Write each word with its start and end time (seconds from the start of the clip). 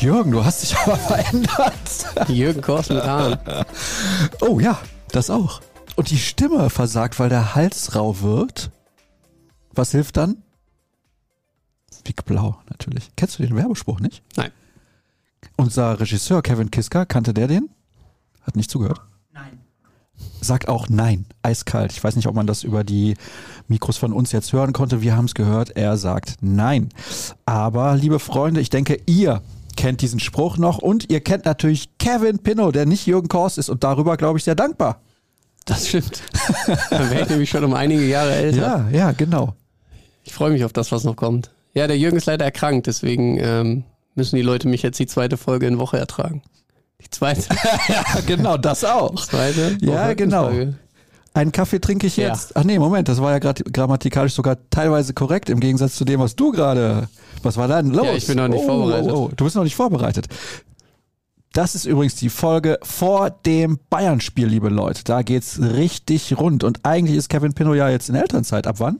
Mensch, 0.00 0.02
Jürgen, 0.02 0.30
du 0.30 0.44
hast 0.44 0.62
dich 0.62 0.76
aber 0.84 0.96
verändert. 0.96 2.28
Jürgen 2.28 2.62
Kors 2.62 2.88
mit 2.88 3.02
Haaren. 3.02 3.38
Oh 4.40 4.58
ja, 4.58 4.78
das 5.12 5.28
auch. 5.28 5.60
Und 5.96 6.10
die 6.10 6.18
Stimme 6.18 6.70
versagt, 6.70 7.18
weil 7.18 7.28
der 7.28 7.54
Hals 7.54 7.94
rau 7.94 8.20
wird. 8.20 8.70
Was 9.72 9.90
hilft 9.90 10.16
dann? 10.16 10.42
Big 12.04 12.24
Blau, 12.24 12.58
natürlich. 12.70 13.10
Kennst 13.14 13.38
du 13.38 13.42
den 13.42 13.54
Werbespruch 13.56 14.00
nicht? 14.00 14.22
Nein. 14.36 14.50
Unser 15.56 16.00
Regisseur 16.00 16.40
Kevin 16.40 16.70
Kiska, 16.70 17.04
kannte 17.04 17.34
der 17.34 17.46
den? 17.46 17.68
Hat 18.42 18.56
nicht 18.56 18.70
zugehört? 18.70 19.02
Nein. 19.32 19.60
Sagt 20.40 20.68
auch 20.68 20.88
nein, 20.88 21.26
eiskalt. 21.42 21.92
Ich 21.92 22.02
weiß 22.02 22.16
nicht, 22.16 22.26
ob 22.26 22.34
man 22.34 22.46
das 22.46 22.62
über 22.62 22.84
die 22.84 23.16
Mikros 23.68 23.98
von 23.98 24.14
uns 24.14 24.32
jetzt 24.32 24.54
hören 24.54 24.72
konnte. 24.72 25.02
Wir 25.02 25.14
haben 25.14 25.26
es 25.26 25.34
gehört. 25.34 25.76
Er 25.76 25.98
sagt 25.98 26.38
nein. 26.40 26.88
Aber, 27.44 27.96
liebe 27.96 28.18
Freunde, 28.18 28.62
ich 28.62 28.70
denke, 28.70 28.98
ihr 29.04 29.42
kennt 29.80 30.02
diesen 30.02 30.20
Spruch 30.20 30.58
noch 30.58 30.76
und 30.76 31.10
ihr 31.10 31.20
kennt 31.20 31.46
natürlich 31.46 31.88
Kevin 31.98 32.38
Pinnow, 32.40 32.70
der 32.70 32.84
nicht 32.84 33.06
Jürgen 33.06 33.28
Kors 33.28 33.56
ist 33.56 33.70
und 33.70 33.82
darüber, 33.82 34.18
glaube 34.18 34.36
ich, 34.38 34.44
sehr 34.44 34.54
dankbar. 34.54 35.00
Das 35.64 35.88
stimmt. 35.88 36.20
Dann 36.90 37.10
wäre 37.10 37.22
ich 37.22 37.28
nämlich 37.30 37.48
schon 37.48 37.64
um 37.64 37.72
einige 37.72 38.04
Jahre 38.04 38.34
älter. 38.34 38.60
Ja, 38.60 38.88
ja, 38.90 39.12
genau. 39.12 39.54
Ich 40.22 40.34
freue 40.34 40.50
mich 40.50 40.64
auf 40.66 40.74
das, 40.74 40.92
was 40.92 41.04
noch 41.04 41.16
kommt. 41.16 41.50
Ja, 41.72 41.86
der 41.86 41.96
Jürgen 41.96 42.18
ist 42.18 42.26
leider 42.26 42.44
erkrankt, 42.44 42.88
deswegen 42.88 43.38
ähm, 43.40 43.84
müssen 44.14 44.36
die 44.36 44.42
Leute 44.42 44.68
mich 44.68 44.82
jetzt 44.82 44.98
die 44.98 45.06
zweite 45.06 45.38
Folge 45.38 45.66
in 45.66 45.78
Woche 45.78 45.96
ertragen. 45.96 46.42
Die 47.00 47.08
zweite. 47.08 47.48
ja, 47.88 48.04
genau, 48.26 48.58
das 48.58 48.84
auch. 48.84 49.14
Zweite 49.14 49.78
Ja, 49.80 50.04
Woche 50.08 50.16
genau. 50.16 50.48
Folge. 50.48 50.74
Einen 51.32 51.52
Kaffee 51.52 51.78
trinke 51.80 52.06
ich 52.08 52.16
Ja. 52.16 52.28
jetzt. 52.28 52.56
Ach 52.56 52.64
nee, 52.64 52.78
Moment, 52.78 53.08
das 53.08 53.20
war 53.20 53.30
ja 53.30 53.38
gerade 53.38 53.62
grammatikalisch 53.64 54.34
sogar 54.34 54.56
teilweise 54.70 55.14
korrekt 55.14 55.48
im 55.48 55.60
Gegensatz 55.60 55.94
zu 55.94 56.04
dem, 56.04 56.20
was 56.20 56.34
du 56.36 56.50
gerade. 56.50 57.08
Was 57.42 57.56
war 57.56 57.68
denn 57.68 57.90
los? 57.92 58.04
Ja, 58.06 58.14
ich 58.14 58.26
bin 58.26 58.36
noch 58.36 58.48
nicht 58.48 58.64
vorbereitet. 58.64 59.12
Oh, 59.12 59.26
oh, 59.26 59.30
du 59.34 59.44
bist 59.44 59.56
noch 59.56 59.62
nicht 59.64 59.76
vorbereitet. 59.76 60.26
Das 61.52 61.74
ist 61.74 61.84
übrigens 61.84 62.14
die 62.16 62.28
Folge 62.30 62.78
vor 62.82 63.30
dem 63.30 63.78
Bayern-Spiel, 63.90 64.46
liebe 64.46 64.68
Leute. 64.68 65.02
Da 65.04 65.22
geht's 65.22 65.60
richtig 65.60 66.38
rund. 66.38 66.62
Und 66.64 66.80
eigentlich 66.84 67.16
ist 67.16 67.28
Kevin 67.28 67.54
Pinnow 67.54 67.74
ja 67.74 67.88
jetzt 67.88 68.08
in 68.08 68.14
Elternzeit. 68.14 68.66
Ab 68.66 68.76
wann? 68.78 68.98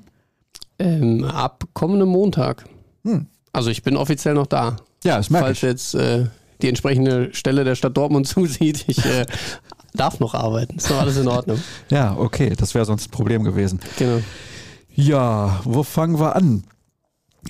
Ähm, 0.79 1.25
ab 1.25 1.65
kommendem 1.75 2.09
Montag. 2.09 2.65
Hm. 3.05 3.27
Also 3.53 3.71
ich 3.71 3.83
bin 3.83 3.97
offiziell 3.97 4.35
noch 4.35 4.47
da. 4.47 4.77
Ja, 5.05 5.17
das 5.17 5.31
merke 5.31 5.47
Falls 5.47 5.59
ich. 5.59 5.63
jetzt 5.63 5.95
äh, 5.95 6.27
die 6.63 6.69
entsprechende 6.69 7.33
Stelle 7.35 7.65
der 7.65 7.75
Stadt 7.75 7.97
Dortmund 7.97 8.27
zusieht, 8.29 8.85
ich 8.89 9.05
äh, 9.05 9.27
darf 9.95 10.21
noch 10.21 10.35
arbeiten. 10.35 10.77
Ist 10.77 10.91
noch 10.91 11.01
alles 11.01 11.17
in 11.17 11.29
Ordnung. 11.29 11.59
Ja, 11.91 12.17
okay, 12.17 12.55
das 12.57 12.75
wäre 12.75 12.85
sonst 12.85 13.09
ein 13.09 13.11
Problem 13.11 13.45
gewesen. 13.45 13.81
Genau. 13.99 14.21
Ja, 14.95 15.61
wo 15.65 15.83
fangen 15.83 16.19
wir 16.19 16.37
an? 16.37 16.65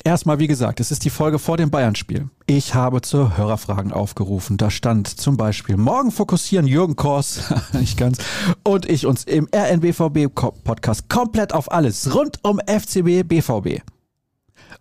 Erstmal, 0.05 0.39
wie 0.39 0.47
gesagt, 0.47 0.79
es 0.79 0.93
ist 0.93 1.05
die 1.05 1.11
Folge 1.11 1.39
vor 1.39 1.57
dem 1.57 1.71
Bayern-Spiel. 1.71 2.29
Ich 2.47 2.75
habe 2.75 3.03
zu 3.03 3.37
Hörerfragen 3.37 3.93
aufgerufen. 3.93 4.57
Da 4.57 4.71
stand 4.71 5.09
zum 5.09 5.37
Beispiel, 5.37 5.77
morgen 5.77 6.13
fokussieren 6.13 6.67
Jürgen 6.67 6.97
Kors, 6.97 7.41
nicht 7.73 7.99
ganz, 7.99 8.19
und 8.63 8.89
ich 8.89 9.07
uns 9.07 9.25
im 9.25 9.49
RNBVB-Podcast 9.53 11.09
komplett 11.09 11.53
auf 11.53 11.73
alles 11.73 12.15
rund 12.15 12.39
um 12.43 12.61
FCB, 12.61 13.27
BVB. 13.27 13.83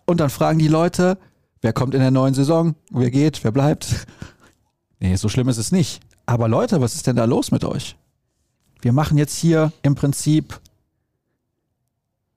Und 0.06 0.20
dann 0.20 0.30
fragen 0.30 0.58
die 0.58 0.68
Leute, 0.68 1.18
wer 1.60 1.72
kommt 1.72 1.94
in 1.94 2.00
der 2.00 2.12
neuen 2.12 2.34
Saison, 2.34 2.76
wer 2.90 3.10
geht, 3.10 3.42
wer 3.44 3.52
bleibt. 3.52 4.06
Nee, 5.02 5.16
so 5.16 5.30
schlimm 5.30 5.48
ist 5.48 5.56
es 5.56 5.72
nicht. 5.72 6.02
Aber 6.30 6.46
Leute, 6.46 6.80
was 6.80 6.94
ist 6.94 7.08
denn 7.08 7.16
da 7.16 7.24
los 7.24 7.50
mit 7.50 7.64
euch? 7.64 7.96
Wir 8.82 8.92
machen 8.92 9.18
jetzt 9.18 9.36
hier 9.36 9.72
im 9.82 9.96
Prinzip 9.96 10.60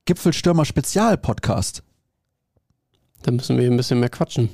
Gipfelstürmer 0.05 0.65
Spezial-Podcast. 0.65 1.83
Da 3.21 3.29
müssen 3.29 3.55
wir 3.55 3.69
ein 3.69 3.77
bisschen 3.77 3.99
mehr 3.99 4.09
quatschen. 4.09 4.49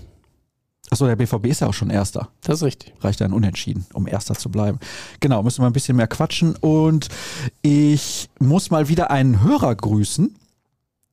Achso, 0.89 1.05
der 1.05 1.15
BVB 1.15 1.45
ist 1.45 1.61
ja 1.61 1.67
auch 1.67 1.73
schon 1.73 1.89
Erster. 1.89 2.27
Das 2.41 2.57
ist 2.57 2.63
richtig. 2.63 2.93
Reicht 2.99 3.21
ein 3.21 3.31
Unentschieden, 3.31 3.85
um 3.93 4.07
Erster 4.07 4.35
zu 4.35 4.49
bleiben. 4.49 4.77
Genau, 5.21 5.41
müssen 5.41 5.61
wir 5.61 5.67
ein 5.67 5.73
bisschen 5.73 5.95
mehr 5.95 6.07
quatschen. 6.07 6.57
Und 6.57 7.07
ich 7.61 8.29
muss 8.39 8.71
mal 8.71 8.89
wieder 8.89 9.09
einen 9.09 9.41
Hörer 9.41 9.73
grüßen. 9.73 10.35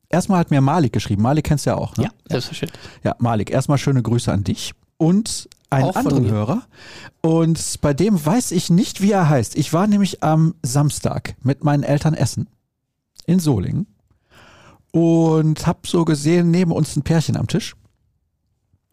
Erstmal 0.09 0.41
hat 0.41 0.51
mir 0.51 0.61
Malik 0.61 0.93
geschrieben. 0.93 1.23
Malik 1.23 1.45
kennst 1.45 1.65
du 1.65 1.71
ja 1.71 1.77
auch, 1.77 1.97
ne? 1.97 2.05
Ja, 2.05 2.11
selbstverständlich. 2.29 2.81
Ja, 3.05 3.15
Malik, 3.21 3.51
erstmal 3.51 3.79
schöne 3.79 4.03
Grüße 4.03 4.33
an 4.33 4.43
dich 4.43 4.75
und 4.97 5.49
einen 5.71 5.91
Auch 5.91 5.97
anderen. 5.97 6.31
Hörer. 6.31 6.63
Und 7.21 7.81
bei 7.81 7.95
dem 7.95 8.25
weiß 8.25 8.53
ich 8.53 8.71
nicht, 8.71 9.01
wie 9.01 9.13
er 9.13 9.29
heißt. 9.29 9.57
Ich 9.57 9.73
war 9.73 9.87
nämlich 9.87 10.23
am 10.23 10.55
Samstag 10.63 11.37
mit 11.43 11.65
meinen 11.65 11.83
Eltern 11.83 12.15
essen 12.15 12.49
in 13.27 13.41
Solingen 13.41 13.87
und 14.93 15.67
hab 15.67 15.87
so 15.87 16.05
gesehen, 16.05 16.51
neben 16.51 16.73
uns 16.73 16.97
ein 16.97 17.03
Pärchen 17.03 17.37
am 17.37 17.49
Tisch. 17.49 17.77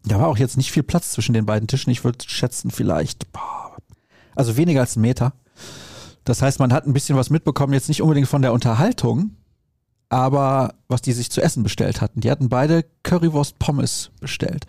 Da 0.05 0.19
war 0.19 0.27
auch 0.27 0.37
jetzt 0.37 0.57
nicht 0.57 0.71
viel 0.71 0.83
Platz 0.83 1.11
zwischen 1.11 1.33
den 1.33 1.45
beiden 1.45 1.67
Tischen. 1.67 1.91
Ich 1.91 2.03
würde 2.03 2.25
schätzen, 2.27 2.71
vielleicht, 2.71 3.27
also 4.35 4.57
weniger 4.57 4.81
als 4.81 4.97
einen 4.97 5.03
Meter. 5.03 5.33
Das 6.25 6.41
heißt, 6.41 6.59
man 6.59 6.73
hat 6.73 6.85
ein 6.85 6.93
bisschen 6.93 7.15
was 7.15 7.29
mitbekommen, 7.29 7.73
jetzt 7.73 7.87
nicht 7.87 8.01
unbedingt 8.01 8.27
von 8.27 8.41
der 8.41 8.53
Unterhaltung, 8.53 9.35
aber 10.13 10.75
was 10.87 11.01
die 11.01 11.11
sich 11.11 11.31
zu 11.31 11.41
essen 11.41 11.63
bestellt 11.63 11.99
hatten. 11.99 12.21
Die 12.21 12.29
hatten 12.29 12.47
beide 12.47 12.85
Currywurst 13.01 13.57
Pommes 13.57 14.11
bestellt. 14.21 14.67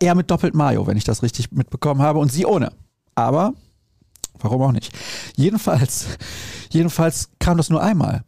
Er 0.00 0.16
mit 0.16 0.32
doppelt 0.32 0.52
Mayo, 0.52 0.88
wenn 0.88 0.96
ich 0.96 1.04
das 1.04 1.22
richtig 1.22 1.52
mitbekommen 1.52 2.02
habe, 2.02 2.18
und 2.18 2.32
sie 2.32 2.44
ohne. 2.44 2.72
Aber 3.14 3.54
warum 4.40 4.62
auch 4.62 4.72
nicht? 4.72 4.92
Jedenfalls, 5.36 6.06
jedenfalls 6.70 7.30
kam 7.38 7.56
das 7.56 7.70
nur 7.70 7.80
einmal. 7.80 8.24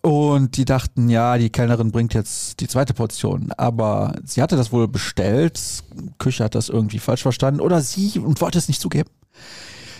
Und 0.00 0.56
die 0.56 0.64
dachten, 0.64 1.10
ja, 1.10 1.36
die 1.36 1.50
Kellnerin 1.50 1.90
bringt 1.90 2.14
jetzt 2.14 2.60
die 2.60 2.68
zweite 2.68 2.94
Portion. 2.94 3.50
Aber 3.56 4.14
sie 4.24 4.42
hatte 4.42 4.56
das 4.56 4.70
wohl 4.70 4.86
bestellt. 4.86 5.82
Küche 6.18 6.44
hat 6.44 6.54
das 6.54 6.68
irgendwie 6.68 7.00
falsch 7.00 7.22
verstanden. 7.22 7.60
Oder 7.60 7.80
sie 7.80 8.20
und 8.20 8.40
wollte 8.40 8.58
es 8.58 8.68
nicht 8.68 8.80
zugeben. 8.80 9.10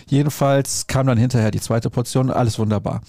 Jedenfalls 0.07 0.87
kam 0.87 1.05
dann 1.05 1.17
hinterher 1.17 1.51
die 1.51 1.59
zweite 1.59 1.89
Portion. 1.89 2.31
Alles 2.31 2.57
wunderbar. 2.57 3.01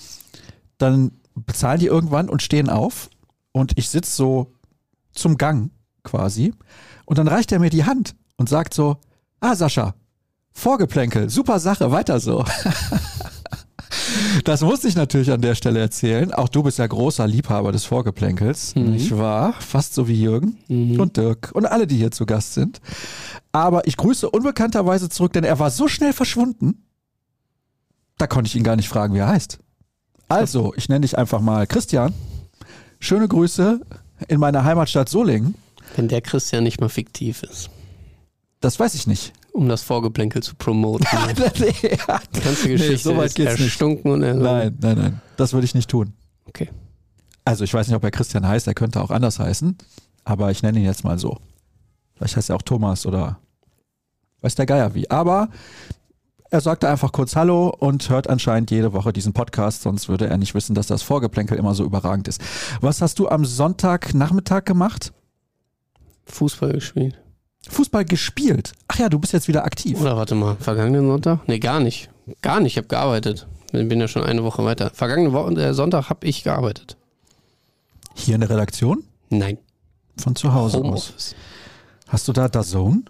Dann 0.79 1.13
bezahlen 1.35 1.81
die 1.81 1.87
irgendwann 1.87 2.29
und 2.29 2.43
stehen 2.43 2.69
auf. 2.71 3.09
Und 3.53 3.73
ich 3.77 3.89
sitz 3.89 4.17
so 4.17 4.53
zum 5.13 5.37
Gang 5.39 5.71
quasi. 6.05 6.55
Und 7.05 7.19
dann 7.19 7.29
reicht 7.29 7.53
er 7.53 7.59
mir 7.59 7.71
die 7.71 7.85
Hand 7.85 8.15
und 8.37 8.49
sagt 8.49 8.75
so, 8.75 8.97
ah 9.41 9.55
Sascha, 9.55 9.95
Vorgeplänkel, 10.53 11.31
super 11.31 11.59
Sache, 11.61 11.91
weiter 11.91 12.21
so. 12.21 12.45
Das 14.45 14.63
musste 14.63 14.89
ich 14.89 14.97
natürlich 14.97 15.31
an 15.31 15.43
der 15.43 15.55
Stelle 15.55 15.79
erzählen. 15.81 16.33
Auch 16.33 16.49
du 16.49 16.63
bist 16.63 16.79
ja 16.79 16.87
großer 16.87 17.27
Liebhaber 17.27 17.73
des 17.73 17.85
Vorgeplänkels, 17.85 18.75
Mhm. 18.75 18.93
nicht 18.93 19.17
wahr? 19.17 19.55
Fast 19.61 19.95
so 19.95 20.09
wie 20.09 20.21
Jürgen 20.21 20.59
Mhm. 20.69 20.99
und 21.01 21.17
Dirk 21.17 21.51
und 21.55 21.67
alle, 21.67 21.87
die 21.87 21.97
hier 21.97 22.11
zu 22.11 22.25
Gast 22.27 22.55
sind. 22.55 22.81
Aber 23.53 23.87
ich 23.87 23.97
grüße 23.97 24.29
unbekannterweise 24.31 25.09
zurück, 25.09 25.35
denn 25.35 25.45
er 25.45 25.59
war 25.59 25.71
so 25.71 25.89
schnell 25.89 26.13
verschwunden, 26.15 26.85
da 28.19 28.27
konnte 28.27 28.49
ich 28.49 28.57
ihn 28.57 28.65
gar 28.65 28.77
nicht 28.77 28.89
fragen, 28.89 29.15
wie 29.15 29.19
er 29.19 29.29
heißt. 29.29 29.59
Also, 30.33 30.73
ich 30.77 30.89
nenne 30.89 31.01
dich 31.03 31.17
einfach 31.19 31.41
mal 31.41 31.67
Christian. 31.67 32.15
Schöne 32.99 33.29
Grüße 33.29 33.81
in 34.29 34.41
meiner 34.41 34.65
Heimatstadt 34.65 35.09
Solingen. 35.09 35.55
Wenn 35.97 36.09
der 36.09 36.21
Christian 36.23 36.65
nicht 36.65 36.81
mal 36.81 36.89
fiktiv 36.89 37.43
ist, 37.43 37.69
Das 38.61 38.79
weiß 38.81 38.95
ich 38.95 39.07
nicht. 39.07 39.33
um 39.53 39.69
das 39.69 39.83
Vorgeplänkel 39.83 40.43
zu 40.43 40.55
promoten. 40.55 41.07
nee, 41.59 41.75
Die 41.83 42.41
ganze 42.41 42.69
Geschichte 42.69 42.97
so 42.99 43.17
weit 43.17 43.27
ist 43.27 43.35
geht's 43.35 43.53
nicht. 43.55 43.63
erstunken 43.65 44.11
und 44.13 44.23
erlogen. 44.23 44.45
nein, 44.45 44.79
nein, 44.81 44.99
nein. 44.99 45.21
Das 45.37 45.53
würde 45.53 45.65
ich 45.67 45.75
nicht 45.75 45.91
tun. 45.91 46.15
Okay. 46.47 46.71
Also 47.45 47.65
ich 47.65 47.75
weiß 47.75 47.89
nicht, 47.89 47.97
ob 47.97 48.05
er 48.05 48.11
Christian 48.13 48.47
heißt, 48.47 48.67
er 48.69 48.75
könnte 48.75 49.03
auch 49.03 49.11
anders 49.11 49.39
heißen, 49.41 49.77
aber 50.25 50.51
ich 50.53 50.63
nenne 50.63 50.79
ihn 50.79 50.85
jetzt 50.85 51.03
mal 51.05 51.19
so. 51.19 51.39
Vielleicht 52.15 52.37
heißt 52.37 52.51
er 52.51 52.57
auch 52.57 52.63
Thomas 52.63 53.05
oder 53.05 53.39
weiß 54.43 54.55
der 54.55 54.67
Geier 54.67 54.95
wie. 54.95 55.11
Aber 55.11 55.49
er 56.53 56.61
sagte 56.61 56.87
einfach 56.87 57.13
kurz 57.13 57.35
Hallo 57.35 57.69
und 57.71 58.11
hört 58.11 58.29
anscheinend 58.29 58.71
jede 58.71 58.93
Woche 58.93 59.15
diesen 59.15 59.33
Podcast, 59.33 59.83
sonst 59.83 60.11
würde 60.11 60.27
er 60.27 60.37
nicht 60.37 60.55
wissen, 60.55 60.75
dass 60.75 60.87
das 60.87 61.03
Vorgeplänkel 61.03 61.57
immer 61.57 61.75
so 61.75 61.83
überragend 61.83 62.29
ist. 62.29 62.43
Was 62.83 63.01
hast 63.01 63.19
du 63.19 63.29
am 63.29 63.47
Sonntagnachmittag 63.47 64.67
gemacht? 64.67 65.15
Fußball 66.27 66.75
gespielt. 66.75 67.19
Fußball 67.71 68.05
gespielt. 68.05 68.73
Ach 68.89 68.99
ja, 68.99 69.09
du 69.09 69.19
bist 69.19 69.33
jetzt 69.33 69.49
wieder 69.49 69.65
aktiv. 69.65 69.99
Oder 69.99 70.15
warte 70.19 70.35
mal, 70.35 70.57
vergangenen 70.57 71.07
Sonntag? 71.07 71.41
Nee, 71.49 71.59
gar 71.59 71.81
nicht. 71.81 72.11
Gar 72.43 72.61
nicht, 72.61 72.73
ich 72.73 72.77
habe 72.77 72.89
gearbeitet. 72.89 73.47
Ich 73.73 73.89
bin 73.89 73.99
ja 73.99 74.07
schon 74.07 74.23
eine 74.23 74.45
Woche 74.45 74.63
weiter. 74.63 74.91
Vergangene 74.93 75.33
Woche, 75.33 75.55
äh, 75.55 75.73
Sonntag 75.73 76.11
habe 76.11 76.27
ich 76.27 76.45
gearbeitet. 76.45 76.99
Hier 78.15 78.35
in 78.35 78.43
der 78.43 78.51
Redaktion? 78.51 79.05
Nein. 79.31 79.57
Von 80.19 80.37
zu 80.37 80.53
Hause 80.53 80.77
aus. 80.77 80.85
Homeoffice. 80.85 81.35
Hast 82.09 82.29
du 82.29 82.35
da 82.35 82.49
DAZN? 82.49 83.07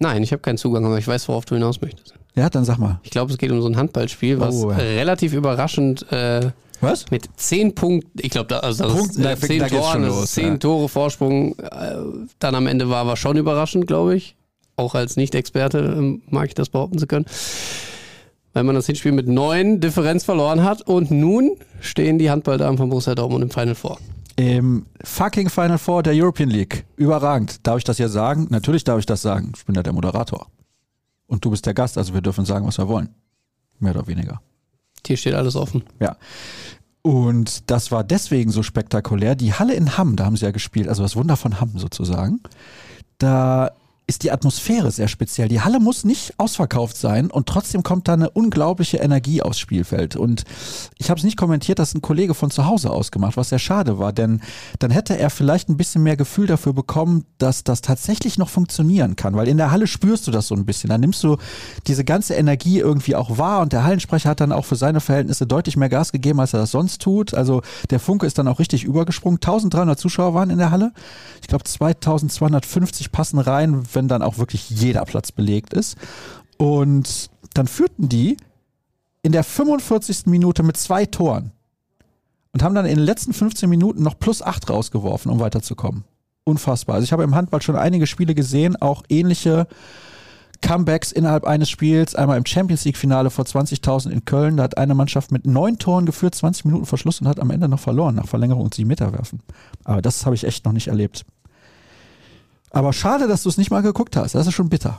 Nein, 0.00 0.22
ich 0.22 0.32
habe 0.32 0.40
keinen 0.40 0.56
Zugang, 0.58 0.84
aber 0.86 0.98
ich 0.98 1.06
weiß, 1.06 1.28
worauf 1.28 1.44
du 1.44 1.54
hinaus 1.54 1.80
möchtest. 1.80 2.14
Ja, 2.34 2.48
dann 2.48 2.64
sag 2.64 2.78
mal. 2.78 3.00
Ich 3.02 3.10
glaube, 3.10 3.30
es 3.30 3.38
geht 3.38 3.50
um 3.50 3.60
so 3.60 3.68
ein 3.68 3.76
Handballspiel, 3.76 4.40
was 4.40 4.54
Oh, 4.56 4.70
ja. 4.70 4.78
relativ 4.78 5.34
überraschend 5.34 6.10
äh, 6.10 6.50
Was? 6.80 7.10
mit 7.10 7.28
zehn 7.36 7.74
Punkten, 7.74 8.10
ich 8.20 8.30
glaube, 8.30 8.46
da, 8.48 8.60
also 8.60 8.84
das 8.84 8.92
Punkten, 8.94 9.20
ist, 9.20 9.24
da 9.24 9.32
äh, 9.32 9.36
zehn 9.36 9.66
Toren, 9.68 10.02
das 10.02 10.10
los, 10.16 10.32
zehn 10.32 10.52
ja. 10.52 10.56
Tore 10.56 10.88
Vorsprung 10.88 11.58
äh, 11.58 11.96
dann 12.38 12.54
am 12.54 12.66
Ende 12.66 12.88
war, 12.88 13.06
war 13.06 13.16
schon 13.16 13.36
überraschend, 13.36 13.86
glaube 13.86 14.16
ich. 14.16 14.36
Auch 14.76 14.94
als 14.94 15.16
Nicht-Experte 15.16 15.78
ähm, 15.78 16.22
mag 16.30 16.48
ich 16.48 16.54
das 16.54 16.70
behaupten 16.70 16.98
zu 16.98 17.06
können. 17.06 17.26
Weil 18.54 18.64
man 18.64 18.74
das 18.74 18.86
Hinspiel 18.86 19.12
mit 19.12 19.28
neun 19.28 19.80
Differenz 19.80 20.24
verloren 20.24 20.64
hat 20.64 20.82
und 20.82 21.10
nun 21.10 21.56
stehen 21.80 22.18
die 22.18 22.30
Handballdamen 22.30 22.78
von 22.78 22.88
Borussia 22.88 23.14
Dortmund 23.14 23.44
im 23.44 23.50
Final 23.50 23.74
vor. 23.74 23.98
Im 24.40 24.86
fucking 25.04 25.50
Final 25.50 25.76
Four 25.76 26.02
der 26.02 26.14
European 26.14 26.48
League. 26.48 26.86
Überragend. 26.96 27.66
Darf 27.66 27.76
ich 27.76 27.84
das 27.84 27.98
hier 27.98 28.08
sagen? 28.08 28.46
Natürlich 28.48 28.84
darf 28.84 28.98
ich 28.98 29.04
das 29.04 29.20
sagen. 29.20 29.52
Ich 29.54 29.66
bin 29.66 29.74
ja 29.74 29.82
der 29.82 29.92
Moderator. 29.92 30.46
Und 31.26 31.44
du 31.44 31.50
bist 31.50 31.66
der 31.66 31.74
Gast, 31.74 31.98
also 31.98 32.14
wir 32.14 32.22
dürfen 32.22 32.46
sagen, 32.46 32.66
was 32.66 32.78
wir 32.78 32.88
wollen. 32.88 33.10
Mehr 33.80 33.94
oder 33.94 34.06
weniger. 34.06 34.40
Hier 35.06 35.18
steht 35.18 35.34
alles 35.34 35.56
offen. 35.56 35.84
Ja. 36.00 36.16
Und 37.02 37.70
das 37.70 37.92
war 37.92 38.02
deswegen 38.02 38.50
so 38.50 38.62
spektakulär. 38.62 39.34
Die 39.34 39.52
Halle 39.52 39.74
in 39.74 39.98
Hamm, 39.98 40.16
da 40.16 40.24
haben 40.24 40.36
sie 40.36 40.46
ja 40.46 40.52
gespielt, 40.52 40.88
also 40.88 41.02
das 41.02 41.16
Wunder 41.16 41.36
von 41.36 41.60
Hamm 41.60 41.78
sozusagen. 41.78 42.40
Da 43.18 43.72
ist 44.10 44.24
die 44.24 44.32
Atmosphäre 44.32 44.90
sehr 44.90 45.06
speziell. 45.06 45.46
Die 45.46 45.60
Halle 45.60 45.78
muss 45.78 46.02
nicht 46.02 46.34
ausverkauft 46.36 46.96
sein 46.96 47.30
und 47.30 47.46
trotzdem 47.46 47.84
kommt 47.84 48.08
da 48.08 48.14
eine 48.14 48.28
unglaubliche 48.28 48.96
Energie 48.96 49.40
aufs 49.40 49.60
Spielfeld. 49.60 50.16
Und 50.16 50.42
ich 50.98 51.10
habe 51.10 51.18
es 51.18 51.24
nicht 51.24 51.36
kommentiert, 51.36 51.78
dass 51.78 51.94
ein 51.94 52.02
Kollege 52.02 52.34
von 52.34 52.50
zu 52.50 52.66
Hause 52.66 52.90
aus 52.90 53.12
gemacht, 53.12 53.36
was 53.36 53.50
sehr 53.50 53.60
schade 53.60 54.00
war, 54.00 54.12
denn 54.12 54.40
dann 54.80 54.90
hätte 54.90 55.16
er 55.16 55.30
vielleicht 55.30 55.68
ein 55.68 55.76
bisschen 55.76 56.02
mehr 56.02 56.16
Gefühl 56.16 56.48
dafür 56.48 56.72
bekommen, 56.72 57.24
dass 57.38 57.62
das 57.62 57.82
tatsächlich 57.82 58.36
noch 58.36 58.48
funktionieren 58.48 59.14
kann, 59.14 59.36
weil 59.36 59.46
in 59.46 59.58
der 59.58 59.70
Halle 59.70 59.86
spürst 59.86 60.26
du 60.26 60.32
das 60.32 60.48
so 60.48 60.56
ein 60.56 60.66
bisschen. 60.66 60.90
Dann 60.90 61.02
nimmst 61.02 61.22
du 61.22 61.36
diese 61.86 62.04
ganze 62.04 62.34
Energie 62.34 62.80
irgendwie 62.80 63.14
auch 63.14 63.38
wahr 63.38 63.60
und 63.60 63.72
der 63.72 63.84
Hallensprecher 63.84 64.30
hat 64.30 64.40
dann 64.40 64.50
auch 64.50 64.64
für 64.64 64.74
seine 64.74 65.00
Verhältnisse 65.00 65.46
deutlich 65.46 65.76
mehr 65.76 65.88
Gas 65.88 66.10
gegeben, 66.10 66.40
als 66.40 66.52
er 66.52 66.58
das 66.58 66.72
sonst 66.72 67.00
tut. 67.00 67.32
Also 67.32 67.62
der 67.90 68.00
Funke 68.00 68.26
ist 68.26 68.38
dann 68.38 68.48
auch 68.48 68.58
richtig 68.58 68.82
übergesprungen. 68.82 69.36
1300 69.36 69.96
Zuschauer 69.96 70.34
waren 70.34 70.50
in 70.50 70.58
der 70.58 70.72
Halle. 70.72 70.92
Ich 71.42 71.46
glaube 71.46 71.62
2250 71.62 73.12
passen 73.12 73.38
rein, 73.38 73.84
wenn 73.92 73.99
dann 74.08 74.22
auch 74.22 74.38
wirklich 74.38 74.70
jeder 74.70 75.04
Platz 75.04 75.32
belegt 75.32 75.74
ist. 75.74 75.96
Und 76.58 77.30
dann 77.54 77.66
führten 77.66 78.08
die 78.08 78.36
in 79.22 79.32
der 79.32 79.44
45. 79.44 80.26
Minute 80.26 80.62
mit 80.62 80.76
zwei 80.76 81.06
Toren 81.06 81.52
und 82.52 82.62
haben 82.62 82.74
dann 82.74 82.86
in 82.86 82.96
den 82.96 83.04
letzten 83.04 83.32
15 83.32 83.68
Minuten 83.68 84.02
noch 84.02 84.18
plus 84.18 84.42
8 84.42 84.70
rausgeworfen, 84.70 85.30
um 85.30 85.40
weiterzukommen. 85.40 86.04
Unfassbar. 86.44 86.96
Also 86.96 87.04
ich 87.04 87.12
habe 87.12 87.22
im 87.22 87.34
Handball 87.34 87.62
schon 87.62 87.76
einige 87.76 88.06
Spiele 88.06 88.34
gesehen, 88.34 88.76
auch 88.76 89.02
ähnliche 89.08 89.66
Comebacks 90.62 91.12
innerhalb 91.12 91.44
eines 91.44 91.70
Spiels. 91.70 92.14
Einmal 92.14 92.38
im 92.38 92.46
Champions 92.46 92.84
League 92.84 92.96
Finale 92.96 93.30
vor 93.30 93.44
20.000 93.44 94.10
in 94.10 94.24
Köln. 94.24 94.56
Da 94.56 94.64
hat 94.64 94.76
eine 94.76 94.94
Mannschaft 94.94 95.32
mit 95.32 95.46
neun 95.46 95.78
Toren 95.78 96.06
geführt, 96.06 96.34
20 96.34 96.64
Minuten 96.64 96.86
Verschluss 96.86 97.20
und 97.20 97.28
hat 97.28 97.40
am 97.40 97.50
Ende 97.50 97.68
noch 97.68 97.80
verloren 97.80 98.16
nach 98.16 98.26
Verlängerung 98.26 98.64
und 98.64 98.74
sie 98.74 98.84
Meter 98.84 99.12
werfen. 99.12 99.40
Aber 99.84 100.02
das 100.02 100.26
habe 100.26 100.34
ich 100.34 100.44
echt 100.44 100.64
noch 100.64 100.72
nicht 100.72 100.88
erlebt. 100.88 101.24
Aber 102.70 102.92
schade, 102.92 103.26
dass 103.26 103.42
du 103.42 103.48
es 103.48 103.56
nicht 103.58 103.70
mal 103.70 103.82
geguckt 103.82 104.16
hast. 104.16 104.34
Das 104.34 104.46
ist 104.46 104.54
schon 104.54 104.68
bitter. 104.68 104.98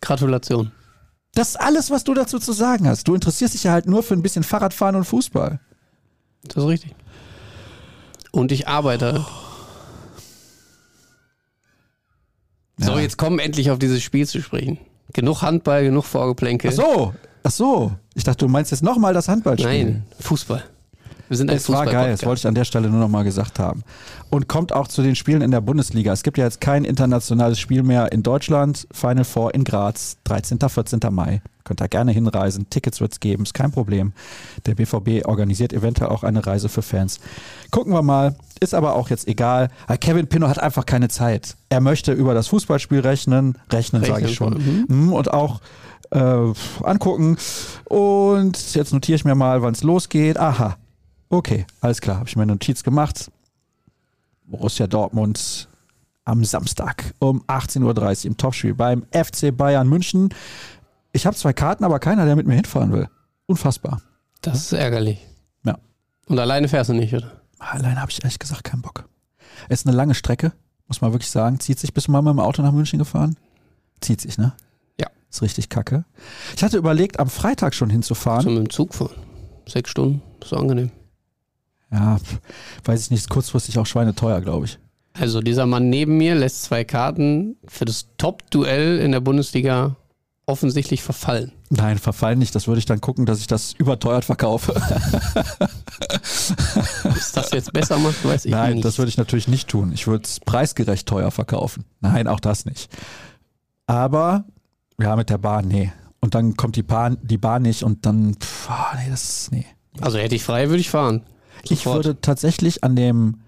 Gratulation. 0.00 0.72
Das 1.34 1.50
ist 1.50 1.56
alles, 1.60 1.90
was 1.90 2.04
du 2.04 2.14
dazu 2.14 2.38
zu 2.38 2.52
sagen 2.52 2.88
hast. 2.88 3.06
Du 3.08 3.14
interessierst 3.14 3.54
dich 3.54 3.64
ja 3.64 3.72
halt 3.72 3.86
nur 3.86 4.02
für 4.02 4.14
ein 4.14 4.22
bisschen 4.22 4.42
Fahrradfahren 4.42 4.96
und 4.96 5.04
Fußball. 5.04 5.60
Das 6.44 6.56
ist 6.64 6.68
richtig. 6.68 6.94
Und 8.32 8.50
ich 8.52 8.66
arbeite. 8.68 9.24
So, 12.78 12.92
Ja. 12.92 13.00
jetzt 13.00 13.18
kommen 13.18 13.38
endlich 13.38 13.70
auf 13.70 13.78
dieses 13.78 14.02
Spiel 14.02 14.26
zu 14.26 14.40
sprechen. 14.42 14.78
Genug 15.12 15.42
Handball, 15.42 15.84
genug 15.84 16.04
Vorgeplänkel. 16.04 16.70
Ach 16.70 16.74
so, 16.74 17.14
ach 17.42 17.50
so. 17.50 17.92
Ich 18.14 18.24
dachte, 18.24 18.46
du 18.46 18.48
meinst 18.50 18.70
jetzt 18.70 18.82
nochmal 18.82 19.14
das 19.14 19.28
Handballspiel. 19.28 19.68
Nein, 19.70 20.02
Fußball. 20.20 20.64
Wir 21.32 21.38
sind 21.38 21.50
ein 21.50 21.56
Es 21.56 21.70
war 21.70 21.86
geil, 21.86 22.10
das 22.10 22.26
wollte 22.26 22.40
ich 22.40 22.46
an 22.46 22.54
der 22.54 22.66
Stelle 22.66 22.90
nur 22.90 23.00
noch 23.00 23.08
mal 23.08 23.24
gesagt 23.24 23.58
haben. 23.58 23.84
Und 24.28 24.48
kommt 24.48 24.74
auch 24.74 24.86
zu 24.86 25.00
den 25.00 25.16
Spielen 25.16 25.40
in 25.40 25.50
der 25.50 25.62
Bundesliga. 25.62 26.12
Es 26.12 26.22
gibt 26.22 26.36
ja 26.36 26.44
jetzt 26.44 26.60
kein 26.60 26.84
internationales 26.84 27.58
Spiel 27.58 27.82
mehr 27.82 28.12
in 28.12 28.22
Deutschland. 28.22 28.86
Final 28.92 29.24
Four 29.24 29.54
in 29.54 29.64
Graz, 29.64 30.18
13., 30.24 30.58
14. 30.60 31.00
Mai. 31.10 31.40
Könnt 31.64 31.80
ihr 31.80 31.88
gerne 31.88 32.12
hinreisen. 32.12 32.66
Tickets 32.68 33.00
wird's 33.00 33.18
geben, 33.18 33.44
ist 33.44 33.54
kein 33.54 33.72
Problem. 33.72 34.12
Der 34.66 34.74
BVB 34.74 35.24
organisiert 35.26 35.72
eventuell 35.72 36.10
auch 36.10 36.22
eine 36.22 36.46
Reise 36.46 36.68
für 36.68 36.82
Fans. 36.82 37.18
Gucken 37.70 37.94
wir 37.94 38.02
mal. 38.02 38.36
Ist 38.60 38.74
aber 38.74 38.94
auch 38.94 39.08
jetzt 39.08 39.26
egal. 39.26 39.70
Kevin 40.02 40.26
Pinot 40.26 40.50
hat 40.50 40.58
einfach 40.58 40.84
keine 40.84 41.08
Zeit. 41.08 41.56
Er 41.70 41.80
möchte 41.80 42.12
über 42.12 42.34
das 42.34 42.48
Fußballspiel 42.48 43.00
rechnen. 43.00 43.56
Rechnen, 43.70 44.04
sage 44.04 44.26
ich 44.26 44.34
schon. 44.34 44.52
Rechnen, 44.52 44.84
Mhm, 44.86 45.12
Und 45.14 45.32
auch 45.32 45.62
äh, 46.10 46.52
angucken. 46.82 47.38
Und 47.84 48.74
jetzt 48.74 48.92
notiere 48.92 49.16
ich 49.16 49.24
mir 49.24 49.34
mal, 49.34 49.62
wann 49.62 49.72
es 49.72 49.82
losgeht. 49.82 50.36
Aha. 50.38 50.76
Okay, 51.32 51.64
alles 51.80 52.02
klar. 52.02 52.18
Habe 52.18 52.28
ich 52.28 52.36
mir 52.36 52.42
eine 52.42 52.52
Notiz 52.52 52.82
gemacht. 52.82 53.30
Borussia 54.44 54.86
Dortmund 54.86 55.66
am 56.26 56.44
Samstag 56.44 57.14
um 57.20 57.42
18.30 57.44 57.84
Uhr 57.84 58.24
im 58.26 58.36
Topspiel 58.36 58.74
beim 58.74 59.06
FC 59.12 59.56
Bayern 59.56 59.88
München. 59.88 60.28
Ich 61.10 61.24
habe 61.24 61.34
zwei 61.34 61.54
Karten, 61.54 61.84
aber 61.84 62.00
keiner, 62.00 62.26
der 62.26 62.36
mit 62.36 62.46
mir 62.46 62.56
hinfahren 62.56 62.92
will. 62.92 63.08
Unfassbar. 63.46 64.02
Das 64.42 64.58
ist 64.58 64.72
ärgerlich. 64.74 65.26
Ja. 65.64 65.78
Und 66.26 66.38
alleine 66.38 66.68
fährst 66.68 66.90
du 66.90 66.94
nicht, 66.94 67.14
oder? 67.14 67.32
Alleine 67.58 68.02
habe 68.02 68.10
ich 68.10 68.22
ehrlich 68.22 68.38
gesagt 68.38 68.64
keinen 68.64 68.82
Bock. 68.82 69.08
Es 69.70 69.80
ist 69.80 69.86
eine 69.86 69.96
lange 69.96 70.14
Strecke, 70.14 70.52
muss 70.86 71.00
man 71.00 71.14
wirklich 71.14 71.30
sagen. 71.30 71.60
Zieht 71.60 71.78
sich. 71.78 71.94
Bist 71.94 72.08
du 72.08 72.12
mal 72.12 72.20
mit 72.20 72.34
dem 72.34 72.40
Auto 72.40 72.60
nach 72.60 72.72
München 72.72 72.98
gefahren? 72.98 73.36
Zieht 74.02 74.20
sich, 74.20 74.36
ne? 74.36 74.52
Ja. 75.00 75.06
Ist 75.30 75.40
richtig 75.40 75.70
kacke. 75.70 76.04
Ich 76.54 76.62
hatte 76.62 76.76
überlegt, 76.76 77.18
am 77.18 77.30
Freitag 77.30 77.74
schon 77.74 77.88
hinzufahren. 77.88 78.42
So 78.42 78.50
mit 78.50 78.58
dem 78.58 78.70
Zug 78.70 78.92
fahren. 78.92 79.16
Sechs 79.66 79.88
Stunden. 79.88 80.20
Ist 80.42 80.52
angenehm. 80.52 80.90
Ja, 81.92 82.18
weiß 82.84 83.02
ich 83.02 83.10
nicht, 83.10 83.20
ist 83.20 83.30
kurzfristig 83.30 83.78
auch 83.78 83.86
schweineteuer, 83.86 84.40
glaube 84.40 84.66
ich. 84.66 84.78
Also 85.14 85.40
dieser 85.42 85.66
Mann 85.66 85.90
neben 85.90 86.16
mir 86.16 86.34
lässt 86.34 86.62
zwei 86.62 86.84
Karten 86.84 87.56
für 87.66 87.84
das 87.84 88.06
Top-Duell 88.16 88.98
in 88.98 89.12
der 89.12 89.20
Bundesliga 89.20 89.96
offensichtlich 90.46 91.02
verfallen. 91.02 91.52
Nein, 91.70 91.98
verfallen 91.98 92.38
nicht. 92.38 92.54
Das 92.54 92.66
würde 92.66 92.78
ich 92.78 92.86
dann 92.86 93.00
gucken, 93.00 93.26
dass 93.26 93.40
ich 93.40 93.46
das 93.46 93.72
überteuert 93.74 94.24
verkaufe. 94.24 94.74
Ist 97.16 97.36
das 97.36 97.50
jetzt 97.52 97.72
besser 97.72 97.98
macht, 97.98 98.24
weiß 98.24 98.46
ich 98.46 98.50
Nein, 98.50 98.74
nicht. 98.74 98.84
das 98.84 98.98
würde 98.98 99.08
ich 99.08 99.18
natürlich 99.18 99.48
nicht 99.48 99.68
tun. 99.68 99.92
Ich 99.92 100.06
würde 100.06 100.24
es 100.24 100.40
preisgerecht 100.40 101.06
teuer 101.06 101.30
verkaufen. 101.30 101.84
Nein, 102.00 102.26
auch 102.26 102.40
das 102.40 102.64
nicht. 102.64 102.90
Aber, 103.86 104.44
ja, 105.00 105.16
mit 105.16 105.30
der 105.30 105.38
Bahn, 105.38 105.68
nee. 105.68 105.92
Und 106.20 106.34
dann 106.34 106.56
kommt 106.56 106.76
die 106.76 106.82
Bahn, 106.82 107.18
die 107.22 107.38
Bahn 107.38 107.62
nicht 107.62 107.82
und 107.82 108.04
dann, 108.06 108.34
pff, 108.34 108.70
ah, 108.70 108.96
nee, 108.96 109.10
das, 109.10 109.48
nee. 109.50 109.66
also 110.00 110.18
hätte 110.18 110.34
ich 110.34 110.44
frei, 110.44 110.68
würde 110.68 110.80
ich 110.80 110.90
fahren. 110.90 111.22
Ich 111.62 111.82
Sofort. 111.82 111.96
würde 111.96 112.20
tatsächlich 112.20 112.84
an 112.84 112.96
dem, 112.96 113.40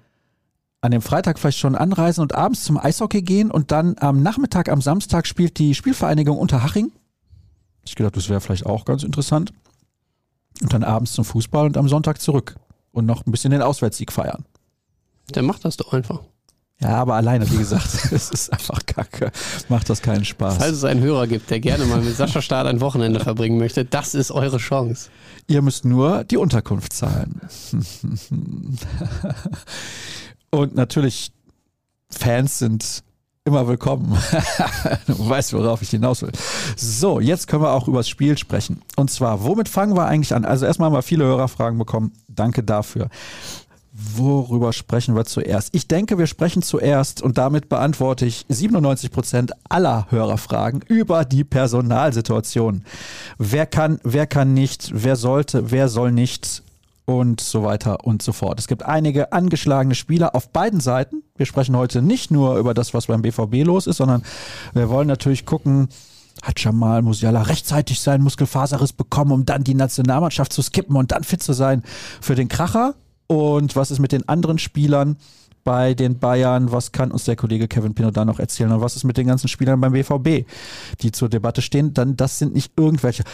an 0.81 0.91
dem 0.91 1.03
Freitag 1.03 1.39
vielleicht 1.39 1.59
schon 1.59 1.75
anreisen 1.75 2.23
und 2.23 2.35
abends 2.35 2.65
zum 2.65 2.79
Eishockey 2.79 3.23
gehen 3.23 3.51
und 3.51 3.73
dann 3.73 3.97
am 3.99 4.23
Nachmittag, 4.23 4.69
am 4.69 4.81
Samstag 4.81 5.27
spielt 5.27 5.59
die 5.59 5.75
Spielvereinigung 5.75 6.39
Unterhaching. 6.39 6.93
Ich 7.85 7.95
gedacht, 7.95 8.17
das 8.17 8.29
wäre 8.29 8.41
vielleicht 8.41 8.67
auch 8.67 8.85
ganz 8.85 9.03
interessant. 9.03 9.53
Und 10.63 10.73
dann 10.73 10.85
abends 10.85 11.13
zum 11.13 11.25
Fußball 11.25 11.67
und 11.67 11.77
am 11.77 11.89
Sonntag 11.89 12.21
zurück 12.21 12.57
und 12.93 13.07
noch 13.07 13.27
ein 13.27 13.31
bisschen 13.31 13.51
den 13.51 13.63
Auswärtssieg 13.63 14.13
feiern. 14.13 14.45
Der 15.35 15.43
macht 15.43 15.65
das 15.65 15.77
doch 15.77 15.93
einfach. 15.93 16.23
Ja, 16.81 16.97
aber 16.97 17.15
alleine, 17.15 17.51
wie 17.51 17.57
gesagt, 17.57 17.87
es 18.13 18.31
ist 18.31 18.53
einfach 18.53 18.85
kacke. 18.85 19.31
Macht 19.69 19.89
das 19.89 20.03
keinen 20.03 20.25
Spaß. 20.25 20.59
Falls 20.59 20.73
es 20.73 20.85
einen 20.85 21.01
Hörer 21.01 21.27
gibt, 21.27 21.51
der 21.51 21.61
gerne 21.61 21.85
mal 21.85 22.01
mit 22.01 22.17
Sascha 22.17 22.43
Staat 22.43 22.67
ein 22.67 22.81
Wochenende 22.81 23.21
verbringen 23.21 23.59
möchte, 23.59 23.85
das 23.85 24.15
ist 24.15 24.31
eure 24.31 24.59
Chance. 24.59 25.11
Ihr 25.47 25.63
müsst 25.63 25.85
nur 25.85 26.25
die 26.25 26.37
Unterkunft 26.37 26.93
zahlen. 26.93 27.41
Und 30.51 30.75
natürlich, 30.75 31.33
Fans 32.11 32.59
sind 32.59 33.05
immer 33.45 33.69
willkommen. 33.69 34.17
du 35.07 35.29
weißt, 35.29 35.53
worauf 35.53 35.83
ich 35.83 35.91
hinaus 35.91 36.23
will. 36.23 36.33
So, 36.77 37.21
jetzt 37.21 37.47
können 37.47 37.63
wir 37.63 37.73
auch 37.73 37.89
über 37.89 37.99
das 37.99 38.09
Spiel 38.09 38.39
sprechen. 38.39 38.81
Und 38.97 39.11
zwar, 39.11 39.45
womit 39.45 39.69
fangen 39.69 39.97
wir 39.97 40.07
eigentlich 40.07 40.35
an? 40.35 40.45
Also 40.45 40.65
erstmal 40.65 40.87
haben 40.87 40.95
wir 40.95 41.03
viele 41.03 41.25
Hörerfragen 41.25 41.79
bekommen. 41.79 42.13
Danke 42.27 42.63
dafür. 42.63 43.11
Worüber 43.97 44.73
sprechen 44.73 45.15
wir 45.15 45.25
zuerst? 45.25 45.73
Ich 45.73 45.87
denke, 45.87 46.19
wir 46.19 46.27
sprechen 46.27 46.63
zuerst 46.63 47.23
und 47.23 47.39
damit 47.39 47.69
beantworte 47.69 48.27
ich 48.27 48.45
97 48.49 49.13
Prozent 49.13 49.53
aller 49.69 50.11
Hörerfragen 50.11 50.83
über 50.89 51.25
die 51.25 51.45
Personalsituation. 51.45 52.83
Wer 53.39 53.67
kann, 53.67 54.01
wer 54.03 54.27
kann 54.27 54.53
nicht, 54.53 54.91
wer 54.93 55.15
sollte, 55.15 55.71
wer 55.71 55.89
soll 55.89 56.11
nicht 56.11 56.65
und 57.05 57.41
so 57.41 57.63
weiter 57.63 58.05
und 58.05 58.21
so 58.21 58.33
fort. 58.33 58.59
Es 58.59 58.67
gibt 58.67 58.83
einige 58.83 59.33
angeschlagene 59.33 59.95
Spieler 59.95 60.35
auf 60.35 60.49
beiden 60.49 60.81
Seiten. 60.81 61.23
Wir 61.37 61.47
sprechen 61.47 61.77
heute 61.77 62.03
nicht 62.03 62.33
nur 62.33 62.57
über 62.57 62.75
das, 62.75 62.95
was 62.95 63.07
beim 63.07 63.23
BVB 63.23 63.65
los 63.65 63.87
ist, 63.87 63.99
sondern 63.99 64.25
wir 64.73 64.89
wollen 64.89 65.07
natürlich 65.07 65.47
gucken, 65.47 65.89
hat 66.43 66.59
Jamal 66.59 67.03
Musiala 67.03 67.43
rechtzeitig 67.43 68.01
seinen 68.01 68.25
Muskelfaserriss 68.25 68.93
bekommen, 68.93 69.31
um 69.31 69.47
dann 69.47 69.63
die 69.63 69.75
Nationalmannschaft 69.75 70.53
zu 70.53 70.63
skippen 70.63 70.97
und 70.97 71.13
dann 71.13 71.23
fit 71.23 71.45
zu 71.45 71.53
sein 71.53 71.85
für 72.21 72.35
den 72.35 72.49
Kracher? 72.49 72.95
Und 73.27 73.77
was 73.77 73.91
ist 73.91 73.99
mit 73.99 74.13
den 74.13 74.29
anderen 74.29 74.59
Spielern 74.59 75.17
bei 75.65 75.95
den 75.95 76.19
Bayern? 76.19 76.71
Was 76.73 76.93
kann 76.93 77.11
uns 77.11 77.25
der 77.25 77.37
Kollege 77.37 77.69
Kevin 77.69 77.95
Pino 77.95 78.11
da 78.11 78.25
noch 78.25 78.39
erzählen? 78.39 78.73
Und 78.73 78.81
was 78.81 78.97
ist 78.97 79.05
mit 79.05 79.17
den 79.17 79.27
ganzen 79.27 79.49
Spielern 79.49 79.81
beim 79.81 79.93
BVB, 79.93 80.47
die 81.01 81.13
zur 81.13 81.29
Debatte 81.29 81.63
stehen? 81.63 81.95
Dann, 81.95 82.17
das 82.17 82.39
sind 82.39 82.55
nicht 82.55 82.73
irgendwelche. 82.77 83.25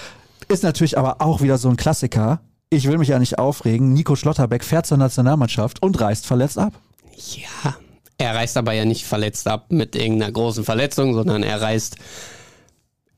Ist 0.49 0.63
natürlich 0.63 0.97
aber 0.97 1.21
auch 1.21 1.43
wieder 1.43 1.59
so 1.59 1.69
ein 1.69 1.77
Klassiker. 1.77 2.41
Ich 2.71 2.87
will 2.87 2.99
mich 2.99 3.09
ja 3.09 3.19
nicht 3.19 3.39
aufregen. 3.39 3.93
Nico 3.93 4.15
Schlotterbeck 4.15 4.65
fährt 4.65 4.87
zur 4.87 4.99
Nationalmannschaft 4.99 5.83
und 5.83 6.01
reist 6.01 6.27
verletzt 6.27 6.59
ab. 6.59 6.73
Ja, 7.17 7.75
er 8.17 8.35
reist 8.35 8.57
aber 8.57 8.73
ja 8.73 8.85
nicht 8.85 9.05
verletzt 9.05 9.49
ab 9.49 9.67
mit 9.71 9.97
irgendeiner 9.97 10.31
großen 10.31 10.65
Verletzung, 10.65 11.15
sondern 11.15 11.43
er 11.43 11.61
reist 11.61 11.97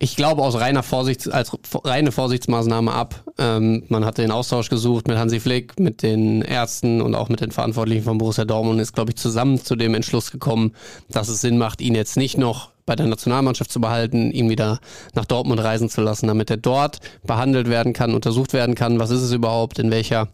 Ich 0.03 0.17
glaube 0.17 0.43
aus 0.43 0.57
reiner 0.57 0.83
Vorsicht, 0.83 1.33
als 1.33 1.57
reine 1.85 2.11
Vorsichtsmaßnahme 2.11 2.91
ab. 2.91 3.23
Ähm, 3.39 3.85
man 3.87 4.05
hat 4.05 4.19
den 4.19 4.33
Austausch 4.33 4.69
gesucht 4.69 5.07
mit 5.07 5.17
Hansi 5.17 5.39
Flick, 5.39 5.79
mit 5.79 6.03
den 6.03 6.43
Ärzten 6.43 7.01
und 7.01 7.15
auch 7.15 7.29
mit 7.29 7.41
den 7.41 7.53
Verantwortlichen 7.53 8.03
von 8.03 8.19
Borussia 8.19 8.45
Dortmund 8.45 8.75
und 8.75 8.81
ist, 8.81 8.95
glaube 8.95 9.13
ich, 9.13 9.17
zusammen 9.17 9.63
zu 9.63 9.77
dem 9.77 9.95
Entschluss 9.95 10.33
gekommen, 10.33 10.73
dass 11.09 11.29
es 11.29 11.41
Sinn 11.41 11.57
macht, 11.57 11.81
ihn 11.81 11.95
jetzt 11.95 12.17
nicht 12.17 12.37
noch 12.37 12.71
bei 12.85 12.97
der 12.97 13.07
Nationalmannschaft 13.07 13.71
zu 13.71 13.81
behalten, 13.81 14.33
ihn 14.33 14.51
wieder 14.51 14.81
nach 15.15 15.25
Dortmund 15.25 15.63
reisen 15.63 15.89
zu 15.89 16.01
lassen, 16.01 16.27
damit 16.27 16.51
er 16.51 16.57
dort 16.57 16.99
behandelt 17.25 17.71
werden 17.71 17.93
kann, 17.93 18.13
untersucht 18.13 18.55
werden 18.55 18.75
kann. 18.75 18.99
Was 18.99 19.11
ist 19.11 19.23
es 19.23 19.31
überhaupt? 19.31 19.79
In 19.79 19.93
welcher 19.93 20.31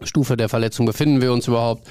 Stufe 0.00 0.38
der 0.38 0.48
Verletzung 0.48 0.86
befinden 0.86 1.20
wir 1.20 1.34
uns 1.34 1.48
überhaupt? 1.48 1.86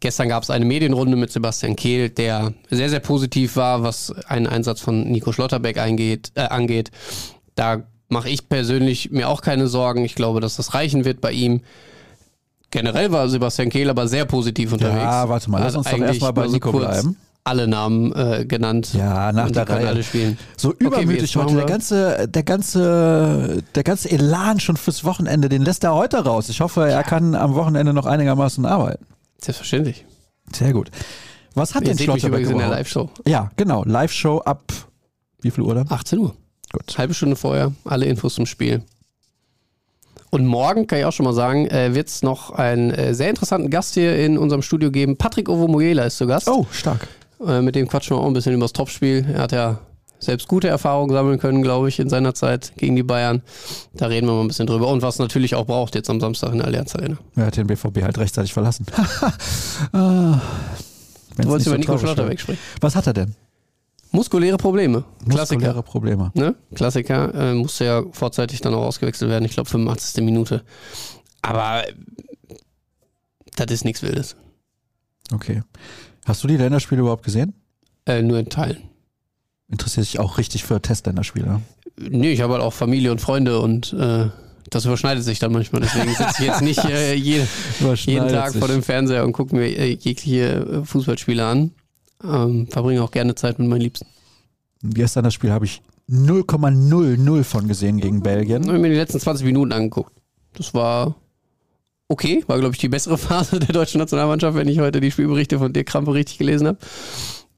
Gestern 0.00 0.30
gab 0.30 0.42
es 0.42 0.50
eine 0.50 0.64
Medienrunde 0.64 1.16
mit 1.16 1.30
Sebastian 1.30 1.76
Kehl, 1.76 2.08
der 2.08 2.54
sehr, 2.70 2.88
sehr 2.88 3.00
positiv 3.00 3.56
war, 3.56 3.82
was 3.82 4.14
einen 4.26 4.46
Einsatz 4.46 4.80
von 4.80 5.04
Nico 5.10 5.30
Schlotterbeck 5.30 5.78
eingeht, 5.78 6.32
äh, 6.36 6.40
angeht. 6.40 6.90
Da 7.54 7.82
mache 8.08 8.30
ich 8.30 8.48
persönlich 8.48 9.10
mir 9.10 9.28
auch 9.28 9.42
keine 9.42 9.68
Sorgen. 9.68 10.02
Ich 10.04 10.14
glaube, 10.14 10.40
dass 10.40 10.56
das 10.56 10.72
reichen 10.72 11.04
wird 11.04 11.20
bei 11.20 11.32
ihm. 11.32 11.60
Generell 12.70 13.12
war 13.12 13.28
Sebastian 13.28 13.68
Kehl 13.68 13.90
aber 13.90 14.08
sehr 14.08 14.24
positiv 14.24 14.72
unterwegs. 14.72 15.02
Ja, 15.02 15.28
warte 15.28 15.50
mal, 15.50 15.58
lass 15.58 15.76
uns 15.76 15.90
doch 15.90 15.98
erstmal 15.98 16.32
bei 16.32 16.46
Nico 16.46 16.72
bleiben. 16.72 17.16
Alle 17.44 17.68
Namen 17.68 18.12
äh, 18.12 18.44
genannt. 18.46 18.94
Ja, 18.94 19.32
nach 19.32 19.50
der 19.50 19.68
Reihe. 19.68 19.88
Alle 19.88 20.02
spielen. 20.02 20.38
So 20.56 20.72
übermütig 20.78 21.36
okay, 21.36 21.46
heute. 21.46 21.56
Der 21.56 21.66
ganze, 21.66 22.28
der 22.28 22.42
ganze, 22.42 23.62
der 23.74 23.82
ganze 23.82 24.10
Elan 24.10 24.60
schon 24.60 24.76
fürs 24.76 25.04
Wochenende, 25.04 25.48
den 25.48 25.62
lässt 25.62 25.84
er 25.84 25.94
heute 25.94 26.24
raus. 26.24 26.48
Ich 26.48 26.60
hoffe, 26.60 26.88
er 26.88 27.02
kann 27.02 27.34
am 27.34 27.54
Wochenende 27.54 27.92
noch 27.92 28.06
einigermaßen 28.06 28.64
arbeiten. 28.64 29.04
Selbstverständlich. 29.42 30.04
Sehr 30.54 30.72
gut. 30.72 30.90
Was 31.54 31.74
hat 31.74 31.82
Ihr 31.82 31.88
denn 31.88 31.98
Schlotterbeck 31.98 32.40
übrigens 32.40 32.50
in 32.50 32.58
der? 32.58 32.68
Live-Show. 32.68 33.10
Ja, 33.26 33.50
genau. 33.56 33.84
Live-Show 33.84 34.38
ab 34.38 34.72
wie 35.42 35.50
viel 35.50 35.64
Uhr 35.64 35.74
dann? 35.74 35.86
18 35.90 36.18
Uhr. 36.18 36.34
Gut. 36.72 36.98
Halbe 36.98 37.14
Stunde 37.14 37.36
vorher, 37.36 37.72
alle 37.84 38.06
Infos 38.06 38.34
zum 38.34 38.46
Spiel. 38.46 38.82
Und 40.30 40.46
morgen, 40.46 40.86
kann 40.86 41.00
ich 41.00 41.04
auch 41.04 41.12
schon 41.12 41.24
mal 41.24 41.32
sagen, 41.32 41.66
äh, 41.66 41.94
wird 41.94 42.08
es 42.08 42.22
noch 42.22 42.52
einen 42.52 42.92
äh, 42.92 43.14
sehr 43.14 43.30
interessanten 43.30 43.68
Gast 43.70 43.94
hier 43.94 44.16
in 44.16 44.38
unserem 44.38 44.62
Studio 44.62 44.92
geben. 44.92 45.16
Patrick 45.16 45.48
Ovomoyela 45.48 46.04
ist 46.04 46.18
zu 46.18 46.26
Gast. 46.28 46.48
Oh, 46.48 46.66
stark. 46.70 47.08
Äh, 47.44 47.62
mit 47.62 47.74
dem 47.74 47.88
quatschen 47.88 48.16
wir 48.16 48.20
auch 48.20 48.26
ein 48.26 48.32
bisschen 48.32 48.54
über 48.54 48.64
das 48.64 48.72
Topspiel. 48.72 49.26
Er 49.34 49.42
hat 49.42 49.52
ja 49.52 49.80
selbst 50.20 50.48
gute 50.48 50.68
Erfahrungen 50.68 51.12
sammeln 51.12 51.38
können, 51.38 51.62
glaube 51.62 51.88
ich, 51.88 51.98
in 51.98 52.08
seiner 52.08 52.34
Zeit 52.34 52.72
gegen 52.76 52.94
die 52.94 53.02
Bayern. 53.02 53.42
Da 53.94 54.06
reden 54.06 54.26
wir 54.26 54.34
mal 54.34 54.42
ein 54.42 54.48
bisschen 54.48 54.66
drüber. 54.66 54.88
Und 54.88 55.02
was 55.02 55.18
natürlich 55.18 55.54
auch 55.54 55.66
braucht 55.66 55.94
jetzt 55.94 56.10
am 56.10 56.20
Samstag 56.20 56.52
in 56.52 56.58
der 56.58 56.66
Allianz 56.66 56.94
Arena. 56.94 57.18
Er 57.36 57.46
hat 57.46 57.56
den 57.56 57.66
BVB 57.66 58.02
halt 58.02 58.18
rechtzeitig 58.18 58.52
verlassen. 58.52 58.86
ah, 59.92 60.40
Du 61.36 61.48
wolltest 61.48 61.68
über 61.68 61.78
Nico 61.78 61.92
traurig 61.92 62.02
Schlotter 62.02 62.28
wegsprechen. 62.28 62.60
Was 62.80 62.96
hat 62.96 63.06
er 63.06 63.12
denn? 63.12 63.34
Muskuläre 64.12 64.56
Probleme. 64.56 65.04
Klassiker. 65.28 65.60
Muskuläre 65.60 65.82
Probleme. 65.82 66.32
Ne? 66.34 66.54
Klassiker. 66.74 67.32
Äh, 67.34 67.54
musste 67.54 67.84
ja 67.84 68.02
vorzeitig 68.12 68.60
dann 68.60 68.74
auch 68.74 68.82
ausgewechselt 68.82 69.30
werden. 69.30 69.44
Ich 69.44 69.52
glaube 69.52 69.70
85. 69.70 70.24
Minute. 70.24 70.64
Aber 71.42 71.88
äh, 71.88 71.94
das 73.56 73.70
ist 73.70 73.84
nichts 73.84 74.02
Wildes. 74.02 74.36
Okay. 75.32 75.62
Hast 76.26 76.42
du 76.42 76.48
die 76.48 76.56
Länderspiele 76.56 77.00
überhaupt 77.00 77.24
gesehen? 77.24 77.54
Äh, 78.04 78.22
nur 78.22 78.38
in 78.38 78.48
Teilen. 78.48 78.89
Interessiert 79.70 80.06
dich 80.06 80.18
auch 80.18 80.38
richtig 80.38 80.64
für 80.64 80.80
Testländerspiele? 80.82 81.46
ne? 81.46 81.62
Nee, 81.96 82.32
ich 82.32 82.40
habe 82.40 82.54
halt 82.54 82.62
auch 82.62 82.72
Familie 82.72 83.12
und 83.12 83.20
Freunde 83.20 83.60
und 83.60 83.92
äh, 83.92 84.28
das 84.70 84.84
überschneidet 84.84 85.22
sich 85.24 85.38
dann 85.38 85.52
manchmal. 85.52 85.82
Deswegen 85.82 86.08
sitze 86.14 86.34
ich 86.38 86.46
jetzt 86.46 86.62
nicht 86.62 86.84
äh, 86.84 87.14
je, 87.14 87.42
jeden 88.06 88.28
Tag 88.28 88.54
vor 88.54 88.68
dem 88.68 88.82
Fernseher 88.82 89.24
und 89.24 89.32
gucke 89.32 89.54
mir 89.54 89.66
äh, 89.66 89.92
jegliche 89.92 90.82
äh, 90.82 90.84
Fußballspiele 90.84 91.44
an. 91.44 91.72
Ähm, 92.24 92.68
verbringe 92.68 93.02
auch 93.02 93.10
gerne 93.10 93.34
Zeit 93.34 93.58
mit 93.58 93.68
meinen 93.68 93.80
Liebsten. 93.82 94.06
Gestern 94.82 95.24
das 95.24 95.34
Spiel 95.34 95.50
habe 95.50 95.64
ich 95.66 95.82
0,00 96.10 97.44
von 97.44 97.68
gesehen 97.68 97.98
gegen 97.98 98.18
Ich 98.18 98.22
Belgien. 98.22 98.66
habe 98.66 98.78
mir 98.78 98.88
die 98.90 98.96
letzten 98.96 99.20
20 99.20 99.44
Minuten 99.46 99.72
angeguckt. 99.72 100.12
Das 100.54 100.74
war 100.74 101.14
okay. 102.08 102.42
War, 102.46 102.58
glaube 102.58 102.74
ich, 102.74 102.80
die 102.80 102.88
bessere 102.88 103.18
Phase 103.18 103.58
der 103.58 103.72
deutschen 103.72 103.98
Nationalmannschaft, 103.98 104.56
wenn 104.56 104.68
ich 104.68 104.78
heute 104.80 105.00
die 105.00 105.10
Spielberichte 105.10 105.58
von 105.58 105.72
Dirk 105.72 105.86
Krampe 105.86 106.14
richtig 106.14 106.38
gelesen 106.38 106.66
habe. 106.66 106.78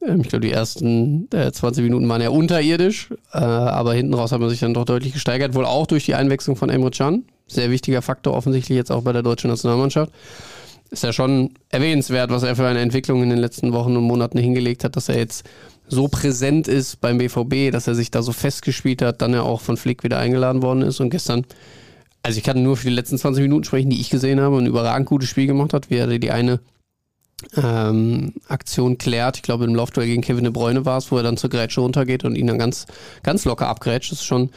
Ähm, 0.06 0.20
ich 0.20 0.28
glaube, 0.28 0.46
die 0.46 0.52
ersten 0.52 1.28
äh, 1.32 1.50
20 1.50 1.84
Minuten 1.84 2.08
waren 2.08 2.22
ja 2.22 2.30
unterirdisch, 2.30 3.10
äh, 3.32 3.38
aber 3.38 3.94
hinten 3.94 4.14
raus 4.14 4.32
hat 4.32 4.40
man 4.40 4.50
sich 4.50 4.60
dann 4.60 4.74
doch 4.74 4.84
deutlich 4.84 5.12
gesteigert. 5.12 5.54
Wohl 5.54 5.66
auch 5.66 5.86
durch 5.86 6.04
die 6.04 6.14
Einwechslung 6.14 6.56
von 6.56 6.70
Emre 6.70 6.90
Can. 6.90 7.24
Sehr 7.46 7.70
wichtiger 7.70 8.02
Faktor 8.02 8.34
offensichtlich 8.34 8.76
jetzt 8.76 8.90
auch 8.90 9.02
bei 9.02 9.12
der 9.12 9.22
deutschen 9.22 9.50
Nationalmannschaft. 9.50 10.12
Ist 10.90 11.04
ja 11.04 11.12
schon 11.12 11.50
erwähnenswert, 11.70 12.30
was 12.30 12.42
er 12.42 12.56
für 12.56 12.66
eine 12.66 12.80
Entwicklung 12.80 13.22
in 13.22 13.30
den 13.30 13.38
letzten 13.38 13.72
Wochen 13.72 13.96
und 13.96 14.04
Monaten 14.04 14.38
hingelegt 14.38 14.84
hat, 14.84 14.96
dass 14.96 15.08
er 15.08 15.16
jetzt 15.16 15.48
so 15.88 16.08
präsent 16.08 16.68
ist 16.68 17.00
beim 17.00 17.18
BVB, 17.18 17.72
dass 17.72 17.86
er 17.86 17.94
sich 17.94 18.10
da 18.10 18.22
so 18.22 18.32
festgespielt 18.32 19.02
hat, 19.02 19.22
dann 19.22 19.32
ja 19.32 19.42
auch 19.42 19.60
von 19.60 19.76
Flick 19.76 20.04
wieder 20.04 20.18
eingeladen 20.18 20.62
worden 20.62 20.82
ist 20.82 21.00
und 21.00 21.10
gestern, 21.10 21.44
also 22.22 22.38
ich 22.38 22.44
kann 22.44 22.62
nur 22.62 22.76
für 22.76 22.88
die 22.88 22.94
letzten 22.94 23.18
20 23.18 23.42
Minuten 23.42 23.64
sprechen, 23.64 23.90
die 23.90 24.00
ich 24.00 24.10
gesehen 24.10 24.40
habe, 24.40 24.58
ein 24.58 24.66
überragend 24.66 25.08
gutes 25.08 25.28
Spiel 25.28 25.46
gemacht 25.46 25.72
hat, 25.72 25.90
wie 25.90 25.96
er 25.96 26.06
die 26.06 26.30
eine 26.30 26.60
ähm, 27.56 28.34
Aktion 28.48 28.98
klärt. 28.98 29.36
Ich 29.36 29.42
glaube, 29.42 29.64
im 29.64 29.74
Laufduell 29.74 30.06
gegen 30.06 30.22
Kevin 30.22 30.44
de 30.44 30.52
Bruyne 30.52 30.84
war 30.84 30.98
es, 30.98 31.10
wo 31.10 31.16
er 31.16 31.22
dann 31.22 31.36
zur 31.36 31.50
Grätsche 31.50 31.80
runtergeht 31.80 32.24
und 32.24 32.36
ihn 32.36 32.46
dann 32.46 32.58
ganz, 32.58 32.86
ganz 33.22 33.44
locker 33.44 33.68
abgrätscht. 33.68 34.12
Das 34.12 34.20
ist 34.20 34.24
schon 34.24 34.50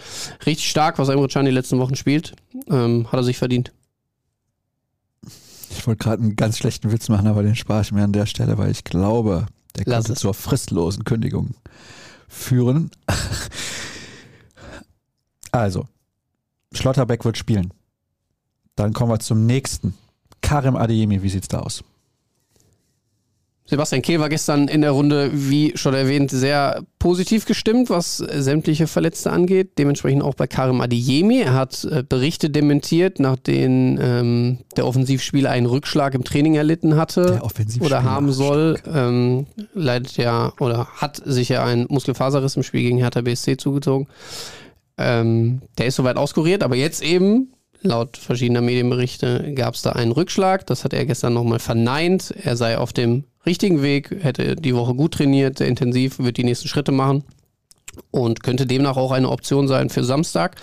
richtig 0.45 0.69
stark, 0.69 0.97
was 0.99 1.09
Emre 1.09 1.27
Can 1.27 1.45
die 1.45 1.51
letzten 1.51 1.79
Wochen 1.79 1.95
spielt. 1.95 2.35
Ähm, 2.69 3.07
hat 3.11 3.19
er 3.19 3.23
sich 3.23 3.37
verdient. 3.37 3.71
Ich 5.69 5.85
wollte 5.87 6.03
gerade 6.03 6.23
einen 6.23 6.35
ganz 6.35 6.57
schlechten 6.57 6.91
Witz 6.91 7.09
machen, 7.09 7.27
aber 7.27 7.43
den 7.43 7.55
spare 7.55 7.81
ich 7.81 7.91
mir 7.91 8.03
an 8.03 8.13
der 8.13 8.25
Stelle, 8.25 8.57
weil 8.57 8.71
ich 8.71 8.83
glaube, 8.83 9.47
der 9.75 9.83
Lass 9.85 10.05
könnte 10.05 10.13
es. 10.13 10.19
zur 10.19 10.33
fristlosen 10.33 11.03
Kündigung 11.03 11.55
führen. 12.27 12.91
Also, 15.51 15.87
Schlotterbeck 16.73 17.23
wird 17.23 17.37
spielen. 17.37 17.73
Dann 18.75 18.91
kommen 18.91 19.11
wir 19.11 19.19
zum 19.19 19.45
nächsten. 19.45 19.93
Karim 20.41 20.75
Adeyemi, 20.75 21.23
wie 21.23 21.29
sieht's 21.29 21.47
da 21.47 21.59
aus? 21.59 21.83
Sebastian 23.67 24.03
Kehl 24.03 24.19
war 24.19 24.29
gestern 24.29 24.67
in 24.67 24.81
der 24.81 24.91
Runde, 24.91 25.31
wie 25.33 25.73
schon 25.75 25.95
erwähnt, 25.95 26.29
sehr 26.29 26.83
positiv 26.99 27.45
gestimmt, 27.45 27.89
was 27.89 28.17
sämtliche 28.17 28.85
Verletzte 28.85 29.31
angeht. 29.31 29.79
Dementsprechend 29.79 30.21
auch 30.21 30.35
bei 30.35 30.45
Karim 30.45 30.81
Adeyemi. 30.81 31.41
Er 31.41 31.55
hat 31.55 31.83
äh, 31.85 32.03
Berichte 32.07 32.51
dementiert, 32.51 33.19
nach 33.19 33.37
denen 33.37 33.99
ähm, 33.99 34.57
der 34.77 34.85
Offensivspieler 34.85 35.49
einen 35.49 35.65
Rückschlag 35.65 36.13
im 36.13 36.23
Training 36.23 36.53
erlitten 36.53 36.95
hatte 36.95 37.41
oder 37.79 38.03
haben 38.03 38.31
soll. 38.31 38.77
Ähm, 38.87 39.47
leidet 39.73 40.15
ja 40.17 40.53
oder 40.59 40.85
hat 40.97 41.19
sich 41.25 41.49
ja 41.49 41.65
ein 41.65 41.87
Muskelfaserriss 41.89 42.55
im 42.55 42.63
Spiel 42.63 42.81
gegen 42.81 42.99
Hertha 42.99 43.21
BSC 43.21 43.57
zugezogen. 43.57 44.07
Ähm, 44.99 45.61
der 45.79 45.87
ist 45.87 45.95
soweit 45.95 46.17
auskuriert, 46.17 46.61
aber 46.61 46.75
jetzt 46.75 47.03
eben, 47.03 47.51
laut 47.81 48.17
verschiedener 48.17 48.61
Medienberichte, 48.61 49.53
gab 49.55 49.75
es 49.75 49.81
da 49.81 49.91
einen 49.91 50.11
Rückschlag. 50.11 50.65
Das 50.67 50.83
hat 50.83 50.93
er 50.93 51.05
gestern 51.05 51.33
nochmal 51.33 51.59
verneint. 51.59 52.33
Er 52.43 52.57
sei 52.57 52.77
auf 52.77 52.93
dem 52.93 53.25
richtigen 53.45 53.81
Weg, 53.81 54.11
hätte 54.21 54.55
die 54.55 54.75
Woche 54.75 54.95
gut 54.95 55.15
trainiert, 55.15 55.59
sehr 55.59 55.67
intensiv, 55.67 56.19
wird 56.19 56.37
die 56.37 56.43
nächsten 56.43 56.67
Schritte 56.67 56.91
machen 56.91 57.23
und 58.11 58.43
könnte 58.43 58.65
demnach 58.65 58.97
auch 58.97 59.11
eine 59.11 59.29
Option 59.29 59.67
sein 59.67 59.89
für 59.89 60.03
Samstag. 60.03 60.55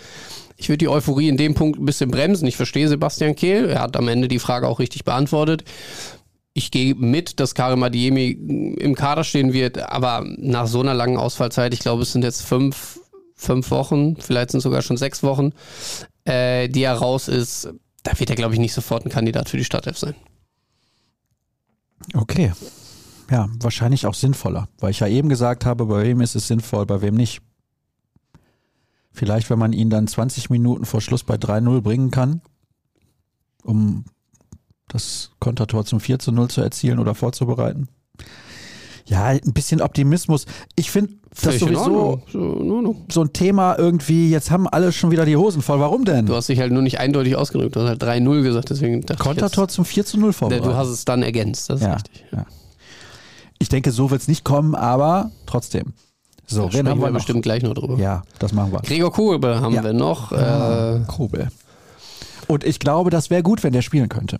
Ich 0.56 0.68
würde 0.68 0.78
die 0.78 0.88
Euphorie 0.88 1.28
in 1.28 1.36
dem 1.36 1.54
Punkt 1.54 1.80
ein 1.80 1.86
bisschen 1.86 2.10
bremsen. 2.10 2.46
Ich 2.46 2.56
verstehe 2.56 2.88
Sebastian 2.88 3.34
Kehl. 3.34 3.68
Er 3.70 3.80
hat 3.80 3.96
am 3.96 4.08
Ende 4.08 4.28
die 4.28 4.38
Frage 4.38 4.68
auch 4.68 4.78
richtig 4.78 5.04
beantwortet. 5.04 5.64
Ich 6.54 6.70
gehe 6.70 6.94
mit, 6.94 7.40
dass 7.40 7.54
Karim 7.54 7.82
Adiemi 7.82 8.76
im 8.78 8.94
Kader 8.94 9.24
stehen 9.24 9.54
wird, 9.54 9.78
aber 9.78 10.22
nach 10.36 10.66
so 10.66 10.80
einer 10.80 10.92
langen 10.92 11.16
Ausfallzeit, 11.16 11.72
ich 11.72 11.80
glaube, 11.80 12.02
es 12.02 12.12
sind 12.12 12.24
jetzt 12.24 12.42
fünf, 12.42 13.00
fünf 13.34 13.70
Wochen, 13.70 14.16
vielleicht 14.16 14.50
sind 14.50 14.58
es 14.58 14.64
sogar 14.64 14.82
schon 14.82 14.98
sechs 14.98 15.22
Wochen, 15.22 15.52
äh, 16.24 16.68
die 16.68 16.82
er 16.82 16.94
raus 16.94 17.28
ist, 17.28 17.68
da 18.02 18.18
wird 18.18 18.30
er, 18.30 18.36
glaube 18.36 18.54
ich, 18.54 18.60
nicht 18.60 18.74
sofort 18.74 19.04
ein 19.04 19.10
Kandidat 19.10 19.48
für 19.48 19.56
die 19.56 19.64
Startelf 19.64 19.98
sein. 19.98 20.14
Okay. 22.14 22.52
Ja, 23.30 23.48
wahrscheinlich 23.60 24.06
auch 24.06 24.14
sinnvoller, 24.14 24.68
weil 24.78 24.90
ich 24.90 25.00
ja 25.00 25.06
eben 25.06 25.28
gesagt 25.28 25.64
habe, 25.64 25.86
bei 25.86 26.02
wem 26.02 26.20
ist 26.20 26.34
es 26.34 26.48
sinnvoll, 26.48 26.84
bei 26.84 27.00
wem 27.00 27.14
nicht. 27.14 27.40
Vielleicht, 29.12 29.50
wenn 29.50 29.58
man 29.58 29.72
ihn 29.72 29.90
dann 29.90 30.06
20 30.06 30.50
Minuten 30.50 30.84
vor 30.84 31.00
Schluss 31.00 31.22
bei 31.22 31.36
3-0 31.36 31.80
bringen 31.80 32.10
kann, 32.10 32.40
um 33.62 34.04
das 34.88 35.30
Kontertor 35.38 35.84
zum 35.84 36.00
4 36.00 36.18
zu 36.18 36.32
0 36.32 36.48
zu 36.48 36.60
erzielen 36.60 36.98
oder 36.98 37.14
vorzubereiten. 37.14 37.88
Ja, 39.06 39.24
ein 39.26 39.40
bisschen 39.52 39.80
Optimismus. 39.80 40.46
Ich 40.76 40.90
finde 40.90 41.14
das 41.42 41.58
sowieso. 41.58 42.20
So, 43.10 43.22
ein 43.22 43.32
Thema 43.32 43.76
irgendwie, 43.78 44.30
jetzt 44.30 44.50
haben 44.50 44.68
alle 44.68 44.92
schon 44.92 45.10
wieder 45.10 45.24
die 45.24 45.36
Hosen 45.36 45.62
voll. 45.62 45.80
Warum 45.80 46.04
denn? 46.04 46.26
Du 46.26 46.34
hast 46.34 46.48
dich 46.48 46.58
halt 46.60 46.72
nur 46.72 46.82
nicht 46.82 47.00
eindeutig 47.00 47.36
ausgedrückt. 47.36 47.74
Du 47.76 47.80
hast 47.80 47.88
halt 47.88 48.02
3-0 48.02 48.42
gesagt, 48.42 48.70
deswegen 48.70 49.04
Kontertor 49.18 49.68
zum 49.68 49.84
4 49.84 50.04
zu 50.04 50.18
0 50.18 50.28
ich 50.30 50.34
jetzt, 50.34 50.38
vorbereitet. 50.38 50.66
du 50.66 50.74
hast 50.76 50.88
es 50.88 51.04
dann 51.04 51.22
ergänzt. 51.22 51.68
Das 51.70 51.80
ist 51.80 51.86
Ja, 51.86 51.94
richtig. 51.94 52.24
ja. 52.32 52.46
Ich 53.58 53.68
denke, 53.68 53.90
so 53.92 54.10
wird 54.10 54.20
es 54.22 54.28
nicht 54.28 54.44
kommen, 54.44 54.74
aber 54.74 55.30
trotzdem. 55.46 55.92
So, 56.46 56.66
Da 56.66 56.74
wen 56.74 56.88
haben 56.88 57.00
wir 57.00 57.06
noch? 57.08 57.14
bestimmt 57.14 57.42
gleich 57.42 57.62
noch 57.62 57.74
drüber. 57.74 57.96
Ja, 57.96 58.22
das 58.38 58.52
machen 58.52 58.72
wir. 58.72 58.80
Gregor 58.80 59.12
Kobel 59.12 59.60
haben 59.60 59.74
Ja. 59.74 59.82
wir 59.84 59.92
noch. 59.92 60.32
Ah, 60.32 60.96
Äh, 60.96 61.00
Kobel. 61.06 61.48
Und 62.48 62.64
ich 62.64 62.78
glaube, 62.80 63.10
das 63.10 63.30
wäre 63.30 63.42
gut, 63.42 63.62
wenn 63.62 63.72
der 63.72 63.82
spielen 63.82 64.08
könnte. 64.08 64.38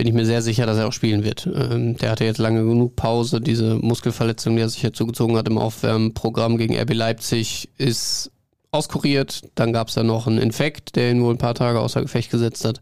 Bin 0.00 0.06
ich 0.06 0.14
mir 0.14 0.24
sehr 0.24 0.40
sicher, 0.40 0.64
dass 0.64 0.78
er 0.78 0.88
auch 0.88 0.94
spielen 0.94 1.24
wird. 1.24 1.46
Ähm, 1.54 1.94
der 1.98 2.12
hatte 2.12 2.24
jetzt 2.24 2.38
lange 2.38 2.64
genug 2.64 2.96
Pause. 2.96 3.38
Diese 3.38 3.74
Muskelverletzung, 3.74 4.56
die 4.56 4.62
er 4.62 4.68
sich 4.70 4.82
jetzt 4.82 4.96
zugezogen 4.96 5.36
hat 5.36 5.46
im 5.46 5.58
Aufwärmprogramm 5.58 6.56
gegen 6.56 6.74
RB 6.74 6.94
Leipzig, 6.94 7.68
ist 7.76 8.32
auskuriert. 8.70 9.42
Dann 9.56 9.74
gab 9.74 9.88
es 9.88 9.94
da 9.96 10.02
noch 10.02 10.26
einen 10.26 10.38
Infekt, 10.38 10.96
der 10.96 11.10
ihn 11.10 11.22
wohl 11.22 11.34
ein 11.34 11.38
paar 11.38 11.54
Tage 11.54 11.80
außer 11.80 12.00
Gefecht 12.00 12.30
gesetzt 12.30 12.64
hat. 12.64 12.80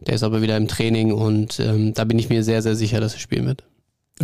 Der 0.00 0.14
ist 0.14 0.22
aber 0.22 0.40
wieder 0.40 0.56
im 0.56 0.66
Training 0.66 1.12
und 1.12 1.60
ähm, 1.60 1.92
da 1.92 2.04
bin 2.04 2.18
ich 2.18 2.30
mir 2.30 2.42
sehr, 2.42 2.62
sehr 2.62 2.74
sicher, 2.74 3.00
dass 3.00 3.12
er 3.12 3.20
spielen 3.20 3.44
wird. 3.44 3.64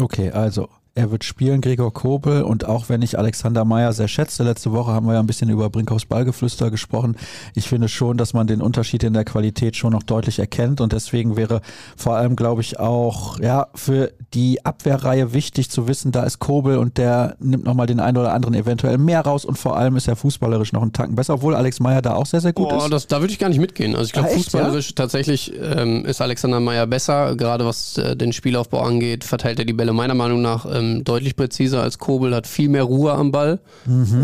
Okay, 0.01 0.31
also 0.31 0.71
er 0.95 1.11
wird 1.11 1.25
spielen, 1.25 1.61
Gregor 1.61 1.93
Kobel. 1.93 2.43
Und 2.43 2.67
auch 2.67 2.89
wenn 2.89 3.03
ich 3.03 3.19
Alexander 3.19 3.65
Meyer 3.65 3.93
sehr 3.93 4.09
schätze, 4.09 4.43
letzte 4.43 4.73
Woche 4.73 4.93
haben 4.93 5.07
wir 5.07 5.15
ja 5.15 5.21
ein 5.21 5.27
bisschen 5.27 5.49
über 5.49 5.71
Brinkhaus 5.71 6.05
Ballgeflüster 6.05 6.71
gesprochen. 6.71 7.17
Ich 7.55 7.69
finde 7.69 7.89
schon, 7.89 8.19
dass 8.19 8.35
man 8.35 8.47
den 8.47 8.61
Unterschied 8.61 9.03
in 9.03 9.15
der 9.15 9.25
Qualität 9.25 9.77
schon 9.77 9.93
noch 9.93 10.03
deutlich 10.03 10.39
erkennt. 10.39 10.81
Und 10.81 10.93
deswegen 10.93 11.37
wäre 11.37 11.63
vor 11.97 12.17
allem, 12.17 12.37
glaube 12.37 12.61
ich, 12.61 12.79
auch 12.79 13.39
ja, 13.41 13.69
für 13.75 14.13
die 14.35 14.65
Abwehrreihe 14.65 15.33
wichtig 15.33 15.71
zu 15.71 15.89
wissen, 15.89 16.13
da 16.13 16.25
ist 16.25 16.39
Kobel 16.41 16.77
und 16.77 16.99
der 16.99 17.37
nimmt 17.39 17.65
nochmal 17.65 17.87
den 17.87 18.01
einen 18.01 18.19
oder 18.19 18.33
anderen 18.35 18.55
eventuell 18.55 18.99
mehr 18.99 19.21
raus. 19.23 19.45
Und 19.45 19.59
vor 19.59 19.77
allem 19.77 19.97
ist 19.97 20.09
er 20.09 20.17
fußballerisch 20.17 20.73
noch 20.73 20.83
einen 20.83 20.93
Tacken 20.93 21.15
besser, 21.15 21.35
obwohl 21.35 21.55
Alex 21.55 21.81
Meyer 21.81 22.03
da 22.03 22.15
auch 22.15 22.27
sehr, 22.27 22.41
sehr 22.41 22.53
gut 22.53 22.69
Boah, 22.69 22.85
ist. 22.85 22.93
Das, 22.93 23.07
da 23.07 23.21
würde 23.21 23.33
ich 23.33 23.39
gar 23.39 23.49
nicht 23.49 23.61
mitgehen. 23.61 23.95
Also 23.95 24.07
ich 24.07 24.13
glaube, 24.13 24.29
Ah, 24.29 24.35
fußballerisch 24.35 24.95
tatsächlich 24.95 25.53
ähm, 25.61 26.05
ist 26.05 26.21
Alexander 26.21 26.61
Meyer 26.61 26.87
besser. 26.87 27.35
Gerade 27.37 27.65
was 27.65 27.97
äh, 27.97 28.15
den 28.15 28.33
Spielaufbau 28.33 28.83
angeht, 28.83 29.25
verteilt 29.25 29.59
er 29.59 29.65
die 29.65 29.73
Bälle 29.73 29.93
meiner 29.93 30.15
Meinung 30.15 30.43
nach 30.43 30.67
ähm, 30.67 30.82
deutlich 31.05 31.37
präziser 31.37 31.83
als 31.83 31.99
Kobel, 31.99 32.35
hat 32.35 32.47
viel 32.47 32.69
mehr 32.69 32.85
Ruhe 32.85 33.13
am 33.13 33.33
Ball. 33.33 33.61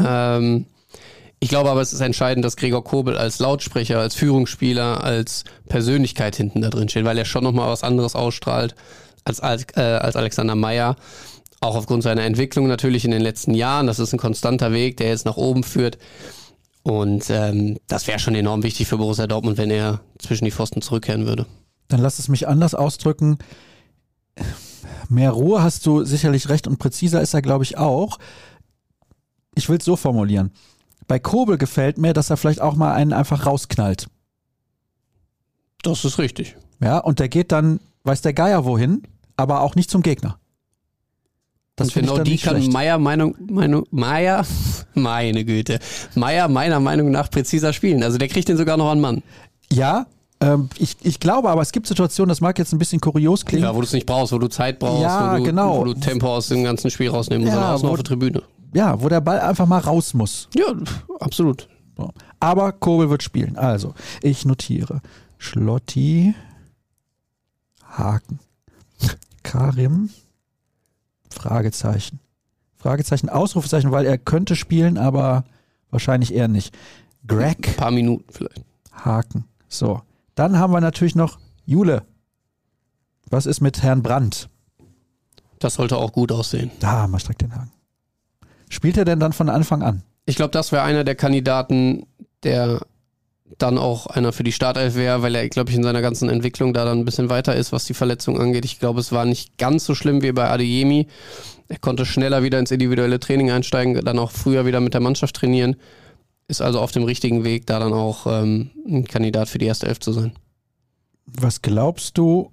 Ähm, 0.06 0.66
ich 1.40 1.48
glaube 1.48 1.70
aber, 1.70 1.80
es 1.80 1.92
ist 1.92 2.00
entscheidend, 2.00 2.44
dass 2.44 2.56
Gregor 2.56 2.82
Kobel 2.82 3.16
als 3.16 3.38
Lautsprecher, 3.38 4.00
als 4.00 4.14
Führungsspieler, 4.14 5.04
als 5.04 5.44
Persönlichkeit 5.68 6.34
hinten 6.34 6.62
da 6.62 6.70
drin 6.70 6.88
steht, 6.88 7.04
weil 7.04 7.18
er 7.18 7.24
schon 7.24 7.44
nochmal 7.44 7.70
was 7.70 7.84
anderes 7.84 8.14
ausstrahlt 8.16 8.74
als, 9.24 9.40
als, 9.40 9.66
äh, 9.76 9.80
als 9.80 10.16
Alexander 10.16 10.54
Meyer. 10.54 10.96
Auch 11.60 11.76
aufgrund 11.76 12.02
seiner 12.02 12.22
Entwicklung 12.22 12.68
natürlich 12.68 13.04
in 13.04 13.10
den 13.10 13.22
letzten 13.22 13.54
Jahren. 13.54 13.86
Das 13.86 13.98
ist 13.98 14.12
ein 14.12 14.18
konstanter 14.18 14.72
Weg, 14.72 14.96
der 14.96 15.08
jetzt 15.08 15.26
nach 15.26 15.36
oben 15.36 15.64
führt. 15.64 15.98
Und 16.82 17.28
ähm, 17.30 17.78
das 17.86 18.06
wäre 18.06 18.18
schon 18.18 18.34
enorm 18.34 18.62
wichtig 18.62 18.86
für 18.88 18.96
Borussia 18.96 19.26
Dortmund, 19.26 19.58
wenn 19.58 19.70
er 19.70 20.00
zwischen 20.18 20.44
die 20.44 20.50
Pfosten 20.50 20.82
zurückkehren 20.82 21.26
würde. 21.26 21.46
Dann 21.88 22.00
lass 22.00 22.18
es 22.18 22.28
mich 22.28 22.48
anders 22.48 22.74
ausdrücken. 22.74 23.38
Mehr 25.08 25.30
Ruhe 25.30 25.62
hast 25.62 25.86
du 25.86 26.04
sicherlich 26.04 26.48
recht 26.48 26.66
und 26.66 26.78
präziser 26.78 27.20
ist 27.20 27.34
er, 27.34 27.42
glaube 27.42 27.64
ich, 27.64 27.78
auch. 27.78 28.18
Ich 29.54 29.68
will 29.68 29.78
es 29.78 29.84
so 29.84 29.96
formulieren. 29.96 30.52
Bei 31.06 31.18
Kobel 31.18 31.56
gefällt 31.56 31.96
mir, 31.98 32.12
dass 32.12 32.30
er 32.30 32.36
vielleicht 32.36 32.60
auch 32.60 32.74
mal 32.74 32.92
einen 32.92 33.12
einfach 33.12 33.46
rausknallt. 33.46 34.08
Das 35.82 36.04
ist 36.04 36.18
richtig. 36.18 36.56
Ja, 36.80 36.98
und 36.98 37.18
der 37.18 37.28
geht 37.28 37.50
dann, 37.52 37.80
weiß 38.04 38.20
der 38.20 38.34
Geier 38.34 38.64
wohin, 38.64 39.02
aber 39.36 39.62
auch 39.62 39.74
nicht 39.74 39.90
zum 39.90 40.02
Gegner. 40.02 40.38
Das 41.76 41.92
finde 41.92 42.08
ich 42.08 42.12
genau 42.12 42.24
die 42.24 42.32
nicht 42.32 42.44
kann 42.44 42.56
schlecht. 42.56 42.72
Meier 42.72 42.98
Meinung, 42.98 43.36
Meinung, 43.48 43.86
Meier, 43.90 44.44
meine 44.94 45.44
Güte, 45.44 45.78
Meier 46.14 46.48
meiner 46.48 46.80
Meinung 46.80 47.10
nach 47.10 47.30
präziser 47.30 47.72
spielen. 47.72 48.02
Also 48.02 48.18
der 48.18 48.28
kriegt 48.28 48.48
den 48.48 48.56
sogar 48.56 48.76
noch 48.76 48.90
an 48.90 49.00
Mann. 49.00 49.22
Ja, 49.70 50.06
ähm, 50.40 50.68
ich, 50.78 50.96
ich 51.02 51.18
glaube 51.20 51.48
aber, 51.50 51.62
es 51.62 51.72
gibt 51.72 51.86
Situationen, 51.86 52.28
das 52.28 52.40
mag 52.40 52.58
jetzt 52.58 52.72
ein 52.72 52.78
bisschen 52.78 53.00
kurios 53.00 53.44
klingen. 53.44 53.64
Ja, 53.64 53.74
wo 53.74 53.80
du 53.80 53.86
es 53.86 53.92
nicht 53.92 54.06
brauchst, 54.06 54.32
wo 54.32 54.38
du 54.38 54.48
Zeit 54.48 54.78
brauchst, 54.78 55.02
Ja, 55.02 55.32
wo, 55.32 55.38
du, 55.38 55.42
genau. 55.44 55.78
wo 55.80 55.84
du 55.84 55.94
Tempo 55.94 56.34
aus 56.36 56.48
dem 56.48 56.62
ganzen 56.64 56.90
Spiel 56.90 57.10
rausnehmen 57.10 57.46
musst, 57.46 57.56
Ja, 57.56 57.80
wo- 57.82 57.88
auf 57.88 57.96
der 57.96 58.04
Tribüne. 58.04 58.42
ja, 58.72 59.00
wo 59.00 59.08
der 59.08 59.20
Ball 59.20 59.40
einfach 59.40 59.66
mal 59.66 59.80
raus 59.80 60.14
muss. 60.14 60.48
Ja, 60.54 60.66
absolut. 61.20 61.68
So. 61.96 62.10
Aber 62.40 62.70
Kobel 62.72 63.10
wird 63.10 63.22
spielen. 63.24 63.56
Also, 63.56 63.94
ich 64.22 64.44
notiere. 64.44 65.00
Schlotti, 65.38 66.34
Haken. 67.84 68.38
Karim, 69.42 70.10
Fragezeichen. 71.30 72.20
Fragezeichen, 72.76 73.28
Ausrufezeichen, 73.28 73.90
weil 73.90 74.06
er 74.06 74.18
könnte 74.18 74.54
spielen, 74.54 74.98
aber 74.98 75.44
wahrscheinlich 75.90 76.32
eher 76.32 76.48
nicht. 76.48 76.76
Greg, 77.26 77.66
Ein 77.68 77.74
paar 77.74 77.90
Minuten 77.90 78.24
vielleicht. 78.32 78.62
Haken. 78.92 79.44
So. 79.68 80.00
Dann 80.38 80.56
haben 80.56 80.72
wir 80.72 80.80
natürlich 80.80 81.16
noch 81.16 81.40
Jule. 81.66 82.04
Was 83.28 83.44
ist 83.44 83.60
mit 83.60 83.82
Herrn 83.82 84.04
Brandt? 84.04 84.48
Das 85.58 85.74
sollte 85.74 85.96
auch 85.96 86.12
gut 86.12 86.30
aussehen. 86.30 86.70
Da, 86.78 87.08
mal 87.08 87.18
direkt 87.18 87.42
den 87.42 87.52
Haken. 87.52 87.72
Spielt 88.68 88.96
er 88.96 89.04
denn 89.04 89.18
dann 89.18 89.32
von 89.32 89.48
Anfang 89.48 89.82
an? 89.82 90.04
Ich 90.26 90.36
glaube, 90.36 90.52
das 90.52 90.70
wäre 90.70 90.84
einer 90.84 91.02
der 91.02 91.16
Kandidaten, 91.16 92.06
der 92.44 92.82
dann 93.58 93.78
auch 93.78 94.06
einer 94.06 94.32
für 94.32 94.44
die 94.44 94.52
Startelf 94.52 94.94
wäre, 94.94 95.22
weil 95.22 95.34
er, 95.34 95.48
glaube 95.48 95.70
ich, 95.70 95.76
in 95.76 95.82
seiner 95.82 96.02
ganzen 96.02 96.28
Entwicklung 96.28 96.72
da 96.72 96.84
dann 96.84 97.00
ein 97.00 97.04
bisschen 97.04 97.30
weiter 97.30 97.56
ist, 97.56 97.72
was 97.72 97.86
die 97.86 97.94
Verletzung 97.94 98.40
angeht. 98.40 98.64
Ich 98.64 98.78
glaube, 98.78 99.00
es 99.00 99.10
war 99.10 99.24
nicht 99.24 99.58
ganz 99.58 99.86
so 99.86 99.96
schlimm 99.96 100.22
wie 100.22 100.30
bei 100.30 100.48
Adeyemi. 100.48 101.08
Er 101.66 101.78
konnte 101.78 102.06
schneller 102.06 102.44
wieder 102.44 102.60
ins 102.60 102.70
individuelle 102.70 103.18
Training 103.18 103.50
einsteigen, 103.50 104.04
dann 104.04 104.20
auch 104.20 104.30
früher 104.30 104.66
wieder 104.66 104.78
mit 104.78 104.94
der 104.94 105.00
Mannschaft 105.00 105.34
trainieren. 105.34 105.74
Ist 106.48 106.62
also 106.62 106.80
auf 106.80 106.92
dem 106.92 107.04
richtigen 107.04 107.44
Weg, 107.44 107.66
da 107.66 107.78
dann 107.78 107.92
auch 107.92 108.26
ähm, 108.26 108.70
ein 108.86 109.04
Kandidat 109.04 109.48
für 109.48 109.58
die 109.58 109.66
erste 109.66 109.86
Elf 109.86 110.00
zu 110.00 110.12
sein. 110.12 110.32
Was 111.26 111.60
glaubst 111.60 112.16
du, 112.16 112.50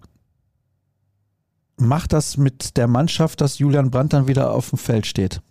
macht 1.78 2.12
das 2.12 2.36
mit 2.36 2.76
der 2.76 2.88
Mannschaft, 2.88 3.40
dass 3.40 3.58
Julian 3.58 3.92
Brandt 3.92 4.12
dann 4.12 4.28
wieder 4.28 4.52
auf 4.52 4.70
dem 4.70 4.78
Feld 4.78 5.06
steht? 5.06 5.42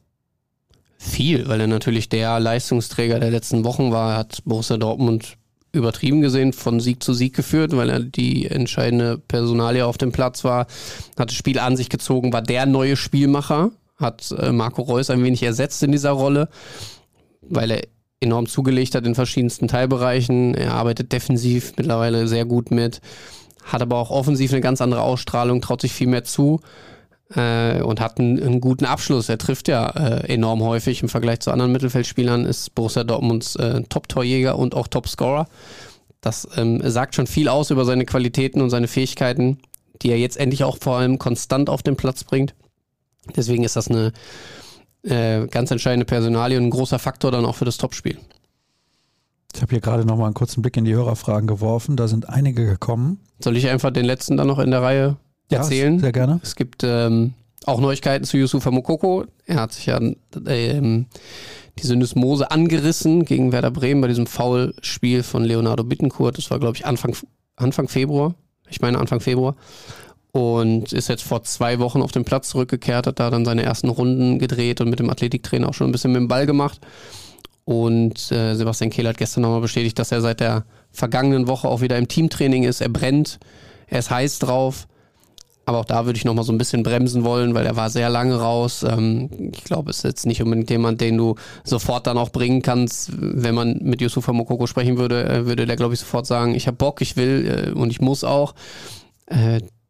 Viel, 0.98 1.48
weil 1.48 1.60
er 1.60 1.66
natürlich 1.66 2.08
der 2.08 2.38
Leistungsträger 2.38 3.18
der 3.18 3.30
letzten 3.30 3.64
Wochen 3.64 3.92
war. 3.92 4.12
Er 4.12 4.18
hat 4.18 4.42
Borussia 4.44 4.76
Dortmund 4.76 5.38
übertrieben 5.72 6.20
gesehen 6.20 6.52
von 6.52 6.80
Sieg 6.80 7.02
zu 7.02 7.12
Sieg 7.12 7.34
geführt, 7.34 7.76
weil 7.76 7.90
er 7.90 8.00
die 8.00 8.46
entscheidende 8.46 9.18
Personalie 9.18 9.84
auf 9.84 9.98
dem 9.98 10.12
Platz 10.12 10.44
war, 10.44 10.66
hat 11.18 11.30
das 11.30 11.34
Spiel 11.34 11.58
an 11.58 11.76
sich 11.76 11.88
gezogen, 11.88 12.32
war 12.32 12.42
der 12.42 12.66
neue 12.66 12.96
Spielmacher, 12.96 13.72
hat 13.96 14.32
äh, 14.38 14.52
Marco 14.52 14.82
Reus 14.82 15.10
ein 15.10 15.22
wenig 15.22 15.42
ersetzt 15.42 15.82
in 15.82 15.92
dieser 15.92 16.12
Rolle, 16.12 16.48
weil 17.42 17.70
er 17.72 17.82
enorm 18.24 18.46
zugelegt 18.46 18.94
hat 18.94 19.06
in 19.06 19.14
verschiedensten 19.14 19.68
Teilbereichen. 19.68 20.54
Er 20.54 20.74
arbeitet 20.74 21.12
defensiv 21.12 21.72
mittlerweile 21.76 22.26
sehr 22.26 22.44
gut 22.44 22.70
mit, 22.70 23.00
hat 23.62 23.82
aber 23.82 23.96
auch 23.96 24.10
offensiv 24.10 24.52
eine 24.52 24.60
ganz 24.60 24.80
andere 24.80 25.02
Ausstrahlung, 25.02 25.60
traut 25.60 25.80
sich 25.80 25.92
viel 25.92 26.08
mehr 26.08 26.24
zu 26.24 26.60
äh, 27.34 27.80
und 27.82 28.00
hat 28.00 28.18
einen, 28.18 28.42
einen 28.42 28.60
guten 28.60 28.84
Abschluss. 28.84 29.28
Er 29.28 29.38
trifft 29.38 29.68
ja 29.68 29.88
äh, 29.90 30.32
enorm 30.32 30.62
häufig 30.62 31.02
im 31.02 31.08
Vergleich 31.08 31.40
zu 31.40 31.50
anderen 31.50 31.72
Mittelfeldspielern, 31.72 32.44
ist 32.44 32.74
Borussia 32.74 33.04
Dortmunds 33.04 33.56
äh, 33.56 33.82
Top-Torjäger 33.88 34.58
und 34.58 34.74
auch 34.74 34.88
Top-Scorer. 34.88 35.46
Das 36.20 36.48
ähm, 36.56 36.80
sagt 36.90 37.14
schon 37.14 37.26
viel 37.26 37.48
aus 37.48 37.70
über 37.70 37.84
seine 37.84 38.06
Qualitäten 38.06 38.62
und 38.62 38.70
seine 38.70 38.88
Fähigkeiten, 38.88 39.58
die 40.02 40.10
er 40.10 40.18
jetzt 40.18 40.38
endlich 40.38 40.64
auch 40.64 40.78
vor 40.80 40.96
allem 40.96 41.18
konstant 41.18 41.68
auf 41.68 41.82
den 41.82 41.96
Platz 41.96 42.24
bringt. 42.24 42.54
Deswegen 43.36 43.64
ist 43.64 43.76
das 43.76 43.88
eine 43.88 44.12
äh, 45.04 45.46
ganz 45.46 45.70
entscheidende 45.70 46.06
Personalie 46.06 46.58
und 46.58 46.64
ein 46.64 46.70
großer 46.70 46.98
Faktor 46.98 47.30
dann 47.30 47.44
auch 47.44 47.54
für 47.54 47.64
das 47.64 47.76
Topspiel. 47.76 48.18
Ich 49.54 49.62
habe 49.62 49.70
hier 49.70 49.80
gerade 49.80 50.04
noch 50.04 50.16
mal 50.16 50.26
einen 50.26 50.34
kurzen 50.34 50.62
Blick 50.62 50.76
in 50.76 50.84
die 50.84 50.94
Hörerfragen 50.94 51.46
geworfen. 51.46 51.96
Da 51.96 52.08
sind 52.08 52.28
einige 52.28 52.66
gekommen. 52.66 53.20
Soll 53.38 53.56
ich 53.56 53.68
einfach 53.68 53.92
den 53.92 54.04
letzten 54.04 54.36
dann 54.36 54.48
noch 54.48 54.58
in 54.58 54.70
der 54.70 54.82
Reihe 54.82 55.16
erzählen? 55.48 55.94
Ja, 55.94 56.00
sehr 56.00 56.12
gerne. 56.12 56.40
Es 56.42 56.56
gibt 56.56 56.82
ähm, 56.82 57.34
auch 57.64 57.80
Neuigkeiten 57.80 58.24
zu 58.24 58.36
Yusufa 58.36 58.70
Mokoko. 58.70 59.26
Er 59.46 59.60
hat 59.60 59.72
sich 59.72 59.86
ja 59.86 60.00
ähm, 60.46 61.06
die 61.78 61.86
Syndesmose 61.86 62.50
angerissen 62.50 63.24
gegen 63.24 63.52
Werder 63.52 63.70
Bremen 63.70 64.00
bei 64.00 64.08
diesem 64.08 64.26
Foulspiel 64.26 65.22
von 65.22 65.44
Leonardo 65.44 65.84
Bittencourt. 65.84 66.36
Das 66.36 66.50
war, 66.50 66.58
glaube 66.58 66.76
ich, 66.76 66.86
Anfang, 66.86 67.14
Anfang 67.56 67.88
Februar. 67.88 68.34
Ich 68.68 68.80
meine 68.80 68.98
Anfang 68.98 69.20
Februar. 69.20 69.54
Und 70.34 70.92
ist 70.92 71.08
jetzt 71.08 71.22
vor 71.22 71.44
zwei 71.44 71.78
Wochen 71.78 72.02
auf 72.02 72.10
den 72.10 72.24
Platz 72.24 72.48
zurückgekehrt, 72.48 73.06
hat 73.06 73.20
da 73.20 73.30
dann 73.30 73.44
seine 73.44 73.62
ersten 73.62 73.88
Runden 73.88 74.40
gedreht 74.40 74.80
und 74.80 74.90
mit 74.90 74.98
dem 74.98 75.08
Athletiktrainer 75.08 75.68
auch 75.68 75.74
schon 75.74 75.88
ein 75.88 75.92
bisschen 75.92 76.10
mit 76.10 76.20
dem 76.20 76.26
Ball 76.26 76.44
gemacht. 76.44 76.80
Und 77.64 78.32
äh, 78.32 78.56
Sebastian 78.56 78.90
Kehl 78.90 79.06
hat 79.06 79.16
gestern 79.16 79.42
nochmal 79.42 79.60
bestätigt, 79.60 79.96
dass 79.96 80.10
er 80.10 80.20
seit 80.20 80.40
der 80.40 80.64
vergangenen 80.90 81.46
Woche 81.46 81.68
auch 81.68 81.82
wieder 81.82 81.96
im 81.98 82.08
Teamtraining 82.08 82.64
ist. 82.64 82.80
Er 82.80 82.88
brennt, 82.88 83.38
er 83.86 84.00
ist 84.00 84.10
heiß 84.10 84.40
drauf. 84.40 84.88
Aber 85.66 85.78
auch 85.78 85.84
da 85.84 86.04
würde 86.04 86.16
ich 86.16 86.24
nochmal 86.24 86.44
so 86.44 86.52
ein 86.52 86.58
bisschen 86.58 86.82
bremsen 86.82 87.22
wollen, 87.22 87.54
weil 87.54 87.64
er 87.64 87.76
war 87.76 87.88
sehr 87.88 88.10
lange 88.10 88.34
raus. 88.34 88.82
Ähm, 88.82 89.30
ich 89.52 89.62
glaube, 89.62 89.90
es 89.90 89.98
ist 89.98 90.02
jetzt 90.02 90.26
nicht 90.26 90.42
unbedingt 90.42 90.68
jemand, 90.68 91.00
den 91.00 91.16
du 91.16 91.36
sofort 91.62 92.08
dann 92.08 92.18
auch 92.18 92.30
bringen 92.30 92.60
kannst. 92.60 93.12
Wenn 93.16 93.54
man 93.54 93.78
mit 93.82 94.00
Yusufa 94.00 94.32
Mokoko 94.32 94.66
sprechen 94.66 94.98
würde, 94.98 95.24
äh, 95.28 95.46
würde 95.46 95.64
der, 95.64 95.76
glaube 95.76 95.94
ich, 95.94 96.00
sofort 96.00 96.26
sagen, 96.26 96.56
ich 96.56 96.66
habe 96.66 96.76
Bock, 96.76 97.00
ich 97.02 97.16
will 97.16 97.68
äh, 97.68 97.78
und 97.78 97.90
ich 97.90 98.00
muss 98.00 98.24
auch. 98.24 98.56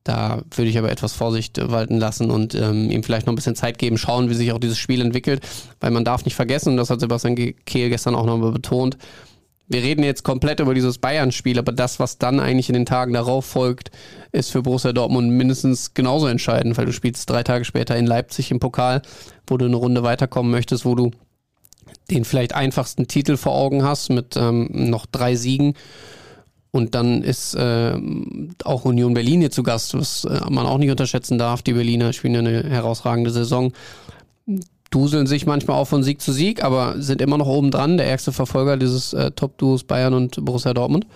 Da 0.04 0.42
würde 0.54 0.70
ich 0.70 0.76
aber 0.78 0.92
etwas 0.92 1.14
Vorsicht 1.14 1.58
walten 1.70 1.96
lassen 1.96 2.30
und 2.30 2.54
ähm, 2.54 2.90
ihm 2.90 3.02
vielleicht 3.02 3.26
noch 3.26 3.32
ein 3.32 3.36
bisschen 3.36 3.56
Zeit 3.56 3.78
geben, 3.78 3.96
schauen, 3.96 4.28
wie 4.28 4.34
sich 4.34 4.52
auch 4.52 4.60
dieses 4.60 4.78
Spiel 4.78 5.00
entwickelt. 5.00 5.42
Weil 5.80 5.90
man 5.90 6.04
darf 6.04 6.26
nicht 6.26 6.34
vergessen, 6.34 6.70
und 6.70 6.76
das 6.76 6.90
hat 6.90 7.00
Sebastian 7.00 7.34
Kehl 7.34 7.88
gestern 7.88 8.14
auch 8.14 8.26
nochmal 8.26 8.52
betont, 8.52 8.98
wir 9.66 9.82
reden 9.82 10.04
jetzt 10.04 10.24
komplett 10.24 10.60
über 10.60 10.74
dieses 10.74 10.98
Bayern-Spiel, 10.98 11.58
aber 11.58 11.72
das, 11.72 11.98
was 11.98 12.18
dann 12.18 12.38
eigentlich 12.38 12.68
in 12.68 12.74
den 12.74 12.84
Tagen 12.84 13.14
darauf 13.14 13.46
folgt, 13.46 13.90
ist 14.30 14.52
für 14.52 14.62
Borussia 14.62 14.92
Dortmund 14.92 15.30
mindestens 15.30 15.94
genauso 15.94 16.26
entscheidend, 16.26 16.76
weil 16.76 16.84
du 16.84 16.92
spielst 16.92 17.30
drei 17.30 17.42
Tage 17.42 17.64
später 17.64 17.96
in 17.96 18.06
Leipzig 18.06 18.50
im 18.50 18.60
Pokal, 18.60 19.00
wo 19.46 19.56
du 19.56 19.64
eine 19.64 19.76
Runde 19.76 20.02
weiterkommen 20.02 20.52
möchtest, 20.52 20.84
wo 20.84 20.94
du 20.94 21.12
den 22.10 22.26
vielleicht 22.26 22.54
einfachsten 22.54 23.08
Titel 23.08 23.38
vor 23.38 23.54
Augen 23.54 23.82
hast 23.82 24.10
mit 24.10 24.36
ähm, 24.36 24.68
noch 24.70 25.06
drei 25.06 25.34
Siegen 25.34 25.74
Und 26.74 26.96
dann 26.96 27.22
ist 27.22 27.54
äh, 27.54 27.94
auch 28.64 28.84
Union 28.84 29.14
Berlin 29.14 29.38
hier 29.38 29.52
zu 29.52 29.62
Gast, 29.62 29.94
was 29.94 30.24
äh, 30.24 30.40
man 30.50 30.66
auch 30.66 30.78
nicht 30.78 30.90
unterschätzen 30.90 31.38
darf. 31.38 31.62
Die 31.62 31.72
Berliner 31.72 32.12
spielen 32.12 32.34
eine 32.34 32.68
herausragende 32.68 33.30
Saison. 33.30 33.72
Duseln 34.90 35.28
sich 35.28 35.46
manchmal 35.46 35.76
auch 35.76 35.84
von 35.84 36.02
Sieg 36.02 36.20
zu 36.20 36.32
Sieg, 36.32 36.64
aber 36.64 37.00
sind 37.00 37.22
immer 37.22 37.38
noch 37.38 37.46
oben 37.46 37.70
dran. 37.70 37.96
Der 37.96 38.08
ärgste 38.08 38.32
Verfolger 38.32 38.76
dieses 38.76 39.12
äh, 39.12 39.30
Top-Duos 39.30 39.84
Bayern 39.84 40.14
und 40.14 40.44
Borussia 40.44 40.74
Dortmund. 40.74 41.06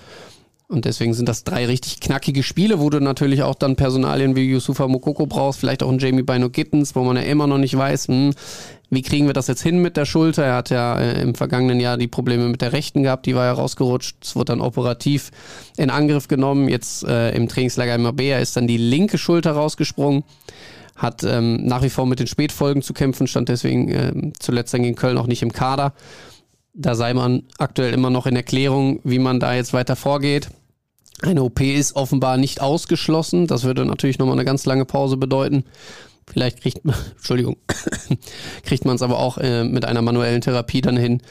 Und 0.68 0.84
deswegen 0.84 1.12
sind 1.12 1.28
das 1.28 1.42
drei 1.42 1.66
richtig 1.66 1.98
knackige 1.98 2.44
Spiele, 2.44 2.78
wo 2.78 2.88
du 2.88 3.00
natürlich 3.00 3.42
auch 3.42 3.56
dann 3.56 3.74
Personalien 3.74 4.36
wie 4.36 4.48
Yusufa 4.48 4.86
Mokoko 4.86 5.26
brauchst, 5.26 5.58
vielleicht 5.58 5.82
auch 5.82 5.88
einen 5.88 5.98
Jamie 5.98 6.22
Bino 6.22 6.50
Gittens, 6.50 6.94
wo 6.94 7.02
man 7.02 7.16
ja 7.16 7.22
immer 7.22 7.48
noch 7.48 7.58
nicht 7.58 7.76
weiß, 7.76 8.06
hm, 8.06 8.32
wie 8.90 9.02
kriegen 9.02 9.26
wir 9.26 9.34
das 9.34 9.48
jetzt 9.48 9.62
hin 9.62 9.82
mit 9.82 9.96
der 9.96 10.06
Schulter? 10.06 10.44
Er 10.44 10.56
hat 10.56 10.70
ja 10.70 10.98
äh, 10.98 11.20
im 11.20 11.34
vergangenen 11.34 11.78
Jahr 11.78 11.98
die 11.98 12.08
Probleme 12.08 12.48
mit 12.48 12.62
der 12.62 12.72
rechten 12.72 13.02
gehabt, 13.02 13.26
die 13.26 13.34
war 13.34 13.44
ja 13.44 13.52
rausgerutscht. 13.52 14.16
Es 14.22 14.34
wurde 14.34 14.52
dann 14.52 14.60
operativ 14.60 15.30
in 15.76 15.90
Angriff 15.90 16.28
genommen. 16.28 16.68
Jetzt 16.68 17.04
äh, 17.04 17.30
im 17.32 17.48
Trainingslager 17.48 17.94
im 17.94 18.02
Mabea 18.02 18.38
ist 18.38 18.56
dann 18.56 18.66
die 18.66 18.78
linke 18.78 19.18
Schulter 19.18 19.52
rausgesprungen. 19.52 20.24
Hat 20.96 21.22
ähm, 21.22 21.64
nach 21.64 21.82
wie 21.82 21.90
vor 21.90 22.06
mit 22.06 22.18
den 22.18 22.26
Spätfolgen 22.26 22.82
zu 22.82 22.92
kämpfen, 22.92 23.26
stand 23.26 23.48
deswegen 23.48 23.88
äh, 23.88 24.32
zuletzt 24.38 24.72
dann 24.74 24.82
gegen 24.82 24.96
Köln 24.96 25.18
auch 25.18 25.26
nicht 25.26 25.42
im 25.42 25.52
Kader. 25.52 25.92
Da 26.74 26.94
sei 26.94 27.12
man 27.12 27.42
aktuell 27.58 27.92
immer 27.92 28.10
noch 28.10 28.26
in 28.26 28.36
Erklärung, 28.36 29.00
wie 29.04 29.18
man 29.18 29.38
da 29.38 29.54
jetzt 29.54 29.72
weiter 29.72 29.96
vorgeht. 29.96 30.48
Eine 31.20 31.42
OP 31.42 31.60
ist 31.60 31.96
offenbar 31.96 32.36
nicht 32.36 32.60
ausgeschlossen. 32.60 33.48
Das 33.48 33.64
würde 33.64 33.84
natürlich 33.84 34.18
nochmal 34.18 34.36
eine 34.36 34.44
ganz 34.44 34.64
lange 34.66 34.84
Pause 34.84 35.16
bedeuten. 35.16 35.64
Vielleicht 36.30 36.60
kriegt 36.60 36.84
man, 36.84 36.96
Entschuldigung, 37.16 37.56
kriegt 38.64 38.84
man 38.84 38.96
es 38.96 39.02
aber 39.02 39.18
auch 39.18 39.38
äh, 39.38 39.64
mit 39.64 39.84
einer 39.84 40.02
manuellen 40.02 40.40
Therapie 40.40 40.80
dann 40.80 40.96
hin, 40.96 41.22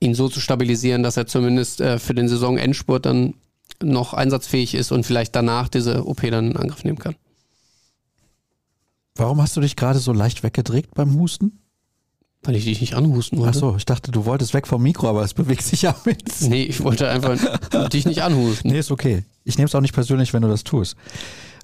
ihn 0.00 0.14
so 0.14 0.28
zu 0.28 0.40
stabilisieren, 0.40 1.02
dass 1.02 1.16
er 1.16 1.26
zumindest 1.26 1.80
äh, 1.80 1.98
für 1.98 2.14
den 2.14 2.28
Saisonendspurt 2.28 3.06
dann 3.06 3.34
noch 3.82 4.14
einsatzfähig 4.14 4.74
ist 4.74 4.92
und 4.92 5.06
vielleicht 5.06 5.34
danach 5.34 5.68
diese 5.68 6.06
OP 6.06 6.22
dann 6.22 6.50
in 6.52 6.56
Angriff 6.56 6.84
nehmen 6.84 6.98
kann. 6.98 7.14
Warum 9.14 9.40
hast 9.40 9.56
du 9.56 9.60
dich 9.60 9.76
gerade 9.76 9.98
so 9.98 10.12
leicht 10.12 10.42
weggedreht 10.42 10.94
beim 10.94 11.14
Husten? 11.18 11.60
Weil 12.42 12.56
ich 12.56 12.64
dich 12.64 12.80
nicht 12.80 12.94
anhusten 12.94 13.38
wollte. 13.38 13.50
Achso, 13.50 13.76
ich 13.76 13.84
dachte, 13.84 14.10
du 14.12 14.24
wolltest 14.24 14.54
weg 14.54 14.66
vom 14.66 14.82
Mikro, 14.82 15.08
aber 15.08 15.22
es 15.22 15.34
bewegt 15.34 15.62
sich 15.62 15.82
ja 15.82 15.94
mit. 16.06 16.22
Nee, 16.40 16.62
ich 16.62 16.82
wollte 16.82 17.08
einfach 17.10 17.38
dich 17.90 18.06
nicht 18.06 18.22
anhusten. 18.22 18.70
Nee, 18.70 18.78
ist 18.78 18.90
okay. 18.90 19.24
Ich 19.44 19.58
nehme 19.58 19.66
es 19.66 19.74
auch 19.74 19.82
nicht 19.82 19.92
persönlich, 19.92 20.32
wenn 20.32 20.40
du 20.40 20.48
das 20.48 20.64
tust. 20.64 20.96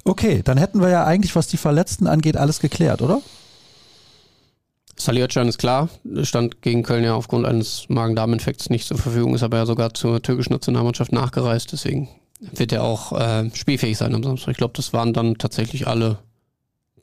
Okay, 0.07 0.41
dann 0.45 0.57
hätten 0.57 0.81
wir 0.81 0.89
ja 0.89 1.05
eigentlich, 1.05 1.35
was 1.35 1.49
die 1.49 1.57
Verletzten 1.57 2.07
angeht, 2.07 2.37
alles 2.37 2.61
geklärt, 2.61 3.03
oder? 3.03 3.23
Salihoccan 4.97 5.49
ist 5.49 5.59
klar, 5.59 5.89
stand 6.23 6.63
gegen 6.63 6.85
Köln 6.85 7.03
ja 7.03 7.15
aufgrund 7.15 7.45
eines 7.45 7.87
Magen-Darm-Infekts 7.89 8.71
nicht 8.71 8.87
zur 8.87 8.99
Verfügung, 8.99 9.35
ist 9.35 9.43
aber 9.43 9.57
ja 9.57 9.67
sogar 9.67 9.95
zur 9.95 10.23
türkischen 10.23 10.53
Nationalmannschaft 10.53 11.11
nachgereist, 11.11 11.73
deswegen 11.73 12.09
wird 12.39 12.71
er 12.71 12.85
auch 12.85 13.19
äh, 13.19 13.51
spielfähig 13.53 13.99
sein 13.99 14.15
am 14.15 14.23
Samstag. 14.23 14.53
Ich 14.53 14.59
glaube, 14.59 14.75
das 14.77 14.93
waren 14.93 15.13
dann 15.13 15.39
tatsächlich 15.39 15.89
alle, 15.89 16.19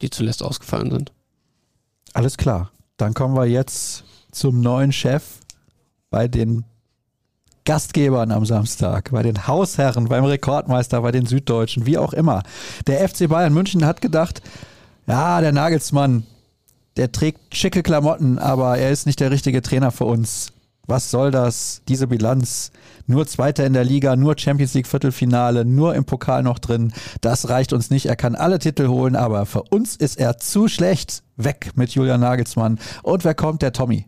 die 0.01 0.09
zuletzt 0.09 0.41
ausgefallen 0.41 0.89
sind. 0.89 1.11
Alles 2.13 2.37
klar. 2.37 2.71
Dann 2.95 3.13
kommen 3.13 3.35
wir 3.35 3.45
jetzt 3.45 4.05
zum 4.31 4.61
neuen 4.61 4.93
Chef 4.93 5.23
bei 6.09 6.29
den 6.29 6.63
Gastgebern 7.65 8.31
am 8.31 8.45
Samstag, 8.45 9.11
bei 9.11 9.23
den 9.23 9.47
Hausherren, 9.47 10.09
beim 10.09 10.25
Rekordmeister, 10.25 11.01
bei 11.01 11.11
den 11.11 11.25
Süddeutschen, 11.25 11.85
wie 11.85 11.97
auch 11.97 12.13
immer. 12.13 12.43
Der 12.87 13.07
FC 13.07 13.29
Bayern 13.29 13.53
München 13.53 13.85
hat 13.85 14.01
gedacht, 14.01 14.41
ja, 15.07 15.39
der 15.41 15.51
Nagelsmann, 15.51 16.23
der 16.97 17.11
trägt 17.11 17.55
schicke 17.55 17.83
Klamotten, 17.83 18.37
aber 18.37 18.77
er 18.77 18.91
ist 18.91 19.05
nicht 19.05 19.19
der 19.19 19.31
richtige 19.31 19.61
Trainer 19.61 19.91
für 19.91 20.05
uns. 20.05 20.51
Was 20.85 21.11
soll 21.11 21.31
das, 21.31 21.81
diese 21.87 22.07
Bilanz? 22.07 22.71
Nur 23.07 23.25
Zweiter 23.25 23.65
in 23.65 23.71
der 23.71 23.85
Liga, 23.85 24.17
nur 24.17 24.37
Champions 24.37 24.73
League 24.73 24.87
Viertelfinale, 24.87 25.63
nur 25.63 25.95
im 25.95 26.03
Pokal 26.03 26.43
noch 26.43 26.59
drin. 26.59 26.91
Das 27.21 27.47
reicht 27.47 27.71
uns 27.71 27.89
nicht. 27.89 28.05
Er 28.05 28.17
kann 28.17 28.35
alle 28.35 28.59
Titel 28.59 28.87
holen, 28.87 29.15
aber 29.15 29.45
für 29.45 29.63
uns 29.63 29.95
ist 29.95 30.19
er 30.19 30.37
zu 30.37 30.67
schlecht. 30.67 31.23
Weg 31.37 31.71
mit 31.75 31.91
Julian 31.91 32.19
Nagelsmann. 32.19 32.79
Und 33.01 33.23
wer 33.23 33.33
kommt? 33.33 33.61
Der 33.61 33.71
Tommy. 33.71 34.07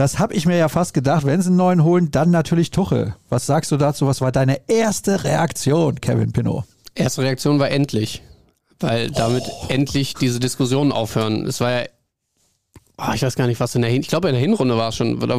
Das 0.00 0.18
habe 0.18 0.32
ich 0.32 0.46
mir 0.46 0.56
ja 0.56 0.70
fast 0.70 0.94
gedacht. 0.94 1.26
Wenn 1.26 1.42
sie 1.42 1.48
einen 1.48 1.58
neuen 1.58 1.84
holen, 1.84 2.10
dann 2.10 2.30
natürlich 2.30 2.70
Tuchel. 2.70 3.14
Was 3.28 3.44
sagst 3.44 3.70
du 3.70 3.76
dazu? 3.76 4.06
Was 4.06 4.22
war 4.22 4.32
deine 4.32 4.66
erste 4.66 5.24
Reaktion, 5.24 6.00
Kevin 6.00 6.32
Pinot? 6.32 6.64
Erste 6.94 7.20
Reaktion 7.20 7.58
war 7.58 7.70
endlich, 7.70 8.22
weil 8.78 9.10
damit 9.10 9.44
oh. 9.46 9.66
endlich 9.68 10.14
diese 10.14 10.40
Diskussionen 10.40 10.90
aufhören. 10.90 11.44
Es 11.44 11.60
war 11.60 11.70
ja 11.70 11.84
oh, 12.96 13.12
ich 13.14 13.20
weiß 13.20 13.36
gar 13.36 13.46
nicht, 13.46 13.60
was 13.60 13.74
in 13.74 13.82
der 13.82 13.90
Hin 13.90 14.00
ich 14.00 14.08
glaube 14.08 14.28
in 14.28 14.34
der 14.34 14.40
Hinrunde 14.40 14.78
war 14.78 14.88
es 14.88 14.96
schon, 14.96 15.20
da 15.20 15.36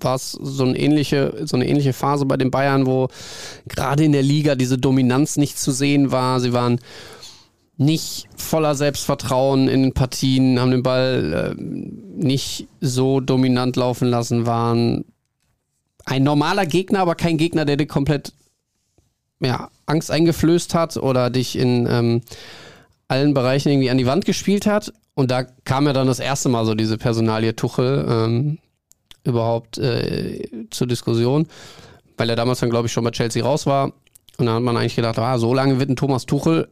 war 0.00 0.14
es 0.14 0.32
so 0.32 0.64
eine 0.64 0.78
ähnliche, 0.78 1.42
so 1.44 1.56
eine 1.56 1.68
ähnliche 1.68 1.92
Phase 1.92 2.24
bei 2.24 2.38
den 2.38 2.50
Bayern, 2.50 2.86
wo 2.86 3.08
gerade 3.68 4.02
in 4.02 4.12
der 4.12 4.22
Liga 4.22 4.54
diese 4.54 4.78
Dominanz 4.78 5.36
nicht 5.36 5.58
zu 5.58 5.72
sehen 5.72 6.10
war. 6.10 6.40
Sie 6.40 6.54
waren 6.54 6.80
nicht 7.76 8.26
voller 8.36 8.74
Selbstvertrauen 8.74 9.68
in 9.68 9.82
den 9.82 9.94
Partien, 9.94 10.60
haben 10.60 10.70
den 10.70 10.82
Ball 10.82 11.56
äh, 11.56 11.62
nicht 11.62 12.68
so 12.80 13.20
dominant 13.20 13.76
laufen 13.76 14.08
lassen, 14.08 14.46
waren 14.46 15.04
ein 16.04 16.22
normaler 16.22 16.66
Gegner, 16.66 17.00
aber 17.00 17.14
kein 17.14 17.36
Gegner, 17.36 17.64
der 17.64 17.76
dir 17.76 17.86
komplett 17.86 18.32
ja, 19.40 19.70
Angst 19.86 20.10
eingeflößt 20.10 20.74
hat 20.74 20.96
oder 20.96 21.30
dich 21.30 21.56
in 21.56 21.86
ähm, 21.90 22.22
allen 23.08 23.34
Bereichen 23.34 23.70
irgendwie 23.70 23.90
an 23.90 23.98
die 23.98 24.06
Wand 24.06 24.24
gespielt 24.24 24.66
hat. 24.66 24.92
Und 25.14 25.30
da 25.30 25.42
kam 25.42 25.86
ja 25.86 25.92
dann 25.92 26.06
das 26.06 26.20
erste 26.20 26.48
Mal 26.48 26.64
so 26.64 26.74
diese 26.74 26.98
Personalie 26.98 27.56
Tuchel 27.56 28.06
ähm, 28.08 28.58
überhaupt 29.24 29.78
äh, 29.78 30.48
zur 30.70 30.86
Diskussion, 30.86 31.46
weil 32.16 32.30
er 32.30 32.36
damals 32.36 32.60
dann, 32.60 32.70
glaube 32.70 32.86
ich, 32.86 32.92
schon 32.92 33.04
bei 33.04 33.10
Chelsea 33.10 33.44
raus 33.44 33.66
war. 33.66 33.92
Und 34.38 34.46
dann 34.46 34.56
hat 34.56 34.62
man 34.62 34.76
eigentlich 34.76 34.96
gedacht, 34.96 35.18
ah, 35.18 35.38
so 35.38 35.54
lange 35.54 35.78
wird 35.78 35.90
ein 35.90 35.96
Thomas 35.96 36.26
Tuchel 36.26 36.68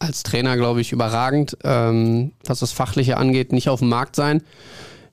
als 0.00 0.24
Trainer, 0.24 0.56
glaube 0.56 0.80
ich, 0.80 0.92
überragend, 0.92 1.56
ähm, 1.62 2.32
was 2.44 2.58
das 2.60 2.72
Fachliche 2.72 3.18
angeht, 3.18 3.52
nicht 3.52 3.68
auf 3.68 3.80
dem 3.80 3.90
Markt 3.90 4.16
sein. 4.16 4.42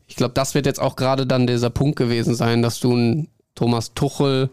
Ich 0.08 0.15
glaube, 0.15 0.34
das 0.34 0.56
wird 0.56 0.65
jetzt 0.65 0.80
auch 0.80 0.95
gerade 0.95 1.28
dann 1.28 1.45
dieser 1.45 1.69
Punkt 1.69 1.97
gewesen 1.97 2.34
sein, 2.34 2.62
dass 2.62 2.80
du 2.80 2.93
einen 2.93 3.28
Thomas 3.54 3.93
Tuchel 3.93 4.50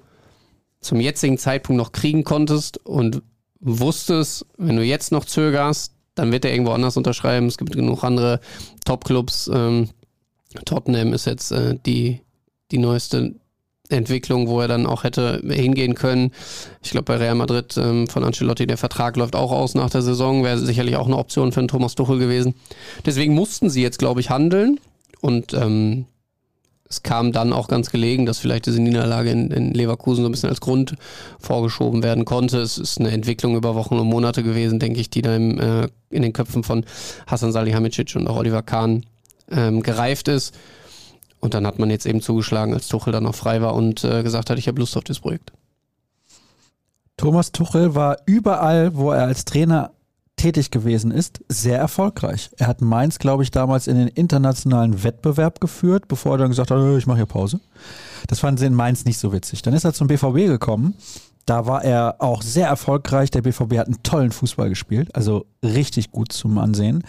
zum 0.81 1.01
jetzigen 1.01 1.38
Zeitpunkt 1.38 1.79
noch 1.79 1.92
kriegen 1.92 2.25
konntest 2.25 2.85
und 2.85 3.23
wusstest, 3.61 4.44
wenn 4.59 4.77
du 4.77 4.83
jetzt 4.83 5.12
noch 5.12 5.25
zögerst, 5.25 5.92
dann 6.16 6.33
wird 6.33 6.44
er 6.44 6.53
irgendwo 6.53 6.73
anders 6.73 6.97
unterschreiben. 6.97 7.47
Es 7.47 7.57
gibt 7.57 7.73
genug 7.73 8.03
andere 8.03 8.40
Top-Clubs. 8.85 9.51
Ähm, 9.53 9.88
Tottenham 10.64 11.12
ist 11.12 11.27
jetzt 11.27 11.53
äh, 11.53 11.79
die, 11.87 12.20
die 12.70 12.79
neueste 12.79 13.35
Entwicklung, 13.90 14.49
wo 14.49 14.61
er 14.61 14.68
dann 14.68 14.87
auch 14.87 15.05
hätte 15.05 15.42
hingehen 15.47 15.94
können. 15.94 16.33
Ich 16.83 16.90
glaube, 16.90 17.05
bei 17.05 17.16
Real 17.16 17.35
Madrid 17.35 17.77
ähm, 17.77 18.07
von 18.07 18.25
Ancelotti, 18.25 18.66
der 18.66 18.79
Vertrag 18.79 19.16
läuft 19.16 19.37
auch 19.37 19.53
aus 19.53 19.75
nach 19.75 19.90
der 19.90 20.03
Saison, 20.03 20.42
wäre 20.42 20.59
sicherlich 20.59 20.97
auch 20.97 21.07
eine 21.07 21.18
Option 21.18 21.53
für 21.53 21.61
einen 21.61 21.68
Thomas 21.68 21.94
Tuchel 21.94 22.18
gewesen. 22.18 22.55
Deswegen 23.05 23.35
mussten 23.35 23.68
sie 23.68 23.83
jetzt, 23.83 23.99
glaube 23.99 24.20
ich, 24.20 24.31
handeln. 24.31 24.81
Und 25.20 25.53
ähm, 25.55 26.07
es 26.88 27.03
kam 27.03 27.33
dann 27.33 27.53
auch 27.53 27.68
ganz 27.68 27.90
gelegen, 27.90 28.25
dass 28.25 28.38
vielleicht 28.38 28.66
diese 28.66 28.81
Niederlage 28.81 29.31
in, 29.31 29.51
in, 29.51 29.75
Leverkusen 29.75 30.23
so 30.23 30.29
ein 30.29 30.33
bisschen 30.33 30.51
als 30.51 30.61
Grund 30.61 30.94
vorgeschoben 31.40 32.03
werden 32.03 32.25
konnte. 32.25 32.59
Es 32.59 32.79
ist 32.79 33.01
eine 33.01 33.11
Entwicklung 33.11 33.57
über 33.57 33.75
Wochen 33.75 33.99
und 33.99 34.07
Monate 34.07 34.42
gewesen, 34.42 34.79
denke 34.79 35.01
ich, 35.01 35.11
die 35.11 35.23
da 35.23 35.35
im, 35.35 35.59
äh, 35.59 35.88
in 36.11 36.23
den 36.23 36.33
Köpfen 36.33 36.62
von 36.62 36.85
Hassan 37.27 37.53
Salihamidzic 37.53 38.14
und 38.16 38.29
auch 38.29 38.37
Oliver 38.37 38.62
Kahn 38.62 39.05
ähm, 39.51 39.83
gereift 39.83 40.29
ist. 40.29 40.55
Und 41.44 41.52
dann 41.52 41.66
hat 41.66 41.78
man 41.78 41.90
jetzt 41.90 42.07
eben 42.07 42.22
zugeschlagen, 42.22 42.72
als 42.72 42.88
Tuchel 42.88 43.12
dann 43.12 43.24
noch 43.24 43.35
frei 43.35 43.61
war 43.61 43.74
und 43.74 44.02
äh, 44.02 44.22
gesagt 44.22 44.48
hat, 44.48 44.59
ich 44.59 44.66
habe 44.66 44.80
Lust 44.80 44.96
auf 44.96 45.04
das 45.04 45.20
Projekt. 45.20 45.52
Thomas 47.18 47.52
Tuchel 47.52 47.94
war 47.94 48.16
überall, 48.24 48.96
wo 48.96 49.11
er 49.11 49.24
als 49.24 49.44
Trainer 49.44 49.90
tätig 50.37 50.70
gewesen 50.70 51.11
ist, 51.11 51.44
sehr 51.48 51.78
erfolgreich. 51.78 52.48
Er 52.57 52.66
hat 52.66 52.80
Mainz, 52.80 53.18
glaube 53.18 53.42
ich, 53.42 53.50
damals 53.50 53.88
in 53.88 53.96
den 53.96 54.09
internationalen 54.09 55.04
Wettbewerb 55.04 55.61
geführt, 55.61 56.09
bevor 56.09 56.37
er 56.37 56.38
dann 56.38 56.48
gesagt 56.48 56.70
hat, 56.70 56.78
ich 56.96 57.07
mache 57.07 57.18
hier 57.18 57.26
Pause. 57.26 57.61
Das 58.26 58.38
fanden 58.38 58.57
sie 58.57 58.66
in 58.66 58.74
Mainz 58.74 59.04
nicht 59.04 59.18
so 59.18 59.30
witzig. 59.30 59.61
Dann 59.61 59.74
ist 59.74 59.85
er 59.85 59.92
zum 59.92 60.07
BVB 60.07 60.46
gekommen 60.46 60.94
da 61.46 61.66
war 61.66 61.85
er 61.85 62.16
auch 62.20 62.42
sehr 62.42 62.68
erfolgreich. 62.68 63.30
Der 63.30 63.42
BVB 63.42 63.78
hat 63.78 63.87
einen 63.87 64.02
tollen 64.02 64.33
Fußball 64.33 64.68
gespielt, 64.68 65.14
also 65.14 65.46
richtig 65.62 66.11
gut 66.11 66.33
zum 66.33 66.59
Ansehen. 66.59 67.04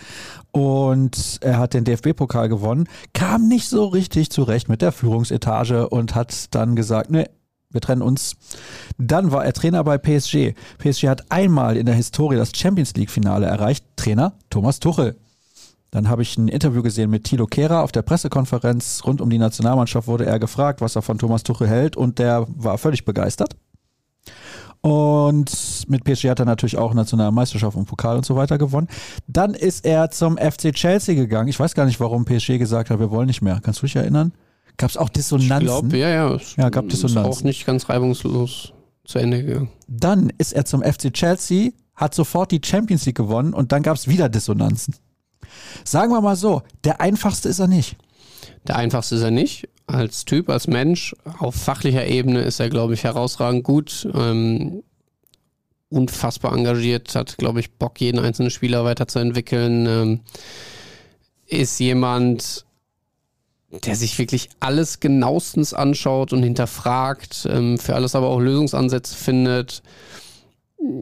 Und 0.51 1.39
er 1.41 1.57
hat 1.57 1.73
den 1.73 1.83
DFB-Pokal 1.83 2.49
gewonnen, 2.49 2.87
kam 3.13 3.47
nicht 3.47 3.67
so 3.67 3.85
richtig 3.85 4.29
zurecht 4.29 4.69
mit 4.69 4.81
der 4.81 4.91
Führungsetage 4.91 5.89
und 5.89 6.15
hat 6.15 6.53
dann 6.55 6.75
gesagt, 6.75 7.11
ne, 7.11 7.29
wir 7.71 7.81
trennen 7.81 8.01
uns. 8.01 8.37
Dann 8.97 9.31
war 9.31 9.45
er 9.45 9.53
Trainer 9.53 9.83
bei 9.83 9.97
PSG. 9.97 10.55
PSG 10.77 11.07
hat 11.07 11.29
einmal 11.29 11.77
in 11.77 11.85
der 11.85 11.95
Historie 11.95 12.37
das 12.37 12.51
Champions 12.55 12.93
League-Finale 12.95 13.45
erreicht. 13.45 13.85
Trainer 13.97 14.33
Thomas 14.49 14.79
Tuchel. 14.79 15.17
Dann 15.91 16.09
habe 16.09 16.23
ich 16.23 16.37
ein 16.37 16.47
Interview 16.47 16.81
gesehen 16.81 17.09
mit 17.09 17.23
Thilo 17.23 17.47
Kehrer 17.47 17.83
auf 17.83 17.91
der 17.91 18.01
Pressekonferenz. 18.01 19.03
Rund 19.05 19.21
um 19.21 19.29
die 19.29 19.37
Nationalmannschaft 19.37 20.07
wurde 20.07 20.25
er 20.25 20.39
gefragt, 20.39 20.81
was 20.81 20.95
er 20.95 21.01
von 21.01 21.17
Thomas 21.17 21.43
Tuchel 21.43 21.67
hält 21.67 21.95
und 21.95 22.19
der 22.19 22.45
war 22.49 22.77
völlig 22.77 23.05
begeistert. 23.05 23.55
Und 24.85 25.85
mit 25.87 26.03
PSG 26.03 26.29
hat 26.29 26.37
er 26.37 26.45
natürlich 26.45 26.77
auch 26.77 26.93
Nationalmeisterschaft 26.93 27.75
und 27.75 27.85
Pokal 27.85 28.17
und 28.17 28.23
so 28.23 28.35
weiter 28.35 28.59
gewonnen. 28.59 28.87
Dann 29.25 29.55
ist 29.55 29.83
er 29.83 30.11
zum 30.11 30.37
FC 30.37 30.71
Chelsea 30.75 31.15
gegangen. 31.15 31.47
Ich 31.47 31.59
weiß 31.59 31.73
gar 31.73 31.85
nicht, 31.85 31.99
warum 31.99 32.23
PSG 32.23 32.59
gesagt 32.59 32.91
hat, 32.91 32.99
wir 32.99 33.09
wollen 33.09 33.25
nicht 33.25 33.41
mehr. 33.41 33.59
Kannst 33.63 33.81
du 33.81 33.87
dich 33.87 33.95
erinnern? 33.95 34.31
Gab 34.77 34.91
es 34.91 34.97
auch 34.97 35.09
Dissonanzen? 35.09 35.57
Ich 35.57 35.65
glaube, 35.65 35.97
ja, 35.97 36.09
ja. 36.09 36.37
Ja, 36.57 36.69
gab 36.69 36.87
Dissonanzen. 36.87 37.31
Ist 37.31 37.39
auch 37.39 37.43
nicht 37.43 37.65
ganz 37.65 37.89
reibungslos 37.89 38.73
zu 39.05 39.17
Ende 39.17 39.43
gegangen. 39.43 39.69
Dann 39.87 40.31
ist 40.37 40.53
er 40.53 40.65
zum 40.65 40.83
FC 40.83 41.11
Chelsea, 41.11 41.71
hat 41.95 42.13
sofort 42.13 42.51
die 42.51 42.61
Champions 42.63 43.07
League 43.07 43.17
gewonnen 43.17 43.55
und 43.55 43.71
dann 43.71 43.81
gab 43.81 43.97
es 43.97 44.07
wieder 44.07 44.29
Dissonanzen. 44.29 44.93
Sagen 45.83 46.11
wir 46.11 46.21
mal 46.21 46.35
so, 46.35 46.61
der 46.83 47.01
einfachste 47.01 47.49
ist 47.49 47.57
er 47.57 47.67
nicht. 47.67 47.97
Der 48.67 48.77
einfachste 48.77 49.15
ist 49.15 49.21
er 49.21 49.31
nicht. 49.31 49.69
Als 49.87 50.25
Typ, 50.25 50.49
als 50.49 50.67
Mensch, 50.67 51.15
auf 51.37 51.55
fachlicher 51.55 52.07
Ebene 52.07 52.41
ist 52.41 52.59
er, 52.59 52.69
glaube 52.69 52.95
ich, 52.95 53.03
herausragend 53.03 53.63
gut. 53.63 54.07
Ähm, 54.15 54.83
unfassbar 55.89 56.53
engagiert, 56.53 57.13
hat, 57.15 57.37
glaube 57.37 57.59
ich, 57.59 57.71
Bock, 57.73 58.01
jeden 58.01 58.19
einzelnen 58.19 58.49
Spieler 58.49 58.83
weiterzuentwickeln. 58.83 59.85
Ähm, 59.85 60.19
ist 61.47 61.79
jemand, 61.79 62.65
der 63.83 63.95
sich 63.95 64.17
wirklich 64.17 64.49
alles 64.59 64.99
genauestens 64.99 65.73
anschaut 65.73 66.33
und 66.33 66.43
hinterfragt, 66.43 67.47
ähm, 67.49 67.77
für 67.77 67.95
alles 67.95 68.15
aber 68.15 68.27
auch 68.27 68.39
Lösungsansätze 68.39 69.15
findet. 69.15 69.83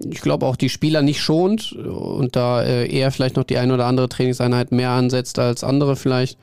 Ich 0.10 0.21
glaube 0.21 0.45
auch 0.45 0.56
die 0.56 0.69
Spieler 0.69 1.02
nicht 1.02 1.21
schont 1.21 1.73
und 1.73 2.36
da 2.36 2.63
äh, 2.63 2.88
eher 2.89 3.12
vielleicht 3.12 3.36
noch 3.36 3.43
die 3.43 3.58
eine 3.58 3.73
oder 3.73 3.86
andere 3.86 4.10
Trainingseinheit 4.10 4.71
mehr 4.71 4.91
ansetzt 4.91 5.39
als 5.39 5.63
andere 5.63 5.95
vielleicht. 5.95 6.38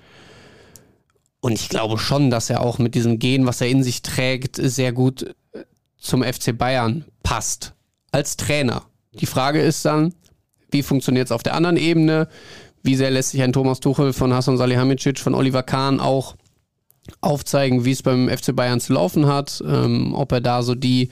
Und 1.40 1.53
ich 1.53 1.68
glaube 1.68 1.98
schon, 1.98 2.31
dass 2.31 2.50
er 2.50 2.61
auch 2.61 2.79
mit 2.79 2.94
diesem 2.94 3.18
Gen, 3.18 3.46
was 3.46 3.61
er 3.61 3.68
in 3.68 3.83
sich 3.83 4.03
trägt, 4.03 4.57
sehr 4.57 4.92
gut 4.92 5.35
äh, 5.53 5.64
zum 5.98 6.22
FC 6.22 6.57
Bayern 6.57 7.05
passt. 7.22 7.74
Als 8.12 8.37
Trainer. 8.37 8.83
Die 9.12 9.26
Frage 9.26 9.61
ist 9.61 9.85
dann, 9.85 10.14
wie 10.70 10.83
funktioniert 10.83 11.26
es 11.26 11.33
auf 11.33 11.42
der 11.42 11.55
anderen 11.55 11.76
Ebene? 11.76 12.29
Wie 12.83 12.96
sehr 12.96 13.11
lässt 13.11 13.31
sich 13.31 13.42
ein 13.42 13.53
Thomas 13.53 13.81
Tuchel 13.81 14.12
von 14.12 14.33
Hassan 14.33 14.57
Salihamidzic, 14.57 15.18
von 15.18 15.35
Oliver 15.35 15.62
Kahn 15.62 16.00
auch 16.00 16.37
aufzeigen, 17.20 17.85
wie 17.85 17.92
es 17.92 18.03
beim 18.03 18.29
FC 18.29 18.55
Bayern 18.55 18.81
zu 18.81 18.92
laufen 18.92 19.26
hat? 19.26 19.62
Ähm, 19.66 20.14
ob 20.14 20.33
er 20.33 20.40
da 20.40 20.62
so 20.62 20.74
die 20.74 21.11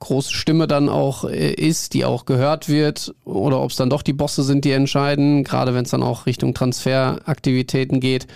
große 0.00 0.32
Stimme 0.32 0.68
dann 0.68 0.88
auch 0.88 1.24
äh, 1.24 1.52
ist, 1.52 1.94
die 1.94 2.04
auch 2.04 2.26
gehört 2.26 2.68
wird, 2.68 3.14
oder 3.24 3.60
ob 3.60 3.70
es 3.70 3.76
dann 3.76 3.90
doch 3.90 4.02
die 4.02 4.12
Bosse 4.12 4.42
sind, 4.42 4.64
die 4.64 4.72
entscheiden, 4.72 5.44
gerade 5.44 5.74
wenn 5.74 5.84
es 5.84 5.90
dann 5.90 6.02
auch 6.02 6.26
Richtung 6.26 6.54
Transferaktivitäten 6.54 8.00
geht 8.00 8.26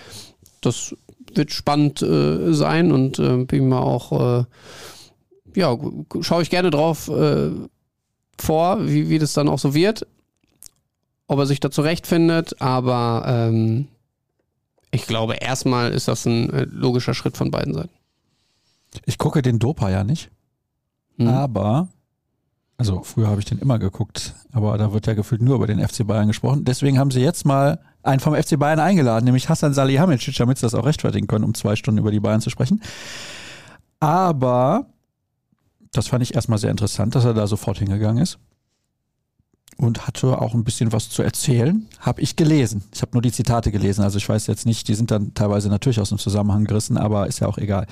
das 0.65 0.95
wird 1.33 1.51
spannend 1.51 2.01
äh, 2.01 2.53
sein 2.53 2.91
und 2.91 3.19
äh, 3.19 3.43
bin 3.45 3.69
mal 3.69 3.79
auch, 3.79 4.41
äh, 4.41 4.45
ja, 5.55 5.77
schaue 6.21 6.41
ich 6.41 6.49
gerne 6.49 6.69
drauf 6.69 7.09
äh, 7.09 7.51
vor, 8.39 8.87
wie, 8.87 9.09
wie 9.09 9.19
das 9.19 9.33
dann 9.33 9.49
auch 9.49 9.59
so 9.59 9.73
wird. 9.73 10.07
Ob 11.27 11.39
er 11.39 11.45
sich 11.45 11.59
da 11.59 11.71
zurechtfindet, 11.71 12.61
aber 12.61 13.23
ähm, 13.27 13.87
ich 14.91 15.07
glaube, 15.07 15.35
erstmal 15.35 15.91
ist 15.91 16.07
das 16.07 16.25
ein 16.25 16.51
äh, 16.51 16.65
logischer 16.65 17.13
Schritt 17.13 17.37
von 17.37 17.49
beiden 17.49 17.73
Seiten. 17.73 17.93
Ich 19.05 19.17
gucke 19.17 19.41
den 19.41 19.57
Dopa 19.57 19.89
ja 19.89 20.03
nicht, 20.03 20.29
hm. 21.17 21.27
aber 21.27 21.87
also 22.77 23.03
früher 23.03 23.27
habe 23.27 23.39
ich 23.39 23.45
den 23.45 23.59
immer 23.59 23.79
geguckt, 23.79 24.33
aber 24.51 24.77
da 24.77 24.93
wird 24.93 25.07
ja 25.07 25.13
gefühlt 25.13 25.41
nur 25.41 25.55
über 25.55 25.67
den 25.67 25.85
FC 25.85 26.05
Bayern 26.05 26.27
gesprochen. 26.27 26.65
Deswegen 26.65 26.97
haben 26.99 27.11
sie 27.11 27.21
jetzt 27.21 27.45
mal 27.45 27.79
einen 28.01 28.19
vom 28.19 28.35
FC 28.35 28.59
Bayern 28.59 28.79
eingeladen, 28.79 29.25
nämlich 29.25 29.47
Hassan 29.47 29.73
Salihamidzic, 29.73 30.35
damit 30.35 30.57
sie 30.57 30.65
das 30.65 30.73
auch 30.73 30.85
rechtfertigen 30.85 31.27
können, 31.27 31.45
um 31.45 31.53
zwei 31.53 31.75
Stunden 31.75 31.99
über 31.99 32.11
die 32.11 32.19
Bayern 32.19 32.41
zu 32.41 32.49
sprechen. 32.49 32.81
Aber 33.99 34.87
das 35.93 36.07
fand 36.07 36.23
ich 36.23 36.35
erstmal 36.35 36.57
sehr 36.57 36.71
interessant, 36.71 37.15
dass 37.15 37.23
er 37.23 37.33
da 37.33 37.47
sofort 37.47 37.77
hingegangen 37.77 38.21
ist 38.21 38.39
und 39.77 40.07
hatte 40.07 40.41
auch 40.41 40.53
ein 40.53 40.63
bisschen 40.63 40.91
was 40.91 41.09
zu 41.09 41.23
erzählen. 41.23 41.87
Habe 41.99 42.21
ich 42.21 42.35
gelesen. 42.35 42.83
Ich 42.93 43.01
habe 43.01 43.13
nur 43.13 43.21
die 43.21 43.31
Zitate 43.31 43.71
gelesen, 43.71 44.03
also 44.03 44.17
ich 44.17 44.27
weiß 44.27 44.47
jetzt 44.47 44.65
nicht, 44.65 44.87
die 44.87 44.95
sind 44.95 45.11
dann 45.11 45.33
teilweise 45.33 45.69
natürlich 45.69 45.99
aus 45.99 46.09
dem 46.09 46.17
Zusammenhang 46.17 46.65
gerissen, 46.65 46.97
aber 46.97 47.27
ist 47.27 47.39
ja 47.39 47.47
auch 47.47 47.57
egal. 47.57 47.87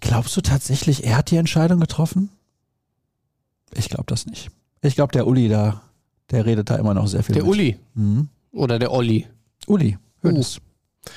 Glaubst 0.00 0.36
du 0.36 0.42
tatsächlich, 0.42 1.04
er 1.04 1.16
hat 1.16 1.30
die 1.30 1.36
Entscheidung 1.36 1.80
getroffen? 1.80 2.30
Ich 3.72 3.88
glaube 3.88 4.04
das 4.06 4.26
nicht. 4.26 4.50
Ich 4.82 4.94
glaube, 4.94 5.12
der 5.12 5.26
Uli 5.26 5.48
da, 5.48 5.82
der 6.30 6.46
redet 6.46 6.70
da 6.70 6.76
immer 6.76 6.94
noch 6.94 7.06
sehr 7.06 7.22
viel. 7.22 7.34
Der 7.34 7.44
mit. 7.44 7.52
Uli? 7.52 7.76
Mhm. 7.94 8.28
Oder 8.52 8.78
der 8.78 8.92
Olli? 8.92 9.26
Uli, 9.66 9.98
Hönes. 10.22 10.58
Uh. 10.58 11.10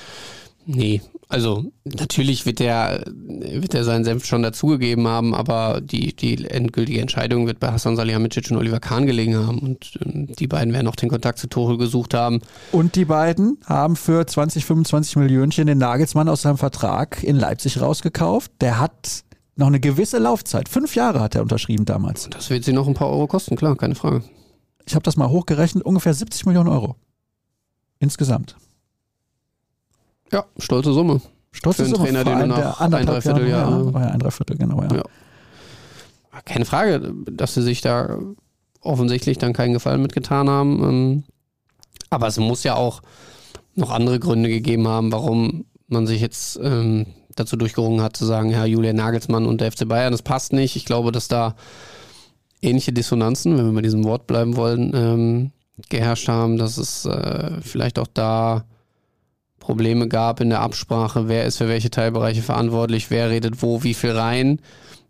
Nee, 0.70 1.00
also 1.30 1.72
natürlich 1.84 2.44
wird 2.44 2.60
er 2.60 3.02
wird 3.06 3.74
er 3.74 3.84
seinen 3.84 4.04
Senf 4.04 4.26
schon 4.26 4.42
dazugegeben 4.42 5.08
haben, 5.08 5.34
aber 5.34 5.80
die, 5.80 6.14
die 6.14 6.44
endgültige 6.44 7.00
Entscheidung 7.00 7.46
wird 7.46 7.58
bei 7.58 7.72
Hassan 7.72 7.96
Salihamidzic 7.96 8.50
und 8.50 8.58
Oliver 8.58 8.78
Kahn 8.78 9.06
gelegen 9.06 9.34
haben 9.34 9.60
und 9.60 9.98
ähm, 10.04 10.26
die 10.26 10.46
beiden 10.46 10.74
werden 10.74 10.86
auch 10.86 10.96
den 10.96 11.08
Kontakt 11.08 11.38
zu 11.38 11.48
Tuchel 11.48 11.78
gesucht 11.78 12.12
haben. 12.12 12.40
Und 12.70 12.96
die 12.96 13.06
beiden 13.06 13.56
haben 13.64 13.96
für 13.96 14.26
20, 14.26 14.66
25 14.66 15.16
Millionen 15.16 15.50
den 15.50 15.78
Nagelsmann 15.78 16.28
aus 16.28 16.42
seinem 16.42 16.58
Vertrag 16.58 17.22
in 17.22 17.36
Leipzig 17.36 17.80
rausgekauft. 17.80 18.52
Der 18.60 18.78
hat 18.78 19.24
noch 19.58 19.66
eine 19.66 19.80
gewisse 19.80 20.18
Laufzeit. 20.18 20.68
Fünf 20.68 20.94
Jahre 20.94 21.20
hat 21.20 21.34
er 21.34 21.42
unterschrieben 21.42 21.84
damals. 21.84 22.30
Das 22.30 22.48
wird 22.48 22.64
sie 22.64 22.72
noch 22.72 22.86
ein 22.86 22.94
paar 22.94 23.10
Euro 23.10 23.26
kosten, 23.26 23.56
klar, 23.56 23.76
keine 23.76 23.96
Frage. 23.96 24.22
Ich 24.86 24.94
habe 24.94 25.02
das 25.02 25.16
mal 25.16 25.28
hochgerechnet, 25.28 25.84
ungefähr 25.84 26.14
70 26.14 26.46
Millionen 26.46 26.68
Euro. 26.68 26.96
Insgesamt. 27.98 28.56
Ja, 30.32 30.44
stolze 30.58 30.92
Summe. 30.92 31.20
Stolze 31.50 31.86
Summe. 31.86 32.04
Trainer, 32.04 32.24
den 32.24 32.38
du 32.38 32.46
nach 32.46 32.80
ein 32.80 32.90
Dreivierteljahr. 32.90 33.70
Ja, 33.70 33.92
war 33.92 34.02
ja 34.02 34.08
ein 34.10 34.20
Dreiviertel, 34.20 34.56
genau, 34.56 34.82
ja. 34.82 34.94
ja. 34.94 35.02
Keine 36.44 36.64
Frage, 36.64 37.12
dass 37.30 37.54
sie 37.54 37.62
sich 37.62 37.80
da 37.80 38.16
offensichtlich 38.80 39.38
dann 39.38 39.52
keinen 39.52 39.72
Gefallen 39.72 40.02
mitgetan 40.02 40.48
haben. 40.48 40.84
Ähm, 40.84 41.24
aber 42.10 42.28
es 42.28 42.38
muss 42.38 42.62
ja 42.62 42.76
auch 42.76 43.02
noch 43.74 43.90
andere 43.90 44.20
Gründe 44.20 44.48
gegeben 44.48 44.86
haben, 44.86 45.10
warum 45.10 45.64
man 45.88 46.06
sich 46.06 46.20
jetzt 46.20 46.60
ähm, 46.62 47.06
dazu 47.38 47.56
durchgerungen 47.56 48.02
hat, 48.02 48.16
zu 48.16 48.24
sagen, 48.24 48.50
ja, 48.50 48.64
Julian 48.64 48.96
Nagelsmann 48.96 49.46
und 49.46 49.60
der 49.60 49.72
FC 49.72 49.88
Bayern, 49.88 50.12
das 50.12 50.22
passt 50.22 50.52
nicht. 50.52 50.76
Ich 50.76 50.84
glaube, 50.84 51.12
dass 51.12 51.28
da 51.28 51.54
ähnliche 52.62 52.92
Dissonanzen, 52.92 53.56
wenn 53.56 53.66
wir 53.66 53.72
bei 53.72 53.82
diesem 53.82 54.04
Wort 54.04 54.26
bleiben 54.26 54.56
wollen, 54.56 54.92
ähm, 54.94 55.50
geherrscht 55.88 56.28
haben, 56.28 56.58
dass 56.58 56.76
es 56.76 57.04
äh, 57.04 57.60
vielleicht 57.60 57.98
auch 57.98 58.08
da 58.12 58.64
Probleme 59.60 60.08
gab 60.08 60.40
in 60.40 60.50
der 60.50 60.60
Absprache, 60.60 61.28
wer 61.28 61.44
ist 61.44 61.58
für 61.58 61.68
welche 61.68 61.90
Teilbereiche 61.90 62.42
verantwortlich, 62.42 63.10
wer 63.10 63.30
redet 63.30 63.62
wo, 63.62 63.82
wie 63.82 63.94
viel 63.94 64.12
rein. 64.12 64.60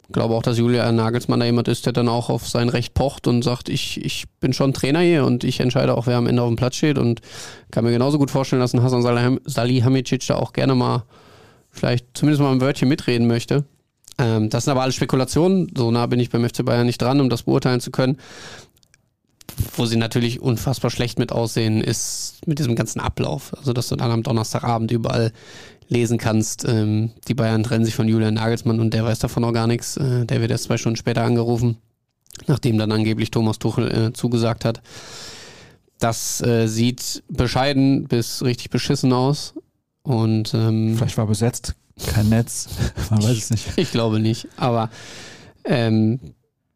Ich 0.09 0.13
glaube 0.13 0.35
auch, 0.35 0.43
dass 0.43 0.59
Julia 0.59 0.91
Nagelsmann 0.91 1.39
da 1.39 1.47
jemand 1.47 1.69
ist, 1.69 1.85
der 1.85 1.93
dann 1.93 2.09
auch 2.09 2.31
auf 2.31 2.49
sein 2.49 2.71
Recht 2.71 2.95
pocht 2.95 3.27
und 3.27 3.45
sagt, 3.45 3.69
ich, 3.69 4.05
ich 4.05 4.25
bin 4.41 4.53
schon 4.53 4.73
Trainer 4.73 5.01
hier 5.01 5.25
und 5.25 5.45
ich 5.45 5.61
entscheide 5.61 5.95
auch, 5.95 6.07
wer 6.07 6.17
am 6.17 6.27
Ende 6.27 6.43
auf 6.43 6.49
dem 6.49 6.57
Platz 6.57 6.77
steht 6.77 6.99
und 6.99 7.21
kann 7.71 7.85
mir 7.85 7.93
genauso 7.93 8.19
gut 8.19 8.31
vorstellen, 8.31 8.61
dass 8.61 8.73
ein 8.73 8.83
Hasan 8.83 9.39
Salihamidzic 9.45 10.27
da 10.27 10.37
auch 10.37 10.55
gerne 10.55 10.75
mal 10.75 11.05
vielleicht 11.79 12.07
zumindest 12.15 12.43
mal 12.43 12.53
ein 12.53 12.61
Wörtchen 12.61 12.89
mitreden 12.89 13.27
möchte. 13.27 13.65
Ähm, 14.19 14.51
das 14.51 14.65
sind 14.65 14.73
aber 14.73 14.83
alle 14.83 14.93
Spekulationen. 14.93 15.71
So 15.77 15.91
nah 15.91 16.07
bin 16.07 16.21
ich 16.21 16.31
beim 16.31 16.49
FC 16.49 16.65
Bayern 16.65 16.87
nicht 16.87 17.01
dran, 17.01 17.21
um 17.21 17.31
das 17.31 17.45
beurteilen 17.45 17.81
zu 17.81 17.91
können 17.91 18.19
wo 19.77 19.87
sie 19.87 19.97
natürlich 19.97 20.41
unfassbar 20.41 20.91
schlecht 20.91 21.19
mit 21.19 21.33
aussehen, 21.33 21.81
ist 21.81 22.47
mit 22.47 22.59
diesem 22.59 22.77
ganzen 22.77 23.01
Ablauf. 23.01 23.55
Also, 23.57 23.73
dass 23.73 23.89
du 23.89 23.97
dann 23.97 24.11
am 24.11 24.23
Donnerstagabend 24.23 24.91
überall 24.91 25.33
lesen 25.89 26.19
kannst, 26.19 26.67
ähm, 26.69 27.13
die 27.29 27.35
Bayern 27.35 27.63
trennen 27.63 27.85
sich 27.85 27.95
von 27.95 28.09
Julian 28.09 28.35
Nagelsmann 28.35 28.79
und 28.79 28.93
der 28.93 29.05
weiß 29.05 29.21
davon 29.21 29.45
auch 29.45 29.53
gar 29.53 29.67
nichts. 29.67 29.97
Äh, 29.97 30.27
der 30.27 30.41
wird 30.41 30.51
erst 30.51 30.65
zwei 30.65 30.77
Stunden 30.77 30.97
später 30.97 31.23
angerufen, 31.23 31.79
nachdem 32.47 32.79
dann 32.79 32.93
angeblich 32.93 33.31
Thomas 33.31 33.59
Tuchel 33.59 33.91
äh, 33.91 34.13
zugesagt 34.13 34.65
hat. 34.65 34.83
Das 35.99 36.41
äh, 36.43 36.67
sieht 36.67 37.25
bescheiden 37.29 38.05
bis 38.05 38.43
richtig 38.43 38.71
beschissen 38.71 39.13
aus. 39.13 39.55
Und 40.09 40.55
ähm, 40.55 40.95
vielleicht 40.97 41.19
war 41.19 41.27
besetzt, 41.27 41.75
kein 42.15 42.31
Netz, 42.31 42.67
man 43.11 43.23
weiß 43.23 43.37
es 43.37 43.51
nicht. 43.51 43.67
Ich 43.77 43.91
glaube 43.91 44.21
nicht, 44.21 44.49
aber 44.57 44.89
ähm, 45.65 46.19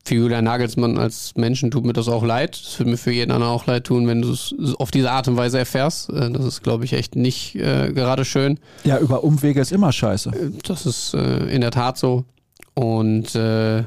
für 0.05 0.17
Julian 0.17 0.45
Nagelsmann 0.45 0.99
als 0.99 1.35
Menschen 1.35 1.71
tut 1.71 1.87
mir 1.87 1.95
das 1.95 2.09
auch 2.09 2.25
leid. 2.25 2.57
Es 2.57 2.79
würde 2.79 2.91
mir 2.91 2.99
für 2.99 3.11
jeden 3.11 3.31
anderen 3.31 3.55
auch 3.55 3.67
leid 3.67 3.85
tun, 3.85 4.07
wenn 4.07 4.21
du 4.21 4.33
es 4.33 4.55
auf 4.79 4.91
diese 4.91 5.11
Art 5.11 5.29
und 5.29 5.39
Weise 5.39 5.59
erfährst. 5.59 6.11
Äh, 6.11 6.31
das 6.31 6.45
ist, 6.45 6.63
glaube 6.63 6.85
ich, 6.85 6.93
echt 6.93 7.17
nicht 7.17 7.55
äh, 7.55 7.91
gerade 7.95 8.27
schön. 8.27 8.61
Ja, 8.85 8.99
über 8.99 9.25
Umwege 9.25 9.63
ist 9.63 9.73
immer 9.73 9.93
scheiße. 9.93 10.29
Äh, 10.29 10.51
das 10.67 10.85
ist 10.85 11.15
äh, 11.15 11.47
in 11.47 11.63
der 11.63 11.71
Tat 11.71 11.97
so. 11.97 12.27
Und 12.75 13.35
äh, 13.35 13.85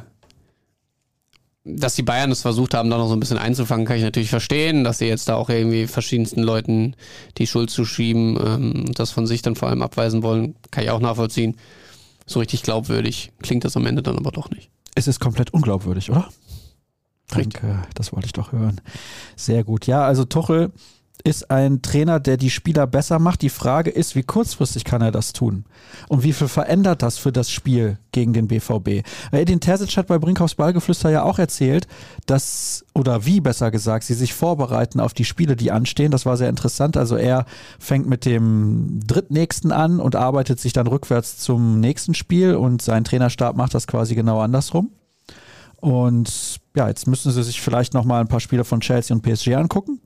dass 1.66 1.96
die 1.96 2.04
Bayern 2.04 2.32
es 2.32 2.44
versucht 2.44 2.76
haben, 2.76 2.92
da 2.92 2.98
noch 2.98 3.08
so 3.08 3.16
ein 3.16 3.20
bisschen 3.20 3.40
einzufangen, 3.40 3.86
kann 3.86 3.98
ich 3.98 4.04
natürlich 4.04 4.30
verstehen, 4.30 4.84
dass 4.84 5.00
sie 5.00 5.08
jetzt 5.08 5.28
da 5.28 5.36
auch 5.36 5.50
irgendwie 5.50 5.88
verschiedensten 5.88 6.44
Leuten 6.44 6.96
die 7.40 7.48
Schuld 7.48 7.72
zuschieben 7.72 8.38
ähm, 8.38 8.86
und 8.88 9.00
das 9.00 9.12
von 9.12 9.26
sich 9.26 9.42
dann 9.42 9.56
vor 9.56 9.70
allem 9.70 9.82
abweisen 9.82 10.22
wollen, 10.22 10.56
kann 10.70 10.84
ich 10.84 10.92
auch 10.92 11.00
nachvollziehen. 11.00 11.58
So 12.28 12.40
richtig 12.40 12.62
glaubwürdig 12.62 13.32
klingt 13.42 13.66
das 13.66 13.76
am 13.76 13.86
Ende 13.88 14.04
dann 14.04 14.18
aber 14.18 14.32
doch 14.32 14.50
nicht. 14.52 14.70
Es 14.94 15.08
ist 15.08 15.20
komplett 15.20 15.54
unglaubwürdig, 15.54 16.12
oder? 16.12 16.30
Danke, 17.30 17.82
das 17.96 18.14
wollte 18.14 18.28
ich 18.28 18.34
doch 18.34 18.52
hören. 18.52 18.80
Sehr 19.36 19.64
gut. 19.64 19.88
Ja, 19.88 20.06
also 20.06 20.26
Tuchel 20.26 20.72
ist 21.24 21.50
ein 21.50 21.82
Trainer, 21.82 22.20
der 22.20 22.38
die 22.38 22.50
Spieler 22.50 22.88
besser 22.88 23.20
macht. 23.20 23.42
Die 23.42 23.50
Frage 23.50 23.90
ist, 23.90 24.16
wie 24.16 24.24
kurzfristig 24.24 24.84
kann 24.84 25.02
er 25.02 25.12
das 25.12 25.34
tun? 25.34 25.66
Und 26.08 26.24
wie 26.24 26.34
viel 26.34 26.48
verändert 26.48 27.02
das 27.02 27.18
für 27.18 27.32
das 27.32 27.50
Spiel 27.50 27.98
gegen 28.12 28.34
den 28.34 28.48
BVB? 28.48 29.06
Edin 29.32 29.60
Terzic 29.60 29.98
hat 29.98 30.08
bei 30.08 30.20
Brinkhoffs 30.20 30.56
Ballgeflüster 30.56 31.10
ja 31.10 31.24
auch 31.24 31.40
erzählt, 31.40 31.88
dass, 32.26 32.86
oder 32.94 33.26
wie 33.26 33.42
besser 33.42 33.72
gesagt, 33.72 34.04
sie 34.04 34.14
sich 34.14 34.34
vorbereiten 34.34 35.00
auf 35.00 35.14
die 35.14 35.26
Spiele, 35.26 35.56
die 35.56 35.72
anstehen. 35.72 36.12
Das 36.12 36.26
war 36.26 36.38
sehr 36.38 36.50
interessant. 36.50 36.98
Also 36.98 37.16
er 37.16 37.46
fängt 37.80 38.08
mit 38.08 38.26
dem 38.26 39.00
drittnächsten 39.06 39.72
an 39.72 40.00
und 40.00 40.16
arbeitet 40.16 40.60
sich 40.60 40.74
dann 40.74 40.88
rückwärts 40.88 41.38
zum 41.38 41.80
nächsten 41.80 42.14
Spiel 42.14 42.56
und 42.56 42.82
sein 42.82 43.04
Trainerstab 43.04 43.56
macht 43.56 43.74
das 43.74 43.88
quasi 43.88 44.16
genau 44.16 44.40
andersrum. 44.42 44.92
Und 45.78 46.60
ja, 46.76 46.88
jetzt 46.88 47.08
müssen 47.08 47.32
sie 47.32 47.44
sich 47.44 47.62
vielleicht 47.62 47.94
noch 47.94 48.06
mal 48.06 48.22
ein 48.22 48.28
paar 48.28 48.40
Spiele 48.40 48.64
von 48.64 48.82
Chelsea 48.82 49.16
und 49.16 49.22
PSG 49.22 49.56
angucken 49.56 50.00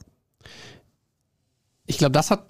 ich 1.89 1.97
glaube, 1.97 2.12
das 2.12 2.30
hat 2.30 2.45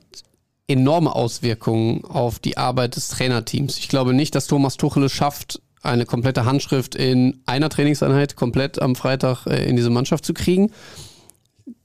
enorme 0.67 1.15
Auswirkungen 1.15 2.03
auf 2.03 2.39
die 2.39 2.57
Arbeit 2.57 2.97
des 2.97 3.07
Trainerteams. 3.07 3.77
Ich 3.77 3.87
glaube 3.87 4.13
nicht, 4.13 4.35
dass 4.35 4.47
Thomas 4.47 4.75
Tuchel 4.75 5.03
es 5.03 5.13
schafft, 5.13 5.61
eine 5.81 6.05
komplette 6.05 6.43
Handschrift 6.43 6.93
in 6.93 7.41
einer 7.45 7.69
Trainingseinheit 7.69 8.35
komplett 8.35 8.81
am 8.81 8.97
Freitag 8.97 9.45
äh, 9.47 9.67
in 9.67 9.77
diese 9.77 9.89
Mannschaft 9.89 10.25
zu 10.25 10.33
kriegen. 10.33 10.71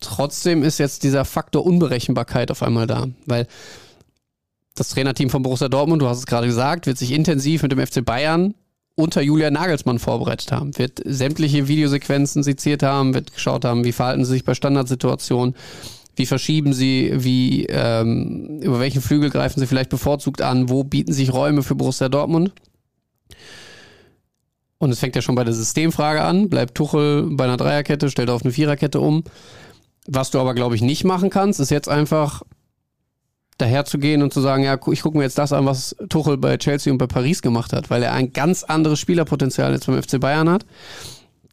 Trotzdem 0.00 0.64
ist 0.64 0.78
jetzt 0.78 1.04
dieser 1.04 1.24
Faktor 1.24 1.64
Unberechenbarkeit 1.64 2.50
auf 2.50 2.62
einmal 2.64 2.88
da, 2.88 3.06
weil 3.24 3.46
das 4.74 4.88
Trainerteam 4.88 5.30
von 5.30 5.42
Borussia 5.42 5.68
Dortmund, 5.68 6.02
du 6.02 6.08
hast 6.08 6.18
es 6.18 6.26
gerade 6.26 6.48
gesagt, 6.48 6.88
wird 6.88 6.98
sich 6.98 7.12
intensiv 7.12 7.62
mit 7.62 7.70
dem 7.70 7.86
FC 7.86 8.04
Bayern 8.04 8.54
unter 8.96 9.22
Julia 9.22 9.52
Nagelsmann 9.52 10.00
vorbereitet 10.00 10.50
haben, 10.50 10.76
wird 10.76 11.00
sämtliche 11.04 11.68
Videosequenzen 11.68 12.42
seziert 12.42 12.82
haben, 12.82 13.14
wird 13.14 13.32
geschaut 13.32 13.64
haben, 13.64 13.84
wie 13.84 13.92
verhalten 13.92 14.24
sie 14.24 14.32
sich 14.32 14.44
bei 14.44 14.54
Standardsituationen, 14.54 15.54
wie 16.16 16.26
verschieben 16.26 16.72
sie? 16.72 17.12
Wie 17.14 17.66
ähm, 17.66 18.60
über 18.62 18.80
welchen 18.80 19.02
Flügel 19.02 19.30
greifen 19.30 19.60
sie 19.60 19.66
vielleicht 19.66 19.90
bevorzugt 19.90 20.42
an? 20.42 20.68
Wo 20.68 20.84
bieten 20.84 21.12
sich 21.12 21.32
Räume 21.32 21.62
für 21.62 21.74
Borussia 21.74 22.08
Dortmund? 22.08 22.52
Und 24.78 24.90
es 24.90 25.00
fängt 25.00 25.16
ja 25.16 25.22
schon 25.22 25.34
bei 25.34 25.44
der 25.44 25.54
Systemfrage 25.54 26.22
an. 26.22 26.48
Bleibt 26.48 26.74
Tuchel 26.74 27.28
bei 27.30 27.44
einer 27.44 27.56
Dreierkette, 27.56 28.10
stellt 28.10 28.30
auf 28.30 28.42
eine 28.42 28.52
Viererkette 28.52 29.00
um. 29.00 29.24
Was 30.06 30.30
du 30.30 30.38
aber, 30.38 30.54
glaube 30.54 30.74
ich, 30.74 30.82
nicht 30.82 31.04
machen 31.04 31.30
kannst, 31.30 31.58
ist 31.58 31.70
jetzt 31.70 31.88
einfach 31.88 32.42
daherzugehen 33.58 34.22
und 34.22 34.32
zu 34.32 34.40
sagen, 34.40 34.64
ja, 34.64 34.78
ich 34.90 35.02
gucke 35.02 35.16
mir 35.16 35.24
jetzt 35.24 35.38
das 35.38 35.52
an, 35.52 35.64
was 35.64 35.96
Tuchel 36.08 36.36
bei 36.36 36.56
Chelsea 36.58 36.92
und 36.92 36.98
bei 36.98 37.06
Paris 37.06 37.40
gemacht 37.40 37.72
hat, 37.72 37.88
weil 37.88 38.02
er 38.02 38.12
ein 38.12 38.32
ganz 38.32 38.64
anderes 38.64 38.98
Spielerpotenzial 38.98 39.72
jetzt 39.72 39.86
beim 39.86 40.02
FC 40.02 40.20
Bayern 40.20 40.50
hat. 40.50 40.66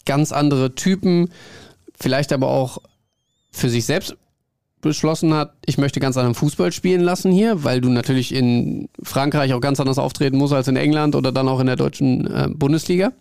Ganz 0.06 0.32
andere 0.32 0.74
Typen, 0.74 1.32
vielleicht 2.00 2.34
aber 2.34 2.48
auch 2.48 2.80
für 3.52 3.70
sich 3.70 3.86
selbst 3.86 4.18
beschlossen 4.82 5.34
hat, 5.34 5.54
ich 5.66 5.78
möchte 5.78 6.00
ganz 6.00 6.18
anderen 6.18 6.36
Fußball 6.36 6.72
spielen 6.72 7.02
lassen 7.02 7.32
hier, 7.32 7.64
weil 7.64 7.82
du 7.82 7.90
natürlich 7.90 8.34
in 8.34 8.90
Frankreich 9.02 9.54
auch 9.54 9.62
ganz 9.62 9.80
anders 9.80 9.98
auftreten 9.98 10.38
musst 10.38 10.54
als 10.54 10.68
in 10.68 10.76
England 10.76 11.16
oder 11.16 11.32
dann 11.32 11.48
auch 11.48 11.60
in 11.60 11.68
der 11.68 11.76
deutschen 11.76 12.28
äh, 12.28 12.48
Bundesliga. 12.54 13.14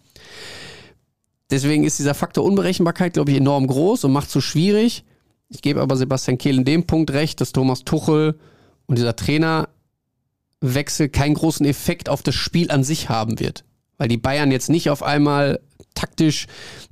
Deswegen 1.50 1.84
ist 1.84 1.98
dieser 1.98 2.14
Faktor 2.14 2.44
Unberechenbarkeit, 2.44 3.14
glaube 3.14 3.32
ich, 3.32 3.36
enorm 3.36 3.66
groß 3.66 4.04
und 4.04 4.12
macht 4.12 4.28
es 4.28 4.32
so 4.32 4.40
schwierig. 4.40 5.04
Ich 5.48 5.62
gebe 5.62 5.80
aber 5.80 5.96
Sebastian 5.96 6.38
Kehl 6.38 6.56
in 6.58 6.64
dem 6.64 6.86
Punkt 6.86 7.10
recht, 7.12 7.40
dass 7.40 7.52
Thomas 7.52 7.84
Tuchel 7.84 8.38
und 8.86 8.98
dieser 8.98 9.16
Trainerwechsel 9.16 11.08
keinen 11.08 11.34
großen 11.34 11.66
Effekt 11.66 12.08
auf 12.08 12.22
das 12.22 12.36
Spiel 12.36 12.70
an 12.70 12.84
sich 12.84 13.08
haben 13.08 13.40
wird. 13.40 13.64
Weil 13.98 14.08
die 14.08 14.16
Bayern 14.16 14.52
jetzt 14.52 14.70
nicht 14.70 14.90
auf 14.90 15.02
einmal 15.02 15.60
taktisch 15.94 16.46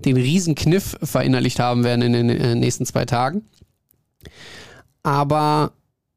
den 0.04 0.16
Riesenkniff 0.16 0.96
verinnerlicht 1.02 1.60
haben 1.60 1.84
werden 1.84 2.02
in 2.02 2.28
den 2.28 2.58
nächsten 2.58 2.84
zwei 2.84 3.04
Tagen 3.04 3.44
aber 5.02 5.72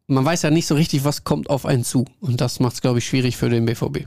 man 0.08 0.26
weiß 0.26 0.42
ja 0.42 0.50
nicht 0.50 0.68
so 0.68 0.76
richtig, 0.76 1.04
was 1.06 1.24
kommt 1.24 1.50
auf 1.50 1.66
einen 1.66 1.84
zu. 1.84 2.06
Und 2.20 2.42
das 2.42 2.60
macht 2.60 2.74
es, 2.74 2.82
glaube 2.82 3.00
ich, 3.00 3.08
schwierig 3.08 3.38
für 3.38 3.50
den 3.50 3.66
BVB. 3.66 4.06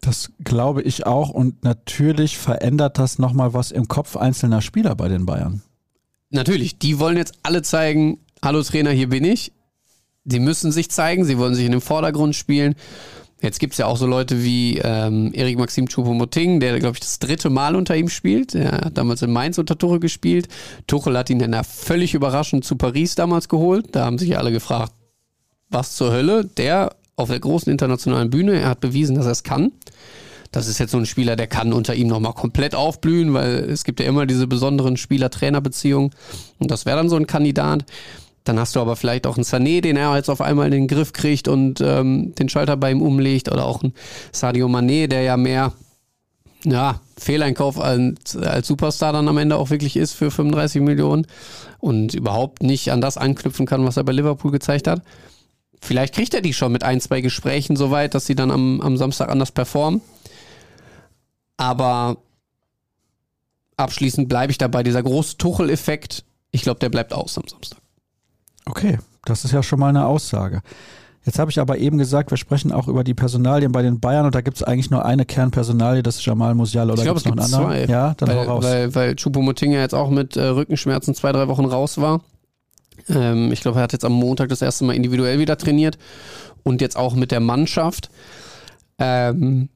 Das 0.00 0.30
glaube 0.42 0.82
ich 0.82 1.06
auch. 1.06 1.30
Und 1.30 1.64
natürlich 1.64 2.38
verändert 2.38 2.98
das 2.98 3.18
nochmal 3.18 3.54
was 3.54 3.70
im 3.70 3.88
Kopf 3.88 4.16
einzelner 4.16 4.62
Spieler 4.62 4.94
bei 4.94 5.08
den 5.08 5.26
Bayern. 5.26 5.62
Natürlich, 6.30 6.78
die 6.78 6.98
wollen 6.98 7.16
jetzt 7.16 7.34
alle 7.42 7.62
zeigen, 7.62 8.18
hallo 8.42 8.62
Trainer, 8.62 8.90
hier 8.90 9.08
bin 9.08 9.24
ich. 9.24 9.52
Sie 10.24 10.40
müssen 10.40 10.72
sich 10.72 10.90
zeigen, 10.90 11.24
sie 11.24 11.38
wollen 11.38 11.54
sich 11.54 11.64
in 11.64 11.72
den 11.72 11.80
Vordergrund 11.80 12.36
spielen. 12.36 12.74
Jetzt 13.40 13.60
gibt 13.60 13.74
es 13.74 13.78
ja 13.78 13.86
auch 13.86 13.96
so 13.96 14.06
Leute 14.06 14.42
wie 14.42 14.78
ähm, 14.78 15.30
Erik 15.32 15.58
Maxim 15.58 15.86
Choupo-Moting, 15.86 16.58
der, 16.58 16.78
glaube 16.80 16.94
ich, 16.94 17.00
das 17.00 17.20
dritte 17.20 17.50
Mal 17.50 17.76
unter 17.76 17.96
ihm 17.96 18.08
spielt. 18.08 18.54
Er 18.54 18.72
hat 18.72 18.98
damals 18.98 19.22
in 19.22 19.32
Mainz 19.32 19.58
unter 19.58 19.78
Tuchel 19.78 20.00
gespielt. 20.00 20.48
Tuchel 20.88 21.16
hat 21.16 21.30
ihn 21.30 21.38
dann 21.38 21.64
völlig 21.64 22.14
überraschend 22.14 22.64
zu 22.64 22.74
Paris 22.76 23.14
damals 23.14 23.48
geholt. 23.48 23.86
Da 23.92 24.04
haben 24.04 24.18
sich 24.18 24.36
alle 24.36 24.50
gefragt, 24.50 24.92
was 25.70 25.94
zur 25.94 26.10
Hölle? 26.10 26.44
Der 26.44 26.96
auf 27.14 27.28
der 27.28 27.40
großen 27.40 27.70
internationalen 27.70 28.30
Bühne, 28.30 28.60
er 28.60 28.68
hat 28.68 28.80
bewiesen, 28.80 29.16
dass 29.16 29.26
er 29.26 29.32
es 29.32 29.42
kann. 29.42 29.72
Das 30.50 30.66
ist 30.66 30.78
jetzt 30.78 30.92
so 30.92 30.98
ein 30.98 31.06
Spieler, 31.06 31.36
der 31.36 31.46
kann 31.46 31.72
unter 31.72 31.94
ihm 31.94 32.08
nochmal 32.08 32.32
komplett 32.32 32.74
aufblühen, 32.74 33.34
weil 33.34 33.70
es 33.70 33.84
gibt 33.84 34.00
ja 34.00 34.06
immer 34.06 34.24
diese 34.24 34.46
besonderen 34.46 34.96
Spieler-Trainer-Beziehungen. 34.96 36.10
Und 36.58 36.70
das 36.70 36.86
wäre 36.86 36.96
dann 36.96 37.08
so 37.08 37.16
ein 37.16 37.26
Kandidat. 37.26 37.84
Dann 38.48 38.58
hast 38.58 38.74
du 38.74 38.80
aber 38.80 38.96
vielleicht 38.96 39.26
auch 39.26 39.36
einen 39.36 39.44
Sané, 39.44 39.82
den 39.82 39.96
er 39.96 40.16
jetzt 40.16 40.30
auf 40.30 40.40
einmal 40.40 40.66
in 40.66 40.72
den 40.72 40.88
Griff 40.88 41.12
kriegt 41.12 41.48
und 41.48 41.82
ähm, 41.82 42.34
den 42.34 42.48
Schalter 42.48 42.76
bei 42.76 42.90
ihm 42.90 43.02
umlegt. 43.02 43.50
Oder 43.50 43.66
auch 43.66 43.82
einen 43.82 43.92
Sadio 44.32 44.68
Mané, 44.68 45.06
der 45.06 45.22
ja 45.22 45.36
mehr 45.36 45.72
ja, 46.64 47.00
Fehleinkauf 47.18 47.78
als, 47.78 48.36
als 48.36 48.66
Superstar 48.66 49.12
dann 49.12 49.28
am 49.28 49.38
Ende 49.38 49.56
auch 49.56 49.70
wirklich 49.70 49.96
ist 49.96 50.14
für 50.14 50.30
35 50.30 50.82
Millionen 50.82 51.26
und 51.78 52.14
überhaupt 52.14 52.62
nicht 52.62 52.90
an 52.90 53.00
das 53.00 53.16
anknüpfen 53.16 53.66
kann, 53.66 53.84
was 53.84 53.96
er 53.96 54.04
bei 54.04 54.12
Liverpool 54.12 54.50
gezeigt 54.50 54.88
hat. 54.88 55.02
Vielleicht 55.80 56.14
kriegt 56.14 56.34
er 56.34 56.40
die 56.40 56.54
schon 56.54 56.72
mit 56.72 56.82
ein, 56.82 57.00
zwei 57.00 57.20
Gesprächen 57.20 57.76
so 57.76 57.90
weit, 57.90 58.14
dass 58.14 58.26
sie 58.26 58.34
dann 58.34 58.50
am, 58.50 58.80
am 58.80 58.96
Samstag 58.96 59.28
anders 59.28 59.52
performen. 59.52 60.00
Aber 61.56 62.16
abschließend 63.76 64.28
bleibe 64.28 64.50
ich 64.50 64.58
dabei. 64.58 64.82
Dieser 64.82 65.02
große 65.02 65.36
Tuchel-Effekt, 65.36 66.24
ich 66.50 66.62
glaube, 66.62 66.80
der 66.80 66.88
bleibt 66.88 67.12
aus 67.12 67.38
am 67.38 67.46
Samstag. 67.46 67.78
Okay, 68.68 68.98
das 69.24 69.44
ist 69.44 69.52
ja 69.52 69.62
schon 69.62 69.80
mal 69.80 69.88
eine 69.88 70.06
Aussage. 70.06 70.62
Jetzt 71.24 71.38
habe 71.38 71.50
ich 71.50 71.60
aber 71.60 71.78
eben 71.78 71.98
gesagt, 71.98 72.30
wir 72.30 72.38
sprechen 72.38 72.72
auch 72.72 72.88
über 72.88 73.04
die 73.04 73.12
Personalien 73.12 73.72
bei 73.72 73.82
den 73.82 74.00
Bayern 74.00 74.24
und 74.24 74.34
da 74.34 74.40
gibt 74.40 74.56
es 74.56 74.62
eigentlich 74.62 74.90
nur 74.90 75.04
eine 75.04 75.26
Kernpersonalie, 75.26 76.02
das 76.02 76.16
ist 76.16 76.24
Jamal 76.24 76.54
Musiala 76.54 76.94
oder 76.94 77.04
gibt 77.04 77.16
es 77.16 77.24
noch 77.24 77.32
einen 77.32 77.40
anderen? 77.40 77.66
Zwei. 77.66 77.84
Ja, 77.84 78.14
dann 78.16 78.28
weil, 78.30 78.46
raus. 78.46 78.64
Weil, 78.64 78.94
weil 78.94 79.14
Choupo-Moting 79.14 79.72
jetzt 79.72 79.94
auch 79.94 80.10
mit 80.10 80.36
äh, 80.36 80.46
Rückenschmerzen 80.46 81.14
zwei, 81.14 81.32
drei 81.32 81.48
Wochen 81.48 81.66
raus 81.66 81.98
war. 81.98 82.22
Ähm, 83.08 83.52
ich 83.52 83.60
glaube, 83.60 83.78
er 83.78 83.82
hat 83.82 83.92
jetzt 83.92 84.04
am 84.04 84.12
Montag 84.12 84.48
das 84.48 84.62
erste 84.62 84.84
Mal 84.84 84.94
individuell 84.94 85.38
wieder 85.38 85.58
trainiert 85.58 85.98
und 86.62 86.80
jetzt 86.80 86.96
auch 86.96 87.14
mit 87.14 87.30
der 87.30 87.40
Mannschaft. 87.40 88.10
Ähm, 88.98 89.68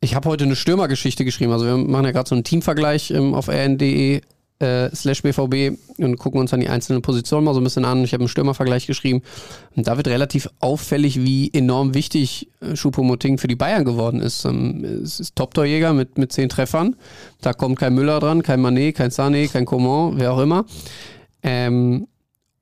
ich 0.00 0.14
habe 0.14 0.28
heute 0.28 0.44
eine 0.44 0.56
Stürmergeschichte 0.56 1.24
geschrieben. 1.24 1.52
Also 1.52 1.66
wir 1.66 1.76
machen 1.76 2.06
ja 2.06 2.12
gerade 2.12 2.28
so 2.28 2.34
einen 2.34 2.44
Teamvergleich 2.44 3.10
ähm, 3.10 3.34
auf 3.34 3.48
rn.de 3.48 4.22
äh, 4.60 4.94
slash 4.94 5.22
BVB 5.22 5.78
und 5.98 6.18
gucken 6.18 6.40
uns 6.40 6.50
dann 6.50 6.60
die 6.60 6.68
einzelnen 6.68 7.02
Positionen 7.02 7.44
mal 7.44 7.54
so 7.54 7.60
ein 7.60 7.64
bisschen 7.64 7.84
an. 7.84 8.04
Ich 8.04 8.12
habe 8.12 8.22
einen 8.22 8.28
Stürmervergleich 8.28 8.86
geschrieben 8.86 9.22
und 9.74 9.86
da 9.88 9.96
wird 9.96 10.08
relativ 10.08 10.48
auffällig, 10.60 11.24
wie 11.24 11.50
enorm 11.52 11.94
wichtig 11.94 12.48
äh, 12.60 12.74
Choupo-Moting 12.74 13.38
für 13.38 13.48
die 13.48 13.56
Bayern 13.56 13.84
geworden 13.84 14.20
ist. 14.20 14.44
Ähm, 14.44 14.84
es 15.02 15.18
ist 15.18 15.34
Top-Torjäger 15.36 15.92
mit, 15.94 16.18
mit 16.18 16.32
zehn 16.32 16.48
Treffern. 16.48 16.96
Da 17.40 17.52
kommt 17.52 17.78
kein 17.78 17.94
Müller 17.94 18.20
dran, 18.20 18.42
kein 18.42 18.60
Manet, 18.60 18.96
kein 18.96 19.10
Sané, 19.10 19.50
kein 19.50 19.64
Coman, 19.64 20.18
wer 20.18 20.32
auch 20.32 20.40
immer. 20.40 20.66
Ähm, 21.42 22.06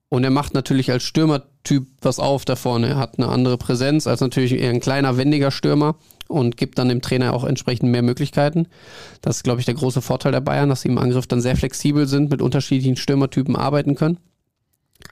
und 0.09 0.25
er 0.25 0.31
macht 0.31 0.55
natürlich 0.55 0.91
als 0.91 1.03
Stürmertyp 1.03 1.87
was 2.01 2.19
auf 2.19 2.45
da 2.45 2.57
vorne. 2.57 2.89
Er 2.89 2.97
hat 2.97 3.19
eine 3.19 3.29
andere 3.29 3.59
Präsenz 3.59 4.07
als 4.07 4.21
natürlich 4.21 4.53
eher 4.53 4.71
ein 4.71 4.81
kleiner, 4.81 5.17
wendiger 5.17 5.51
Stürmer 5.51 5.97
und 6.29 6.57
gibt 6.57 6.79
dann 6.79 6.89
dem 6.89 7.03
Trainer 7.03 7.35
auch 7.35 7.45
entsprechend 7.45 7.91
mehr 7.91 8.03
Möglichkeiten. 8.03 8.69
Das 9.23 9.37
ist, 9.37 9.43
glaube 9.43 9.61
ich, 9.61 9.67
der 9.67 9.75
große 9.75 10.03
Vorteil 10.03 10.33
der 10.33 10.41
Bayern, 10.41 10.69
dass 10.69 10.83
sie 10.83 10.89
im 10.89 10.99
Angriff 10.99 11.27
dann 11.27 11.41
sehr 11.41 11.57
flexibel 11.57 12.07
sind, 12.07 12.31
mit 12.31 12.43
unterschiedlichen 12.43 12.97
Stürmertypen 12.97 13.57
arbeiten 13.57 13.95
können. 13.95 14.19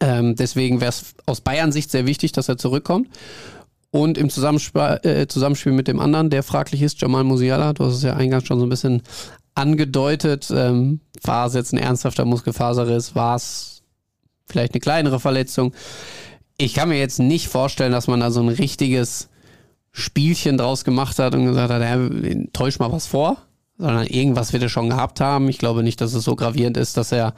Ähm, 0.00 0.36
deswegen 0.36 0.80
wäre 0.80 0.90
es 0.90 1.14
aus 1.26 1.40
Bayern-Sicht 1.40 1.90
sehr 1.90 2.06
wichtig, 2.06 2.32
dass 2.32 2.48
er 2.48 2.58
zurückkommt. 2.58 3.08
Und 3.90 4.18
im 4.18 4.28
Zusammenspiel, 4.28 5.00
äh, 5.02 5.26
Zusammenspiel 5.26 5.72
mit 5.72 5.88
dem 5.88 6.00
anderen, 6.00 6.28
der 6.28 6.42
fraglich 6.42 6.82
ist, 6.82 7.00
Jamal 7.00 7.24
Musiala, 7.24 7.72
du 7.72 7.84
hast 7.84 7.94
es 7.94 8.02
ja 8.02 8.14
eingangs 8.14 8.46
schon 8.46 8.58
so 8.58 8.66
ein 8.66 8.70
bisschen 8.70 9.02
angedeutet, 9.54 10.52
ähm, 10.54 11.00
war 11.22 11.46
es 11.46 11.54
jetzt 11.54 11.72
ein 11.72 11.78
ernsthafter 11.78 12.26
Muskelfaserriss, 12.26 13.14
war 13.14 13.36
es 13.36 13.82
vielleicht 14.46 14.74
eine 14.74 14.80
kleinere 14.80 15.18
Verletzung. 15.18 15.72
Ich 16.58 16.74
kann 16.74 16.90
mir 16.90 16.98
jetzt 16.98 17.18
nicht 17.18 17.48
vorstellen, 17.48 17.92
dass 17.92 18.06
man 18.06 18.20
da 18.20 18.30
so 18.30 18.40
ein 18.40 18.48
richtiges 18.48 19.28
Spielchen 19.98 20.58
draus 20.58 20.84
gemacht 20.84 21.18
hat 21.18 21.34
und 21.34 21.46
gesagt 21.46 21.72
hat, 21.72 22.52
täusch 22.52 22.78
mal 22.78 22.92
was 22.92 23.06
vor, 23.06 23.38
sondern 23.78 24.06
irgendwas 24.06 24.52
wird 24.52 24.62
er 24.62 24.68
schon 24.68 24.90
gehabt 24.90 25.20
haben. 25.20 25.48
Ich 25.48 25.58
glaube 25.58 25.82
nicht, 25.82 26.00
dass 26.02 26.12
es 26.12 26.22
so 26.24 26.36
gravierend 26.36 26.76
ist, 26.76 26.98
dass 26.98 27.12
er 27.12 27.34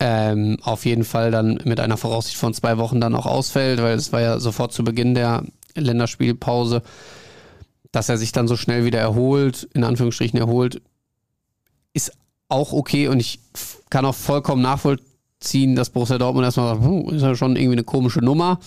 ähm, 0.00 0.56
auf 0.62 0.86
jeden 0.86 1.04
Fall 1.04 1.30
dann 1.30 1.60
mit 1.64 1.78
einer 1.78 1.96
Voraussicht 1.96 2.38
von 2.38 2.54
zwei 2.54 2.78
Wochen 2.78 3.00
dann 3.00 3.14
auch 3.14 3.26
ausfällt, 3.26 3.82
weil 3.82 3.96
es 3.96 4.12
war 4.12 4.20
ja 4.22 4.38
sofort 4.38 4.72
zu 4.72 4.82
Beginn 4.82 5.14
der 5.14 5.42
Länderspielpause, 5.74 6.82
dass 7.92 8.08
er 8.08 8.16
sich 8.16 8.32
dann 8.32 8.48
so 8.48 8.56
schnell 8.56 8.86
wieder 8.86 9.00
erholt, 9.00 9.68
in 9.74 9.84
Anführungsstrichen 9.84 10.38
erholt, 10.38 10.80
ist 11.92 12.12
auch 12.48 12.72
okay 12.72 13.08
und 13.08 13.20
ich 13.20 13.40
kann 13.90 14.06
auch 14.06 14.14
vollkommen 14.14 14.62
nachvollziehen, 14.62 15.08
ziehen, 15.40 15.76
dass 15.76 15.90
Borussia 15.90 16.18
Dortmund 16.18 16.44
erstmal 16.44 16.80
sagt, 16.80 17.12
ist 17.12 17.22
ja 17.22 17.36
schon 17.36 17.56
irgendwie 17.56 17.74
eine 17.74 17.84
komische 17.84 18.20
Nummer. 18.20 18.58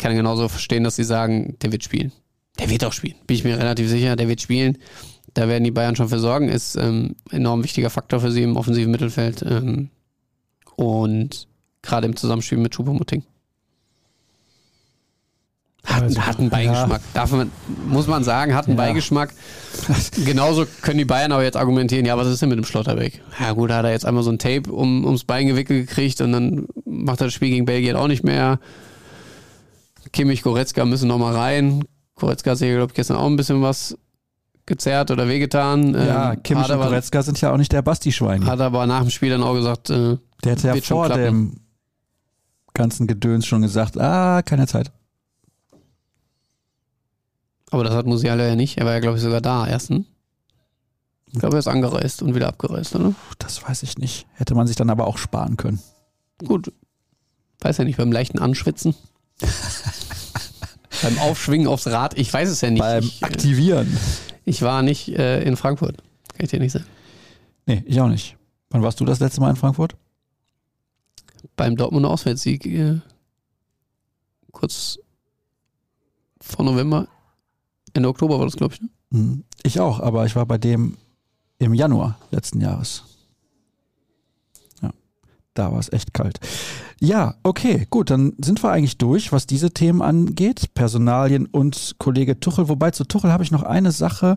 Ich 0.00 0.02
kann 0.02 0.16
genauso 0.16 0.48
verstehen, 0.48 0.82
dass 0.82 0.96
sie 0.96 1.04
sagen, 1.04 1.58
der 1.60 1.72
wird 1.72 1.84
spielen. 1.84 2.10
Der 2.58 2.70
wird 2.70 2.86
auch 2.86 2.94
spielen. 2.94 3.16
Bin 3.26 3.36
ich 3.36 3.44
mir 3.44 3.58
relativ 3.58 3.86
sicher, 3.86 4.16
der 4.16 4.28
wird 4.28 4.40
spielen. 4.40 4.78
Da 5.34 5.46
werden 5.46 5.62
die 5.62 5.70
Bayern 5.70 5.94
schon 5.94 6.08
für 6.08 6.18
sorgen. 6.18 6.48
Ist 6.48 6.74
ähm, 6.76 7.16
enorm 7.30 7.62
wichtiger 7.62 7.90
Faktor 7.90 8.18
für 8.20 8.32
sie 8.32 8.42
im 8.42 8.56
offensiven 8.56 8.90
Mittelfeld. 8.92 9.42
Ähm, 9.42 9.90
und 10.74 11.48
gerade 11.82 12.06
im 12.06 12.16
Zusammenspiel 12.16 12.56
mit 12.56 12.72
Choupo-Moting. 12.74 13.24
Hat, 15.84 16.02
Also, 16.04 16.20
hat 16.22 16.38
einen 16.38 16.48
Beigeschmack. 16.48 17.02
Darf 17.12 17.32
man, 17.32 17.50
muss 17.86 18.06
man 18.06 18.24
sagen, 18.24 18.54
hat 18.54 18.68
einen 18.68 18.78
Ja. 18.78 18.84
Beigeschmack. 18.84 19.34
Genauso 20.24 20.66
können 20.80 20.96
die 20.96 21.04
Bayern 21.04 21.32
aber 21.32 21.44
jetzt 21.44 21.58
argumentieren, 21.58 22.06
ja, 22.06 22.16
was 22.16 22.26
ist 22.26 22.40
denn 22.40 22.48
mit 22.48 22.56
dem 22.56 22.64
Schlotterbeck? 22.64 23.20
Ja 23.38 23.52
gut, 23.52 23.68
da 23.68 23.76
hat 23.76 23.84
er 23.84 23.90
jetzt 23.92 24.06
einmal 24.06 24.22
so 24.22 24.30
ein 24.30 24.38
Tape 24.38 24.72
um, 24.72 25.04
ums 25.04 25.24
Bein 25.24 25.46
gewickelt 25.46 25.88
gekriegt 25.88 26.22
und 26.22 26.32
dann 26.32 26.66
macht 26.86 27.20
er 27.20 27.26
das 27.26 27.34
Spiel 27.34 27.50
gegen 27.50 27.66
Belgien 27.66 27.96
auch 27.96 28.08
nicht 28.08 28.24
mehr. 28.24 28.60
Kimmich, 30.12 30.42
Goretzka 30.42 30.84
müssen 30.84 31.08
nochmal 31.08 31.36
rein. 31.36 31.84
Goretzka 32.16 32.52
hat 32.52 32.58
sich, 32.58 32.70
glaube 32.70 32.90
ich, 32.90 32.94
gestern 32.94 33.16
auch 33.16 33.26
ein 33.26 33.36
bisschen 33.36 33.62
was 33.62 33.96
gezerrt 34.66 35.10
oder 35.10 35.28
wehgetan. 35.28 35.94
Ja, 35.94 36.32
Ähm, 36.32 36.42
Kimmich 36.42 36.64
hat, 36.64 36.70
und 36.70 36.76
aber, 36.76 36.86
Goretzka 36.90 37.22
sind 37.22 37.40
ja 37.40 37.52
auch 37.52 37.56
nicht 37.56 37.72
der 37.72 37.82
Basti-Schwein. 37.82 38.46
hat 38.46 38.60
aber 38.60 38.86
nach 38.86 39.00
dem 39.00 39.10
Spiel 39.10 39.30
dann 39.30 39.42
auch 39.42 39.54
gesagt, 39.54 39.90
äh, 39.90 40.16
Der 40.44 40.52
hätte 40.52 40.68
ja 40.68 40.74
vor 40.76 41.08
dem 41.08 41.60
ganzen 42.74 43.06
Gedöns 43.06 43.46
schon 43.46 43.62
gesagt, 43.62 43.98
ah, 43.98 44.42
keine 44.42 44.66
Zeit. 44.66 44.92
aber 47.72 47.84
das 47.84 47.94
hat 47.94 48.06
Musiala 48.06 48.46
ja 48.46 48.56
nicht. 48.56 48.78
Er 48.78 48.86
war 48.86 48.92
ja, 48.92 49.00
glaube 49.00 49.16
ich, 49.16 49.22
sogar 49.22 49.40
da 49.40 49.66
ersten. 49.66 50.06
Ich 51.32 51.38
glaube, 51.38 51.54
er 51.56 51.60
ist 51.60 51.68
angereist 51.68 52.22
und 52.22 52.34
wieder 52.34 52.48
abgereist, 52.48 52.96
oder? 52.96 53.14
Das 53.38 53.62
weiß 53.66 53.84
ich 53.84 53.98
nicht. 53.98 54.26
Hätte 54.34 54.54
man 54.56 54.66
sich 54.66 54.74
dann 54.74 54.90
aber 54.90 55.06
auch 55.06 55.18
sparen 55.18 55.56
können. 55.56 55.78
Gut. 56.44 56.72
Weiß 57.60 57.76
ja 57.78 57.84
nicht, 57.84 57.98
beim 57.98 58.10
leichten 58.10 58.40
Anschwitzen. 58.40 58.94
beim 61.02 61.18
Aufschwingen 61.18 61.66
aufs 61.66 61.86
Rad. 61.86 62.16
Ich 62.18 62.32
weiß 62.32 62.48
es 62.48 62.60
ja 62.60 62.70
nicht. 62.70 62.80
Beim 62.80 63.02
ich, 63.04 63.22
äh, 63.22 63.24
Aktivieren. 63.24 63.96
ich 64.44 64.62
war 64.62 64.82
nicht 64.82 65.08
äh, 65.08 65.42
in 65.42 65.56
Frankfurt. 65.56 65.96
Kann 66.34 66.44
ich 66.44 66.50
dir 66.50 66.60
nicht 66.60 66.72
sagen. 66.72 66.86
Nee, 67.66 67.82
ich 67.86 68.00
auch 68.00 68.08
nicht. 68.08 68.36
Wann 68.70 68.82
warst 68.82 69.00
du 69.00 69.04
das 69.04 69.20
letzte 69.20 69.40
Mal 69.40 69.50
in 69.50 69.56
Frankfurt? 69.56 69.96
Beim 71.56 71.76
Dortmunder 71.76 72.10
Auswärtssieg. 72.10 72.66
Äh, 72.66 73.00
kurz 74.52 74.98
vor 76.40 76.64
November. 76.64 77.06
Ende 77.92 78.08
Oktober 78.08 78.38
war 78.38 78.46
das, 78.46 78.56
glaube 78.56 78.74
ich. 78.74 78.80
Ne? 78.80 78.88
Hm, 79.12 79.44
Ich 79.62 79.80
auch, 79.80 80.00
aber 80.00 80.26
ich 80.26 80.36
war 80.36 80.46
bei 80.46 80.58
dem 80.58 80.96
im 81.58 81.74
Januar 81.74 82.18
letzten 82.30 82.60
Jahres. 82.60 83.02
Ja, 84.80 84.90
da 85.54 85.72
war 85.72 85.78
es 85.78 85.92
echt 85.92 86.14
kalt. 86.14 86.38
Ja, 87.02 87.36
okay, 87.42 87.86
gut, 87.88 88.10
dann 88.10 88.34
sind 88.44 88.62
wir 88.62 88.70
eigentlich 88.70 88.98
durch, 88.98 89.32
was 89.32 89.46
diese 89.46 89.70
Themen 89.70 90.02
angeht, 90.02 90.74
Personalien 90.74 91.46
und 91.46 91.94
Kollege 91.98 92.38
Tuchel. 92.40 92.68
Wobei 92.68 92.90
zu 92.90 93.04
Tuchel 93.04 93.32
habe 93.32 93.42
ich 93.42 93.50
noch 93.50 93.62
eine 93.62 93.90
Sache, 93.90 94.36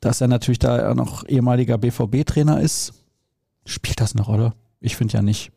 dass 0.00 0.22
er 0.22 0.28
natürlich 0.28 0.58
da 0.58 0.94
noch 0.94 1.28
ehemaliger 1.28 1.76
BVB-Trainer 1.76 2.62
ist. 2.62 2.94
Spielt 3.66 4.00
das 4.00 4.14
eine 4.14 4.24
Rolle? 4.24 4.54
Ich 4.80 4.96
finde 4.96 5.14
ja 5.14 5.22
nicht. 5.22 5.52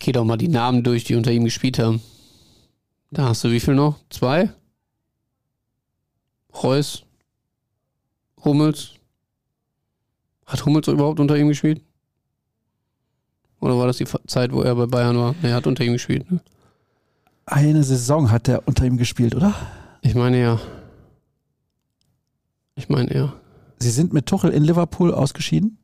Geh 0.00 0.12
doch 0.12 0.24
mal 0.24 0.38
die 0.38 0.48
Namen 0.48 0.82
durch, 0.82 1.04
die 1.04 1.16
unter 1.16 1.32
ihm 1.32 1.44
gespielt 1.44 1.78
haben. 1.78 2.00
Da 3.10 3.28
hast 3.28 3.44
du 3.44 3.50
wie 3.50 3.60
viel 3.60 3.74
noch? 3.74 3.98
Zwei? 4.08 4.50
Reus? 6.62 7.04
Hummels? 8.42 8.92
Hat 10.46 10.64
Hummels 10.64 10.88
überhaupt 10.88 11.20
unter 11.20 11.36
ihm 11.36 11.48
gespielt? 11.48 11.82
Oder 13.66 13.78
war 13.78 13.86
das 13.88 13.96
die 13.96 14.06
Zeit, 14.28 14.52
wo 14.52 14.62
er 14.62 14.74
bei 14.76 14.86
Bayern 14.86 15.18
war? 15.18 15.34
Er 15.42 15.54
hat 15.54 15.66
unter 15.66 15.84
ihm 15.84 15.92
gespielt. 15.92 16.30
Ne? 16.30 16.40
Eine 17.46 17.82
Saison 17.82 18.30
hat 18.30 18.46
er 18.48 18.62
unter 18.66 18.84
ihm 18.84 18.96
gespielt, 18.96 19.34
oder? 19.34 19.54
Ich 20.02 20.14
meine 20.14 20.40
ja. 20.40 20.60
Ich 22.76 22.88
meine 22.88 23.12
ja. 23.14 23.32
Sie 23.78 23.90
sind 23.90 24.12
mit 24.12 24.26
Tuchel 24.26 24.50
in 24.50 24.62
Liverpool 24.64 25.12
ausgeschieden 25.12 25.78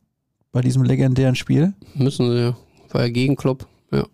bei 0.51 0.61
diesem 0.61 0.83
legendären 0.83 1.35
Spiel. 1.35 1.73
Müssen 1.93 2.29
sie 2.31 2.39
ja. 2.39 2.55
War 2.91 3.01
ja 3.01 3.09
gegen 3.09 3.35
Klopp. 3.35 3.67
Ja. 3.91 4.05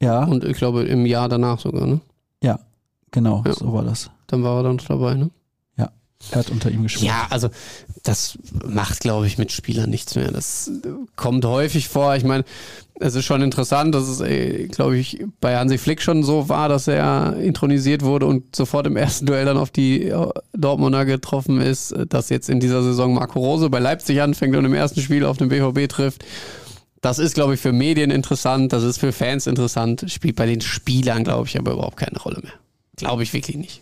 Ja, 0.00 0.24
Und 0.24 0.44
ich 0.44 0.56
glaube 0.56 0.84
im 0.84 1.04
Jahr 1.06 1.28
danach 1.28 1.58
sogar, 1.58 1.86
ne? 1.86 2.00
genau, 3.10 3.42
Ja. 3.46 3.54
so 3.54 3.72
war 3.72 3.82
das. 3.84 4.10
Dann 4.26 4.42
war 4.42 4.58
er 4.60 4.62
dann 4.64 4.76
noch 4.76 4.84
dabei, 4.84 5.14
ne? 5.14 5.30
Hat 6.32 6.50
unter 6.50 6.70
ihm 6.70 6.82
gespielt. 6.82 7.06
Ja, 7.06 7.26
also 7.30 7.48
das 8.02 8.38
macht, 8.66 9.00
glaube 9.00 9.26
ich, 9.26 9.38
mit 9.38 9.52
Spielern 9.52 9.88
nichts 9.88 10.14
mehr. 10.14 10.30
Das 10.32 10.70
kommt 11.16 11.44
häufig 11.44 11.88
vor. 11.88 12.16
Ich 12.16 12.24
meine, 12.24 12.44
es 13.00 13.14
ist 13.14 13.24
schon 13.24 13.40
interessant, 13.42 13.94
dass 13.94 14.08
es, 14.08 14.20
äh, 14.20 14.66
glaube 14.66 14.98
ich, 14.98 15.24
bei 15.40 15.56
Hansi 15.56 15.78
Flick 15.78 16.02
schon 16.02 16.24
so 16.24 16.48
war, 16.48 16.68
dass 16.68 16.88
er 16.88 17.36
intronisiert 17.36 18.02
wurde 18.02 18.26
und 18.26 18.56
sofort 18.56 18.86
im 18.86 18.96
ersten 18.96 19.26
Duell 19.26 19.44
dann 19.44 19.56
auf 19.56 19.70
die 19.70 20.08
äh, 20.08 20.28
Dortmunder 20.52 21.04
getroffen 21.04 21.60
ist, 21.60 21.92
äh, 21.92 22.06
dass 22.06 22.28
jetzt 22.28 22.48
in 22.48 22.60
dieser 22.60 22.82
Saison 22.82 23.14
Marco 23.14 23.38
Rose 23.38 23.70
bei 23.70 23.78
Leipzig 23.78 24.20
anfängt 24.20 24.56
und 24.56 24.64
im 24.64 24.74
ersten 24.74 25.00
Spiel 25.00 25.24
auf 25.24 25.36
den 25.36 25.48
BVB 25.48 25.88
trifft. 25.88 26.24
Das 27.00 27.20
ist, 27.20 27.34
glaube 27.34 27.54
ich, 27.54 27.60
für 27.60 27.72
Medien 27.72 28.10
interessant, 28.10 28.72
das 28.72 28.82
ist 28.82 28.98
für 28.98 29.12
Fans 29.12 29.46
interessant, 29.46 30.04
spielt 30.08 30.34
bei 30.34 30.46
den 30.46 30.60
Spielern, 30.60 31.22
glaube 31.22 31.46
ich, 31.46 31.56
aber 31.56 31.72
überhaupt 31.72 31.96
keine 31.96 32.18
Rolle 32.18 32.40
mehr. 32.42 32.54
Glaube 32.96 33.22
ich 33.22 33.32
wirklich 33.32 33.56
nicht. 33.56 33.80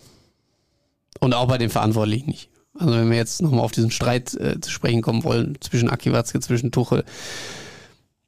Und 1.21 1.35
auch 1.35 1.49
bei 1.49 1.59
den 1.59 1.71
Verantwortlichen 1.71 2.29
nicht. 2.29 2.51
Also 2.79 2.95
wenn 2.95 3.11
wir 3.11 3.17
jetzt 3.17 3.41
nochmal 3.43 3.61
auf 3.61 3.73
diesen 3.73 3.91
Streit 3.91 4.35
äh, 4.35 4.61
zu 4.61 4.71
sprechen 4.71 5.03
kommen 5.03 5.25
wollen 5.25 5.57
zwischen 5.61 5.89
Aki 5.89 6.13
Watzke, 6.13 6.41
zwischen 6.41 6.73
Tuchel. 6.73 7.05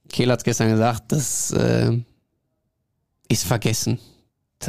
Kehl 0.09 0.31
hat 0.31 0.39
es 0.41 0.45
gestern 0.45 0.71
gesagt, 0.71 1.13
das 1.13 1.51
äh, 1.51 1.93
ist 3.29 3.45
vergessen. 3.45 3.99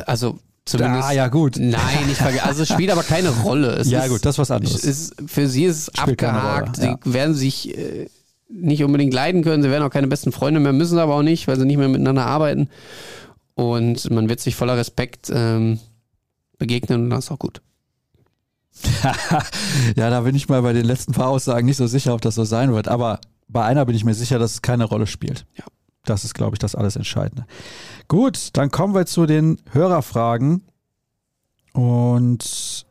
Also 0.05 0.39
zumindest. 0.65 1.07
Ah, 1.07 1.11
ja, 1.13 1.27
gut. 1.29 1.55
Nein, 1.57 2.07
nicht 2.07 2.17
vergessen. 2.17 2.45
Also 2.45 2.63
es 2.63 2.69
spielt 2.69 2.91
aber 2.91 3.03
keine 3.03 3.29
Rolle. 3.29 3.69
Es 3.69 3.89
Ja, 3.91 4.03
ist, 4.03 4.09
gut, 4.09 4.25
das 4.25 4.35
ist 4.35 4.39
was 4.39 4.51
anderes. 4.51 4.75
es 4.75 4.83
ist, 4.83 5.15
für 5.27 5.47
sie 5.47 5.63
ist 5.65 5.77
es 5.77 5.97
abgehakt. 5.97 6.77
Rolle, 6.77 6.87
ja. 6.89 6.99
Sie 7.03 7.13
werden 7.13 7.35
sich 7.35 7.77
äh, 7.77 8.09
nicht 8.49 8.83
unbedingt 8.83 9.13
leiden 9.13 9.43
können. 9.43 9.63
Sie 9.63 9.69
werden 9.69 9.83
auch 9.83 9.91
keine 9.91 10.07
besten 10.07 10.33
Freunde 10.33 10.59
mehr, 10.59 10.73
müssen 10.73 10.99
aber 10.99 11.15
auch 11.15 11.23
nicht, 11.23 11.47
weil 11.47 11.57
sie 11.57 11.65
nicht 11.65 11.77
mehr 11.77 11.87
miteinander 11.87 12.25
arbeiten. 12.25 12.69
Und 13.55 14.09
man 14.11 14.27
wird 14.29 14.41
sich 14.41 14.55
voller 14.55 14.77
Respekt 14.77 15.29
ähm, 15.33 15.79
begegnen 16.57 17.03
und 17.03 17.09
das 17.09 17.25
ist 17.25 17.31
auch 17.31 17.39
gut. 17.39 17.61
ja, 19.95 20.09
da 20.09 20.21
bin 20.21 20.35
ich 20.35 20.49
mal 20.49 20.61
bei 20.61 20.73
den 20.73 20.85
letzten 20.85 21.13
paar 21.13 21.27
Aussagen 21.27 21.65
nicht 21.65 21.77
so 21.77 21.87
sicher, 21.87 22.13
ob 22.13 22.21
das 22.21 22.35
so 22.35 22.43
sein 22.43 22.73
wird. 22.73 22.87
Aber 22.87 23.19
bei 23.47 23.63
einer 23.63 23.85
bin 23.85 23.95
ich 23.95 24.05
mir 24.05 24.13
sicher, 24.13 24.39
dass 24.39 24.53
es 24.53 24.61
keine 24.61 24.85
Rolle 24.85 25.07
spielt. 25.07 25.45
Ja. 25.55 25.65
Das 26.05 26.23
ist, 26.23 26.33
glaube 26.33 26.55
ich, 26.55 26.59
das 26.59 26.75
alles 26.75 26.95
Entscheidende. 26.95 27.45
Gut, 28.07 28.49
dann 28.53 28.71
kommen 28.71 28.95
wir 28.95 29.05
zu 29.05 29.25
den 29.25 29.59
Hörerfragen. 29.71 30.63
Und 31.73 32.85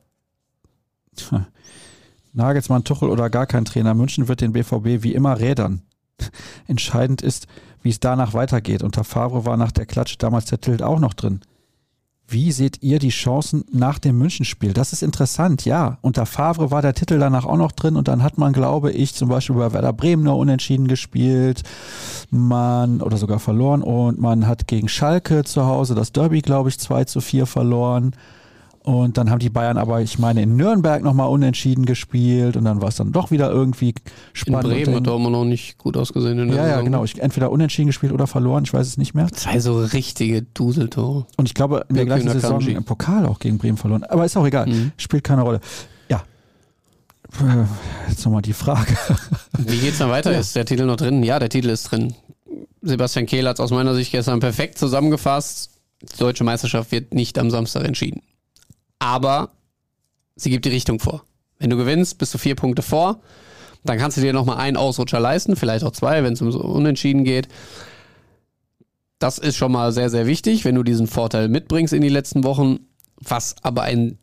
Nagelsmann, 2.32 2.84
Tuchel 2.84 3.11
oder 3.11 3.30
gar 3.30 3.47
kein 3.47 3.64
Trainer. 3.64 3.95
München 3.95 4.28
wird 4.28 4.41
den 4.41 4.53
BVB 4.53 5.03
wie 5.03 5.14
immer 5.14 5.41
rädern. 5.41 5.82
Entscheidend 6.66 7.22
ist, 7.22 7.47
wie 7.82 7.91
es 7.91 8.01
danach 8.01 8.34
weitergeht. 8.34 8.82
Unter 8.82 9.05
Favre 9.05 9.45
war 9.45 9.57
nach 9.57 9.72
der 9.72 9.86
Klatsche 9.86 10.18
damals 10.18 10.47
der 10.47 10.61
Tilt 10.61 10.82
auch 10.82 11.01
noch 11.01 11.14
drin. 11.14 11.41
Wie 12.31 12.53
seht 12.53 12.83
ihr 12.83 12.99
die 12.99 13.09
Chancen 13.09 13.64
nach 13.72 13.99
dem 13.99 14.18
Münchenspiel? 14.18 14.74
Das 14.74 14.93
ist 14.93 15.03
interessant, 15.03 15.64
ja. 15.64 15.97
Unter 16.03 16.26
Favre 16.26 16.70
war 16.70 16.83
der 16.83 16.93
Titel 16.93 17.18
danach 17.18 17.47
auch 17.47 17.57
noch 17.57 17.72
drin 17.72 17.97
und 17.97 18.07
dann 18.07 18.22
hat 18.22 18.37
man, 18.37 18.53
glaube 18.53 18.93
ich, 18.93 19.14
zum 19.14 19.31
Beispiel 19.31 19.57
bei 19.57 19.72
Werder 19.72 19.95
Bremen 19.95 20.24
nur 20.24 20.37
unentschieden 20.37 20.89
gespielt, 20.89 21.62
man 22.31 23.01
oder 23.01 23.16
sogar 23.16 23.39
verloren 23.39 23.83
und 23.83 24.20
man 24.20 24.47
hat 24.47 24.66
gegen 24.66 24.91
Schalke 24.91 25.43
zu 25.45 25.64
Hause 25.64 25.95
das 25.95 26.12
Derby, 26.12 26.43
glaube 26.43 26.68
ich, 26.68 26.79
2 26.79 27.05
zu 27.05 27.22
4 27.22 27.47
verloren. 27.47 28.14
Und 28.85 29.18
dann 29.18 29.31
haben 29.31 29.39
die 29.41 29.51
Bayern 29.51 29.76
aber, 29.76 30.01
ich 30.01 30.18
meine, 30.18 30.41
in 30.43 30.57
Nürnberg 30.57 31.03
nochmal 31.03 31.29
unentschieden 31.29 31.85
gespielt 31.85 32.57
und 32.57 32.64
dann 32.64 32.81
war 32.81 32.89
es 32.89 32.97
dann 32.97 33.12
doch 33.12 33.31
wieder 33.31 33.51
irgendwie 33.51 33.91
In 33.91 33.95
spannend. 34.33 34.62
Bremen 34.64 34.89
und 34.89 34.95
hat 34.97 35.07
Dortmund 35.07 35.33
noch 35.33 35.45
nicht 35.45 35.76
gut 35.76 35.97
ausgesehen 35.97 36.39
in 36.39 36.49
der 36.49 36.57
ja, 36.57 36.62
ja, 36.62 36.68
Saison. 36.70 36.85
genau. 36.87 37.05
Ich, 37.05 37.20
entweder 37.20 37.51
unentschieden 37.51 37.89
gespielt 37.89 38.12
oder 38.12 38.26
verloren, 38.26 38.64
ich 38.64 38.72
weiß 38.72 38.87
es 38.87 38.97
nicht 38.97 39.12
mehr. 39.14 39.29
Zwei 39.33 39.61
so 39.61 39.79
richtige 39.81 40.43
Duseltore. 40.43 41.26
Und 41.37 41.47
ich 41.47 41.55
glaube, 41.55 41.85
in 41.89 41.97
der 41.97 42.07
Wirklich 42.07 42.24
gleichen 42.24 42.37
in 42.37 42.41
Saison 42.41 42.59
Kanji. 42.61 42.74
im 42.74 42.85
Pokal 42.85 43.26
auch 43.26 43.39
gegen 43.41 43.59
Bremen 43.59 43.76
verloren. 43.76 44.05
Aber 44.05 44.24
ist 44.24 44.37
auch 44.39 44.47
egal. 44.47 44.66
Mhm. 44.68 44.93
Spielt 44.97 45.24
keine 45.24 45.43
Rolle. 45.43 45.61
Ja. 46.09 46.22
Äh, 47.41 47.64
Jetzt 48.09 48.24
nochmal 48.24 48.43
die 48.43 48.55
Frage. 48.55 48.97
Wie 49.59 49.76
geht's 49.79 49.99
dann 49.99 50.09
weiter? 50.09 50.33
Ja. 50.33 50.39
Ist 50.39 50.57
der 50.57 50.64
Titel 50.64 50.87
noch 50.87 50.97
drin? 50.97 51.22
Ja, 51.24 51.39
der 51.39 51.51
Titel 51.51 51.68
ist 51.68 51.91
drin. 51.91 52.14
Sebastian 52.81 53.26
Kehl 53.26 53.47
hat 53.47 53.57
es 53.57 53.61
aus 53.61 53.70
meiner 53.70 53.95
Sicht 53.95 54.12
gestern 54.12 54.41
perfekt 54.41 54.79
zusammengefasst. 54.79 55.72
Die 56.01 56.18
deutsche 56.18 56.45
Meisterschaft 56.45 56.91
wird 56.93 57.12
nicht 57.12 57.39
am 57.39 57.51
Samstag 57.51 57.85
entschieden. 57.85 58.22
Aber 58.99 59.51
sie 60.36 60.51
gibt 60.51 60.64
die 60.64 60.70
Richtung 60.70 61.01
vor. 61.01 61.24
Wenn 61.59 61.70
du 61.70 61.76
gewinnst, 61.76 62.18
bist 62.18 62.34
du 62.34 62.38
vier 62.38 62.55
Punkte 62.55 62.82
vor. 62.82 63.20
Dann 63.84 63.99
kannst 63.99 64.16
du 64.16 64.20
dir 64.20 64.32
nochmal 64.32 64.59
einen 64.59 64.76
Ausrutscher 64.76 65.20
leisten, 65.20 65.57
vielleicht 65.57 65.84
auch 65.84 65.92
zwei, 65.92 66.22
wenn 66.22 66.32
es 66.32 66.42
um 66.42 66.51
so 66.51 66.61
Unentschieden 66.61 67.24
geht. 67.24 67.49
Das 69.18 69.38
ist 69.38 69.57
schon 69.57 69.72
mal 69.72 69.92
sehr, 69.92 70.11
sehr 70.11 70.26
wichtig, 70.26 70.64
wenn 70.64 70.74
du 70.74 70.82
diesen 70.82 71.07
Vorteil 71.07 71.49
mitbringst 71.49 71.92
in 71.92 72.03
die 72.03 72.09
letzten 72.09 72.44
Wochen. 72.44 72.80
Was 73.20 73.57
aber 73.62 73.82
ein 73.82 74.18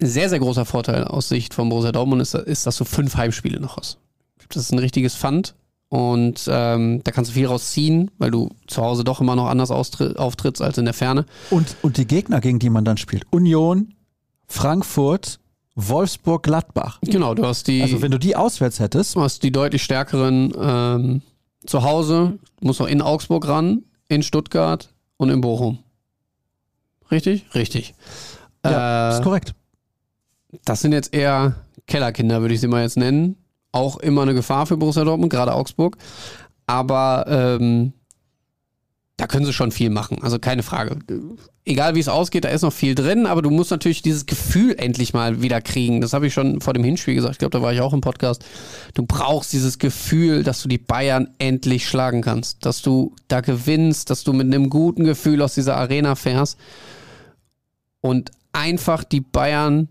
sehr, 0.00 0.28
sehr 0.28 0.40
großer 0.40 0.64
Vorteil 0.64 1.04
aus 1.04 1.28
Sicht 1.28 1.54
von 1.54 1.68
Borussia 1.68 1.92
Dortmund 1.92 2.22
ist, 2.22 2.34
ist, 2.34 2.66
dass 2.66 2.76
du 2.76 2.84
fünf 2.84 3.16
Heimspiele 3.16 3.60
noch 3.60 3.76
hast. 3.76 3.98
Das 4.48 4.64
ist 4.64 4.72
ein 4.72 4.80
richtiges 4.80 5.14
Pfand 5.14 5.54
Und 5.88 6.48
ähm, 6.48 7.02
da 7.04 7.12
kannst 7.12 7.30
du 7.30 7.34
viel 7.34 7.46
rausziehen, 7.46 8.10
weil 8.18 8.30
du 8.30 8.50
zu 8.66 8.82
Hause 8.82 9.04
doch 9.04 9.20
immer 9.20 9.36
noch 9.36 9.46
anders 9.46 9.70
auftrittst 9.70 10.62
als 10.62 10.78
in 10.78 10.86
der 10.86 10.94
Ferne. 10.94 11.26
Und, 11.50 11.76
und 11.82 11.96
die 11.96 12.06
Gegner, 12.06 12.40
gegen 12.40 12.58
die 12.58 12.70
man 12.70 12.84
dann 12.84 12.96
spielt. 12.96 13.24
Union, 13.30 13.94
Frankfurt, 14.52 15.40
Wolfsburg, 15.74 16.42
Gladbach. 16.42 16.98
Genau, 17.02 17.34
du 17.34 17.46
hast 17.46 17.68
die. 17.68 17.80
Also 17.82 18.02
wenn 18.02 18.10
du 18.10 18.18
die 18.18 18.36
auswärts 18.36 18.80
hättest. 18.80 19.16
Du 19.16 19.22
hast 19.22 19.42
die 19.42 19.50
deutlich 19.50 19.82
stärkeren 19.82 20.52
ähm, 20.60 21.22
zu 21.64 21.82
Hause, 21.82 22.38
musst 22.60 22.78
noch 22.78 22.86
in 22.86 23.00
Augsburg 23.00 23.48
ran, 23.48 23.84
in 24.08 24.22
Stuttgart 24.22 24.90
und 25.16 25.30
in 25.30 25.40
Bochum. 25.40 25.78
Richtig? 27.10 27.46
Richtig. 27.54 27.94
Ja, 28.62 29.08
äh, 29.08 29.14
ist 29.14 29.22
korrekt. 29.22 29.54
Das 30.66 30.82
sind 30.82 30.92
jetzt 30.92 31.14
eher 31.14 31.54
Kellerkinder, 31.86 32.42
würde 32.42 32.52
ich 32.52 32.60
sie 32.60 32.68
mal 32.68 32.82
jetzt 32.82 32.98
nennen. 32.98 33.36
Auch 33.72 33.96
immer 33.96 34.20
eine 34.20 34.34
Gefahr 34.34 34.66
für 34.66 34.76
Borussia 34.76 35.02
Dortmund, 35.02 35.32
gerade 35.32 35.54
Augsburg. 35.54 35.96
Aber 36.66 37.24
ähm, 37.26 37.94
da 39.16 39.26
können 39.26 39.46
sie 39.46 39.54
schon 39.54 39.72
viel 39.72 39.88
machen. 39.88 40.22
Also 40.22 40.38
keine 40.38 40.62
Frage. 40.62 40.98
Egal 41.64 41.94
wie 41.94 42.00
es 42.00 42.08
ausgeht, 42.08 42.44
da 42.44 42.48
ist 42.48 42.62
noch 42.62 42.72
viel 42.72 42.96
drin, 42.96 43.24
aber 43.24 43.40
du 43.40 43.48
musst 43.48 43.70
natürlich 43.70 44.02
dieses 44.02 44.26
Gefühl 44.26 44.74
endlich 44.78 45.14
mal 45.14 45.42
wieder 45.42 45.60
kriegen. 45.60 46.00
Das 46.00 46.12
habe 46.12 46.26
ich 46.26 46.34
schon 46.34 46.60
vor 46.60 46.74
dem 46.74 46.82
Hinspiel 46.82 47.14
gesagt. 47.14 47.34
Ich 47.34 47.38
glaube, 47.38 47.56
da 47.56 47.62
war 47.62 47.72
ich 47.72 47.80
auch 47.80 47.92
im 47.92 48.00
Podcast. 48.00 48.44
Du 48.94 49.06
brauchst 49.06 49.52
dieses 49.52 49.78
Gefühl, 49.78 50.42
dass 50.42 50.60
du 50.60 50.68
die 50.68 50.78
Bayern 50.78 51.28
endlich 51.38 51.88
schlagen 51.88 52.20
kannst. 52.20 52.66
Dass 52.66 52.82
du 52.82 53.14
da 53.28 53.40
gewinnst, 53.40 54.10
dass 54.10 54.24
du 54.24 54.32
mit 54.32 54.46
einem 54.46 54.70
guten 54.70 55.04
Gefühl 55.04 55.40
aus 55.40 55.54
dieser 55.54 55.76
Arena 55.76 56.16
fährst 56.16 56.58
und 58.00 58.32
einfach 58.52 59.04
die 59.04 59.20
Bayern 59.20 59.88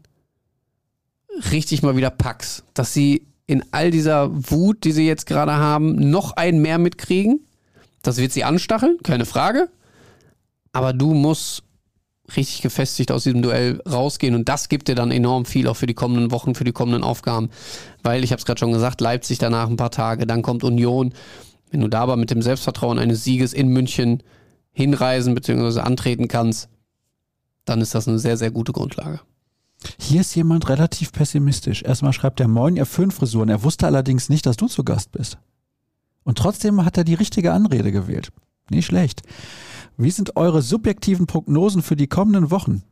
richtig 1.54 1.84
mal 1.84 1.96
wieder 1.96 2.10
packst. 2.10 2.66
Dass 2.74 2.94
sie 2.94 3.28
in 3.48 3.64
all 3.72 3.92
dieser 3.92 4.30
Wut, 4.52 4.84
die 4.84 4.92
sie 4.92 5.08
jetzt 5.08 5.26
gerade 5.26 5.54
haben, 5.54 5.96
noch 6.10 6.34
ein 6.34 6.62
mehr 6.62 6.80
mitkriegen. 6.80 7.40
Das 8.02 8.18
wird 8.18 8.34
sie 8.34 8.44
anstacheln, 8.44 8.98
keine 9.04 9.26
Frage. 9.26 9.70
Aber 10.72 10.94
du 10.94 11.14
musst 11.14 11.64
richtig 12.36 12.62
gefestigt 12.62 13.12
aus 13.12 13.24
diesem 13.24 13.42
Duell 13.42 13.82
rausgehen 13.90 14.36
und 14.36 14.48
das 14.48 14.70
gibt 14.70 14.88
dir 14.88 14.96
dann 14.96 15.12
enorm 15.12 15.46
viel 15.46 15.68
auch 15.68 15.76
für 15.76 15.88
die 15.88 15.94
kommenden 15.94 16.32
Wochen, 16.32 16.56
für 16.56 16.64
die 16.64 16.72
kommenden 16.72 17.04
Aufgaben. 17.04 17.50
Weil, 18.04 18.24
ich 18.24 18.32
habe 18.32 18.40
es 18.40 18.46
gerade 18.46 18.60
schon 18.60 18.72
gesagt, 18.72 19.02
Leipzig 19.02 19.38
danach 19.38 19.70
ein 19.70 19.78
paar 19.78 19.92
Tage, 19.92 20.26
dann 20.26 20.42
kommt 20.42 20.64
Union. 20.64 21.14
Wenn 21.72 21.82
du 21.82 21.88
da 21.88 22.02
aber 22.02 22.18
mit 22.18 22.32
dem 22.32 22.42
Selbstvertrauen 22.42 23.00
eines 23.00 23.24
Sieges 23.24 23.54
in 23.54 23.70
München 23.70 24.24
hinreisen 24.72 25.36
bzw. 25.36 25.82
antreten 25.82 26.28
kannst, 26.28 26.70
dann 27.66 27.82
ist 27.82 27.96
das 27.96 28.08
eine 28.08 28.20
sehr, 28.20 28.38
sehr 28.38 28.52
gute 28.52 28.72
Grundlage. 28.72 29.20
Hier 30.00 30.22
ist 30.22 30.36
jemand 30.36 30.70
relativ 30.70 31.12
pessimistisch. 31.12 31.82
Erstmal 31.84 32.14
schreibt 32.14 32.40
er 32.40 32.48
Moin, 32.48 32.76
ihr 32.76 32.86
fünf 32.86 33.16
Frisuren. 33.16 33.50
Er 33.50 33.64
wusste 33.64 33.88
allerdings 33.88 34.30
nicht, 34.30 34.46
dass 34.46 34.58
du 34.58 34.68
zu 34.68 34.84
Gast 34.84 35.12
bist. 35.12 35.38
Und 36.24 36.38
trotzdem 36.38 36.86
hat 36.86 36.98
er 36.98 37.04
die 37.04 37.16
richtige 37.16 37.52
Anrede 37.52 37.92
gewählt. 37.92 38.32
Nicht 38.70 38.86
schlecht. 38.86 39.24
Wie 39.98 40.12
sind 40.12 40.36
eure 40.36 40.62
subjektiven 40.62 41.28
Prognosen 41.28 41.82
für 41.82 41.96
die 41.96 42.08
kommenden 42.08 42.52
Wochen? 42.52 42.84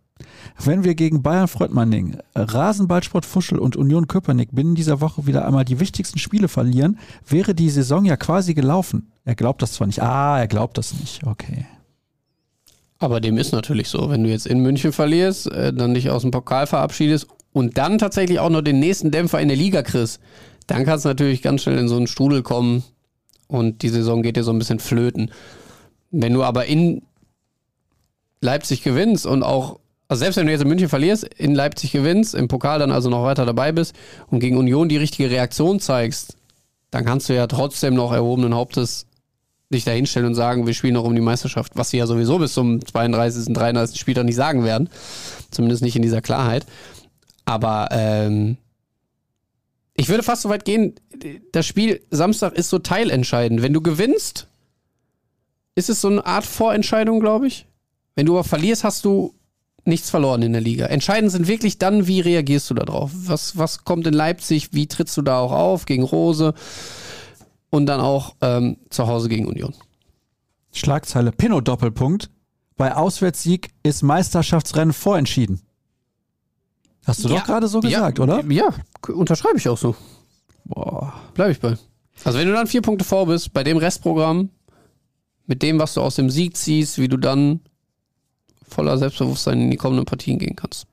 Wenn 0.61 0.83
wir 0.83 0.95
gegen 0.95 1.23
Bayern 1.23 1.47
Freudmanning, 1.47 2.17
Rasenballsport 2.35 3.25
Fuschel 3.25 3.57
und 3.57 3.77
Union 3.77 4.07
Köpenick 4.07 4.49
binnen 4.51 4.75
dieser 4.75 4.99
Woche 4.99 5.25
wieder 5.25 5.45
einmal 5.45 5.65
die 5.65 5.79
wichtigsten 5.79 6.19
Spiele 6.19 6.47
verlieren, 6.47 6.99
wäre 7.27 7.55
die 7.55 7.69
Saison 7.69 8.05
ja 8.05 8.17
quasi 8.17 8.53
gelaufen. 8.53 9.11
Er 9.23 9.35
glaubt 9.35 9.61
das 9.61 9.73
zwar 9.73 9.87
nicht. 9.87 10.01
Ah, 10.01 10.39
er 10.39 10.47
glaubt 10.47 10.77
das 10.77 10.93
nicht. 10.93 11.23
Okay. 11.25 11.65
Aber 12.97 13.21
dem 13.21 13.37
ist 13.37 13.53
natürlich 13.53 13.87
so. 13.87 14.09
Wenn 14.09 14.23
du 14.23 14.29
jetzt 14.29 14.45
in 14.45 14.59
München 14.59 14.91
verlierst, 14.91 15.49
äh, 15.51 15.73
dann 15.73 15.93
dich 15.93 16.09
aus 16.09 16.23
dem 16.23 16.31
Pokal 16.31 16.67
verabschiedest 16.67 17.27
und 17.53 17.77
dann 17.77 17.97
tatsächlich 17.97 18.39
auch 18.39 18.49
noch 18.49 18.61
den 18.61 18.79
nächsten 18.79 19.11
Dämpfer 19.11 19.39
in 19.39 19.47
der 19.47 19.57
Liga 19.57 19.81
kriegst, 19.81 20.19
dann 20.67 20.85
kannst 20.85 21.05
du 21.05 21.09
natürlich 21.09 21.41
ganz 21.41 21.63
schnell 21.63 21.77
in 21.77 21.87
so 21.87 21.95
einen 21.95 22.07
Strudel 22.07 22.43
kommen 22.43 22.83
und 23.47 23.81
die 23.81 23.89
Saison 23.89 24.21
geht 24.21 24.35
dir 24.35 24.43
so 24.43 24.51
ein 24.51 24.59
bisschen 24.59 24.79
flöten. 24.79 25.31
Wenn 26.12 26.34
du 26.34 26.43
aber 26.43 26.66
in 26.66 27.03
Leipzig 28.41 28.84
gewinnst 28.84 29.26
und 29.26 29.43
auch, 29.43 29.80
also 30.07 30.20
selbst 30.20 30.38
wenn 30.38 30.45
du 30.45 30.51
jetzt 30.51 30.62
in 30.62 30.68
München 30.68 30.89
verlierst, 30.89 31.24
in 31.24 31.53
Leipzig 31.53 31.91
gewinnst, 31.91 32.34
im 32.36 32.47
Pokal 32.47 32.80
dann 32.80 32.91
also 32.91 33.10
noch 33.10 33.24
weiter 33.24 33.45
dabei 33.45 33.72
bist 33.72 33.93
und 34.28 34.39
gegen 34.39 34.57
Union 34.57 34.89
die 34.89 34.97
richtige 34.97 35.30
Reaktion 35.30 35.80
zeigst, 35.80 36.38
dann 36.91 37.05
kannst 37.05 37.30
du 37.30 37.36
ja 37.36 37.47
trotzdem 37.47 37.93
noch 37.93 38.12
erhobenen 38.12 38.55
Hauptes 38.55 39.05
sich 39.70 39.84
da 39.84 39.91
hinstellen 39.91 40.28
und 40.28 40.36
sagen, 40.36 40.66
wir 40.66 40.74
spielen 40.74 40.95
noch 40.95 41.03
um 41.03 41.14
die 41.14 41.22
Meisterschaft, 41.22 41.74
was 41.76 41.91
sie 41.91 41.97
ja 41.97 42.07
sowieso 42.07 42.39
bis 42.39 42.53
zum 42.53 42.84
32., 42.84 43.53
33. 43.53 43.99
Spieltag 43.99 44.26
nicht 44.26 44.36
sagen 44.36 44.64
werden. 44.64 44.89
Zumindest 45.51 45.84
nicht 45.84 45.95
in 45.95 46.01
dieser 46.01 46.22
Klarheit. 46.22 46.66
Aber 47.45 47.89
ähm, 47.91 48.57
ich 49.95 50.10
würde 50.10 50.24
fast 50.24 50.41
so 50.41 50.49
weit 50.49 50.66
gehen, 50.66 50.95
das 51.51 51.68
Spiel 51.68 52.01
Samstag 52.10 52.53
ist 52.53 52.70
so 52.70 52.80
teilentscheidend. 52.80 53.62
Wenn 53.62 53.74
du 53.74 53.82
gewinnst, 53.82 54.47
ist 55.80 55.89
es 55.89 56.01
so 56.01 56.09
eine 56.09 56.25
Art 56.25 56.45
Vorentscheidung, 56.45 57.19
glaube 57.19 57.47
ich. 57.47 57.65
Wenn 58.15 58.25
du 58.25 58.34
aber 58.34 58.43
verlierst, 58.43 58.84
hast 58.84 59.05
du 59.05 59.34
nichts 59.86 60.09
verloren 60.09 60.41
in 60.41 60.51
der 60.51 60.61
Liga. 60.61 60.86
Entscheidend 60.86 61.32
sind 61.32 61.47
wirklich 61.47 61.80
dann, 61.80 62.05
wie 62.05 62.19
reagierst 62.19 62.69
du 62.69 62.73
da 62.73 62.84
drauf? 62.84 63.11
Was, 63.13 63.57
was 63.57 63.86
kommt 63.86 64.05
in 64.05 64.13
Leipzig? 64.13 64.73
Wie 64.73 64.88
trittst 64.88 65.17
du 65.17 65.21
da 65.21 65.39
auch 65.39 65.51
auf 65.51 65.86
gegen 65.86 66.03
Rose? 66.03 66.53
und 67.69 67.86
dann 67.86 67.99
auch 67.99 68.36
ähm, 68.41 68.77
zu 68.89 69.07
Hause 69.07 69.30
gegen 69.30 69.47
Union. 69.47 69.73
Schlagzeile 70.71 71.32
Pinot 71.32 71.67
Doppelpunkt. 71.67 72.30
Bei 72.77 72.95
Auswärtssieg 72.95 73.71
ist 73.84 74.03
Meisterschaftsrennen 74.03 74.93
vorentschieden. 74.93 75.61
Hast 77.05 77.23
du 77.23 77.30
ja, 77.30 77.36
doch 77.36 77.45
gerade 77.45 77.67
so 77.67 77.80
gesagt, 77.80 78.17
ja, 78.19 78.23
oder? 78.23 78.43
Ja, 78.45 78.69
unterschreibe 79.07 79.57
ich 79.57 79.67
auch 79.67 79.77
so. 79.77 79.95
Boah. 80.65 81.13
Bleibe 81.34 81.51
ich 81.51 81.59
bei. 81.59 81.77
Also 82.23 82.38
wenn 82.38 82.47
du 82.47 82.53
dann 82.53 82.67
vier 82.67 82.82
Punkte 82.82 83.03
vor 83.05 83.25
bist, 83.25 83.53
bei 83.53 83.63
dem 83.63 83.77
Restprogramm, 83.77 84.49
mit 85.49 85.63
dem, 85.63 85.79
was 85.79 85.95
du 85.95 86.01
aus 86.01 86.15
dem 86.15 86.29
Sieg 86.29 86.55
ziehst, 86.55 86.99
wie 86.99 87.07
du 87.07 87.17
dann 87.17 87.59
voller 88.67 88.99
Selbstbewusstsein 88.99 89.59
in 89.59 89.71
die 89.71 89.77
kommenden 89.77 90.05
Partien 90.05 90.37
gehen 90.37 90.55
kannst. 90.55 90.85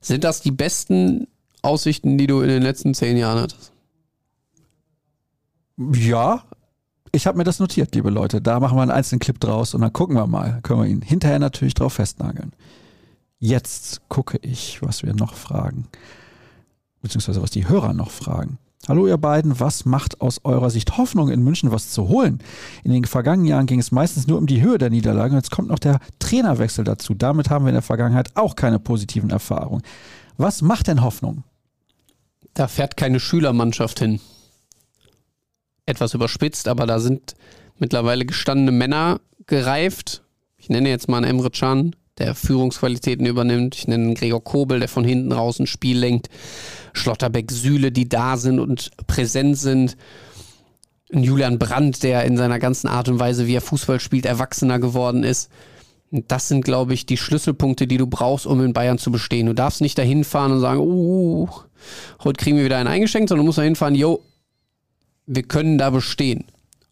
Sind 0.00 0.24
das 0.24 0.40
die 0.40 0.50
besten 0.50 1.28
Aussichten, 1.62 2.18
die 2.18 2.26
du 2.26 2.40
in 2.40 2.48
den 2.48 2.62
letzten 2.62 2.92
zehn 2.92 3.16
Jahren 3.16 3.40
hattest? 3.40 3.72
Ja, 5.78 6.42
ich 7.12 7.28
habe 7.28 7.38
mir 7.38 7.44
das 7.44 7.60
notiert, 7.60 7.94
liebe 7.94 8.10
Leute. 8.10 8.42
Da 8.42 8.58
machen 8.58 8.76
wir 8.76 8.82
einen 8.82 8.90
einzelnen 8.90 9.20
Clip 9.20 9.38
draus 9.38 9.74
und 9.74 9.80
dann 9.80 9.92
gucken 9.92 10.16
wir 10.16 10.26
mal. 10.26 10.58
Können 10.62 10.82
wir 10.82 10.88
ihn 10.88 11.02
hinterher 11.02 11.38
natürlich 11.38 11.74
drauf 11.74 11.92
festnageln. 11.92 12.52
Jetzt 13.38 14.08
gucke 14.08 14.38
ich, 14.42 14.82
was 14.82 15.04
wir 15.04 15.14
noch 15.14 15.34
fragen. 15.34 15.86
Beziehungsweise 17.00 17.42
was 17.42 17.52
die 17.52 17.68
Hörer 17.68 17.92
noch 17.92 18.10
fragen. 18.10 18.58
Hallo 18.88 19.06
ihr 19.06 19.18
beiden, 19.18 19.58
was 19.58 19.84
macht 19.84 20.20
aus 20.20 20.40
eurer 20.44 20.70
Sicht 20.70 20.96
Hoffnung 20.96 21.28
in 21.30 21.42
München 21.42 21.72
was 21.72 21.90
zu 21.90 22.08
holen? 22.08 22.38
In 22.84 22.92
den 22.92 23.04
vergangenen 23.04 23.48
Jahren 23.48 23.66
ging 23.66 23.80
es 23.80 23.90
meistens 23.90 24.26
nur 24.26 24.38
um 24.38 24.46
die 24.46 24.62
Höhe 24.62 24.78
der 24.78 24.90
Niederlagen. 24.90 25.34
Jetzt 25.34 25.50
kommt 25.50 25.68
noch 25.68 25.78
der 25.78 25.98
Trainerwechsel 26.18 26.84
dazu. 26.84 27.14
Damit 27.14 27.50
haben 27.50 27.64
wir 27.64 27.70
in 27.70 27.74
der 27.74 27.82
Vergangenheit 27.82 28.30
auch 28.36 28.54
keine 28.54 28.78
positiven 28.78 29.30
Erfahrungen. 29.30 29.82
Was 30.36 30.62
macht 30.62 30.86
denn 30.86 31.02
Hoffnung? 31.02 31.42
Da 32.54 32.68
fährt 32.68 32.96
keine 32.96 33.20
Schülermannschaft 33.20 33.98
hin 33.98 34.20
etwas 35.86 36.14
überspitzt, 36.14 36.68
aber 36.68 36.86
da 36.86 36.98
sind 36.98 37.34
mittlerweile 37.78 38.26
gestandene 38.26 38.72
Männer 38.72 39.20
gereift. 39.46 40.22
Ich 40.58 40.68
nenne 40.68 40.88
jetzt 40.88 41.08
mal 41.08 41.18
einen 41.18 41.26
Emre 41.26 41.50
Can, 41.50 41.94
der 42.18 42.34
Führungsqualitäten 42.34 43.26
übernimmt. 43.26 43.74
Ich 43.74 43.88
nenne 43.88 44.14
Gregor 44.14 44.42
Kobel, 44.42 44.80
der 44.80 44.88
von 44.88 45.04
hinten 45.04 45.32
raus 45.32 45.58
ein 45.58 45.66
Spiel 45.66 45.98
lenkt. 45.98 46.28
Schlotterbeck, 46.92 47.50
Sühle, 47.50 47.92
die 47.92 48.08
da 48.08 48.36
sind 48.36 48.58
und 48.58 48.90
präsent 49.06 49.58
sind. 49.58 49.96
Julian 51.10 51.58
Brandt, 51.58 52.02
der 52.02 52.24
in 52.24 52.36
seiner 52.36 52.58
ganzen 52.58 52.88
Art 52.88 53.08
und 53.08 53.18
Weise, 53.18 53.46
wie 53.46 53.54
er 53.54 53.60
Fußball 53.60 54.00
spielt, 54.00 54.26
erwachsener 54.26 54.78
geworden 54.78 55.22
ist. 55.22 55.50
Das 56.10 56.48
sind, 56.48 56.64
glaube 56.64 56.94
ich, 56.94 57.04
die 57.06 57.16
Schlüsselpunkte, 57.16 57.86
die 57.86 57.98
du 57.98 58.06
brauchst, 58.06 58.46
um 58.46 58.64
in 58.64 58.72
Bayern 58.72 58.98
zu 58.98 59.12
bestehen. 59.12 59.46
Du 59.46 59.54
darfst 59.54 59.80
nicht 59.80 59.98
dahin 59.98 60.24
fahren 60.24 60.52
und 60.52 60.60
sagen, 60.60 60.80
uh, 60.80 61.48
heute 62.24 62.42
kriegen 62.42 62.56
wir 62.56 62.64
wieder 62.64 62.78
einen 62.78 62.88
eingeschenkt, 62.88 63.28
sondern 63.28 63.44
du 63.44 63.48
musst 63.48 63.58
dahin 63.58 63.76
fahren, 63.76 63.94
yo, 63.94 64.22
wir 65.26 65.42
können 65.42 65.78
da 65.78 65.90
bestehen. 65.90 66.44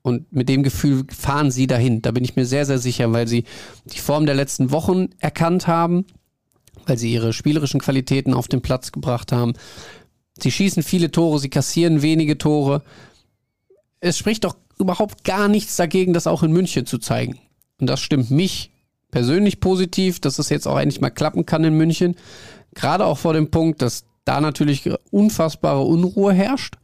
Und 0.05 0.31
mit 0.35 0.51
dem 0.51 0.63
Gefühl 0.63 1.05
fahren 1.09 1.51
sie 1.51 1.67
dahin. 1.67 2.03
Da 2.03 2.11
bin 2.11 2.25
ich 2.25 2.37
mir 2.37 2.45
sehr, 2.45 2.67
sehr 2.67 2.79
sicher, 2.79 3.11
weil 3.15 3.27
sie 3.27 3.45
die 3.87 3.99
Form 3.99 4.27
der 4.27 4.35
letzten 4.35 4.71
Wochen 4.71 5.09
erkannt 5.19 5.67
haben, 5.67 6.05
weil 6.85 6.99
sie 6.99 7.11
ihre 7.11 7.33
spielerischen 7.33 7.81
Qualitäten 7.81 8.35
auf 8.35 8.47
den 8.47 8.61
Platz 8.61 8.93
gebracht 8.93 9.33
haben. 9.33 9.55
Sie 10.39 10.51
schießen 10.51 10.83
viele 10.83 11.11
Tore, 11.11 11.39
sie 11.39 11.49
kassieren 11.49 12.03
wenige 12.03 12.37
Tore. 12.37 12.83
Es 14.01 14.19
spricht 14.19 14.45
doch 14.45 14.57
überhaupt 14.79 15.25
gar 15.25 15.49
nichts 15.49 15.77
dagegen, 15.77 16.13
das 16.13 16.27
auch 16.27 16.43
in 16.43 16.53
München 16.53 16.85
zu 16.85 16.99
zeigen. 16.99 17.39
Und 17.81 17.89
das 17.89 18.01
stimmt 18.01 18.31
mich 18.31 18.73
persönlich 19.11 19.59
positiv, 19.59 20.21
dass 20.21 20.39
es 20.39 20.51
jetzt 20.51 20.69
auch 20.69 20.79
endlich 20.79 21.01
mal 21.01 21.09
klappen 21.09 21.47
kann 21.47 21.65
in 21.65 21.79
München. 21.79 22.17
Gerade 22.75 23.07
auch 23.07 23.17
vor 23.17 23.33
dem 23.33 23.51
Punkt, 23.51 23.81
dass 23.81 24.05
da 24.27 24.43
natürlich 24.43 24.91
unfassbare 25.11 25.81
Unruhe 25.81 26.35
herrscht 26.35 26.75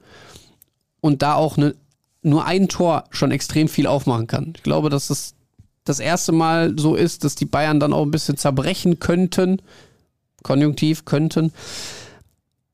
und 1.02 1.20
da 1.20 1.34
auch 1.34 1.58
eine, 1.58 1.74
nur 2.22 2.44
ein 2.44 2.68
Tor 2.68 3.04
schon 3.10 3.30
extrem 3.30 3.68
viel 3.68 3.86
aufmachen 3.86 4.26
kann. 4.26 4.52
Ich 4.56 4.62
glaube, 4.62 4.90
dass 4.90 5.10
es 5.10 5.34
das 5.84 6.00
erste 6.00 6.32
Mal 6.32 6.78
so 6.78 6.94
ist, 6.94 7.24
dass 7.24 7.34
die 7.34 7.46
Bayern 7.46 7.80
dann 7.80 7.92
auch 7.92 8.04
ein 8.04 8.10
bisschen 8.10 8.36
zerbrechen 8.36 8.98
könnten, 8.98 9.62
konjunktiv 10.42 11.04
könnten, 11.04 11.52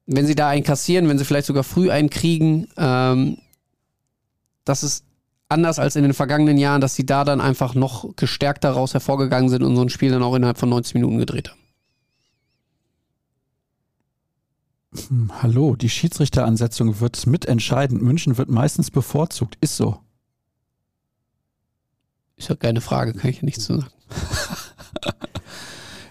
wenn 0.07 0.27
sie 0.27 0.35
da 0.35 0.49
einen 0.49 0.65
kassieren, 0.65 1.09
wenn 1.09 1.19
sie 1.19 1.25
vielleicht 1.25 1.47
sogar 1.47 1.65
früh 1.65 1.91
einen 1.91 2.11
kriegen. 2.11 2.69
Ähm, 2.77 3.39
dass 4.67 4.83
es 4.83 5.05
anders 5.49 5.79
als 5.79 5.97
in 5.97 6.03
den 6.03 6.13
vergangenen 6.13 6.59
Jahren, 6.59 6.83
dass 6.83 6.95
sie 6.95 7.07
da 7.07 7.25
dann 7.25 7.41
einfach 7.41 7.75
noch 7.75 8.15
gestärkt 8.17 8.65
daraus 8.65 8.93
hervorgegangen 8.93 9.49
sind 9.49 9.63
und 9.63 9.77
so 9.77 9.83
ein 9.83 9.89
Spiel 9.89 10.11
dann 10.11 10.23
auch 10.23 10.35
innerhalb 10.35 10.59
von 10.59 10.69
90 10.69 10.95
Minuten 10.95 11.19
gedreht 11.19 11.51
haben. 11.51 11.61
Hm, 14.86 14.86
hallo, 15.43 15.77
die 15.77 15.89
Schiedsrichteransetzung 15.91 17.01
wird 17.01 17.27
mitentscheidend. 17.27 18.03
München 18.03 18.37
wird 18.39 18.49
meistens 18.49 18.91
bevorzugt. 18.91 19.57
Ist 19.61 19.77
so. 19.77 19.99
Ist 22.37 22.49
ja 22.49 22.55
keine 22.57 22.81
Frage, 22.81 23.15
kann 23.15 23.31
ich 23.31 23.37
ja 23.39 23.45
nichts 23.45 23.65
zu 23.65 23.77
sagen. 23.81 23.91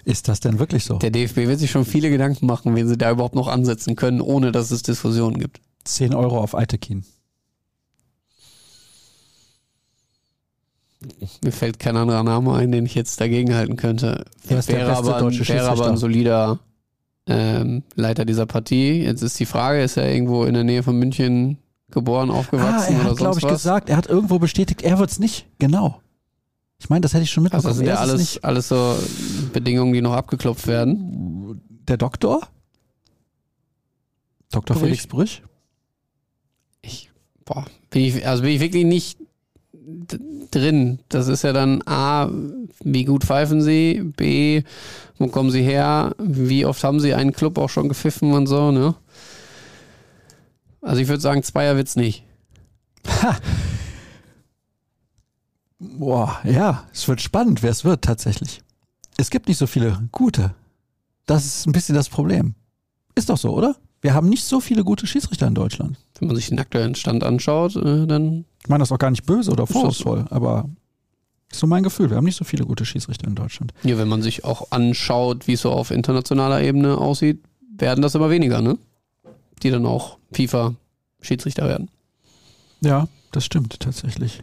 Ist 0.04 0.28
das 0.28 0.38
denn 0.40 0.58
wirklich 0.60 0.84
so? 0.84 0.98
Der 0.98 1.10
DFB 1.10 1.36
wird 1.48 1.58
sich 1.58 1.70
schon 1.72 1.84
viele 1.84 2.10
Gedanken 2.10 2.46
machen, 2.46 2.74
wen 2.76 2.86
sie 2.88 2.96
da 2.96 3.10
überhaupt 3.10 3.34
noch 3.34 3.48
ansetzen 3.48 3.96
können, 3.96 4.20
ohne 4.20 4.52
dass 4.52 4.70
es 4.70 4.82
Diskussionen 4.82 5.38
gibt. 5.38 5.60
10 5.84 6.14
Euro 6.14 6.38
auf 6.40 6.54
Eitekin. 6.54 7.04
Mir 11.42 11.52
fällt 11.52 11.78
kein 11.78 11.96
anderer 11.96 12.22
Name 12.22 12.54
ein, 12.54 12.72
den 12.72 12.86
ich 12.86 12.94
jetzt 12.94 13.20
dagegen 13.20 13.54
halten 13.54 13.76
könnte. 13.76 14.24
Der 14.48 14.66
wäre 14.68 14.96
aber, 14.96 15.16
ein- 15.16 15.22
deutsche 15.24 15.46
wäre 15.48 15.68
aber 15.68 15.88
ein 15.88 15.96
solider 15.96 16.58
ähm, 17.26 17.82
Leiter 17.94 18.24
dieser 18.24 18.46
Partie. 18.46 19.02
Jetzt 19.02 19.22
ist 19.22 19.38
die 19.40 19.46
Frage, 19.46 19.82
ist 19.82 19.96
er 19.96 20.12
irgendwo 20.12 20.44
in 20.44 20.54
der 20.54 20.64
Nähe 20.64 20.82
von 20.82 20.96
München 20.98 21.58
geboren, 21.90 22.30
Ah, 22.30 22.34
aufgewachsen 22.34 22.94
er 22.94 23.00
oder 23.02 23.10
hat, 23.10 23.16
glaube 23.18 23.34
sonst 23.34 23.38
ich, 23.38 23.44
was? 23.44 23.52
gesagt, 23.62 23.90
er 23.90 23.96
hat 23.96 24.06
irgendwo 24.08 24.38
bestätigt, 24.38 24.82
er 24.82 24.98
wird's 24.98 25.18
nicht. 25.18 25.46
Genau. 25.58 26.00
Ich 26.78 26.88
meine, 26.90 27.00
das 27.00 27.14
hätte 27.14 27.24
ich 27.24 27.30
schon 27.30 27.46
Also 27.50 27.68
mitbekommen. 27.68 27.70
das 27.70 27.76
sind 27.78 27.86
ja 27.86 27.94
Er 27.94 28.04
es 28.20 28.42
alles, 28.44 28.44
alles 28.44 28.68
so 28.68 29.48
Bedingungen, 29.52 29.92
die 29.92 30.02
noch 30.02 30.12
abgeklopft 30.12 30.66
werden. 30.66 31.60
Der 31.88 31.96
Doktor? 31.96 32.48
Dr. 34.50 34.76
Brüch. 34.76 34.84
Felix 34.84 35.06
Brüch? 35.06 35.42
Ich, 36.82 37.10
boah, 37.44 37.64
bin 37.90 38.02
ich, 38.02 38.26
also 38.26 38.42
bin 38.42 38.52
ich 38.52 38.60
wirklich 38.60 38.84
nicht 38.84 39.18
drin. 40.50 40.98
Das 41.08 41.28
ist 41.28 41.42
ja 41.42 41.52
dann 41.52 41.82
A, 41.86 42.28
wie 42.82 43.04
gut 43.04 43.24
pfeifen 43.24 43.62
sie, 43.62 44.02
B, 44.16 44.62
wo 45.18 45.28
kommen 45.28 45.50
sie 45.50 45.62
her, 45.62 46.14
wie 46.18 46.66
oft 46.66 46.82
haben 46.82 47.00
sie 47.00 47.14
einen 47.14 47.32
Club 47.32 47.58
auch 47.58 47.70
schon 47.70 47.88
gepfiffen 47.88 48.32
und 48.32 48.46
so, 48.46 48.70
ne? 48.72 48.94
Also 50.80 51.00
ich 51.00 51.08
würde 51.08 51.20
sagen, 51.20 51.42
Zweier 51.42 51.76
wird's 51.76 51.96
nicht. 51.96 52.24
Boah, 55.78 56.40
ja, 56.44 56.84
es 56.92 57.06
wird 57.08 57.20
spannend, 57.20 57.62
wer 57.62 57.70
es 57.70 57.84
wird 57.84 58.02
tatsächlich. 58.02 58.62
Es 59.16 59.30
gibt 59.30 59.48
nicht 59.48 59.58
so 59.58 59.66
viele 59.66 60.08
gute. 60.12 60.54
Das 61.26 61.44
ist 61.44 61.66
ein 61.66 61.72
bisschen 61.72 61.94
das 61.94 62.08
Problem. 62.08 62.54
Ist 63.14 63.30
doch 63.30 63.38
so, 63.38 63.54
oder? 63.54 63.76
Wir 64.00 64.14
haben 64.14 64.28
nicht 64.28 64.44
so 64.44 64.60
viele 64.60 64.84
gute 64.84 65.06
Schiedsrichter 65.06 65.46
in 65.46 65.54
Deutschland. 65.54 65.98
Wenn 66.18 66.28
man 66.28 66.36
sich 66.36 66.48
den 66.48 66.60
aktuellen 66.60 66.94
Stand 66.94 67.24
anschaut, 67.24 67.76
äh, 67.76 68.06
dann 68.06 68.44
Ich 68.66 68.68
meine 68.68 68.82
das 68.82 68.90
auch 68.90 68.98
gar 68.98 69.12
nicht 69.12 69.26
böse 69.26 69.52
oder 69.52 69.64
so. 69.64 69.74
vorwurfsvoll, 69.74 70.24
aber 70.28 70.68
ist 71.52 71.60
so 71.60 71.68
mein 71.68 71.84
Gefühl. 71.84 72.10
Wir 72.10 72.16
haben 72.16 72.24
nicht 72.24 72.34
so 72.34 72.44
viele 72.44 72.64
gute 72.64 72.84
Schiedsrichter 72.84 73.28
in 73.28 73.36
Deutschland. 73.36 73.72
Ja, 73.84 73.96
wenn 73.96 74.08
man 74.08 74.22
sich 74.22 74.44
auch 74.44 74.72
anschaut, 74.72 75.46
wie 75.46 75.52
es 75.52 75.60
so 75.60 75.70
auf 75.70 75.92
internationaler 75.92 76.60
Ebene 76.62 76.98
aussieht, 76.98 77.38
werden 77.78 78.02
das 78.02 78.16
immer 78.16 78.28
weniger, 78.28 78.60
ne? 78.62 78.76
Die 79.62 79.70
dann 79.70 79.86
auch 79.86 80.18
FIFA-Schiedsrichter 80.32 81.68
werden. 81.68 81.90
Ja, 82.80 83.06
das 83.30 83.44
stimmt 83.44 83.78
tatsächlich. 83.78 84.42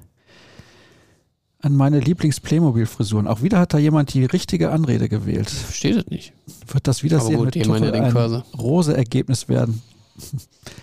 An 1.60 1.76
meine 1.76 2.00
Lieblings-Playmobil-Frisuren. 2.00 3.28
Auch 3.28 3.42
wieder 3.42 3.60
hat 3.60 3.74
da 3.74 3.78
jemand 3.78 4.14
die 4.14 4.24
richtige 4.24 4.72
Anrede 4.72 5.10
gewählt. 5.10 5.50
Versteht 5.50 5.98
das 5.98 6.08
nicht. 6.08 6.32
Wird 6.68 6.88
das 6.88 7.04
Wiedersehen 7.04 7.42
mit 7.42 7.56
gut, 7.56 7.56
ja 7.58 7.64
Tuchel 7.64 7.94
ein. 7.94 8.44
Rose-Ergebnis 8.58 9.50
werden? 9.50 9.82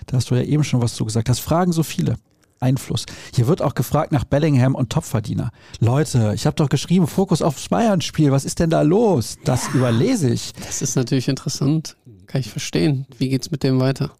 Da 0.07 0.17
hast 0.17 0.29
du 0.31 0.35
ja 0.35 0.43
eben 0.43 0.65
schon 0.65 0.83
was 0.83 0.95
zu 0.95 1.07
gesagt. 1.07 1.29
Das 1.31 1.39
fragen 1.39 1.73
so 1.73 1.83
viele. 1.83 2.19
Einfluss. 2.61 3.07
Hier 3.35 3.47
wird 3.47 3.63
auch 3.63 3.75
gefragt 3.75 4.13
nach 4.13 4.25
Bellingham 4.25 4.75
und 4.75 4.91
Topverdiener. 4.91 5.51
Leute, 5.81 6.33
ich 6.35 6.47
habe 6.47 6.57
doch 6.57 6.69
geschrieben, 6.69 7.07
Fokus 7.07 7.43
aufs 7.43 7.69
Bayern-Spiel. 7.69 8.31
Was 8.31 8.45
ist 8.45 8.59
denn 8.59 8.71
da 8.71 8.83
los? 8.83 9.39
Das 9.45 9.69
überlese 9.69 10.31
ich. 10.31 10.53
Das 10.53 10.83
ist 10.83 10.95
natürlich 10.95 11.29
interessant. 11.29 11.97
Kann 12.27 12.41
ich 12.41 12.51
verstehen. 12.51 13.07
Wie 13.19 13.31
geht's 13.31 13.51
mit 13.51 13.63
dem 13.63 13.81
weiter? 13.81 14.13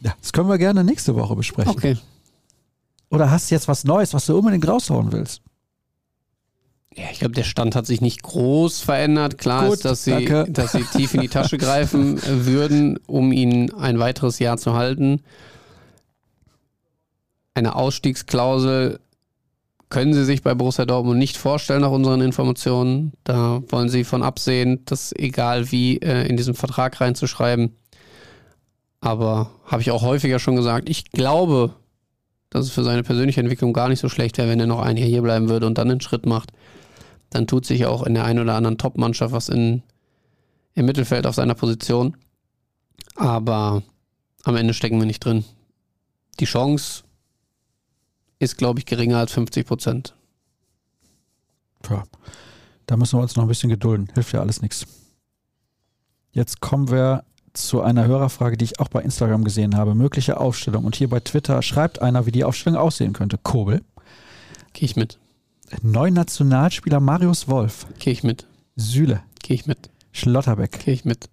Ja, 0.00 0.14
das 0.20 0.32
können 0.32 0.48
wir 0.48 0.58
gerne 0.58 0.84
nächste 0.84 1.16
Woche 1.16 1.34
besprechen. 1.34 1.72
Okay. 1.72 1.96
Oder 3.10 3.30
hast 3.30 3.50
du 3.50 3.54
jetzt 3.54 3.68
was 3.68 3.84
Neues, 3.84 4.14
was 4.14 4.26
du 4.26 4.38
unbedingt 4.38 4.66
raushauen 4.68 5.12
willst? 5.12 5.42
Ja, 6.94 7.04
ich 7.12 7.20
glaube, 7.20 7.34
der 7.34 7.44
Stand 7.44 7.76
hat 7.76 7.86
sich 7.86 8.00
nicht 8.00 8.22
groß 8.22 8.80
verändert. 8.80 9.38
Klar 9.38 9.66
Gut, 9.66 9.74
ist, 9.74 9.84
dass 9.84 10.04
sie, 10.04 10.10
danke. 10.10 10.46
dass 10.50 10.72
sie 10.72 10.82
tief 10.82 11.14
in 11.14 11.20
die 11.20 11.28
Tasche 11.28 11.58
greifen 11.58 12.18
äh, 12.18 12.46
würden, 12.46 12.98
um 13.06 13.32
ihn 13.32 13.72
ein 13.74 13.98
weiteres 13.98 14.38
Jahr 14.38 14.56
zu 14.56 14.74
halten. 14.74 15.22
Eine 17.58 17.74
Ausstiegsklausel 17.74 19.00
können 19.88 20.14
sie 20.14 20.24
sich 20.24 20.42
bei 20.42 20.54
Borussia 20.54 20.86
Dortmund 20.86 21.18
nicht 21.18 21.36
vorstellen, 21.36 21.80
nach 21.80 21.90
unseren 21.90 22.20
Informationen. 22.20 23.14
Da 23.24 23.60
wollen 23.66 23.88
sie 23.88 24.04
von 24.04 24.22
absehen, 24.22 24.84
das 24.84 25.12
egal 25.12 25.72
wie 25.72 25.96
äh, 25.96 26.28
in 26.28 26.36
diesem 26.36 26.54
Vertrag 26.54 27.00
reinzuschreiben. 27.00 27.74
Aber 29.00 29.50
habe 29.64 29.82
ich 29.82 29.90
auch 29.90 30.02
häufiger 30.02 30.38
schon 30.38 30.54
gesagt, 30.54 30.88
ich 30.88 31.10
glaube, 31.10 31.74
dass 32.48 32.64
es 32.64 32.70
für 32.70 32.84
seine 32.84 33.02
persönliche 33.02 33.40
Entwicklung 33.40 33.72
gar 33.72 33.88
nicht 33.88 33.98
so 33.98 34.08
schlecht 34.08 34.38
wäre, 34.38 34.48
wenn 34.48 34.60
er 34.60 34.68
noch 34.68 34.80
ein 34.80 34.96
Jahr 34.96 35.08
hier 35.08 35.22
bleiben 35.22 35.48
würde 35.48 35.66
und 35.66 35.78
dann 35.78 35.90
einen 35.90 36.00
Schritt 36.00 36.26
macht. 36.26 36.52
Dann 37.30 37.48
tut 37.48 37.66
sich 37.66 37.86
auch 37.86 38.04
in 38.04 38.14
der 38.14 38.24
einen 38.24 38.38
oder 38.38 38.54
anderen 38.54 38.78
Top-Mannschaft 38.78 39.32
was 39.32 39.48
in, 39.48 39.82
im 40.74 40.86
Mittelfeld 40.86 41.26
auf 41.26 41.34
seiner 41.34 41.56
Position. 41.56 42.16
Aber 43.16 43.82
am 44.44 44.54
Ende 44.54 44.74
stecken 44.74 45.00
wir 45.00 45.06
nicht 45.06 45.24
drin. 45.24 45.44
Die 46.38 46.44
Chance 46.44 47.02
ist, 48.38 48.56
glaube 48.56 48.78
ich, 48.78 48.86
geringer 48.86 49.18
als 49.18 49.32
50 49.32 49.66
Prozent. 49.66 50.14
Tja, 51.82 52.04
da 52.86 52.96
müssen 52.96 53.18
wir 53.18 53.22
uns 53.22 53.36
noch 53.36 53.44
ein 53.44 53.48
bisschen 53.48 53.70
gedulden. 53.70 54.08
Hilft 54.14 54.32
ja 54.32 54.40
alles 54.40 54.62
nichts. 54.62 54.86
Jetzt 56.32 56.60
kommen 56.60 56.90
wir 56.90 57.24
zu 57.52 57.82
einer 57.82 58.06
Hörerfrage, 58.06 58.56
die 58.56 58.64
ich 58.64 58.80
auch 58.80 58.88
bei 58.88 59.02
Instagram 59.02 59.44
gesehen 59.44 59.76
habe. 59.76 59.94
Mögliche 59.94 60.38
Aufstellung. 60.38 60.84
Und 60.84 60.96
hier 60.96 61.08
bei 61.08 61.20
Twitter 61.20 61.60
schreibt 61.62 62.00
einer, 62.00 62.26
wie 62.26 62.32
die 62.32 62.44
Aufstellung 62.44 62.78
aussehen 62.78 63.12
könnte. 63.12 63.38
Kobel. 63.38 63.82
Gehe 64.72 64.86
ich 64.86 64.96
mit. 64.96 65.18
Neun 65.82 66.14
Nationalspieler 66.14 67.00
Marius 67.00 67.48
Wolf. 67.48 67.86
Gehe 67.98 68.12
ich 68.12 68.22
mit. 68.22 68.46
Süle. 68.76 69.22
Gehe 69.42 69.54
ich 69.54 69.66
mit. 69.66 69.90
Schlotterbeck. 70.12 70.84
Gehe 70.84 70.94
ich 70.94 71.04
mit. 71.04 71.28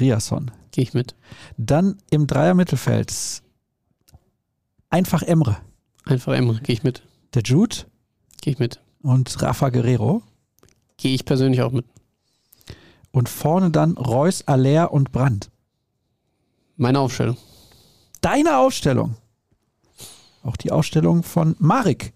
Riasson. 0.00 0.50
Gehe 0.72 0.82
ich 0.82 0.94
mit. 0.94 1.14
Dann 1.56 1.98
im 2.10 2.26
Dreier-Mittelfeld 2.26 3.42
einfach 4.90 5.22
Emre. 5.22 5.58
Einfach 6.06 6.34
Emre. 6.34 6.60
Gehe 6.62 6.74
ich 6.74 6.82
mit. 6.84 7.02
Der 7.34 7.42
Jude 7.42 7.76
Gehe 8.40 8.54
ich 8.54 8.58
mit. 8.58 8.80
und 9.02 9.42
Rafa 9.42 9.68
Guerrero. 9.68 10.22
Gehe 10.96 11.14
ich 11.14 11.24
persönlich 11.24 11.60
auch 11.62 11.72
mit. 11.72 11.84
Und 13.10 13.28
vorne 13.28 13.70
dann 13.70 13.92
Reus, 13.92 14.46
Aller 14.46 14.92
und 14.92 15.12
Brandt. 15.12 15.50
Meine 16.76 17.00
Aufstellung. 17.00 17.36
Deine 18.20 18.58
Aufstellung. 18.58 19.16
Auch 20.42 20.56
die 20.56 20.70
Aufstellung 20.70 21.22
von 21.22 21.56
Marek. 21.58 22.12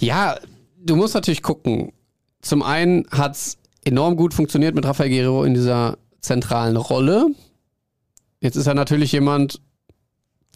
Ja, 0.00 0.38
du 0.82 0.96
musst 0.96 1.14
natürlich 1.14 1.42
gucken. 1.42 1.92
Zum 2.40 2.62
einen 2.62 3.06
hat 3.10 3.32
es 3.36 3.56
enorm 3.84 4.16
gut 4.16 4.34
funktioniert 4.34 4.74
mit 4.74 4.84
Rafael 4.84 5.10
Guerrero 5.10 5.44
in 5.44 5.54
dieser 5.54 5.98
zentralen 6.20 6.76
Rolle. 6.76 7.28
Jetzt 8.40 8.56
ist 8.56 8.66
er 8.66 8.74
natürlich 8.74 9.12
jemand, 9.12 9.60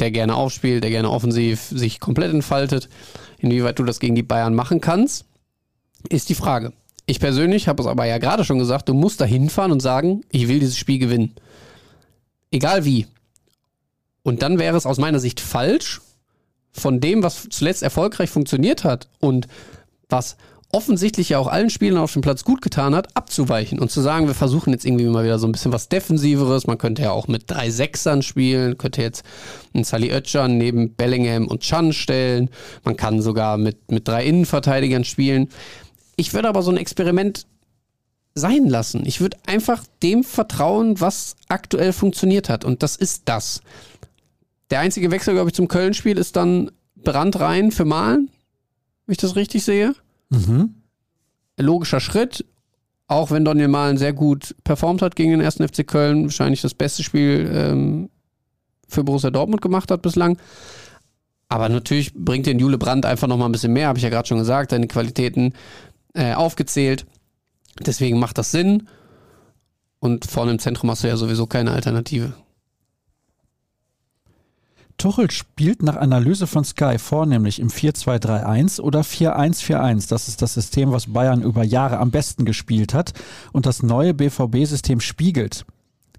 der 0.00 0.10
gerne 0.10 0.34
aufspielt, 0.34 0.82
der 0.82 0.90
gerne 0.90 1.10
offensiv 1.10 1.62
sich 1.62 2.00
komplett 2.00 2.32
entfaltet. 2.32 2.88
Inwieweit 3.38 3.78
du 3.78 3.84
das 3.84 4.00
gegen 4.00 4.14
die 4.14 4.22
Bayern 4.22 4.54
machen 4.54 4.80
kannst, 4.80 5.24
ist 6.08 6.28
die 6.28 6.34
Frage. 6.34 6.72
Ich 7.06 7.20
persönlich 7.20 7.68
habe 7.68 7.82
es 7.82 7.86
aber 7.88 8.04
ja 8.04 8.18
gerade 8.18 8.44
schon 8.44 8.58
gesagt, 8.58 8.88
du 8.88 8.94
musst 8.94 9.20
da 9.20 9.24
hinfahren 9.24 9.72
und 9.72 9.80
sagen, 9.80 10.22
ich 10.30 10.48
will 10.48 10.60
dieses 10.60 10.76
Spiel 10.76 10.98
gewinnen. 10.98 11.34
Egal 12.50 12.84
wie. 12.84 13.06
Und 14.22 14.42
dann 14.42 14.58
wäre 14.58 14.76
es 14.76 14.86
aus 14.86 14.98
meiner 14.98 15.20
Sicht 15.20 15.40
falsch, 15.40 16.00
von 16.72 17.00
dem, 17.00 17.22
was 17.22 17.48
zuletzt 17.50 17.82
erfolgreich 17.82 18.30
funktioniert 18.30 18.84
hat 18.84 19.08
und 19.20 19.48
was 20.08 20.36
offensichtlich 20.70 21.30
ja 21.30 21.38
auch 21.38 21.46
allen 21.46 21.70
Spielern 21.70 21.98
auf 21.98 22.12
dem 22.12 22.20
Platz 22.20 22.44
gut 22.44 22.60
getan 22.60 22.94
hat, 22.94 23.16
abzuweichen 23.16 23.78
und 23.78 23.90
zu 23.90 24.02
sagen, 24.02 24.26
wir 24.26 24.34
versuchen 24.34 24.72
jetzt 24.72 24.84
irgendwie 24.84 25.06
mal 25.06 25.24
wieder 25.24 25.38
so 25.38 25.46
ein 25.46 25.52
bisschen 25.52 25.72
was 25.72 25.88
Defensiveres. 25.88 26.66
Man 26.66 26.76
könnte 26.76 27.02
ja 27.02 27.10
auch 27.10 27.26
mit 27.26 27.44
drei 27.50 27.70
Sechsern 27.70 28.22
spielen, 28.22 28.76
könnte 28.76 29.00
jetzt 29.00 29.24
einen 29.72 29.84
Sally 29.84 30.12
Oetschan 30.12 30.58
neben 30.58 30.94
Bellingham 30.94 31.48
und 31.48 31.62
Chan 31.62 31.94
stellen. 31.94 32.50
Man 32.84 32.96
kann 32.96 33.22
sogar 33.22 33.56
mit, 33.56 33.90
mit 33.90 34.06
drei 34.06 34.26
Innenverteidigern 34.26 35.04
spielen. 35.04 35.48
Ich 36.16 36.34
würde 36.34 36.48
aber 36.48 36.62
so 36.62 36.70
ein 36.70 36.76
Experiment 36.76 37.46
sein 38.34 38.66
lassen. 38.66 39.06
Ich 39.06 39.20
würde 39.20 39.38
einfach 39.46 39.84
dem 40.02 40.22
vertrauen, 40.22 41.00
was 41.00 41.36
aktuell 41.48 41.94
funktioniert 41.94 42.50
hat. 42.50 42.64
Und 42.66 42.82
das 42.82 42.94
ist 42.96 43.22
das. 43.24 43.62
Der 44.70 44.80
einzige 44.80 45.10
Wechsel, 45.10 45.32
glaube 45.32 45.48
ich, 45.48 45.54
zum 45.54 45.68
Köln-Spiel 45.68 46.18
ist 46.18 46.36
dann 46.36 46.70
Brand 46.94 47.40
rein 47.40 47.72
für 47.72 47.86
Malen, 47.86 48.30
wenn 49.06 49.12
ich 49.12 49.18
das 49.18 49.34
richtig 49.34 49.64
sehe. 49.64 49.94
Mhm. 50.30 50.74
Logischer 51.56 52.00
Schritt, 52.00 52.44
auch 53.06 53.30
wenn 53.30 53.44
Daniel 53.44 53.68
Malen 53.68 53.96
sehr 53.96 54.12
gut 54.12 54.54
performt 54.64 55.02
hat 55.02 55.16
gegen 55.16 55.30
den 55.30 55.40
ersten 55.40 55.66
FC 55.66 55.86
Köln, 55.86 56.24
wahrscheinlich 56.24 56.60
das 56.60 56.74
beste 56.74 57.02
Spiel 57.02 57.50
ähm, 57.52 58.10
für 58.86 59.04
Borussia 59.04 59.30
Dortmund 59.30 59.62
gemacht 59.62 59.90
hat 59.90 60.02
bislang. 60.02 60.38
Aber 61.48 61.68
natürlich 61.68 62.12
bringt 62.14 62.46
den 62.46 62.58
Jule 62.58 62.78
Brandt 62.78 63.06
einfach 63.06 63.26
nochmal 63.26 63.48
ein 63.48 63.52
bisschen 63.52 63.72
mehr, 63.72 63.88
habe 63.88 63.98
ich 63.98 64.04
ja 64.04 64.10
gerade 64.10 64.28
schon 64.28 64.38
gesagt, 64.38 64.70
seine 64.70 64.86
Qualitäten 64.86 65.54
äh, 66.14 66.34
aufgezählt. 66.34 67.06
Deswegen 67.80 68.18
macht 68.18 68.38
das 68.38 68.50
Sinn. 68.50 68.88
Und 70.00 70.26
vorne 70.26 70.52
im 70.52 70.58
Zentrum 70.58 70.90
hast 70.90 71.02
du 71.02 71.08
ja 71.08 71.16
sowieso 71.16 71.46
keine 71.46 71.72
Alternative. 71.72 72.34
Tuchel 74.98 75.30
spielt 75.30 75.82
nach 75.84 75.94
Analyse 75.96 76.48
von 76.48 76.64
Sky 76.64 76.98
vornehmlich 76.98 77.60
im 77.60 77.68
4-2-3-1 77.68 78.80
oder 78.80 79.02
4-1-4-1. 79.02 80.08
Das 80.08 80.26
ist 80.26 80.42
das 80.42 80.54
System, 80.54 80.90
was 80.90 81.12
Bayern 81.12 81.42
über 81.42 81.62
Jahre 81.62 81.98
am 81.98 82.10
besten 82.10 82.44
gespielt 82.44 82.94
hat 82.94 83.12
und 83.52 83.64
das 83.64 83.84
neue 83.84 84.12
BVB-System 84.12 85.00
spiegelt. 85.00 85.64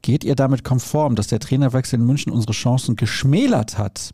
Geht 0.01 0.23
ihr 0.23 0.35
damit 0.35 0.63
konform, 0.63 1.15
dass 1.15 1.27
der 1.27 1.41
Trainerwechsel 1.41 1.99
in 1.99 2.05
München 2.05 2.31
unsere 2.31 2.53
Chancen 2.53 2.95
geschmälert 2.95 3.77
hat? 3.77 4.11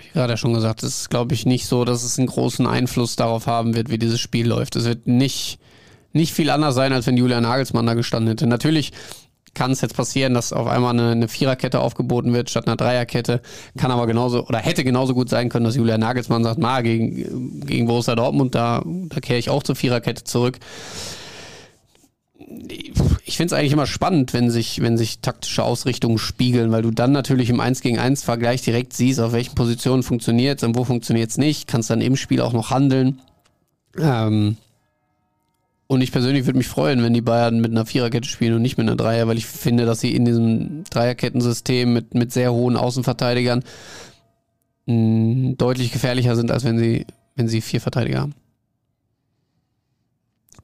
Ich 0.00 0.12
gerade 0.12 0.36
schon 0.36 0.54
gesagt, 0.54 0.84
es 0.84 1.00
ist, 1.00 1.10
glaube 1.10 1.34
ich, 1.34 1.44
nicht 1.44 1.66
so, 1.66 1.84
dass 1.84 2.04
es 2.04 2.18
einen 2.18 2.28
großen 2.28 2.68
Einfluss 2.68 3.16
darauf 3.16 3.48
haben 3.48 3.74
wird, 3.74 3.90
wie 3.90 3.98
dieses 3.98 4.20
Spiel 4.20 4.46
läuft. 4.46 4.76
Es 4.76 4.84
wird 4.84 5.08
nicht, 5.08 5.58
nicht 6.12 6.32
viel 6.32 6.50
anders 6.50 6.76
sein, 6.76 6.92
als 6.92 7.06
wenn 7.08 7.16
Julian 7.16 7.42
Nagelsmann 7.42 7.84
da 7.84 7.94
gestanden 7.94 8.28
hätte. 8.28 8.46
Natürlich 8.46 8.92
kann 9.56 9.72
es 9.72 9.80
jetzt 9.80 9.96
passieren, 9.96 10.34
dass 10.34 10.52
auf 10.52 10.68
einmal 10.68 10.92
eine, 10.92 11.10
eine 11.10 11.28
Viererkette 11.28 11.80
aufgeboten 11.80 12.32
wird 12.32 12.50
statt 12.50 12.68
einer 12.68 12.76
Dreierkette. 12.76 13.40
Kann 13.76 13.90
aber 13.90 14.06
genauso 14.06 14.46
oder 14.46 14.58
hätte 14.58 14.84
genauso 14.84 15.14
gut 15.14 15.28
sein 15.28 15.48
können, 15.48 15.64
dass 15.64 15.74
Julian 15.74 16.00
Nagelsmann 16.00 16.44
sagt, 16.44 16.58
na, 16.58 16.82
gegen, 16.82 17.66
gegen 17.66 17.86
Borussia 17.86 18.14
Dortmund, 18.14 18.54
da, 18.54 18.82
da 18.84 19.20
kehre 19.20 19.38
ich 19.38 19.50
auch 19.50 19.64
zur 19.64 19.74
Viererkette 19.74 20.22
zurück. 20.22 20.58
Ich 23.24 23.36
finde 23.36 23.52
es 23.54 23.58
eigentlich 23.58 23.72
immer 23.72 23.86
spannend, 23.86 24.32
wenn 24.34 24.50
sich, 24.50 24.80
wenn 24.80 24.96
sich 24.96 25.18
taktische 25.20 25.64
Ausrichtungen 25.64 26.18
spiegeln, 26.18 26.70
weil 26.70 26.82
du 26.82 26.92
dann 26.92 27.10
natürlich 27.10 27.50
im 27.50 27.58
1 27.58 27.80
gegen 27.80 27.98
1 27.98 28.22
Vergleich 28.22 28.62
direkt 28.62 28.92
siehst, 28.92 29.18
auf 29.18 29.32
welchen 29.32 29.54
Positionen 29.54 30.04
funktioniert 30.04 30.58
es 30.58 30.64
und 30.64 30.76
wo 30.76 30.84
funktioniert 30.84 31.30
es 31.30 31.38
nicht. 31.38 31.66
Kannst 31.66 31.90
dann 31.90 32.00
im 32.00 32.14
Spiel 32.14 32.40
auch 32.40 32.52
noch 32.52 32.70
handeln. 32.70 33.20
Ähm, 33.98 34.58
und 35.88 36.00
ich 36.00 36.10
persönlich 36.10 36.46
würde 36.46 36.58
mich 36.58 36.68
freuen, 36.68 37.02
wenn 37.02 37.14
die 37.14 37.20
Bayern 37.20 37.60
mit 37.60 37.70
einer 37.70 37.86
Viererkette 37.86 38.28
spielen 38.28 38.54
und 38.54 38.62
nicht 38.62 38.76
mit 38.76 38.88
einer 38.88 38.96
Dreier, 38.96 39.28
weil 39.28 39.38
ich 39.38 39.46
finde, 39.46 39.86
dass 39.86 40.00
sie 40.00 40.14
in 40.14 40.24
diesem 40.24 40.84
Dreierkettensystem 40.84 41.92
mit, 41.92 42.14
mit 42.14 42.32
sehr 42.32 42.52
hohen 42.52 42.76
Außenverteidigern 42.76 43.62
mh, 44.86 44.94
mm, 44.94 45.56
deutlich 45.56 45.92
gefährlicher 45.92 46.34
sind, 46.34 46.50
als 46.50 46.64
wenn 46.64 46.78
sie, 46.78 47.06
wenn 47.36 47.48
sie 47.48 47.60
vier 47.60 47.80
Verteidiger 47.80 48.20
haben. 48.20 48.34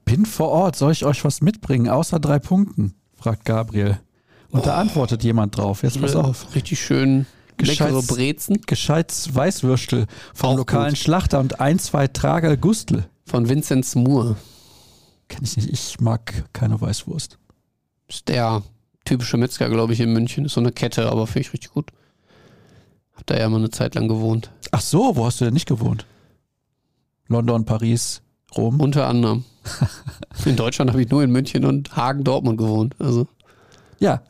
Bin 0.03 0.25
vor 0.25 0.49
Ort, 0.49 0.75
soll 0.75 0.91
ich 0.91 1.05
euch 1.05 1.23
was 1.23 1.41
mitbringen, 1.41 1.87
außer 1.87 2.19
drei 2.19 2.39
Punkten? 2.39 2.93
fragt 3.15 3.45
Gabriel. 3.45 3.99
Und 4.49 4.61
oh. 4.61 4.63
da 4.65 4.75
antwortet 4.75 5.23
jemand 5.23 5.57
drauf. 5.57 5.83
Jetzt 5.83 6.01
pass 6.01 6.15
auf. 6.15 6.53
Richtig 6.53 6.81
schön 6.81 7.25
leckere 7.59 8.01
Brezen. 8.03 8.61
Gescheites 8.65 9.33
Weißwürstel 9.33 10.07
vom 10.33 10.51
Auch 10.51 10.57
lokalen 10.57 10.89
gut. 10.89 10.97
Schlachter 10.97 11.39
und 11.39 11.61
ein, 11.61 11.79
zwei 11.79 12.07
Trager 12.07 12.57
Gustel. 12.57 13.05
Von 13.25 13.47
Vinzenz 13.47 13.95
Moore. 13.95 14.35
Kenne 15.27 15.43
ich 15.43 15.57
nicht. 15.57 15.69
Ich 15.69 15.99
mag 15.99 16.45
keine 16.53 16.79
Weißwurst. 16.79 17.37
Ist 18.07 18.27
der 18.27 18.63
typische 19.05 19.37
Metzger, 19.37 19.69
glaube 19.69 19.93
ich, 19.93 19.99
in 19.99 20.13
München. 20.13 20.45
Ist 20.45 20.53
so 20.53 20.61
eine 20.61 20.71
Kette, 20.71 21.09
aber 21.09 21.27
finde 21.27 21.47
ich 21.47 21.53
richtig 21.53 21.71
gut. 21.71 21.91
Hab 23.15 23.25
da 23.27 23.37
ja 23.37 23.49
mal 23.49 23.57
eine 23.57 23.69
Zeit 23.69 23.95
lang 23.95 24.07
gewohnt. 24.07 24.51
Ach 24.71 24.81
so, 24.81 25.15
wo 25.15 25.25
hast 25.25 25.39
du 25.41 25.45
denn 25.45 25.53
nicht 25.53 25.67
gewohnt? 25.67 26.05
London, 27.27 27.65
Paris, 27.65 28.21
Rom? 28.55 28.81
Unter 28.81 29.07
anderem. 29.07 29.45
in 30.45 30.55
Deutschland 30.55 30.91
habe 30.91 31.01
ich 31.01 31.09
nur 31.09 31.23
in 31.23 31.31
München 31.31 31.65
und 31.65 31.95
Hagen, 31.95 32.23
Dortmund 32.23 32.57
gewohnt. 32.57 32.95
Also. 32.99 33.27
Ja, 33.99 34.21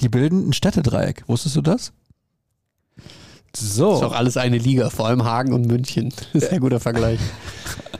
die 0.00 0.08
bilden 0.08 0.48
ein 0.48 0.52
Städtedreieck. 0.52 1.24
Wusstest 1.28 1.56
du 1.56 1.62
das? 1.62 1.92
So. 3.54 3.96
Ist 3.96 4.02
auch 4.02 4.12
alles 4.12 4.36
eine 4.36 4.58
Liga, 4.58 4.90
vor 4.90 5.08
allem 5.08 5.24
Hagen 5.24 5.52
und 5.52 5.66
München. 5.66 6.12
Sehr 6.34 6.60
guter 6.60 6.80
Vergleich. 6.80 7.20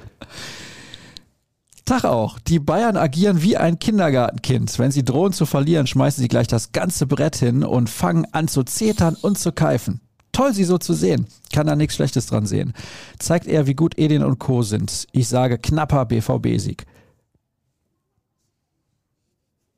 Tag 1.91 2.05
auch. 2.05 2.39
Die 2.39 2.61
Bayern 2.61 2.97
agieren 2.97 3.43
wie 3.43 3.57
ein 3.57 3.81
Kindergartenkind. 3.81 4.79
Wenn 4.79 4.93
sie 4.93 5.05
drohen 5.05 5.33
zu 5.33 5.45
verlieren, 5.45 5.89
schmeißen 5.89 6.23
sie 6.23 6.29
gleich 6.29 6.47
das 6.47 6.71
ganze 6.71 7.05
Brett 7.05 7.35
hin 7.35 7.65
und 7.65 7.91
fangen 7.91 8.29
an 8.31 8.47
zu 8.47 8.63
zetern 8.63 9.17
und 9.21 9.41
zu 9.41 9.51
keifen. 9.51 10.01
Toll, 10.31 10.55
sie 10.55 10.63
so 10.63 10.79
zu 10.79 10.95
sehen. 10.95 11.27
Kann 11.53 11.67
da 11.67 11.75
nichts 11.75 11.97
Schlechtes 11.97 12.27
dran 12.27 12.47
sehen. 12.47 12.75
Zeigt 13.19 13.49
er, 13.49 13.67
wie 13.67 13.75
gut 13.75 13.99
Edin 13.99 14.23
und 14.23 14.39
Co. 14.39 14.63
sind. 14.63 15.09
Ich 15.11 15.27
sage 15.27 15.59
knapper 15.59 16.05
BVB-Sieg. 16.07 16.87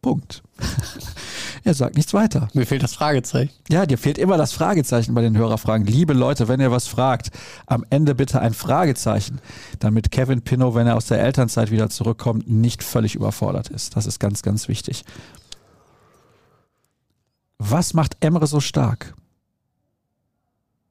Punkt. 0.02 0.42
Er 1.64 1.74
sagt 1.74 1.96
nichts 1.96 2.12
weiter. 2.12 2.48
Mir 2.54 2.66
fehlt 2.66 2.82
das 2.82 2.94
Fragezeichen. 2.94 3.52
Ja, 3.70 3.86
dir 3.86 3.96
fehlt 3.96 4.18
immer 4.18 4.36
das 4.36 4.52
Fragezeichen 4.52 5.14
bei 5.14 5.22
den 5.22 5.36
Hörerfragen. 5.36 5.86
Liebe 5.86 6.12
Leute, 6.12 6.48
wenn 6.48 6.60
ihr 6.60 6.72
was 6.72 6.88
fragt, 6.88 7.30
am 7.66 7.84
Ende 7.88 8.14
bitte 8.16 8.40
ein 8.40 8.52
Fragezeichen, 8.52 9.40
damit 9.78 10.10
Kevin 10.10 10.42
Pinot, 10.42 10.74
wenn 10.74 10.88
er 10.88 10.96
aus 10.96 11.06
der 11.06 11.20
Elternzeit 11.20 11.70
wieder 11.70 11.88
zurückkommt, 11.88 12.50
nicht 12.50 12.82
völlig 12.82 13.14
überfordert 13.14 13.68
ist. 13.68 13.96
Das 13.96 14.06
ist 14.06 14.18
ganz, 14.18 14.42
ganz 14.42 14.66
wichtig. 14.66 15.04
Was 17.58 17.94
macht 17.94 18.16
Emre 18.20 18.48
so 18.48 18.58
stark? 18.58 19.14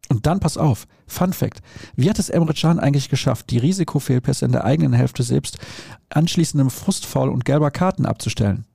Und 0.07 0.25
dann 0.25 0.39
pass 0.39 0.57
auf, 0.57 0.87
Fun 1.07 1.33
Fact. 1.33 1.61
Wie 1.95 2.09
hat 2.09 2.19
es 2.19 2.29
Emre 2.29 2.53
Can 2.53 2.79
eigentlich 2.79 3.09
geschafft, 3.09 3.49
die 3.49 3.57
Risikofehlpässe 3.57 4.45
in 4.45 4.51
der 4.53 4.63
eigenen 4.63 4.93
Hälfte 4.93 5.23
selbst 5.23 5.57
anschließendem 6.09 6.69
Frustfaul 6.69 7.29
und 7.29 7.43
gelber 7.43 7.71
Karten 7.71 8.05
abzustellen? 8.05 8.65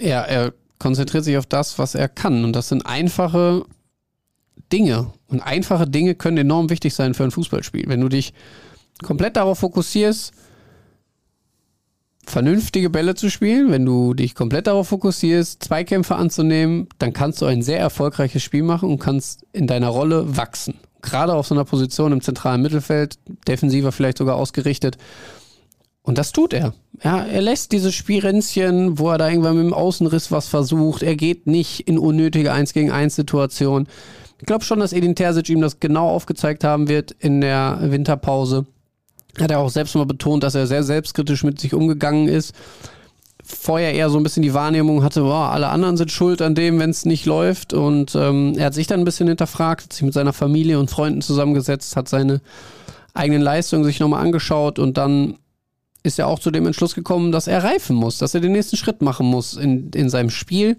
Ja, 0.00 0.22
er 0.22 0.52
konzentriert 0.78 1.24
sich 1.24 1.36
auf 1.36 1.46
das, 1.46 1.78
was 1.78 1.94
er 1.94 2.08
kann. 2.08 2.44
Und 2.44 2.54
das 2.54 2.68
sind 2.68 2.86
einfache 2.86 3.64
Dinge. 4.72 5.12
Und 5.28 5.40
einfache 5.40 5.86
Dinge 5.86 6.14
können 6.14 6.38
enorm 6.38 6.70
wichtig 6.70 6.94
sein 6.94 7.14
für 7.14 7.24
ein 7.24 7.30
Fußballspiel. 7.30 7.84
Wenn 7.88 8.00
du 8.00 8.08
dich 8.08 8.32
komplett 9.02 9.36
darauf 9.36 9.58
fokussierst, 9.58 10.32
vernünftige 12.26 12.90
Bälle 12.90 13.14
zu 13.14 13.30
spielen, 13.30 13.70
wenn 13.70 13.86
du 13.86 14.14
dich 14.14 14.34
komplett 14.34 14.66
darauf 14.66 14.88
fokussierst, 14.88 15.62
Zweikämpfe 15.62 16.16
anzunehmen, 16.16 16.88
dann 16.98 17.12
kannst 17.12 17.40
du 17.40 17.46
ein 17.46 17.62
sehr 17.62 17.78
erfolgreiches 17.78 18.42
Spiel 18.42 18.62
machen 18.62 18.90
und 18.90 18.98
kannst 18.98 19.46
in 19.52 19.66
deiner 19.66 19.88
Rolle 19.88 20.36
wachsen. 20.36 20.74
Gerade 21.00 21.34
auf 21.34 21.46
so 21.46 21.54
einer 21.54 21.64
Position 21.64 22.12
im 22.12 22.20
zentralen 22.20 22.60
Mittelfeld, 22.60 23.18
defensiver 23.46 23.92
vielleicht 23.92 24.18
sogar 24.18 24.36
ausgerichtet, 24.36 24.98
und 26.08 26.16
das 26.16 26.32
tut 26.32 26.54
er. 26.54 26.72
Ja, 27.04 27.22
er 27.22 27.42
lässt 27.42 27.70
diese 27.70 27.92
Spirenzchen, 27.92 28.98
wo 28.98 29.10
er 29.10 29.18
da 29.18 29.28
irgendwann 29.28 29.56
mit 29.56 29.66
dem 29.66 29.74
Außenriss 29.74 30.32
was 30.32 30.48
versucht. 30.48 31.02
Er 31.02 31.16
geht 31.16 31.46
nicht 31.46 31.86
in 31.86 31.98
unnötige 31.98 32.50
1 32.50 32.72
gegen 32.72 32.90
1 32.90 33.14
Situationen. 33.14 33.86
Ich 34.38 34.46
glaube 34.46 34.64
schon, 34.64 34.80
dass 34.80 34.94
Edin 34.94 35.14
Terzic 35.14 35.50
ihm 35.50 35.60
das 35.60 35.80
genau 35.80 36.08
aufgezeigt 36.08 36.64
haben 36.64 36.88
wird 36.88 37.10
in 37.18 37.42
der 37.42 37.80
Winterpause. 37.82 38.64
Hat 39.38 39.50
er 39.50 39.58
auch 39.58 39.68
selbst 39.68 39.96
mal 39.96 40.06
betont, 40.06 40.44
dass 40.44 40.54
er 40.54 40.66
sehr 40.66 40.82
selbstkritisch 40.82 41.44
mit 41.44 41.60
sich 41.60 41.74
umgegangen 41.74 42.26
ist. 42.26 42.54
Vorher 43.44 43.92
eher 43.92 44.08
so 44.08 44.16
ein 44.16 44.22
bisschen 44.22 44.42
die 44.42 44.54
Wahrnehmung 44.54 45.04
hatte, 45.04 45.20
boah, 45.20 45.50
alle 45.50 45.68
anderen 45.68 45.98
sind 45.98 46.10
schuld 46.10 46.40
an 46.40 46.54
dem, 46.54 46.78
wenn 46.78 46.88
es 46.88 47.04
nicht 47.04 47.26
läuft. 47.26 47.74
Und 47.74 48.14
ähm, 48.14 48.54
er 48.56 48.64
hat 48.64 48.74
sich 48.74 48.86
dann 48.86 49.00
ein 49.00 49.04
bisschen 49.04 49.28
hinterfragt, 49.28 49.82
hat 49.84 49.92
sich 49.92 50.04
mit 50.04 50.14
seiner 50.14 50.32
Familie 50.32 50.80
und 50.80 50.90
Freunden 50.90 51.20
zusammengesetzt, 51.20 51.96
hat 51.96 52.08
seine 52.08 52.40
eigenen 53.12 53.42
Leistungen 53.42 53.84
sich 53.84 54.00
nochmal 54.00 54.24
angeschaut 54.24 54.78
und 54.78 54.96
dann 54.96 55.34
ist 56.08 56.18
er 56.18 56.26
auch 56.26 56.40
zu 56.40 56.50
dem 56.50 56.66
Entschluss 56.66 56.94
gekommen, 56.94 57.30
dass 57.30 57.46
er 57.46 57.62
reifen 57.62 57.94
muss, 57.94 58.18
dass 58.18 58.34
er 58.34 58.40
den 58.40 58.52
nächsten 58.52 58.76
Schritt 58.76 59.02
machen 59.02 59.26
muss 59.26 59.54
in, 59.54 59.90
in 59.90 60.10
seinem 60.10 60.30
Spiel 60.30 60.76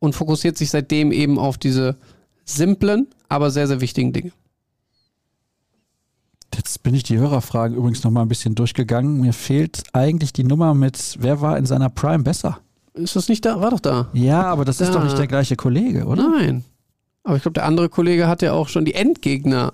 und 0.00 0.14
fokussiert 0.14 0.58
sich 0.58 0.70
seitdem 0.70 1.12
eben 1.12 1.38
auf 1.38 1.58
diese 1.58 1.96
simplen, 2.44 3.06
aber 3.28 3.50
sehr, 3.50 3.68
sehr 3.68 3.80
wichtigen 3.80 4.12
Dinge. 4.12 4.32
Jetzt 6.56 6.82
bin 6.82 6.94
ich 6.94 7.02
die 7.02 7.18
Hörerfragen 7.18 7.76
übrigens 7.76 8.04
noch 8.04 8.10
mal 8.10 8.22
ein 8.22 8.28
bisschen 8.28 8.54
durchgegangen. 8.54 9.20
Mir 9.20 9.32
fehlt 9.32 9.82
eigentlich 9.92 10.32
die 10.32 10.44
Nummer 10.44 10.72
mit, 10.74 11.16
wer 11.20 11.40
war 11.40 11.58
in 11.58 11.66
seiner 11.66 11.90
Prime 11.90 12.22
besser? 12.22 12.60
Ist 12.94 13.16
das 13.16 13.28
nicht 13.28 13.44
da? 13.44 13.60
War 13.60 13.70
doch 13.70 13.80
da. 13.80 14.08
Ja, 14.12 14.42
aber 14.44 14.64
das 14.64 14.78
da. 14.78 14.84
ist 14.84 14.94
doch 14.94 15.02
nicht 15.02 15.18
der 15.18 15.26
gleiche 15.26 15.56
Kollege, 15.56 16.06
oder? 16.06 16.28
Nein. 16.28 16.64
Aber 17.24 17.36
ich 17.36 17.42
glaube, 17.42 17.54
der 17.54 17.64
andere 17.64 17.88
Kollege 17.88 18.28
hat 18.28 18.42
ja 18.42 18.52
auch 18.52 18.68
schon 18.68 18.84
die 18.84 18.94
Endgegner 18.94 19.72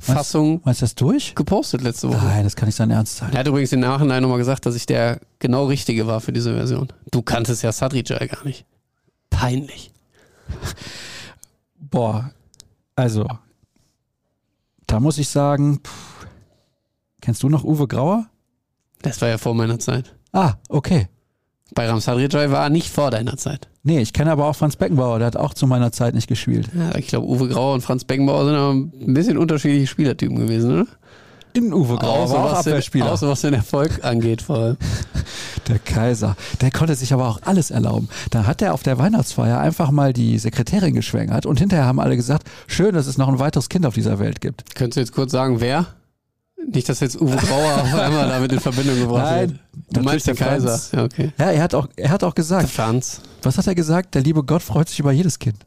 Fassung 0.00 0.60
meinst, 0.64 0.80
du 0.80 0.84
das 0.84 0.94
durch? 0.94 1.34
gepostet 1.34 1.82
letzte 1.82 2.08
Woche. 2.08 2.24
Nein, 2.24 2.44
das 2.44 2.56
kann 2.56 2.66
nicht 2.66 2.76
sein 2.76 2.90
Ernst 2.90 3.16
sein. 3.16 3.32
Er 3.32 3.40
hat 3.40 3.46
übrigens 3.46 3.72
im 3.72 3.80
Nachhinein 3.80 4.22
nochmal 4.22 4.38
gesagt, 4.38 4.66
dass 4.66 4.74
ich 4.74 4.86
der 4.86 5.20
genau 5.38 5.66
Richtige 5.66 6.06
war 6.06 6.20
für 6.20 6.32
diese 6.32 6.54
Version. 6.54 6.88
Du 7.10 7.22
kanntest 7.22 7.62
ja 7.62 7.72
Sadrijai 7.72 8.26
gar 8.26 8.44
nicht. 8.44 8.64
Peinlich. 9.30 9.92
Boah, 11.78 12.30
also, 12.96 13.26
da 14.86 15.00
muss 15.00 15.18
ich 15.18 15.28
sagen, 15.28 15.80
pff, 15.84 16.26
kennst 17.20 17.42
du 17.42 17.48
noch 17.48 17.64
Uwe 17.64 17.86
Grauer? 17.86 18.26
Das 19.02 19.20
war 19.20 19.28
ja 19.28 19.38
vor 19.38 19.54
meiner 19.54 19.78
Zeit. 19.78 20.14
Ah, 20.32 20.54
okay. 20.68 21.08
Bayram 21.74 22.00
Sadrijai 22.00 22.50
war 22.50 22.70
nicht 22.70 22.90
vor 22.90 23.10
deiner 23.10 23.36
Zeit. 23.36 23.68
Nee, 23.82 24.00
ich 24.00 24.12
kenne 24.12 24.32
aber 24.32 24.46
auch 24.46 24.56
Franz 24.56 24.76
Beckenbauer, 24.76 25.18
der 25.18 25.26
hat 25.28 25.36
auch 25.36 25.54
zu 25.54 25.66
meiner 25.66 25.92
Zeit 25.92 26.14
nicht 26.14 26.28
gespielt. 26.28 26.68
Ja, 26.76 26.96
ich 26.96 27.08
glaube, 27.08 27.26
Uwe 27.26 27.48
Grauer 27.48 27.74
und 27.74 27.80
Franz 27.80 28.04
Beckenbauer 28.04 28.44
sind 28.44 28.54
aber 28.54 28.72
ein 28.72 29.14
bisschen 29.14 29.38
unterschiedliche 29.38 29.86
Spielertypen 29.86 30.36
gewesen, 30.36 30.72
oder? 30.72 30.86
In 31.54 31.72
Uwe 31.72 31.96
Grauer 31.96 32.18
außer, 32.20 32.34
war 32.34 32.44
auch 32.44 32.52
was 32.52 32.66
Abwehrspieler. 32.66 33.06
Den, 33.06 33.12
außer 33.12 33.28
was 33.28 33.40
den 33.40 33.54
Erfolg 33.54 34.04
angeht 34.04 34.42
vor 34.42 34.58
allem. 34.58 34.76
Der 35.68 35.78
Kaiser. 35.78 36.36
Der 36.60 36.70
konnte 36.70 36.94
sich 36.94 37.12
aber 37.12 37.28
auch 37.28 37.40
alles 37.44 37.70
erlauben. 37.70 38.08
Da 38.30 38.46
hat 38.46 38.62
er 38.62 38.74
auf 38.74 38.82
der 38.82 38.98
Weihnachtsfeier 38.98 39.58
einfach 39.58 39.90
mal 39.90 40.12
die 40.12 40.38
Sekretärin 40.38 40.94
geschwängert 40.94 41.46
und 41.46 41.58
hinterher 41.58 41.84
haben 41.84 42.00
alle 42.00 42.16
gesagt, 42.16 42.48
schön, 42.66 42.94
dass 42.94 43.06
es 43.06 43.18
noch 43.18 43.28
ein 43.28 43.38
weiteres 43.38 43.68
Kind 43.68 43.84
auf 43.84 43.94
dieser 43.94 44.18
Welt 44.18 44.40
gibt. 44.40 44.74
Könntest 44.74 44.96
du 44.96 45.00
jetzt 45.00 45.12
kurz 45.12 45.32
sagen, 45.32 45.60
wer? 45.60 45.86
Nicht, 46.66 46.88
dass 46.88 47.00
jetzt 47.00 47.20
Uwe 47.20 47.36
Grauer 47.36 47.82
auf 47.82 47.94
einmal 47.94 48.28
damit 48.28 48.52
in 48.52 48.60
Verbindung 48.60 48.98
gebracht 48.98 49.24
Nein, 49.24 49.50
wird. 49.50 49.60
Du 49.90 50.00
meinst 50.02 50.26
den 50.26 50.36
der 50.36 50.46
Kaiser. 50.46 50.68
Franz. 50.68 50.90
Ja, 50.92 51.04
okay. 51.04 51.32
Ja, 51.38 51.50
er 51.50 51.62
hat 51.62 51.74
auch, 51.74 51.88
er 51.96 52.10
hat 52.10 52.24
auch 52.24 52.34
Der 52.34 52.42
gesagt, 52.42 52.68
Franz. 52.68 53.20
was 53.42 53.56
hat 53.56 53.66
er 53.66 53.74
gesagt? 53.74 54.14
Der 54.14 54.22
liebe 54.22 54.42
Gott 54.44 54.62
freut 54.62 54.88
sich 54.88 54.98
über 54.98 55.12
jedes 55.12 55.38
Kind. 55.38 55.64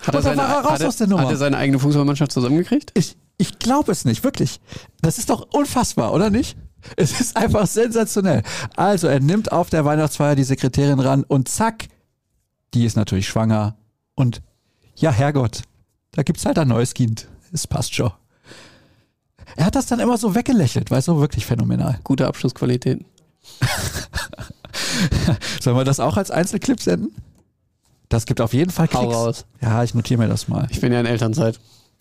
Hat 0.00 0.14
er 0.14 0.20
raus 0.20 0.26
hat 0.26 1.00
er, 1.00 1.06
der. 1.06 1.18
Hat 1.18 1.30
er 1.30 1.36
seine 1.36 1.56
eigene 1.56 1.78
Fußballmannschaft 1.78 2.30
zusammengekriegt? 2.30 2.92
Ich, 2.94 3.16
ich 3.38 3.58
glaube 3.58 3.90
es 3.90 4.04
nicht, 4.04 4.22
wirklich. 4.22 4.60
Das 5.00 5.18
ist 5.18 5.30
doch 5.30 5.48
unfassbar, 5.52 6.12
oder 6.12 6.30
nicht? 6.30 6.56
Es 6.96 7.20
ist 7.20 7.36
einfach 7.36 7.66
sensationell. 7.66 8.42
Also, 8.76 9.08
er 9.08 9.20
nimmt 9.20 9.50
auf 9.50 9.70
der 9.70 9.84
Weihnachtsfeier 9.84 10.36
die 10.36 10.44
Sekretärin 10.44 11.00
ran 11.00 11.24
und 11.24 11.48
zack, 11.48 11.88
die 12.74 12.84
ist 12.84 12.96
natürlich 12.96 13.26
schwanger. 13.26 13.76
Und 14.14 14.42
ja, 14.94 15.10
Herrgott, 15.10 15.62
da 16.12 16.22
gibt's 16.22 16.46
halt 16.46 16.58
ein 16.58 16.68
neues 16.68 16.94
Kind. 16.94 17.28
Es 17.52 17.66
passt 17.66 17.94
schon. 17.94 18.12
Er 19.56 19.66
hat 19.66 19.74
das 19.74 19.86
dann 19.86 20.00
immer 20.00 20.18
so 20.18 20.34
weggelächelt, 20.34 20.90
weißt 20.90 21.08
du, 21.08 21.20
wirklich 21.20 21.46
phänomenal. 21.46 21.98
Gute 22.04 22.26
Abschlussqualität. 22.26 23.04
Sollen 25.60 25.76
wir 25.76 25.84
das 25.84 26.00
auch 26.00 26.16
als 26.16 26.30
Einzelclip 26.30 26.80
senden? 26.80 27.14
Das 28.08 28.24
gibt 28.24 28.40
auf 28.40 28.54
jeden 28.54 28.70
Fall 28.70 28.88
Hau 28.92 29.00
Klicks. 29.00 29.14
raus. 29.14 29.44
Ja, 29.60 29.82
ich 29.82 29.94
notiere 29.94 30.20
mir 30.20 30.28
das 30.28 30.48
mal. 30.48 30.66
Ich 30.70 30.80
bin 30.80 30.92
ja 30.92 31.00
in 31.00 31.06
Elternzeit. 31.06 31.60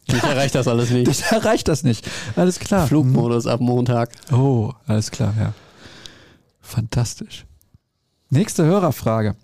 Mich 0.10 0.24
erreicht 0.24 0.56
das 0.56 0.68
alles 0.68 0.90
nicht. 0.90 1.08
Ich 1.10 1.22
erreicht 1.24 1.68
das 1.68 1.84
nicht. 1.84 2.08
Alles 2.36 2.60
klar. 2.60 2.88
Flugmodus 2.88 3.46
ab 3.46 3.60
Montag. 3.60 4.12
Oh, 4.32 4.72
alles 4.86 5.12
klar, 5.12 5.34
ja. 5.38 5.54
Fantastisch. 6.62 7.46
Nächste 8.30 8.64
Hörerfrage. 8.64 9.36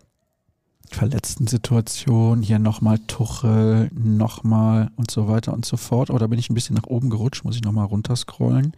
Verletzten 0.94 1.48
Situation, 1.48 2.44
hier 2.44 2.60
nochmal 2.60 3.00
Tuchel, 3.08 3.90
nochmal 3.94 4.92
und 4.96 5.10
so 5.10 5.28
weiter 5.28 5.52
und 5.52 5.66
so 5.66 5.76
fort. 5.76 6.12
Oder 6.12 6.28
bin 6.28 6.38
ich 6.38 6.50
ein 6.50 6.54
bisschen 6.54 6.76
nach 6.76 6.86
oben 6.86 7.10
gerutscht? 7.10 7.44
Muss 7.44 7.56
ich 7.56 7.64
nochmal 7.64 7.88
runterscrollen? 7.88 8.74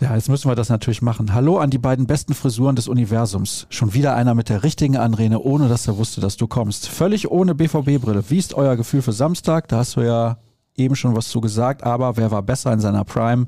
Ja, 0.00 0.14
jetzt 0.14 0.28
müssen 0.28 0.48
wir 0.48 0.54
das 0.54 0.68
natürlich 0.68 1.02
machen. 1.02 1.34
Hallo 1.34 1.58
an 1.58 1.70
die 1.70 1.78
beiden 1.78 2.06
besten 2.06 2.34
Frisuren 2.34 2.76
des 2.76 2.88
Universums. 2.88 3.66
Schon 3.68 3.94
wieder 3.94 4.14
einer 4.14 4.34
mit 4.34 4.48
der 4.48 4.62
richtigen 4.62 4.96
Anrede, 4.96 5.44
ohne 5.44 5.68
dass 5.68 5.88
er 5.88 5.96
wusste, 5.96 6.20
dass 6.20 6.36
du 6.36 6.46
kommst. 6.46 6.88
Völlig 6.88 7.30
ohne 7.30 7.54
BVB-Brille. 7.54 8.30
Wie 8.30 8.38
ist 8.38 8.54
euer 8.54 8.76
Gefühl 8.76 9.02
für 9.02 9.12
Samstag? 9.12 9.68
Da 9.68 9.78
hast 9.78 9.96
du 9.96 10.02
ja 10.02 10.38
eben 10.76 10.94
schon 10.94 11.16
was 11.16 11.28
zu 11.28 11.40
gesagt, 11.40 11.82
aber 11.82 12.16
wer 12.16 12.30
war 12.30 12.42
besser 12.42 12.72
in 12.72 12.80
seiner 12.80 13.04
Prime? 13.04 13.46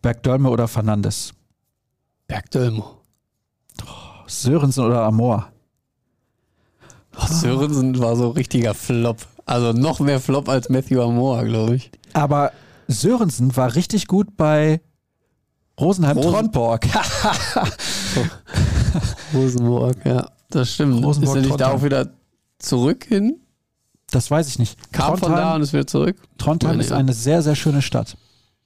Bergdölme 0.00 0.48
oder 0.48 0.66
Fernandes? 0.66 1.34
Bergdölmo. 2.26 3.01
Sörensen 4.40 4.84
oder 4.84 5.02
Amor? 5.02 5.48
Oh, 7.16 7.26
Sörensen 7.28 7.98
war 7.98 8.16
so 8.16 8.30
richtiger 8.30 8.74
Flop. 8.74 9.18
Also 9.44 9.72
noch 9.72 10.00
mehr 10.00 10.20
Flop 10.20 10.48
als 10.48 10.68
Matthew 10.68 11.02
Amor, 11.02 11.44
glaube 11.44 11.76
ich. 11.76 11.90
Aber 12.14 12.52
Sörensen 12.88 13.54
war 13.56 13.74
richtig 13.74 14.06
gut 14.06 14.36
bei 14.36 14.80
Rosenheim 15.78 16.16
Rosen- 16.16 16.32
Tronborg. 16.32 16.86
Rosenborg, 19.34 19.96
ja. 20.04 20.26
Das 20.50 20.72
stimmt. 20.72 21.04
Rosenborg, 21.04 21.36
ist 21.36 21.42
er 21.44 21.48
nicht 21.48 21.60
da 21.60 21.64
Trondheim. 21.70 21.78
auch 21.78 21.82
wieder 21.84 22.10
zurück 22.58 23.04
hin? 23.04 23.40
Das 24.10 24.30
weiß 24.30 24.48
ich 24.48 24.58
nicht. 24.58 24.92
Kam 24.92 25.16
von 25.16 25.32
da 25.32 25.54
und 25.54 25.62
ist 25.62 25.72
wieder 25.72 25.86
zurück? 25.86 26.16
Trondheim 26.38 26.72
Meine, 26.72 26.82
ist 26.82 26.92
eine 26.92 27.12
sehr, 27.14 27.42
sehr 27.42 27.56
schöne 27.56 27.80
Stadt. 27.82 28.16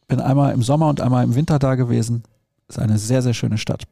Bin 0.08 0.20
einmal 0.20 0.52
im 0.52 0.62
Sommer 0.62 0.88
und 0.88 1.00
einmal 1.00 1.24
im 1.24 1.34
Winter 1.34 1.58
da 1.58 1.76
gewesen. 1.76 2.24
Ist 2.68 2.78
eine 2.80 2.98
sehr, 2.98 3.22
sehr 3.22 3.34
schöne 3.34 3.58
Stadt. 3.58 3.84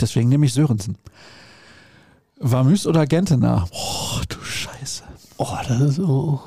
Deswegen 0.00 0.28
nehme 0.28 0.46
ich 0.46 0.54
Sörensen. 0.54 0.96
Wamüs 2.38 2.86
oder 2.86 3.06
Gentener? 3.06 3.66
Oh, 3.70 4.20
du 4.28 4.42
Scheiße. 4.42 5.02
Oh, 5.36 5.56
das 5.68 5.80
ist 5.80 5.94
so. 5.96 6.40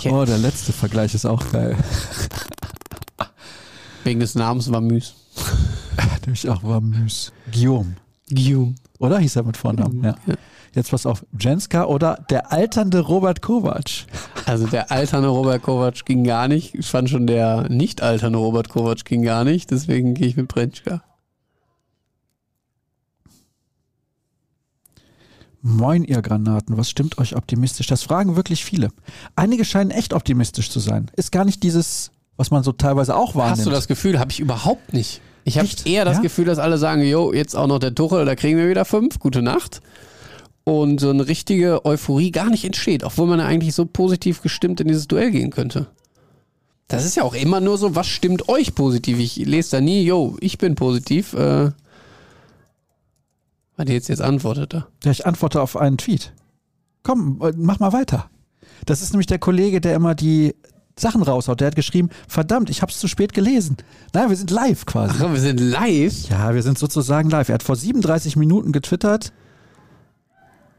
Ja. 0.00 0.12
Oh, 0.12 0.24
der 0.24 0.38
letzte 0.38 0.72
Vergleich 0.72 1.14
ist 1.14 1.26
auch 1.26 1.42
geil. 1.52 1.76
Wegen 4.04 4.20
des 4.20 4.34
Namens 4.34 4.70
war 4.70 4.80
Müs. 4.80 5.14
Nämlich 6.26 6.48
auch 6.48 6.62
Wamüs. 6.62 7.32
Guillaume. 7.52 7.96
Guillaume. 8.28 8.74
Oder 8.98 9.18
hieß 9.18 9.36
er 9.36 9.44
mit 9.44 9.56
Vornamen? 9.56 10.02
Ja. 10.02 10.16
Ja. 10.26 10.34
Jetzt 10.74 10.90
pass 10.90 11.06
auf. 11.06 11.24
Jenska 11.38 11.84
oder 11.84 12.24
der 12.30 12.52
alternde 12.52 13.00
Robert 13.00 13.42
Kovac? 13.42 13.84
Also 14.44 14.66
der 14.66 14.90
alterne 14.90 15.28
Robert 15.28 15.62
Kovac 15.62 16.04
ging 16.04 16.24
gar 16.24 16.48
nicht. 16.48 16.74
Ich 16.74 16.86
fand 16.86 17.08
schon 17.08 17.28
der 17.28 17.68
nicht 17.68 18.02
alterne 18.02 18.38
Robert 18.38 18.68
Kovac 18.68 19.04
ging 19.04 19.22
gar 19.22 19.44
nicht. 19.44 19.70
Deswegen 19.70 20.14
gehe 20.14 20.26
ich 20.26 20.36
mit 20.36 20.48
Brentschka. 20.48 21.00
Moin, 25.62 26.02
ihr 26.02 26.20
Granaten, 26.22 26.76
was 26.76 26.90
stimmt 26.90 27.18
euch 27.18 27.36
optimistisch? 27.36 27.86
Das 27.86 28.02
fragen 28.02 28.34
wirklich 28.34 28.64
viele. 28.64 28.88
Einige 29.36 29.64
scheinen 29.64 29.92
echt 29.92 30.12
optimistisch 30.12 30.70
zu 30.70 30.80
sein. 30.80 31.08
Ist 31.16 31.30
gar 31.30 31.44
nicht 31.44 31.62
dieses, 31.62 32.10
was 32.36 32.50
man 32.50 32.64
so 32.64 32.72
teilweise 32.72 33.14
auch 33.14 33.36
wahrnimmt. 33.36 33.58
Hast 33.58 33.66
du 33.66 33.70
das 33.70 33.86
Gefühl? 33.86 34.18
Habe 34.18 34.32
ich 34.32 34.40
überhaupt 34.40 34.92
nicht. 34.92 35.20
Ich 35.44 35.58
habe 35.58 35.68
eher 35.84 36.04
das 36.04 36.16
Ja? 36.16 36.22
Gefühl, 36.22 36.46
dass 36.46 36.58
alle 36.58 36.78
sagen, 36.78 37.02
jo, 37.02 37.32
jetzt 37.32 37.56
auch 37.56 37.68
noch 37.68 37.78
der 37.78 37.94
Tuchel, 37.94 38.24
da 38.24 38.34
kriegen 38.34 38.58
wir 38.58 38.68
wieder 38.68 38.84
fünf, 38.84 39.20
gute 39.20 39.40
Nacht. 39.40 39.80
Und 40.64 41.00
so 41.00 41.10
eine 41.10 41.26
richtige 41.26 41.84
Euphorie 41.84 42.30
gar 42.30 42.50
nicht 42.50 42.64
entsteht, 42.64 43.02
obwohl 43.04 43.26
man 43.26 43.38
ja 43.40 43.46
eigentlich 43.46 43.74
so 43.74 43.84
positiv 43.84 44.42
gestimmt 44.42 44.80
in 44.80 44.88
dieses 44.88 45.08
Duell 45.08 45.30
gehen 45.30 45.50
könnte. 45.50 45.86
Das 46.88 47.04
ist 47.04 47.16
ja 47.16 47.22
auch 47.22 47.34
immer 47.34 47.60
nur 47.60 47.78
so, 47.78 47.94
was 47.94 48.06
stimmt 48.06 48.48
euch 48.48 48.74
positiv? 48.74 49.18
Ich 49.18 49.36
lese 49.36 49.72
da 49.72 49.80
nie, 49.80 50.02
jo, 50.02 50.36
ich 50.40 50.58
bin 50.58 50.74
positiv. 50.74 51.34
Äh, 51.34 51.70
was 53.82 53.92
jetzt 53.92 54.08
jetzt 54.08 54.22
antwortet 54.22 54.74
er. 54.74 54.86
Ja, 55.04 55.10
ich 55.10 55.26
antworte 55.26 55.60
auf 55.60 55.76
einen 55.76 55.98
Tweet. 55.98 56.32
Komm, 57.02 57.40
äh, 57.42 57.52
mach 57.56 57.78
mal 57.80 57.92
weiter. 57.92 58.30
Das 58.86 59.02
ist 59.02 59.12
nämlich 59.12 59.26
der 59.26 59.38
Kollege, 59.38 59.80
der 59.80 59.94
immer 59.94 60.14
die 60.14 60.54
Sachen 60.98 61.22
raushaut. 61.22 61.60
Der 61.60 61.68
hat 61.68 61.76
geschrieben, 61.76 62.10
verdammt, 62.28 62.70
ich 62.70 62.82
hab's 62.82 62.98
zu 62.98 63.08
spät 63.08 63.32
gelesen. 63.32 63.76
Nein, 64.12 64.28
wir 64.28 64.36
sind 64.36 64.50
live 64.50 64.86
quasi. 64.86 65.14
Ach, 65.20 65.32
wir 65.32 65.40
sind 65.40 65.60
live. 65.60 66.28
Ja, 66.28 66.54
wir 66.54 66.62
sind 66.62 66.78
sozusagen 66.78 67.30
live. 67.30 67.48
Er 67.48 67.54
hat 67.54 67.62
vor 67.62 67.76
37 67.76 68.36
Minuten 68.36 68.72
getwittert. 68.72 69.32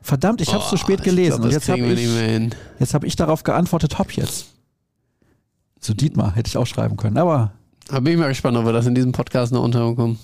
Verdammt, 0.01 0.41
ich 0.41 0.53
hab's 0.53 0.69
zu 0.69 0.77
spät 0.77 1.01
gelesen. 1.03 1.37
Glaub, 1.37 1.45
Und 1.45 1.51
jetzt 1.51 1.69
habe 1.69 1.79
ich, 1.81 2.51
jetzt 2.79 2.93
hab 2.93 3.03
ich 3.05 3.15
darauf 3.15 3.43
geantwortet, 3.43 3.97
hopp 3.99 4.11
jetzt. 4.11 4.47
Zu 5.79 5.93
Dietmar 5.93 6.35
hätte 6.35 6.47
ich 6.49 6.57
auch 6.57 6.67
schreiben 6.67 6.97
können. 6.97 7.17
Aber 7.17 7.53
Da 7.87 7.99
bin 8.01 8.13
ich 8.13 8.19
mal 8.19 8.27
gespannt, 8.27 8.57
ob 8.57 8.65
wir 8.65 8.73
das 8.73 8.85
in 8.85 8.95
diesem 8.95 9.13
Podcast 9.13 9.53
noch 9.53 9.63
unterbekommen. 9.63 10.19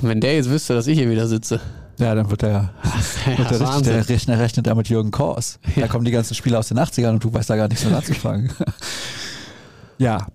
Und 0.00 0.08
wenn 0.08 0.20
der 0.20 0.34
jetzt 0.36 0.48
wüsste, 0.50 0.74
dass 0.74 0.86
ich 0.86 0.98
hier 0.98 1.10
wieder 1.10 1.26
sitze. 1.26 1.60
ja, 1.98 2.14
dann 2.14 2.30
wird 2.30 2.42
er, 2.42 2.72
Ja, 2.84 3.36
wird 3.38 3.50
er 3.50 3.60
richtig, 3.60 3.82
der 3.82 4.08
rechnet, 4.08 4.38
rechnet 4.38 4.66
er 4.66 4.74
mit 4.74 4.88
Jürgen 4.88 5.10
Kors. 5.10 5.58
Da 5.74 5.80
Ja. 5.82 5.88
kommen 5.88 6.04
die 6.04 6.10
ganzen 6.10 6.34
Spiele 6.34 6.58
aus 6.58 6.68
den 6.68 6.78
80ern 6.78 7.10
und 7.10 7.24
du 7.24 7.32
weißt 7.32 7.50
da 7.50 7.56
gar 7.56 7.68
nichts 7.68 7.84
mit 7.84 7.94
anzufangen. 7.94 8.52
ja. 9.98 10.26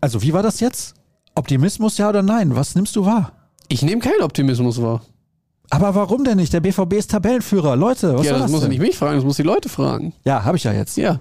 Also, 0.00 0.22
wie 0.22 0.32
war 0.32 0.42
das 0.42 0.60
jetzt? 0.60 0.94
Optimismus, 1.34 1.98
ja 1.98 2.08
oder 2.08 2.22
nein? 2.22 2.54
Was 2.54 2.74
nimmst 2.74 2.94
du 2.96 3.04
wahr? 3.04 3.32
Ich 3.68 3.82
nehme 3.82 4.00
keinen 4.00 4.22
Optimismus 4.22 4.80
wahr. 4.80 5.02
Aber 5.70 5.94
warum 5.94 6.22
denn 6.24 6.36
nicht? 6.36 6.52
Der 6.52 6.60
BVB 6.60 6.92
ist 6.94 7.10
Tabellenführer. 7.10 7.74
Leute, 7.74 8.14
was 8.16 8.26
ja, 8.26 8.32
soll 8.32 8.38
das 8.38 8.42
das 8.42 8.50
muss 8.50 8.60
denn? 8.60 8.70
nicht 8.70 8.80
mich 8.80 8.96
fragen, 8.96 9.16
das 9.16 9.24
muss 9.24 9.36
die 9.36 9.42
Leute 9.42 9.68
fragen. 9.68 10.12
Ja, 10.24 10.44
habe 10.44 10.56
ich 10.58 10.64
ja 10.64 10.72
jetzt. 10.72 10.96
Ja, 10.98 11.20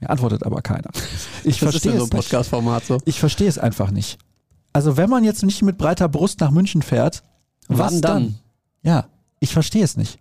Mir 0.00 0.10
antwortet 0.10 0.42
aber 0.44 0.60
keiner. 0.60 0.90
Ich 1.44 1.60
ja 1.60 1.70
verstehe 1.70 1.96
so 1.96 2.04
ein. 2.04 2.10
Podcast-Format 2.10 2.84
so. 2.84 2.98
Ich 3.04 3.20
verstehe 3.20 3.48
es 3.48 3.56
einfach 3.58 3.92
nicht. 3.92 4.18
Also, 4.76 4.98
wenn 4.98 5.08
man 5.08 5.24
jetzt 5.24 5.42
nicht 5.42 5.62
mit 5.62 5.78
breiter 5.78 6.06
Brust 6.06 6.40
nach 6.40 6.50
München 6.50 6.82
fährt, 6.82 7.22
was 7.66 7.94
Wann 7.94 8.00
dann? 8.02 8.22
dann? 8.22 8.34
Ja, 8.82 9.06
ich 9.40 9.54
verstehe 9.54 9.82
es 9.82 9.96
nicht. 9.96 10.18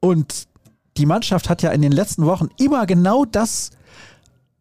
Und 0.00 0.48
die 0.96 1.04
Mannschaft 1.04 1.50
hat 1.50 1.60
ja 1.60 1.72
in 1.72 1.82
den 1.82 1.92
letzten 1.92 2.24
Wochen 2.24 2.48
immer 2.58 2.86
genau 2.86 3.26
das 3.26 3.72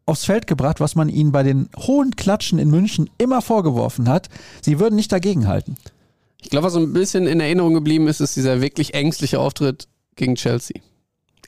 aufs 0.06 0.26
Feld 0.26 0.48
gebracht, 0.48 0.82
was 0.82 0.96
man 0.96 1.08
ihnen 1.08 1.32
bei 1.32 1.44
den 1.44 1.70
hohen 1.78 2.18
Klatschen 2.18 2.60
in 2.60 2.70
München 2.70 3.10
immer 3.18 3.42
vorgeworfen 3.42 4.10
hat. 4.10 4.28
Sie 4.62 4.82
würden 4.82 4.98
nicht 4.98 5.14
dagegenhalten. 5.14 5.78
Ich 6.42 6.50
glaube, 6.50 6.66
was 6.66 6.74
so 6.74 6.80
ein 6.80 6.92
bisschen 6.92 7.26
in 7.26 7.40
Erinnerung 7.40 7.74
geblieben 7.74 8.10
ist, 8.10 8.20
ist 8.20 8.36
dieser 8.36 8.60
wirklich 8.60 8.96
ängstliche 8.96 9.40
Auftritt 9.40 9.88
gegen 10.18 10.36
Chelsea. 10.36 10.82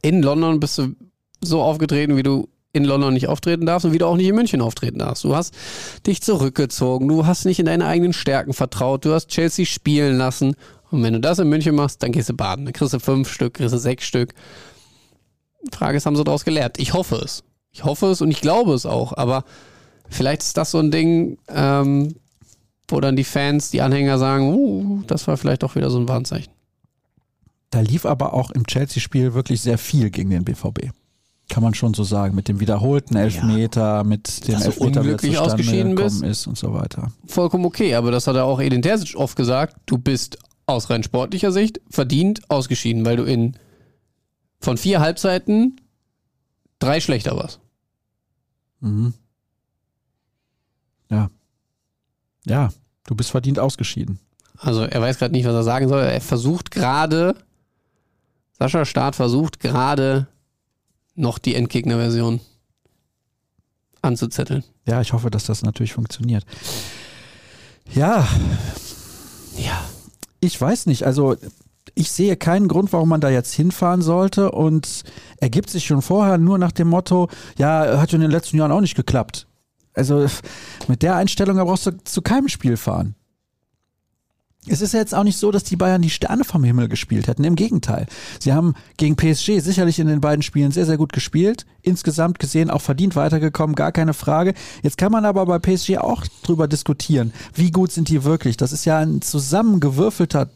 In 0.02 0.24
London 0.24 0.62
bist 0.62 0.78
du 0.78 0.96
so 1.42 1.62
aufgetreten, 1.62 2.16
wie 2.16 2.24
du 2.24 2.48
in 2.78 2.86
London 2.86 3.14
nicht 3.14 3.28
auftreten 3.28 3.66
darfst 3.66 3.86
und 3.86 3.94
wie 3.94 3.98
du 3.98 4.06
auch 4.06 4.16
nicht 4.16 4.28
in 4.28 4.36
München 4.36 4.62
auftreten 4.62 5.00
darfst. 5.00 5.24
Du 5.24 5.36
hast 5.36 5.54
dich 6.06 6.22
zurückgezogen, 6.22 7.08
du 7.08 7.26
hast 7.26 7.46
nicht 7.46 7.60
in 7.60 7.66
deine 7.66 7.86
eigenen 7.86 8.14
Stärken 8.14 8.54
vertraut, 8.54 9.06
du 9.06 9.14
hast 9.14 9.28
Chelsea 9.28 9.66
spielen 9.66 10.18
lassen. 10.18 10.56
Und 10.90 11.04
wenn 11.04 11.14
du 11.14 11.20
das 11.20 11.40
in 11.40 11.50
München 11.50 11.76
machst, 11.76 12.02
dann 12.02 12.12
gehst 12.12 12.30
du 12.30 12.34
baden. 12.34 12.66
Dann 12.66 12.74
kriegst 12.74 12.94
du 12.94 13.00
fünf 13.00 13.32
Stück, 13.32 13.56
kriegst 13.56 13.74
du 13.74 13.78
sechs 13.78 14.06
Stück. 14.06 14.34
Die 15.66 15.76
Frage 15.76 15.98
ist, 15.98 16.06
haben 16.06 16.16
sie 16.16 16.24
daraus 16.24 16.46
gelernt? 16.46 16.80
Ich 16.80 16.94
hoffe 16.94 17.16
es. 17.16 17.44
Ich 17.72 17.84
hoffe 17.84 18.08
es 18.08 18.22
und 18.22 18.32
ich 18.32 18.42
glaube 18.42 18.74
es 18.74 18.86
auch. 18.86 19.14
Aber 19.14 19.44
vielleicht 20.10 20.42
ist 20.42 20.58
das 20.58 20.72
so 20.72 20.80
ein 20.80 20.92
Ding, 20.92 21.38
ähm, 21.50 22.16
wo 22.88 23.02
dann 23.02 23.16
die 23.16 23.24
Fans, 23.24 23.70
die 23.70 23.82
Anhänger 23.82 24.18
sagen, 24.18 24.54
uh, 24.54 25.04
das 25.08 25.28
war 25.28 25.38
vielleicht 25.38 25.64
doch 25.64 25.76
wieder 25.76 25.90
so 25.90 26.00
ein 26.00 26.08
Warnzeichen. 26.08 26.54
Da 27.70 27.82
lief 27.82 28.06
aber 28.06 28.34
auch 28.34 28.52
im 28.52 28.66
Chelsea-Spiel 28.66 29.34
wirklich 29.34 29.62
sehr 29.62 29.78
viel 29.78 30.10
gegen 30.10 30.30
den 30.30 30.46
BVB. 30.46 30.92
Kann 31.50 31.64
man 31.64 31.74
schon 31.74 31.94
so 31.94 32.04
sagen, 32.04 32.36
mit 32.36 32.50
dem 32.50 32.60
wiederholten 32.60 33.16
Elfmeter, 33.16 34.04
mit 34.04 34.48
dem 34.48 34.54
Dass 34.56 34.66
Elfmeter, 34.66 34.92
der 34.92 35.02
unglücklich 35.02 35.32
zustande 35.32 35.54
ausgeschieden 35.54 35.96
gekommen 35.96 36.22
bist. 36.22 36.42
ist 36.42 36.48
und 36.48 36.58
so 36.58 36.74
weiter. 36.74 37.12
Vollkommen 37.26 37.66
okay, 37.66 37.96
aber 37.96 38.12
das 38.12 38.28
hat 38.28 38.36
er 38.36 38.44
auch 38.46 38.60
Edin 38.60 38.82
Terzic 38.82 39.16
oft 39.16 39.38
gesagt. 39.38 39.78
Du 39.86 39.98
bist 39.98 40.38
aus 40.66 40.90
rein 40.90 41.04
sportlicher 41.04 41.54
Sicht 41.54 41.80
verdient 41.90 42.42
ausgeschieden, 42.50 43.06
weil 43.06 43.16
du 43.16 43.24
in 43.24 43.56
von 44.60 44.78
vier 44.78 45.00
Halbzeiten 45.00 45.80
drei 46.80 47.00
schlechter 47.00 47.38
warst. 47.38 47.60
Mhm. 48.82 49.14
Ja. 51.10 51.30
Ja, 52.46 52.70
du 53.06 53.16
bist 53.16 53.32
verdient 53.32 53.60
ausgeschieden. 53.60 54.20
Also 54.58 54.82
er 54.82 55.02
weiß 55.02 55.20
gerade 55.20 55.34
nicht, 55.34 55.46
was 55.46 55.54
er 55.54 55.64
sagen 55.64 55.88
soll. 55.88 56.02
Er 56.02 56.20
versucht 56.22 56.72
gerade, 56.72 57.36
Sascha 58.58 58.86
Staat 58.86 59.16
versucht 59.16 59.60
gerade 59.60 60.28
noch 61.18 61.38
die 61.40 61.56
Endgegner-Version 61.56 62.40
anzuzetteln. 64.02 64.64
Ja, 64.86 65.02
ich 65.02 65.14
hoffe, 65.14 65.30
dass 65.30 65.46
das 65.46 65.64
natürlich 65.64 65.94
funktioniert. 65.94 66.46
Ja, 67.94 68.28
Ja. 69.58 69.84
ich 70.40 70.60
weiß 70.60 70.86
nicht. 70.86 71.04
Also 71.04 71.36
ich 71.96 72.12
sehe 72.12 72.38
keinen 72.38 72.68
Grund, 72.68 72.94
warum 72.94 73.10
man 73.10 73.22
da 73.22 73.30
jetzt 73.30 73.54
hinfahren 73.54 74.02
sollte 74.02 74.52
und 74.52 75.04
ergibt 75.38 75.70
sich 75.70 75.86
schon 75.86 76.02
vorher 76.04 76.38
nur 76.38 76.58
nach 76.60 76.72
dem 76.72 76.90
Motto, 76.90 77.28
ja, 77.58 78.00
hat 78.00 78.12
ja 78.12 78.16
in 78.18 78.22
den 78.22 78.32
letzten 78.32 78.58
Jahren 78.58 78.72
auch 78.72 78.82
nicht 78.82 78.96
geklappt. 78.96 79.48
Also 79.94 80.28
mit 80.88 81.02
der 81.02 81.16
Einstellung 81.16 81.58
da 81.58 81.64
brauchst 81.64 81.88
du 81.88 81.92
zu 82.04 82.22
keinem 82.22 82.50
Spiel 82.50 82.78
fahren. 82.78 83.16
Es 84.70 84.82
ist 84.82 84.94
ja 84.94 85.00
jetzt 85.00 85.16
auch 85.16 85.24
nicht 85.24 85.38
so, 85.38 85.52
dass 85.52 85.64
die 85.64 85.76
Bayern 85.76 86.02
die 86.02 86.10
Sterne 86.10 86.44
vom 86.44 86.64
Himmel 86.64 86.88
gespielt 86.88 87.28
hätten. 87.28 87.44
Im 87.44 87.56
Gegenteil. 87.56 88.06
Sie 88.40 88.54
haben 88.54 88.74
gegen 88.98 89.16
PSG 89.16 89.60
sicherlich 89.60 90.00
in 90.00 90.08
den 90.08 90.22
beiden 90.22 90.42
Spielen 90.42 90.72
sehr, 90.72 90.86
sehr 90.86 90.98
gut 90.98 91.14
gespielt. 91.14 91.66
Insgesamt 91.82 92.40
gesehen 92.40 92.70
auch 92.70 92.82
verdient 92.82 93.16
weitergekommen, 93.16 93.76
gar 93.76 93.92
keine 93.92 94.14
Frage. 94.14 94.54
Jetzt 94.84 94.98
kann 94.98 95.12
man 95.12 95.26
aber 95.26 95.46
bei 95.46 95.60
PSG 95.60 95.98
auch 95.98 96.26
drüber 96.44 96.68
diskutieren. 96.68 97.34
Wie 97.54 97.72
gut 97.72 97.92
sind 97.92 98.10
die 98.10 98.24
wirklich? 98.24 98.58
Das 98.58 98.72
ist 98.72 98.86
ja 98.86 99.00
ein 99.00 99.22
zusammengewürfelter 99.22 100.50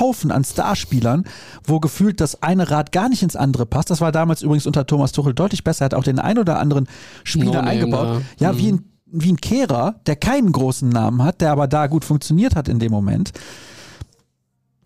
Haufen 0.00 0.32
an 0.32 0.42
Starspielern, 0.42 1.24
wo 1.64 1.80
gefühlt 1.80 2.20
das 2.20 2.42
eine 2.42 2.70
Rad 2.70 2.92
gar 2.92 3.08
nicht 3.08 3.22
ins 3.22 3.36
andere 3.36 3.66
passt. 3.66 3.90
Das 3.90 4.00
war 4.00 4.10
damals 4.10 4.42
übrigens 4.42 4.66
unter 4.66 4.86
Thomas 4.86 5.12
Tuchel 5.12 5.34
deutlich 5.34 5.64
besser. 5.64 5.84
Er 5.84 5.86
hat 5.86 5.94
auch 5.94 6.02
den 6.02 6.18
ein 6.18 6.38
oder 6.38 6.58
anderen 6.58 6.88
Spieler 7.24 7.46
No-Name 7.46 7.68
eingebaut. 7.68 8.22
da. 8.38 8.44
Ja, 8.44 8.58
wie 8.58 8.72
ein, 8.72 8.84
wie 9.06 9.32
ein 9.32 9.40
Kehrer, 9.40 10.00
der 10.06 10.16
keinen 10.16 10.52
großen 10.52 10.88
Namen 10.88 11.22
hat, 11.22 11.40
der 11.40 11.52
aber 11.52 11.68
da 11.68 11.86
gut 11.86 12.04
funktioniert 12.04 12.56
hat 12.56 12.68
in 12.68 12.78
dem 12.78 12.90
Moment. 12.90 13.32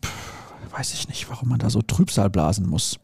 Puh, 0.00 0.08
weiß 0.70 0.92
ich 0.94 1.08
nicht, 1.08 1.28
warum 1.30 1.48
man 1.48 1.58
da 1.58 1.70
so 1.70 1.82
Trübsal 1.82 2.30
blasen 2.30 2.68
muss. 2.68 2.98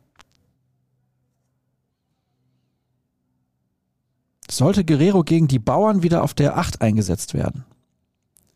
Sollte 4.48 4.84
Guerrero 4.84 5.24
gegen 5.24 5.48
die 5.48 5.58
Bauern 5.58 6.02
wieder 6.02 6.22
auf 6.22 6.34
der 6.34 6.56
8 6.56 6.80
eingesetzt 6.80 7.34
werden? 7.34 7.64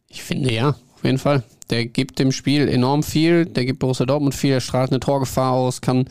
Ich 0.09 0.23
finde 0.23 0.53
ja, 0.53 0.71
auf 0.95 1.05
jeden 1.05 1.19
Fall. 1.19 1.43
Der 1.71 1.87
gibt 1.87 2.19
dem 2.19 2.33
Spiel 2.33 2.69
enorm 2.69 3.03
viel, 3.03 3.47
der 3.47 3.65
gibt 3.65 3.79
Borussia 3.79 4.07
Dortmund 4.07 4.35
viel, 4.35 4.53
er 4.53 4.61
strahlt 4.61 4.91
eine 4.91 5.01
Torgefahr 5.01 5.53
aus, 5.53 5.81
kann 5.81 6.09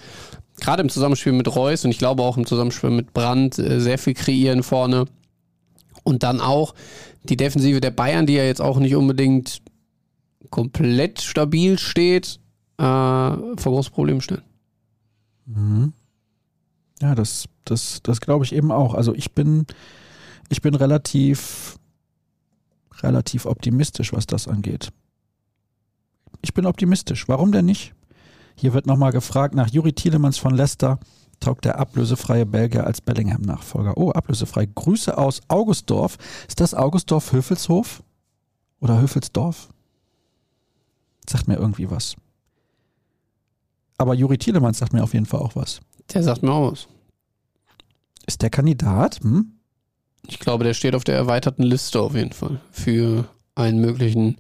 gerade 0.60 0.82
im 0.82 0.90
Zusammenspiel 0.90 1.34
mit 1.34 1.54
Reus 1.54 1.86
und 1.86 1.92
ich 1.92 1.98
glaube 1.98 2.24
auch 2.24 2.38
im 2.38 2.46
Zusammenspiel 2.46 2.90
mit 2.90 3.14
Brandt 3.14 3.60
äh, 3.60 3.80
sehr 3.80 3.98
viel 3.98 4.14
kreieren 4.14 4.64
vorne. 4.64 5.06
Und 6.04 6.24
dann 6.24 6.42
auch 6.42 6.74
die 7.24 7.38
Defensive 7.38 7.82
der 7.82 7.92
Bayern, 7.92 8.26
die 8.26 8.34
ja 8.34 8.44
jetzt 8.44 8.62
auch 8.62 8.80
nicht 8.80 8.96
unbedingt 8.96 9.62
komplett 10.50 11.22
stabil 11.22 11.78
steht, 11.78 12.40
äh, 12.78 12.84
vor 12.84 13.58
große 13.58 13.92
Probleme 13.92 14.22
stellen. 14.22 14.44
Mhm. 15.46 15.94
Ja, 17.02 17.16
das, 17.16 17.46
das, 17.66 18.02
das 18.04 18.22
glaube 18.22 18.46
ich 18.46 18.54
eben 18.54 18.72
auch. 18.72 18.94
Also 18.94 19.14
ich 19.14 19.34
bin, 19.34 19.66
ich 20.50 20.62
bin 20.62 20.76
relativ, 20.76 21.78
relativ 23.02 23.46
optimistisch, 23.46 24.14
was 24.14 24.28
das 24.28 24.48
angeht. 24.48 24.92
Ich 26.42 26.54
bin 26.54 26.66
optimistisch. 26.66 27.28
Warum 27.28 27.52
denn 27.52 27.66
nicht? 27.66 27.94
Hier 28.56 28.74
wird 28.74 28.86
nochmal 28.86 29.12
gefragt 29.12 29.56
nach 29.56 29.70
Juri 29.70 29.94
Tielemans 29.94 30.38
von 30.38 30.56
Leicester. 30.56 31.00
Taugt 31.40 31.66
der 31.66 31.80
ablösefreie 31.80 32.46
Belgier 32.46 32.86
als 32.86 33.02
Bellingham-Nachfolger? 33.02 33.98
Oh, 33.98 34.12
ablösefrei. 34.12 34.68
Grüße 34.68 35.18
aus 35.18 35.42
Augustdorf. 35.48 36.18
Ist 36.48 36.60
das 36.60 36.74
Augustdorf 36.74 37.32
Höfelshof? 37.32 38.04
Oder 38.82 39.00
Höfelsdorf? 39.00 39.70
Sagt 41.30 41.48
mir 41.48 41.56
irgendwie 41.56 41.90
was. 41.90 42.16
Aber 43.98 44.14
Juri 44.14 44.38
Tielemans 44.38 44.80
sagt 44.80 44.94
mir 44.94 45.04
auf 45.04 45.14
jeden 45.14 45.26
Fall 45.26 45.42
auch 45.42 45.56
was. 45.56 45.82
Der 46.14 46.24
sagt 46.24 46.44
mir 46.44 46.52
auch 46.52 46.72
was. 46.72 46.88
Ist 48.26 48.42
der 48.42 48.50
Kandidat? 48.50 49.22
Hm? 49.22 49.60
Ich 50.28 50.40
glaube, 50.40 50.64
der 50.64 50.74
steht 50.74 50.96
auf 50.96 51.04
der 51.04 51.16
erweiterten 51.16 51.64
Liste 51.64 52.02
auf 52.02 52.16
jeden 52.16 52.34
Fall 52.34 52.62
für 52.72 53.28
einen 53.56 53.80
möglichen 53.80 54.38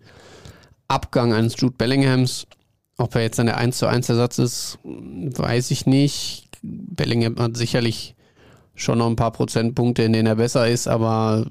Abgang 0.87 1.33
eines 1.33 1.55
Jude 1.59 1.75
Bellinghams. 1.77 2.47
Ob 2.97 3.15
er 3.15 3.21
jetzt 3.21 3.39
dann 3.39 3.45
der 3.45 3.57
1 3.57 3.77
zu 3.77 3.87
1 3.87 4.09
Ersatz 4.09 4.39
ist, 4.39 4.79
weiß 4.83 5.71
ich 5.71 5.85
nicht. 5.85 6.48
Bellingham 6.61 7.37
hat 7.37 7.57
sicherlich 7.57 8.15
schon 8.75 8.99
noch 8.99 9.07
ein 9.07 9.15
paar 9.15 9.31
Prozentpunkte, 9.31 10.03
in 10.03 10.13
denen 10.13 10.27
er 10.27 10.35
besser 10.35 10.67
ist, 10.67 10.87
aber 10.87 11.45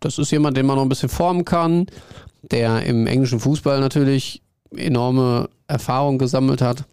das 0.00 0.18
ist 0.18 0.30
jemand, 0.30 0.56
den 0.56 0.66
man 0.66 0.76
noch 0.76 0.82
ein 0.82 0.88
bisschen 0.88 1.08
formen 1.08 1.44
kann, 1.44 1.86
der 2.42 2.84
im 2.84 3.06
englischen 3.06 3.40
Fußball 3.40 3.80
natürlich 3.80 4.42
enorme 4.74 5.50
Erfahrung 5.66 6.18
gesammelt 6.18 6.62
hat. 6.62 6.84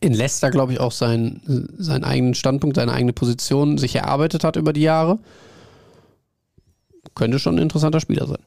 In 0.00 0.12
Leicester, 0.12 0.50
glaube 0.50 0.72
ich, 0.72 0.80
auch 0.80 0.92
seinen, 0.92 1.74
seinen 1.78 2.04
eigenen 2.04 2.34
Standpunkt, 2.34 2.76
seine 2.76 2.92
eigene 2.92 3.12
Position 3.12 3.78
sich 3.78 3.96
erarbeitet 3.96 4.44
hat 4.44 4.56
über 4.56 4.72
die 4.72 4.82
Jahre. 4.82 5.18
Könnte 7.14 7.38
schon 7.38 7.56
ein 7.56 7.62
interessanter 7.62 8.00
Spieler 8.00 8.26
sein. 8.26 8.38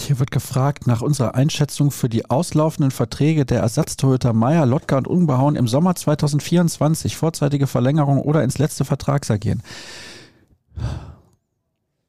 Hier 0.00 0.18
wird 0.18 0.30
gefragt 0.30 0.86
nach 0.86 1.02
unserer 1.02 1.34
Einschätzung 1.34 1.90
für 1.90 2.08
die 2.08 2.30
auslaufenden 2.30 2.90
Verträge 2.90 3.44
der 3.44 3.60
Ersatztorhüter 3.60 4.32
Meier, 4.32 4.64
Lotka 4.64 4.96
und 4.96 5.06
Unbehauen 5.06 5.56
im 5.56 5.68
Sommer 5.68 5.94
2024, 5.94 7.16
vorzeitige 7.16 7.66
Verlängerung 7.66 8.18
oder 8.18 8.42
ins 8.42 8.56
letzte 8.56 8.86
Vertragsergehen. 8.86 9.62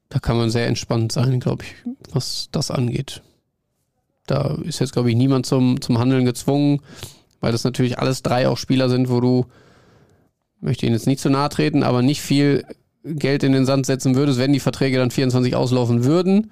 Da 0.08 0.18
kann 0.20 0.38
man 0.38 0.48
sehr 0.48 0.66
entspannt 0.66 1.12
sein, 1.12 1.38
glaube 1.38 1.64
ich, 1.64 1.74
was 2.12 2.48
das 2.50 2.70
angeht. 2.70 3.22
Da 4.26 4.56
ist 4.62 4.80
jetzt, 4.80 4.94
glaube 4.94 5.10
ich, 5.10 5.16
niemand 5.16 5.44
zum, 5.44 5.80
zum 5.82 5.98
Handeln 5.98 6.24
gezwungen, 6.24 6.80
weil 7.40 7.52
das 7.52 7.64
natürlich 7.64 7.98
alles 7.98 8.22
drei 8.22 8.48
auch 8.48 8.56
Spieler 8.56 8.88
sind, 8.88 9.10
wo 9.10 9.20
du, 9.20 9.46
möchte 10.60 10.86
Ihnen 10.86 10.94
jetzt 10.94 11.06
nicht 11.06 11.20
zu 11.20 11.28
nahe 11.28 11.50
treten, 11.50 11.82
aber 11.82 12.00
nicht 12.00 12.22
viel 12.22 12.64
Geld 13.04 13.42
in 13.42 13.52
den 13.52 13.66
Sand 13.66 13.84
setzen 13.84 14.14
würdest, 14.14 14.38
wenn 14.38 14.54
die 14.54 14.60
Verträge 14.60 14.96
dann 14.96 15.10
24 15.10 15.54
auslaufen 15.54 16.04
würden. 16.04 16.50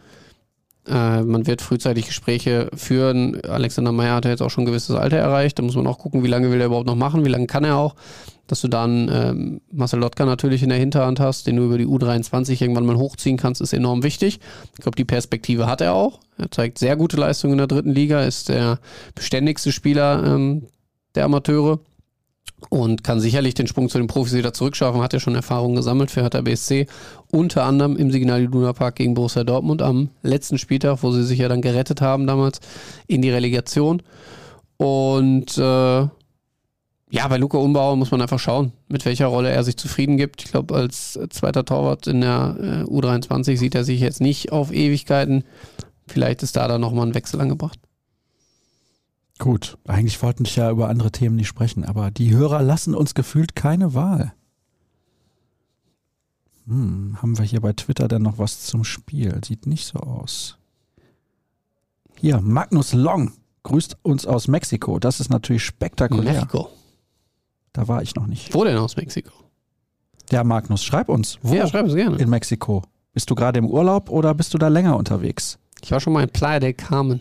Äh, 0.87 1.23
man 1.23 1.47
wird 1.47 1.61
frühzeitig 1.61 2.07
Gespräche 2.07 2.71
führen. 2.75 3.41
Alexander 3.45 3.93
Meyer 3.93 4.15
hat 4.15 4.25
ja 4.25 4.31
jetzt 4.31 4.43
auch 4.43 4.51
schon 4.51 4.65
ein 4.65 4.67
gewisses 4.67 4.97
Alter 4.97 5.19
erreicht. 5.19 5.59
Da 5.59 5.63
muss 5.63 5.77
man 5.77 5.87
auch 5.87 5.99
gucken, 5.99 6.25
wie 6.25 6.29
lange 6.29 6.51
will 6.51 6.61
er 6.61 6.67
überhaupt 6.67 6.87
noch 6.87 6.97
machen, 6.97 7.25
wie 7.25 7.31
lange 7.31 7.47
kann 7.47 7.65
er 7.65 7.77
auch. 7.77 7.95
Dass 8.47 8.63
du 8.63 8.69
dann 8.69 9.09
ähm, 9.13 9.61
Marcel 9.71 10.01
Lotka 10.01 10.25
natürlich 10.25 10.63
in 10.63 10.71
der 10.71 10.79
Hinterhand 10.79 11.21
hast, 11.21 11.47
den 11.47 11.57
du 11.57 11.65
über 11.65 11.79
die 11.79 11.87
U23 11.87 12.61
irgendwann 12.61 12.87
mal 12.87 12.97
hochziehen 12.97 13.37
kannst, 13.37 13.61
ist 13.61 13.73
enorm 13.73 14.03
wichtig. 14.03 14.41
Ich 14.75 14.81
glaube, 14.81 14.97
die 14.97 15.05
Perspektive 15.05 15.67
hat 15.67 15.81
er 15.81 15.95
auch. 15.95 16.19
Er 16.37 16.51
zeigt 16.51 16.79
sehr 16.79 16.97
gute 16.97 17.17
Leistungen 17.17 17.53
in 17.53 17.59
der 17.59 17.67
dritten 17.69 17.93
Liga, 17.93 18.23
ist 18.23 18.49
der 18.49 18.81
beständigste 19.15 19.71
Spieler 19.71 20.25
ähm, 20.25 20.67
der 21.15 21.27
Amateure 21.27 21.79
und 22.69 23.03
kann 23.05 23.21
sicherlich 23.21 23.55
den 23.55 23.67
Sprung 23.67 23.89
zu 23.89 23.99
den 23.99 24.07
Profis 24.07 24.35
wieder 24.35 24.53
zurückschaffen. 24.53 25.01
Hat 25.01 25.13
ja 25.13 25.21
schon 25.21 25.35
Erfahrungen 25.35 25.77
gesammelt 25.77 26.11
für 26.11 26.23
Hertha 26.23 26.41
BSC, 26.41 26.87
unter 27.31 27.65
anderem 27.65 27.97
im 27.97 28.11
Signal 28.11 28.43
Iduna 28.43 28.73
Park 28.73 28.97
gegen 28.97 29.15
Borussia 29.15 29.45
Dortmund 29.45 29.83
am 29.83 30.11
letzten 30.23 30.59
Spieltag, 30.59 31.03
wo 31.03 31.13
sie 31.13 31.25
sich 31.25 31.39
ja 31.39 31.49
dann 31.49 31.63
gerettet 31.63 32.01
haben 32.01 32.27
damals 32.27 32.61
in 33.07 33.23
die 33.23 33.31
Relegation. 33.31 34.03
Und 34.77 35.57
äh, 35.59 36.09
ja, 37.13 37.27
bei 37.29 37.39
Luca 37.39 37.59
Umbauer 37.59 37.97
muss 37.97 38.13
man 38.13 38.23
einfach 38.23 38.39
schauen, 38.39 38.73
mit 38.89 39.05
welcher 39.05 39.27
Rolle 39.27 39.51
er 39.51 39.65
sich 39.65 39.77
zufrieden 39.77 40.17
gibt. 40.17 40.45
Ich 40.45 40.53
glaube, 40.53 40.75
als 40.75 41.19
zweiter 41.31 41.65
Torwart 41.65 42.07
in 42.07 42.21
der 42.21 42.57
äh, 42.59 42.91
U23 42.91 43.57
sieht 43.57 43.75
er 43.75 43.85
sich 43.85 44.01
jetzt 44.01 44.21
nicht 44.21 44.53
auf 44.53 44.73
Ewigkeiten. 44.73 45.45
Vielleicht 46.07 46.43
ist 46.43 46.57
da 46.57 46.69
dann 46.69 46.81
nochmal 46.81 47.07
ein 47.07 47.15
Wechsel 47.15 47.41
angebracht. 47.41 47.79
Gut, 49.39 49.79
eigentlich 49.87 50.23
wollten 50.23 50.45
ich 50.45 50.57
ja 50.57 50.71
über 50.71 50.89
andere 50.89 51.11
Themen 51.11 51.37
nicht 51.37 51.49
sprechen, 51.49 51.85
aber 51.85 52.11
die 52.11 52.35
Hörer 52.35 52.63
lassen 52.63 52.95
uns 52.95 53.15
gefühlt 53.15 53.57
keine 53.57 53.95
Wahl. 53.95 54.35
Hm, 56.71 57.19
haben 57.21 57.37
wir 57.37 57.45
hier 57.45 57.61
bei 57.61 57.73
Twitter 57.73 58.07
denn 58.07 58.23
noch 58.23 58.39
was 58.39 58.63
zum 58.67 58.85
Spiel? 58.85 59.41
Sieht 59.45 59.67
nicht 59.67 59.87
so 59.87 59.99
aus. 59.99 60.57
Hier, 62.17 62.41
Magnus 62.41 62.93
Long 62.93 63.33
grüßt 63.65 63.97
uns 64.03 64.25
aus 64.25 64.47
Mexiko. 64.47 64.99
Das 65.01 65.19
ist 65.21 65.31
natürlich 65.31 65.65
spektakulär. 65.65 66.33
Mexiko. 66.35 66.71
Da 67.73 67.89
war 67.89 68.03
ich 68.03 68.15
noch 68.15 68.27
nicht. 68.27 68.55
Wo 68.55 68.63
denn 68.65 68.77
aus 68.77 68.97
Mexiko? 68.97 69.33
Ja, 70.31 70.45
Magnus, 70.45 70.85
schreib 70.85 71.09
uns. 71.09 71.39
Wo 71.43 71.55
Ja, 71.55 71.67
schreib 71.67 71.87
es 71.87 71.95
gerne. 71.95 72.17
in 72.19 72.31
Mexiko? 72.31 72.83
Bist 73.13 73.29
du 73.31 73.35
gerade 73.35 73.59
im 73.59 73.67
Urlaub 73.67 74.09
oder 74.09 74.33
bist 74.35 74.55
du 74.55 74.59
da 74.59 74.69
länger 74.69 74.97
unterwegs? 74.97 75.59
Ich 75.83 75.91
war 75.91 75.99
schon 75.99 76.13
mal 76.13 76.23
in 76.23 76.29
Playa 76.31 76.61
del 76.61 76.75
Carmen 76.75 77.21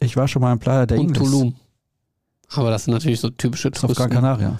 Ich 0.00 0.16
war 0.16 0.28
schon 0.28 0.40
mal 0.40 0.52
in 0.52 0.58
Playa 0.58 0.86
de 0.86 0.98
und 0.98 1.08
Ingles. 1.08 1.30
Tulum. 1.30 1.56
Aber 2.54 2.70
das 2.70 2.84
sind 2.84 2.94
natürlich 2.94 3.20
so 3.20 3.28
typische 3.28 3.68
ist 3.68 3.84
auf 3.84 3.92
Gran 3.94 4.10
Touristen. 4.10 4.14
Canaria. 4.14 4.58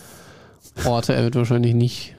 Orte. 0.84 1.14
Er 1.14 1.22
wird 1.24 1.36
wahrscheinlich 1.36 1.74
nicht 1.74 2.15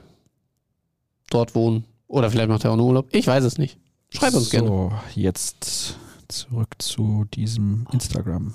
dort 1.30 1.56
wohnen. 1.56 1.86
Oder 2.08 2.32
vielleicht 2.32 2.50
macht 2.50 2.64
er 2.64 2.72
auch 2.72 2.76
einen 2.76 2.84
Urlaub. 2.84 3.08
Ich 3.12 3.28
weiß 3.28 3.44
es 3.44 3.58
nicht. 3.58 3.78
Schreib 4.10 4.34
uns 4.34 4.46
so, 4.46 4.52
gerne. 4.52 4.68
So, 4.68 4.94
jetzt 5.16 5.98
zurück 6.28 6.76
zu 6.80 7.26
diesem 7.34 7.88
Instagram 7.92 8.54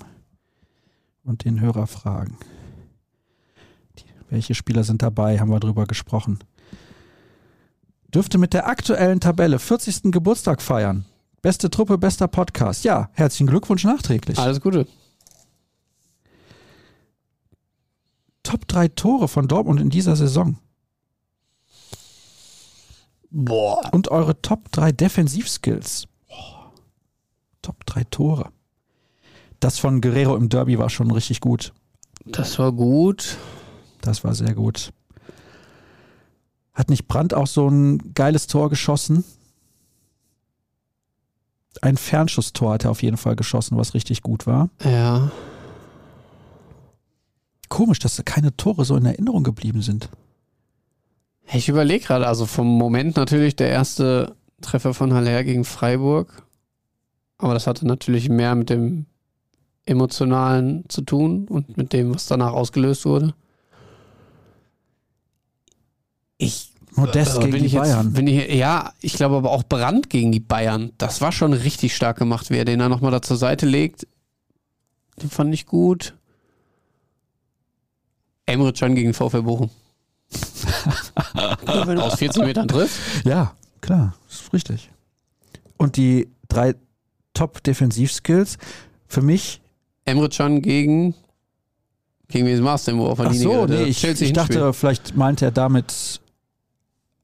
und 1.23 1.45
den 1.45 1.61
Hörerfragen. 1.61 2.37
Die, 3.99 4.05
welche 4.29 4.55
Spieler 4.55 4.83
sind 4.83 5.01
dabei? 5.01 5.39
Haben 5.39 5.51
wir 5.51 5.59
drüber 5.59 5.85
gesprochen. 5.85 6.39
Dürfte 8.13 8.37
mit 8.37 8.53
der 8.53 8.67
aktuellen 8.67 9.19
Tabelle 9.19 9.59
40. 9.59 10.11
Geburtstag 10.11 10.61
feiern. 10.61 11.05
Beste 11.41 11.69
Truppe, 11.69 11.97
bester 11.97 12.27
Podcast. 12.27 12.83
Ja, 12.83 13.09
herzlichen 13.13 13.47
Glückwunsch 13.47 13.83
nachträglich. 13.83 14.37
Alles 14.37 14.61
Gute. 14.61 14.87
Top 18.43 18.67
3 18.67 18.89
Tore 18.89 19.27
von 19.27 19.47
Dortmund 19.47 19.81
in 19.81 19.89
dieser 19.89 20.15
Saison. 20.15 20.57
Boah. 23.33 23.89
Und 23.91 24.09
eure 24.09 24.39
Top 24.41 24.71
3 24.71 24.91
Defensivskills. 24.91 26.07
Boah. 26.27 26.71
Top 27.63 27.83
3 27.87 28.03
Tore. 28.05 28.49
Das 29.59 29.79
von 29.79 30.01
Guerrero 30.01 30.35
im 30.35 30.49
Derby 30.49 30.77
war 30.77 30.89
schon 30.89 31.09
richtig 31.09 31.41
gut. 31.41 31.73
Das 32.25 32.59
war 32.59 32.71
gut. 32.71 33.37
Das 34.01 34.23
war 34.23 34.35
sehr 34.35 34.53
gut. 34.53 34.93
Hat 36.73 36.89
nicht 36.89 37.07
Brandt 37.07 37.33
auch 37.33 37.47
so 37.47 37.67
ein 37.67 38.13
geiles 38.13 38.47
Tor 38.47 38.69
geschossen? 38.69 39.23
Ein 41.81 41.97
Fernschusstor 41.97 42.73
hat 42.73 42.83
er 42.83 42.91
auf 42.91 43.01
jeden 43.01 43.17
Fall 43.17 43.35
geschossen, 43.35 43.77
was 43.77 43.95
richtig 43.95 44.21
gut 44.21 44.45
war. 44.45 44.69
Ja. 44.83 45.31
Komisch, 47.67 47.97
dass 47.97 48.15
da 48.15 48.23
keine 48.23 48.55
Tore 48.55 48.85
so 48.85 48.95
in 48.95 49.05
Erinnerung 49.05 49.43
geblieben 49.43 49.81
sind. 49.81 50.09
Ich 51.51 51.69
überlege 51.69 52.05
gerade, 52.05 52.27
also 52.27 52.45
vom 52.45 52.67
Moment 52.67 53.15
natürlich 53.15 53.55
der 53.55 53.69
erste 53.69 54.35
Treffer 54.61 54.93
von 54.93 55.13
Haller 55.13 55.43
gegen 55.43 55.65
Freiburg. 55.65 56.43
Aber 57.37 57.53
das 57.53 57.67
hatte 57.67 57.85
natürlich 57.85 58.29
mehr 58.29 58.55
mit 58.55 58.69
dem 58.69 59.05
Emotionalen 59.85 60.85
zu 60.87 61.01
tun 61.01 61.47
und 61.47 61.77
mit 61.77 61.93
dem, 61.93 62.15
was 62.15 62.27
danach 62.27 62.53
ausgelöst 62.53 63.05
wurde. 63.05 63.33
Ich. 66.37 66.71
Modest 66.95 67.37
äh, 67.37 67.39
gegen 67.39 67.51
bin 67.51 67.61
die 67.61 67.65
ich 67.65 67.73
jetzt, 67.73 67.81
Bayern. 67.81 68.13
Bin 68.13 68.27
ich, 68.27 68.53
ja, 68.53 68.93
ich 69.01 69.13
glaube 69.13 69.35
aber 69.35 69.51
auch 69.51 69.63
Brand 69.63 70.09
gegen 70.09 70.31
die 70.31 70.39
Bayern. 70.39 70.91
Das 70.99 71.21
war 71.21 71.31
schon 71.31 71.53
richtig 71.53 71.95
stark 71.95 72.17
gemacht, 72.17 72.49
wie 72.49 72.57
er 72.57 72.65
den 72.65 72.79
da 72.79 72.87
nochmal 72.87 73.11
da 73.11 73.21
zur 73.21 73.37
Seite 73.37 73.65
legt. 73.65 74.07
Den 75.21 75.29
fand 75.29 75.53
ich 75.53 75.65
gut. 75.65 76.15
Emre 78.45 78.73
Can 78.73 78.95
gegen 78.95 79.13
VfL 79.13 79.41
Bochum. 79.41 79.69
Wenn 81.85 81.95
du 81.95 82.03
aus 82.03 82.15
14 82.15 82.45
Metern 82.45 82.67
triffst. 82.67 82.99
Ja, 83.25 83.53
klar, 83.81 84.15
ist 84.29 84.51
richtig. 84.53 84.89
Und 85.77 85.97
die 85.97 86.29
drei 86.47 86.75
Top-Defensivskills 87.33 88.57
für 89.07 89.21
mich. 89.21 89.61
Emre 90.05 90.29
Can 90.29 90.61
gegen. 90.61 91.15
Gegen 92.27 92.47
wen 92.47 92.63
machst 92.63 92.87
du 92.87 92.91
denn, 92.91 92.99
wo 92.99 93.07
auf 93.07 93.19
der 93.19 93.27
Ach 93.27 93.33
so, 93.33 93.65
nee, 93.65 93.83
ich, 93.83 94.03
ich 94.03 94.33
dachte, 94.33 94.73
vielleicht 94.73 95.15
meinte 95.15 95.45
er 95.45 95.51
damit 95.51 96.19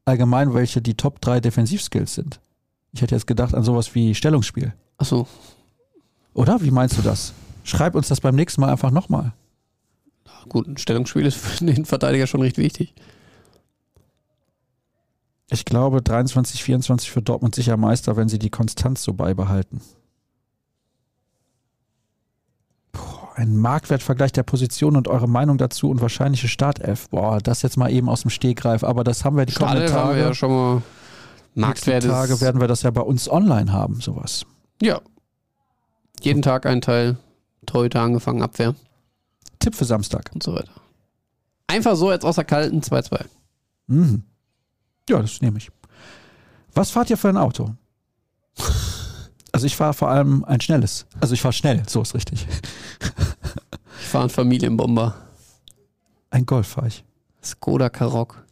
allgemein, 0.04 0.54
welche 0.54 0.80
die 0.80 0.94
Top 0.94 1.20
3 1.20 1.40
Defensivskills 1.40 2.14
sind. 2.14 2.40
Ich 2.92 3.02
hätte 3.02 3.14
jetzt 3.14 3.26
gedacht 3.26 3.54
an 3.54 3.62
sowas 3.62 3.94
wie 3.94 4.14
Stellungsspiel. 4.14 4.72
Achso, 4.98 5.26
Oder? 6.34 6.60
Wie 6.62 6.70
meinst 6.70 6.98
du 6.98 7.02
das? 7.02 7.32
Schreib 7.64 7.94
uns 7.94 8.08
das 8.08 8.20
beim 8.20 8.34
nächsten 8.34 8.60
Mal 8.60 8.70
einfach 8.70 8.90
nochmal. 8.90 9.32
Gut, 10.48 10.66
ein 10.66 10.76
Stellungsspiel 10.76 11.26
ist 11.26 11.36
für 11.36 11.64
den 11.64 11.84
Verteidiger 11.84 12.26
schon 12.26 12.42
recht 12.42 12.58
wichtig. 12.58 12.94
Ich 15.50 15.64
glaube, 15.64 16.00
23, 16.00 16.62
24 16.62 17.10
für 17.10 17.22
Dortmund 17.22 17.54
sicher 17.54 17.76
Meister, 17.76 18.16
wenn 18.16 18.28
sie 18.28 18.38
die 18.38 18.50
Konstanz 18.50 19.02
so 19.02 19.12
beibehalten. 19.12 19.80
Ein 23.34 23.56
Marktwertvergleich 23.56 24.32
der 24.32 24.42
Position 24.42 24.96
und 24.96 25.08
eure 25.08 25.28
Meinung 25.28 25.58
dazu 25.58 25.90
und 25.90 26.00
wahrscheinliche 26.00 26.46
Startelf. 26.46 27.08
Boah, 27.08 27.38
das 27.38 27.62
jetzt 27.62 27.76
mal 27.76 27.90
eben 27.90 28.08
aus 28.08 28.22
dem 28.22 28.30
Stegreif, 28.30 28.84
aber 28.84 29.02
das 29.02 29.24
haben 29.24 29.36
wir 29.36 29.46
die 29.46 29.54
kommenden 29.54 29.88
Startelf 29.88 30.00
haben 30.00 30.10
wir 30.10 30.14
Tage. 30.16 30.28
ja 30.28 30.34
schon 30.34 30.50
mal. 30.50 30.82
Marktwert 31.54 32.04
Tage 32.04 32.40
werden 32.40 32.60
wir 32.60 32.68
das 32.68 32.82
ja 32.82 32.90
bei 32.90 33.00
uns 33.00 33.28
online 33.28 33.72
haben, 33.72 34.00
sowas. 34.00 34.46
Ja. 34.80 35.00
Jeden 36.22 36.42
Tag 36.42 36.66
ein 36.66 36.80
Teil. 36.80 37.16
Torhüter 37.66 38.02
angefangen, 38.02 38.42
Abwehr 38.42 38.74
Tipp 39.60 39.74
für 39.76 39.84
Samstag. 39.84 40.30
und 40.34 40.42
so 40.42 40.54
weiter. 40.54 40.72
Einfach 41.68 41.94
so 41.94 42.10
jetzt 42.10 42.24
aus 42.24 42.34
der 42.34 42.44
kalten 42.44 42.80
2-2. 42.80 43.24
Mhm. 43.86 44.24
Ja, 45.08 45.20
das 45.22 45.40
nehme 45.40 45.58
ich. 45.58 45.70
Was 46.74 46.90
fahrt 46.90 47.10
ihr 47.10 47.16
für 47.16 47.28
ein 47.28 47.36
Auto? 47.36 47.74
Also 49.52 49.66
ich 49.66 49.74
fahre 49.74 49.94
vor 49.94 50.08
allem 50.08 50.44
ein 50.44 50.60
schnelles. 50.60 51.06
Also 51.20 51.34
ich 51.34 51.42
fahre 51.42 51.52
schnell, 51.52 51.82
so 51.88 52.02
ist 52.02 52.14
richtig. 52.14 52.46
Ich 54.00 54.06
fahre 54.06 54.22
einen 54.22 54.30
Familienbomber. 54.30 55.14
Ein 56.30 56.46
Golf 56.46 56.68
fahre 56.68 56.86
ich. 56.88 57.04
Skoda 57.42 57.88
Karoq. 57.90 58.44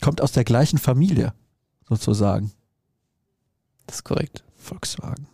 Kommt 0.00 0.20
aus 0.20 0.30
der 0.32 0.44
gleichen 0.44 0.78
Familie, 0.78 1.34
sozusagen. 1.88 2.52
Das 3.86 3.96
ist 3.96 4.04
korrekt. 4.04 4.44
Volkswagen. 4.56 5.26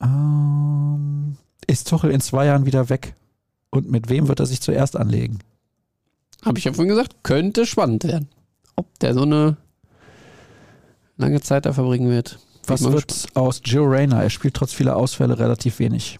Ähm, 0.00 1.36
ist 1.70 1.88
Tuchel 1.88 2.10
in 2.10 2.20
zwei 2.20 2.46
Jahren 2.46 2.66
wieder 2.66 2.88
weg? 2.88 3.14
Und 3.70 3.90
mit 3.90 4.08
wem 4.08 4.28
wird 4.28 4.40
er 4.40 4.46
sich 4.46 4.60
zuerst 4.60 4.96
anlegen? 4.96 5.38
Habe 6.44 6.58
ich 6.58 6.64
ja 6.64 6.72
vorhin 6.72 6.88
gesagt, 6.88 7.22
könnte 7.22 7.64
spannend 7.64 8.04
werden. 8.04 8.28
Ob 8.74 8.98
der 8.98 9.14
so 9.14 9.22
eine 9.22 9.56
lange 11.16 11.40
Zeit 11.40 11.66
da 11.66 11.72
verbringen 11.72 12.10
wird. 12.10 12.38
Was 12.66 12.82
wird 12.82 13.28
aus 13.34 13.60
Joe 13.64 13.88
Rayner? 13.88 14.22
Er 14.22 14.30
spielt 14.30 14.54
trotz 14.54 14.72
vieler 14.72 14.96
Ausfälle 14.96 15.38
relativ 15.38 15.78
wenig. 15.78 16.18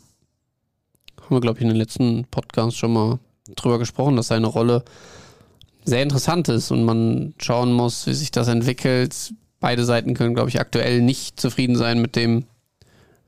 Haben 1.21 1.37
wir, 1.37 1.41
glaube 1.41 1.59
ich, 1.59 1.63
in 1.63 1.69
den 1.69 1.77
letzten 1.77 2.25
Podcasts 2.31 2.79
schon 2.79 2.93
mal 2.93 3.19
drüber 3.57 3.79
gesprochen, 3.79 4.17
dass 4.17 4.29
seine 4.29 4.47
Rolle 4.47 4.85
sehr 5.85 6.03
interessant 6.03 6.49
ist 6.49 6.71
und 6.71 6.85
man 6.85 7.35
schauen 7.39 7.73
muss, 7.73 8.07
wie 8.07 8.15
sich 8.15 8.31
das 8.31 8.49
entwickelt. 8.49 9.35
Beide 9.59 9.85
Seiten 9.85 10.15
können, 10.15 10.35
glaube 10.35 10.51
ich, 10.51 10.61
aktuell 10.61 11.01
nicht 11.03 11.41
zufrieden 11.41 11.77
sein 11.77 12.01
mit 12.01 12.17
dem, 12.17 12.45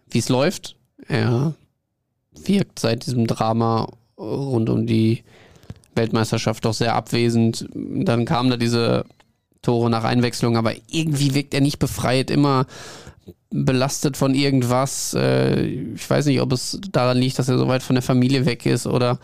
wie 0.08 0.18
es 0.18 0.28
läuft. 0.28 0.76
Er 1.08 1.54
wirkt 2.34 2.78
seit 2.78 3.06
diesem 3.06 3.26
Drama 3.26 3.88
rund 4.18 4.70
um 4.70 4.86
die 4.86 5.22
Weltmeisterschaft 5.94 6.64
doch 6.64 6.74
sehr 6.74 6.94
abwesend. 6.94 7.68
Dann 7.74 8.24
kamen 8.24 8.50
da 8.50 8.56
diese 8.56 9.04
Tore 9.62 9.90
nach 9.90 10.04
Einwechslung, 10.04 10.56
aber 10.56 10.72
irgendwie 10.90 11.34
wirkt 11.34 11.54
er 11.54 11.60
nicht 11.60 11.78
befreit, 11.78 12.30
immer 12.30 12.66
belastet 13.50 14.16
von 14.16 14.34
irgendwas. 14.34 15.14
Äh, 15.14 15.64
Ich 15.94 16.08
weiß 16.08 16.26
nicht, 16.26 16.40
ob 16.40 16.52
es 16.52 16.80
daran 16.90 17.18
liegt, 17.18 17.38
dass 17.38 17.48
er 17.48 17.58
so 17.58 17.68
weit 17.68 17.82
von 17.82 17.94
der 17.94 18.02
Familie 18.02 18.46
weg 18.46 18.66
ist 18.66 18.86
oder 18.86 19.18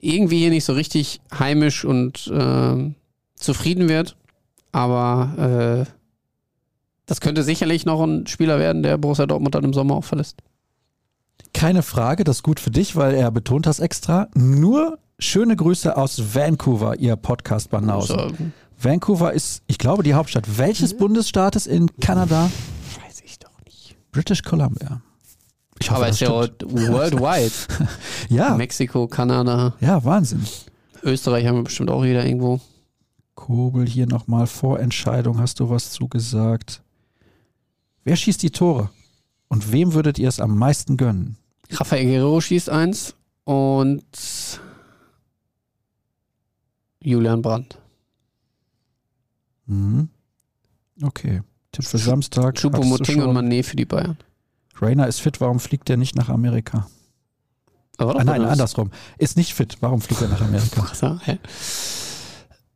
irgendwie 0.00 0.38
hier 0.38 0.50
nicht 0.50 0.64
so 0.64 0.72
richtig 0.72 1.20
heimisch 1.36 1.84
und 1.84 2.28
äh, 2.28 2.94
zufrieden 3.34 3.88
wird. 3.88 4.16
Aber 4.72 5.86
äh, 5.86 5.92
das 7.06 7.20
könnte 7.20 7.42
sicherlich 7.42 7.86
noch 7.86 8.00
ein 8.02 8.26
Spieler 8.26 8.58
werden, 8.58 8.82
der 8.82 8.98
Borussia 8.98 9.26
Dortmund 9.26 9.54
dann 9.54 9.64
im 9.64 9.72
Sommer 9.72 9.96
auch 9.96 10.04
verlässt. 10.04 10.36
Keine 11.52 11.82
Frage, 11.82 12.24
das 12.24 12.38
ist 12.38 12.42
gut 12.42 12.60
für 12.60 12.70
dich, 12.70 12.96
weil 12.96 13.14
er 13.14 13.30
betont 13.30 13.66
das 13.66 13.80
extra. 13.80 14.28
Nur 14.34 14.98
schöne 15.18 15.56
Grüße 15.56 15.96
aus 15.96 16.34
Vancouver, 16.34 16.98
ihr 16.98 17.16
Podcast-Banausen. 17.16 18.18
Also, 18.18 18.34
Vancouver 18.80 19.32
ist, 19.32 19.62
ich 19.66 19.78
glaube, 19.78 20.02
die 20.02 20.14
Hauptstadt 20.14 20.58
welches 20.58 20.96
Bundesstaates 20.96 21.66
in 21.66 21.88
Kanada? 22.00 22.50
weiß 23.02 23.22
ich 23.24 23.38
doch 23.38 23.50
nicht. 23.64 23.96
British 24.12 24.42
Columbia. 24.42 25.00
Ich 25.80 25.90
hoffe, 25.90 25.96
Aber 26.00 26.06
das 26.06 26.16
ist 26.16 26.20
ja 26.20 26.28
worldwide. 26.30 27.52
Ja, 28.28 28.54
Mexiko, 28.56 29.06
Kanada, 29.08 29.74
ja, 29.80 30.04
Wahnsinn. 30.04 30.44
Österreich 31.02 31.46
haben 31.46 31.56
wir 31.56 31.64
bestimmt 31.64 31.90
auch 31.90 32.02
wieder 32.02 32.24
irgendwo. 32.24 32.60
Kobel 33.34 33.86
hier 33.88 34.06
nochmal 34.06 34.46
Vorentscheidung. 34.46 35.38
Hast 35.38 35.60
du 35.60 35.70
was 35.70 35.92
zugesagt? 35.92 36.82
Wer 38.04 38.16
schießt 38.16 38.42
die 38.42 38.50
Tore? 38.50 38.90
Und 39.48 39.72
wem 39.72 39.94
würdet 39.94 40.18
ihr 40.18 40.28
es 40.28 40.40
am 40.40 40.56
meisten 40.56 40.96
gönnen? 40.96 41.36
Rafael 41.70 42.04
Guerrero 42.04 42.40
schießt 42.40 42.70
eins 42.70 43.14
und 43.44 44.04
Julian 47.02 47.42
Brandt. 47.42 47.78
Mhm. 49.66 50.08
Okay. 51.02 51.42
Tipp 51.72 51.84
für 51.84 51.98
Samstag. 51.98 52.56
Choupo-Moting 52.56 53.22
und. 53.22 53.36
Mané 53.36 53.62
für 53.62 53.76
die 53.76 53.84
Bayern. 53.84 54.18
Rainer 54.80 55.06
ist 55.06 55.20
fit, 55.20 55.40
warum 55.40 55.60
fliegt 55.60 55.90
er 55.90 55.96
nicht 55.96 56.14
nach 56.16 56.28
Amerika? 56.28 56.88
Ah, 57.98 58.22
nein, 58.24 58.44
andersrum. 58.44 58.90
Ist 59.18 59.36
nicht 59.36 59.54
fit, 59.54 59.76
warum 59.80 60.00
fliegt 60.00 60.22
er 60.22 60.28
nach 60.28 60.40
Amerika? 60.40 61.20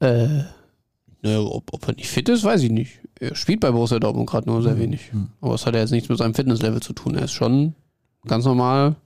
Äh, 0.01 0.43
naja, 1.23 1.41
ob, 1.41 1.73
ob 1.73 1.89
er 1.89 1.95
nicht 1.95 2.11
fit 2.11 2.29
ist, 2.29 2.43
weiß 2.43 2.63
ich 2.63 2.71
nicht. 2.71 2.99
Er 3.21 3.37
spielt 3.37 3.61
bei 3.61 3.71
Borussia 3.71 4.01
Dortmund 4.01 4.29
gerade 4.29 4.49
nur 4.51 4.63
sehr 4.63 4.79
wenig. 4.79 5.13
Hm. 5.13 5.29
Aber 5.41 5.55
es 5.55 5.65
hat 5.65 5.75
ja 5.75 5.81
jetzt 5.81 5.93
nichts 5.93 6.09
mit 6.09 6.19
seinem 6.19 6.35
Fitnesslevel 6.35 6.81
zu 6.81 6.93
tun. 6.93 7.15
Er 7.15 7.25
ist 7.25 7.33
schon 7.33 7.75
ganz 8.27 8.45
normal 8.45 8.97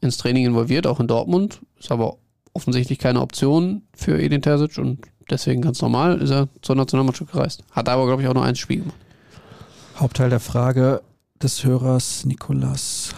ins 0.00 0.16
Training 0.16 0.46
involviert, 0.46 0.86
auch 0.86 1.00
in 1.00 1.06
Dortmund. 1.06 1.60
Ist 1.78 1.92
aber 1.92 2.16
offensichtlich 2.54 2.98
keine 2.98 3.20
Option 3.20 3.82
für 3.94 4.18
Edin 4.18 4.40
Terzic 4.40 4.78
und 4.78 5.00
deswegen 5.30 5.60
ganz 5.60 5.82
normal 5.82 6.20
ist 6.20 6.30
er 6.30 6.48
zur 6.62 6.76
Nationalmannschaft 6.76 7.32
gereist. 7.32 7.62
Hat 7.72 7.90
aber, 7.90 8.06
glaube 8.06 8.22
ich, 8.22 8.28
auch 8.28 8.34
nur 8.34 8.44
ein 8.44 8.56
Spiel 8.56 8.80
gemacht. 8.80 8.96
Hauptteil 9.96 10.30
der 10.30 10.40
Frage 10.40 11.02
des 11.42 11.62
Hörers 11.64 12.24
Nikolas. 12.24 13.14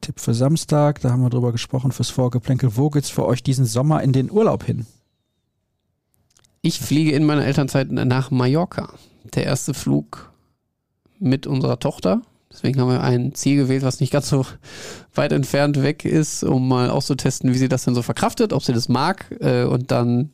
Tipp 0.00 0.18
für 0.18 0.34
Samstag, 0.34 1.00
da 1.00 1.10
haben 1.10 1.22
wir 1.22 1.30
drüber 1.30 1.52
gesprochen, 1.52 1.92
fürs 1.92 2.10
Vorgeplänkel. 2.10 2.76
Wo 2.76 2.90
geht's 2.90 3.10
für 3.10 3.26
euch 3.26 3.42
diesen 3.42 3.66
Sommer 3.66 4.02
in 4.02 4.12
den 4.12 4.30
Urlaub 4.30 4.64
hin? 4.64 4.86
Ich 6.64 6.80
fliege 6.80 7.10
in 7.10 7.24
meiner 7.24 7.44
Elternzeit 7.44 7.90
nach 7.90 8.30
Mallorca. 8.30 8.94
Der 9.34 9.44
erste 9.44 9.74
Flug 9.74 10.32
mit 11.18 11.48
unserer 11.48 11.80
Tochter. 11.80 12.22
Deswegen 12.52 12.80
haben 12.80 12.88
wir 12.88 13.02
ein 13.02 13.34
Ziel 13.34 13.56
gewählt, 13.56 13.82
was 13.82 13.98
nicht 13.98 14.12
ganz 14.12 14.28
so 14.28 14.46
weit 15.12 15.32
entfernt 15.32 15.82
weg 15.82 16.04
ist, 16.04 16.44
um 16.44 16.68
mal 16.68 16.88
auszutesten, 16.88 17.52
wie 17.52 17.58
sie 17.58 17.68
das 17.68 17.84
denn 17.84 17.96
so 17.96 18.02
verkraftet, 18.02 18.52
ob 18.52 18.62
sie 18.62 18.72
das 18.72 18.88
mag. 18.88 19.26
Äh, 19.40 19.64
und 19.64 19.90
dann 19.90 20.30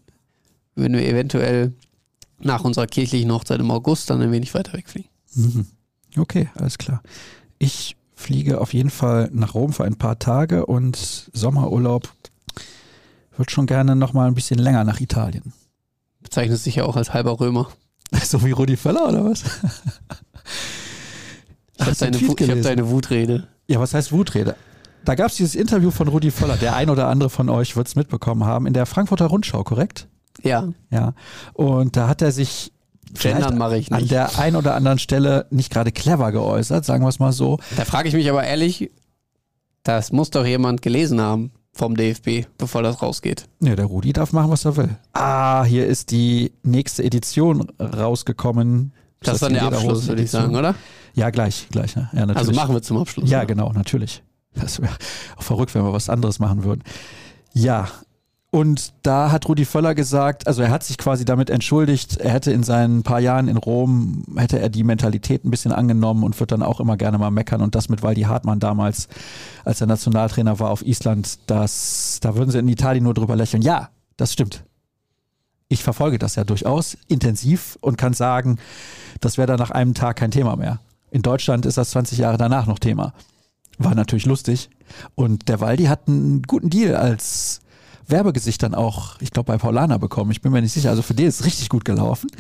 würden 0.75 0.99
wir 0.99 1.07
eventuell 1.07 1.73
nach 2.41 2.63
unserer 2.63 2.87
kirchlichen 2.87 3.33
Hochzeit 3.33 3.61
im 3.61 3.71
August 3.71 4.11
dann 4.11 4.21
ein 4.21 4.31
wenig 4.31 4.53
weiter 4.53 4.75
wegfliegen. 4.75 5.11
Mhm. 5.35 5.67
Okay, 6.17 6.51
alles 6.57 6.77
klar. 6.77 7.03
Ich 7.59 7.97
fliege 8.15 8.61
auf 8.61 8.75
jeden 8.75 8.91
Fall 8.91 9.31
nach 9.33 9.55
Rom 9.55 9.73
für 9.73 9.85
ein 9.85 9.97
paar 9.97 10.19
Tage 10.19 10.67
und 10.67 11.31
Sommerurlaub 11.33 12.13
wird 13.37 13.51
schon 13.51 13.67
gerne 13.67 13.97
noch 13.97 14.13
mal 14.13 14.27
ein 14.27 14.35
bisschen 14.35 14.59
länger 14.59 14.85
nach 14.85 15.01
Italien. 15.01 15.53
Bezeichnet 16.29 16.59
sich 16.59 16.75
ja 16.77 16.85
auch 16.85 16.97
als 16.97 17.15
halber 17.15 17.41
Römer. 17.41 17.69
So 18.25 18.45
wie 18.45 18.53
Rudi 18.53 18.77
Völler 18.77 19.09
oder 19.09 19.25
was? 19.25 19.45
Ich 21.79 21.87
habe 21.87 21.95
deine, 21.95 22.19
hab 22.19 22.63
deine 22.63 22.91
Wutrede. 22.91 23.49
Ja, 23.67 23.81
was 23.81 23.95
heißt 23.95 24.13
Wutrede? 24.13 24.57
Da 25.05 25.15
gab 25.15 25.29
es 25.31 25.37
dieses 25.37 25.55
Interview 25.55 25.91
von 25.91 26.09
Rudi 26.09 26.31
Völler. 26.31 26.57
Der 26.57 26.75
ein 26.75 26.91
oder 26.91 27.09
andere 27.09 27.31
von 27.31 27.49
euch 27.49 27.77
wird 27.77 27.87
es 27.87 27.97
mitbekommen 27.97 28.45
haben 28.45 28.67
in 28.67 28.73
der 28.75 28.85
Frankfurter 28.87 29.27
Rundschau, 29.27 29.63
korrekt? 29.63 30.07
Ja, 30.43 30.69
Ja. 30.91 31.15
Und 31.55 31.97
da 31.97 32.09
hat 32.09 32.21
er 32.23 32.33
sich 32.33 32.73
gendern 33.15 33.57
mache 33.57 33.79
ich 33.79 33.91
an 33.93 34.01
nicht. 34.01 34.11
der 34.11 34.39
ein 34.39 34.55
oder 34.57 34.75
anderen 34.75 34.99
Stelle 34.99 35.47
nicht 35.51 35.71
gerade 35.73 35.93
clever 35.93 36.31
geäußert, 36.33 36.85
sagen 36.85 37.05
wir 37.05 37.09
es 37.09 37.19
mal 37.19 37.33
so. 37.33 37.59
Da 37.77 37.85
frage 37.87 38.09
ich 38.09 38.15
mich 38.15 38.29
aber 38.29 38.45
ehrlich, 38.45 38.91
das 39.83 40.13
muss 40.13 40.29
doch 40.31 40.45
jemand 40.45 40.83
gelesen 40.83 41.21
haben 41.21 41.53
vom 41.79 41.97
DFB, 41.97 42.49
bevor 42.59 42.83
das 42.83 43.01
rausgeht. 43.01 43.49
Nee, 43.61 43.77
der 43.77 43.87
Rudi 43.87 44.13
darf 44.13 44.33
machen, 44.33 44.51
was 44.51 44.65
er 44.65 44.77
will. 44.77 44.97
Ah, 45.13 45.63
hier 45.63 45.87
ist 45.87 46.11
die 46.11 46.53
nächste 46.65 47.05
Edition 47.05 47.69
rausgekommen. 47.81 48.93
Das 49.21 49.35
ist 49.35 49.43
dann 49.43 49.53
der 49.53 49.63
Abschluss, 49.63 50.09
würde 50.09 50.23
ich 50.23 50.31
sagen, 50.31 50.57
oder? 50.57 50.75
Ja, 51.15 51.31
gleich, 51.31 51.69
gleich. 51.71 51.95
Ne? 51.95 52.11
Ja, 52.13 52.27
natürlich. 52.27 52.49
Also 52.49 52.53
machen 52.53 52.75
wir 52.75 52.83
zum 52.83 52.99
Abschluss. 52.99 53.31
Ja, 53.31 53.39
oder? 53.39 53.47
genau, 53.47 53.73
natürlich. 53.73 54.23
Das 54.55 54.81
wäre 54.81 54.93
auch 55.37 55.43
verrückt, 55.43 55.75
wenn 55.75 55.85
wir 55.85 55.93
was 55.93 56.11
anderes 56.11 56.41
machen 56.41 56.65
würden. 56.65 56.83
Ja, 57.55 57.89
und 58.51 58.95
da 59.03 59.31
hat 59.31 59.47
Rudi 59.47 59.67
Völler 59.67 59.95
gesagt, 59.95 60.47
also 60.47 60.63
er 60.63 60.71
hat 60.71 60.83
sich 60.83 60.97
quasi 60.97 61.27
damit 61.27 61.51
entschuldigt, 61.51 62.17
er 62.17 62.31
hätte 62.31 62.51
in 62.51 62.63
seinen 62.63 63.03
paar 63.03 63.21
Jahren 63.21 63.47
in 63.47 63.59
Rom, 63.59 64.25
hätte 64.39 64.59
er 64.59 64.71
die 64.71 64.85
Mentalität 64.85 65.45
ein 65.45 65.51
bisschen 65.51 65.71
angenommen 65.71 66.25
und 66.25 66.39
wird 66.41 66.51
dann 66.51 66.63
auch 66.63 66.81
immer 66.81 66.97
gerne 66.97 67.19
mal 67.19 67.31
meckern 67.31 67.61
und 67.61 67.75
das 67.75 67.91
mit 67.91 68.03
Waldi 68.03 68.23
Hartmann 68.23 68.59
damals, 68.59 69.09
als 69.65 69.83
er 69.83 69.87
Nationaltrainer 69.87 70.59
war 70.61 70.71
auf 70.71 70.83
Island, 70.87 71.41
das, 71.51 72.21
da 72.23 72.37
würden 72.37 72.51
sie 72.51 72.59
in 72.59 72.69
Italien 72.69 73.05
nur 73.05 73.13
drüber 73.13 73.37
lächeln. 73.37 73.63
Ja, 73.63 73.91
das 74.17 74.33
stimmt. 74.33 74.65
Ich 75.69 75.83
verfolge 75.83 76.19
das 76.19 76.35
ja 76.35 76.45
durchaus 76.45 76.97
intensiv 77.07 77.77
und 77.83 77.99
kann 77.99 78.15
sagen, 78.15 78.59
das 79.21 79.37
wäre 79.37 79.47
dann 79.47 79.59
nach 79.59 79.71
einem 79.71 79.93
Tag 79.93 80.17
kein 80.17 80.31
Thema 80.31 80.57
mehr. 80.57 80.81
In 81.11 81.21
Deutschland 81.21 81.67
ist 81.67 81.77
das 81.77 81.91
20 81.91 82.17
Jahre 82.17 82.39
danach 82.39 82.67
noch 82.67 82.79
Thema. 82.79 83.13
War 83.77 83.95
natürlich 83.95 84.25
lustig. 84.25 84.71
Und 85.15 85.51
der 85.51 85.61
Waldi 85.61 85.85
hat 85.85 86.09
einen 86.09 86.43
guten 86.43 86.71
Deal 86.71 86.97
als 86.97 87.61
Werbegesicht 88.09 88.63
dann 88.63 88.75
auch, 88.75 89.21
ich 89.21 89.31
glaube, 89.31 89.53
bei 89.53 89.59
Paulana 89.59 89.99
bekommen. 89.99 90.31
Ich 90.31 90.41
bin 90.41 90.53
mir 90.53 90.63
nicht 90.63 90.73
sicher. 90.73 90.91
Also 90.91 91.03
für 91.03 91.15
den 91.15 91.27
ist 91.27 91.41
es 91.41 91.47
richtig 91.47 91.69
gut 91.69 91.85
gelaufen. 91.85 92.31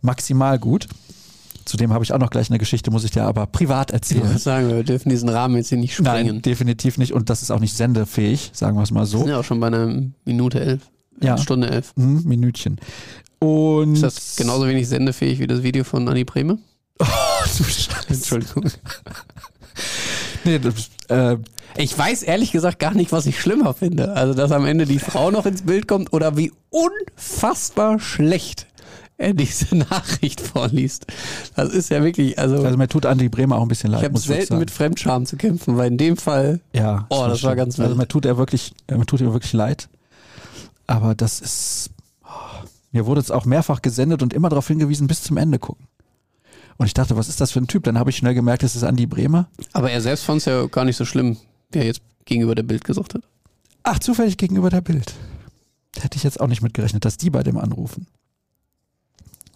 Maximal 0.00 0.58
gut. 0.58 0.88
Zudem 1.64 1.92
habe 1.92 2.02
ich 2.02 2.12
auch 2.12 2.18
noch 2.18 2.30
gleich 2.30 2.50
eine 2.50 2.58
Geschichte, 2.58 2.90
muss 2.90 3.04
ich 3.04 3.12
dir 3.12 3.22
aber 3.22 3.46
privat 3.46 3.90
Ich 3.90 3.94
erzählen. 3.94 4.24
würde 4.24 4.38
sagen, 4.40 4.68
wir 4.68 4.82
dürfen 4.82 5.10
diesen 5.10 5.28
Rahmen 5.28 5.56
jetzt 5.56 5.68
hier 5.68 5.78
nicht 5.78 5.94
sprengen. 5.94 6.26
Nein, 6.34 6.42
definitiv 6.42 6.98
nicht. 6.98 7.12
Und 7.12 7.30
das 7.30 7.42
ist 7.42 7.52
auch 7.52 7.60
nicht 7.60 7.76
sendefähig, 7.76 8.50
sagen 8.52 8.76
wir 8.76 8.82
es 8.82 8.90
mal 8.90 9.02
Wir 9.02 9.06
so. 9.06 9.18
sind 9.18 9.28
ja 9.28 9.38
auch 9.38 9.44
schon 9.44 9.60
bei 9.60 9.68
einer 9.68 10.02
Minute 10.24 10.58
elf. 10.60 10.82
Ja. 11.20 11.38
Stunde 11.38 11.70
elf. 11.70 11.92
Hm, 11.96 12.24
Minütchen. 12.24 12.80
Und 13.38 13.94
Ist 13.94 14.02
das 14.02 14.36
genauso 14.36 14.66
wenig 14.66 14.88
sendefähig 14.88 15.38
wie 15.38 15.46
das 15.46 15.62
Video 15.62 15.84
von 15.84 16.08
Anni 16.08 16.24
Breme? 16.24 16.58
du 16.98 17.64
Scheiße. 17.64 17.88
Entschuldigung. 18.08 18.64
Nee, 20.44 20.58
das, 20.58 20.90
äh, 21.08 21.36
Ich 21.76 21.96
weiß 21.96 22.22
ehrlich 22.22 22.52
gesagt 22.52 22.78
gar 22.78 22.94
nicht, 22.94 23.12
was 23.12 23.26
ich 23.26 23.40
schlimmer 23.40 23.74
finde. 23.74 24.14
Also, 24.14 24.34
dass 24.34 24.50
am 24.52 24.66
Ende 24.66 24.86
die 24.86 24.98
Frau 24.98 25.30
noch 25.30 25.46
ins 25.46 25.62
Bild 25.62 25.86
kommt 25.88 26.12
oder 26.12 26.36
wie 26.36 26.52
unfassbar 26.70 27.98
schlecht 28.00 28.66
er 29.18 29.34
diese 29.34 29.76
Nachricht 29.76 30.40
vorliest. 30.40 31.06
Das 31.54 31.72
ist 31.72 31.90
ja 31.90 32.02
wirklich, 32.02 32.38
also, 32.38 32.62
also 32.64 32.76
mir 32.76 32.88
tut 32.88 33.06
Andi 33.06 33.28
Bremer 33.28 33.56
auch 33.56 33.62
ein 33.62 33.68
bisschen 33.68 33.90
leid. 33.90 34.00
ich 34.02 34.08
habe 34.08 34.18
selten 34.18 34.58
mit 34.58 34.70
Fremdscham 34.70 35.26
zu 35.26 35.36
kämpfen, 35.36 35.76
weil 35.76 35.88
in 35.92 35.98
dem 35.98 36.16
Fall, 36.16 36.60
Ja. 36.72 37.06
Oh, 37.08 37.26
das 37.28 37.42
war 37.44 37.54
ganz 37.54 37.78
Also 37.78 37.90
wild. 37.90 37.98
mir 37.98 38.08
tut 38.08 38.24
er 38.26 38.36
wirklich, 38.36 38.72
äh, 38.88 38.96
mir 38.96 39.06
tut 39.06 39.20
ihm 39.20 39.32
wirklich 39.32 39.52
leid. 39.52 39.88
Aber 40.88 41.14
das 41.14 41.40
ist, 41.40 41.90
oh, 42.24 42.28
mir 42.90 43.06
wurde 43.06 43.20
es 43.20 43.30
auch 43.30 43.44
mehrfach 43.44 43.80
gesendet 43.82 44.22
und 44.22 44.32
immer 44.34 44.48
darauf 44.48 44.66
hingewiesen, 44.66 45.06
bis 45.06 45.22
zum 45.22 45.36
Ende 45.36 45.58
gucken. 45.60 45.86
Und 46.78 46.86
ich 46.86 46.94
dachte, 46.94 47.16
was 47.16 47.28
ist 47.28 47.40
das 47.40 47.52
für 47.52 47.60
ein 47.60 47.66
Typ? 47.66 47.84
Dann 47.84 47.98
habe 47.98 48.10
ich 48.10 48.16
schnell 48.16 48.34
gemerkt, 48.34 48.62
es 48.62 48.74
ist 48.76 48.82
Andi 48.84 49.06
Bremer. 49.06 49.48
aber 49.72 49.90
er 49.90 50.00
selbst 50.00 50.24
fand 50.24 50.38
es 50.38 50.46
ja 50.46 50.66
gar 50.66 50.84
nicht 50.84 50.96
so 50.96 51.04
schlimm, 51.04 51.36
wie 51.70 51.78
er 51.78 51.84
jetzt 51.86 52.00
gegenüber 52.24 52.54
der 52.54 52.62
Bild 52.62 52.84
gesagt 52.84 53.14
hat. 53.14 53.22
Ach, 53.82 53.98
zufällig 53.98 54.36
gegenüber 54.36 54.70
der 54.70 54.80
Bild. 54.80 55.14
Da 55.94 56.02
hätte 56.02 56.16
ich 56.16 56.22
jetzt 56.22 56.40
auch 56.40 56.46
nicht 56.46 56.62
mitgerechnet, 56.62 57.04
dass 57.04 57.16
die 57.16 57.30
bei 57.30 57.42
dem 57.42 57.58
anrufen. 57.58 58.06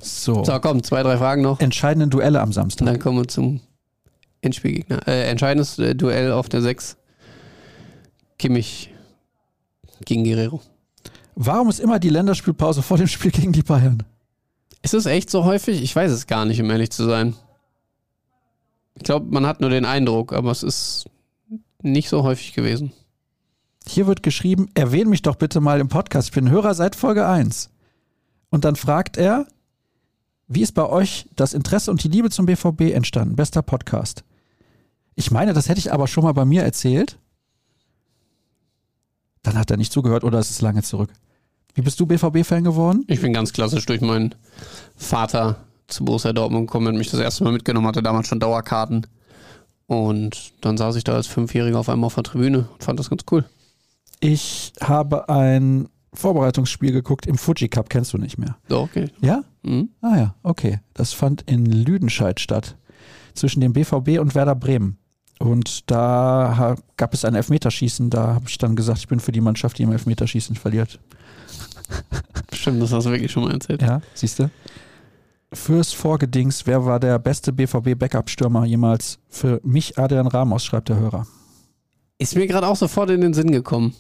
So. 0.01 0.45
So, 0.45 0.59
komm, 0.61 0.83
zwei, 0.83 1.03
drei 1.03 1.17
Fragen 1.17 1.43
noch. 1.43 1.61
Entscheidenden 1.61 2.11
Duelle 2.11 2.41
am 2.41 2.49
Und 2.49 2.53
Samstag. 2.53 2.87
dann 2.87 2.99
kommen 2.99 3.19
wir 3.19 3.29
zum 3.29 3.61
Endspielgegner. 4.43 5.07
Äh, 5.09 5.29
entscheidendes 5.31 5.79
äh, 5.79 5.95
Duell 5.95 6.33
auf 6.33 6.49
der 6.49 6.61
6. 6.61 6.97
Kimmich 8.39 8.93
gegen 10.05 10.25
Guerrero. 10.25 10.61
Warum 11.35 11.69
ist 11.71 11.81
immer 11.81 11.99
die 11.99 12.11
Länderspielpause 12.11 12.83
vor 12.83 12.99
dem 12.99 13.07
Spiel 13.07 13.31
gegen 13.31 13.53
die 13.53 13.63
Bayern? 13.63 14.03
Ist 14.87 14.95
es 14.95 15.07
echt 15.07 15.31
so 15.31 15.45
häufig? 15.45 15.83
Ich 15.83 15.97
weiß 15.97 16.13
es 16.13 16.29
gar 16.29 16.45
nicht, 16.45 16.63
um 16.63 16.71
ehrlich 16.71 16.91
zu 16.91 17.05
sein. 17.05 17.35
Ich 18.95 19.03
glaube, 19.03 19.27
man 19.35 19.45
hat 19.45 19.61
nur 19.61 19.69
den 19.69 19.85
Eindruck, 19.85 20.33
aber 20.33 20.53
es 20.53 20.63
ist 20.63 21.07
nicht 21.83 22.09
so 22.09 22.23
häufig 22.23 22.53
gewesen. 22.53 22.93
Hier 23.85 24.07
wird 24.07 24.23
geschrieben, 24.23 24.71
erwähne 24.75 25.11
mich 25.11 25.23
doch 25.23 25.35
bitte 25.35 25.61
mal 25.61 25.81
im 25.81 25.89
Podcast. 25.89 26.29
Ich 26.29 26.35
bin 26.35 26.51
Hörer 26.51 26.73
seit 26.75 26.95
Folge 26.95 27.27
1. 27.27 27.71
Und 28.51 28.65
dann 28.65 28.77
fragt 28.77 29.17
er, 29.17 29.49
wie 30.47 30.63
ist 30.63 30.75
bei 30.77 30.87
euch 30.89 31.27
das 31.35 31.53
Interesse 31.53 31.91
und 31.91 32.05
die 32.05 32.09
Liebe 32.09 32.31
zum 32.31 32.47
BVB 32.47 32.83
entstanden? 32.95 33.35
Bester 33.35 33.63
Podcast. 33.63 34.23
Ich 35.17 35.33
meine, 35.33 35.53
das 35.53 35.69
hätte 35.69 35.81
ich 35.81 35.93
aber 35.93 36.07
schon 36.07 36.23
mal 36.23 36.33
bei 36.33 36.45
mir 36.45 36.63
erzählt. 36.63 37.19
Dann 39.43 39.59
hat 39.59 39.69
er 39.69 39.79
nicht 39.79 39.91
zugehört 39.91 40.23
oder 40.23 40.39
ist 40.39 40.51
es 40.51 40.61
lange 40.61 40.85
zurück. 40.85 41.11
Wie 41.77 41.83
bist 41.83 42.01
du 42.01 42.07
BVB-Fan 42.07 42.65
geworden? 42.65 43.05
Ich 43.07 43.21
bin 43.21 43.35
ganz 43.35 43.53
klassisch 43.53 43.85
durch 43.85 44.01
meinen 44.01 44.35
Vater 44.97 45.57
zu 45.89 46.07
Borussia 46.07 46.33
Dortmund 46.33 46.69
gekommen, 46.69 46.89
hat 46.89 46.95
mich 46.95 47.11
das 47.11 47.21
erste 47.21 47.45
Mal 47.45 47.53
mitgenommen, 47.53 47.87
hatte 47.87 48.03
damals 48.03 48.29
schon 48.29 48.41
Dauerkarten. 48.41 49.07
Und 49.87 50.55
dann 50.63 50.79
saß 50.79 50.97
ich 50.97 51.05
da 51.05 51.13
als 51.13 51.27
Fünfjähriger 51.27 51.79
auf 51.79 51.91
einmal 51.91 52.07
auf 52.07 52.15
der 52.15 52.25
Tribüne 52.25 52.67
und 52.73 52.83
fand 52.83 52.99
das 52.99 53.11
ganz 53.11 53.25
cool. 53.31 53.45
Ich 54.21 54.73
habe 54.81 55.29
ein 55.29 55.91
Vorbereitungsspiel 56.15 56.93
geguckt 56.93 57.27
im 57.27 57.37
Fuji 57.37 57.69
Cup, 57.69 57.91
kennst 57.91 58.15
du 58.15 58.19
nicht 58.19 58.39
mehr. 58.39 58.57
Okay. 58.71 59.11
Ja? 59.21 59.45
Mhm. 59.63 59.91
Ah 60.01 60.17
ja, 60.17 60.35
okay. 60.43 60.81
Das 60.95 61.13
fand 61.13 61.43
in 61.43 61.67
Lüdenscheid 61.67 62.41
statt. 62.41 62.77
Zwischen 63.35 63.61
dem 63.61 63.75
BVB 63.75 64.19
und 64.19 64.35
Werder 64.35 64.55
Bremen. 64.55 64.97
Und 65.39 65.91
da 65.91 66.77
gab 66.97 67.13
es 67.13 67.27
ein 67.27 67.35
Elfmeterschießen. 67.35 68.09
Da 68.09 68.29
habe 68.29 68.47
ich 68.49 68.57
dann 68.57 68.77
gesagt, 68.77 69.01
ich 69.01 69.09
bin 69.09 69.21
für 69.21 69.33
die 69.33 69.43
Mannschaft, 69.43 69.77
die 69.77 69.83
im 69.83 69.93
Elfmeterschießen 69.93 70.57
verliert. 70.57 70.99
Stimmt, 72.53 72.83
das 72.83 72.93
hast 72.93 73.05
du 73.07 73.11
wirklich 73.11 73.31
schon 73.33 73.45
mal 73.45 73.53
erzählt. 73.53 73.83
Ja, 73.83 74.01
siehst 74.15 74.39
du? 74.39 74.51
Fürs 75.53 75.93
Vorgedings, 75.93 76.67
wer 76.67 76.85
war 76.85 76.99
der 77.01 77.19
beste 77.19 77.53
BVB-Backup-Stürmer 77.53 78.65
jemals? 78.65 79.19
Für 79.29 79.61
mich 79.63 79.99
Adrian 79.99 80.27
Ramos, 80.27 80.65
schreibt 80.65 80.89
der 80.89 80.97
Hörer. 80.97 81.27
Ist 82.19 82.35
mir 82.35 82.47
gerade 82.47 82.67
auch 82.67 82.77
sofort 82.77 83.11
in 83.11 83.21
den 83.21 83.35
Sinn 83.35 83.53
gekommen. 83.53 83.95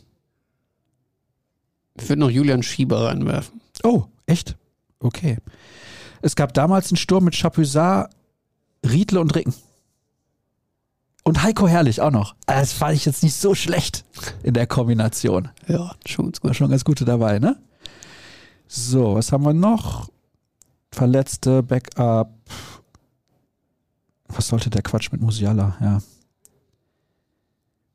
Ich 2.00 2.08
würde 2.08 2.20
noch 2.20 2.30
Julian 2.30 2.62
Schieber 2.62 3.06
reinwerfen. 3.06 3.60
Oh, 3.82 4.04
echt? 4.26 4.56
Okay. 4.98 5.38
Es 6.22 6.34
gab 6.34 6.52
damals 6.54 6.90
einen 6.90 6.96
Sturm 6.96 7.24
mit 7.24 7.34
Chapuisat, 7.36 8.10
Riedle 8.84 9.20
und 9.20 9.34
Ricken. 9.34 9.54
Und 11.24 11.42
Heiko 11.42 11.66
Herrlich 11.66 12.00
auch 12.00 12.10
noch. 12.10 12.34
Das 12.46 12.72
fand 12.72 12.94
ich 12.94 13.04
jetzt 13.04 13.22
nicht 13.22 13.34
so 13.34 13.54
schlecht 13.54 14.04
in 14.42 14.54
der 14.54 14.66
Kombination. 14.66 15.48
Ja, 15.66 15.94
schon 16.06 16.26
ganz 16.26 16.42
War 16.42 16.50
gut. 16.50 16.56
schon 16.56 16.70
ganz 16.70 16.84
gute 16.84 17.04
dabei, 17.04 17.38
ne? 17.38 17.56
So, 18.68 19.14
was 19.14 19.32
haben 19.32 19.44
wir 19.44 19.52
noch? 19.54 20.10
Verletzte, 20.90 21.62
Backup. 21.62 22.32
Was 24.28 24.48
sollte 24.48 24.70
der 24.70 24.82
Quatsch 24.82 25.12
mit 25.12 25.20
Musiala? 25.20 25.76
Ja. 25.80 26.00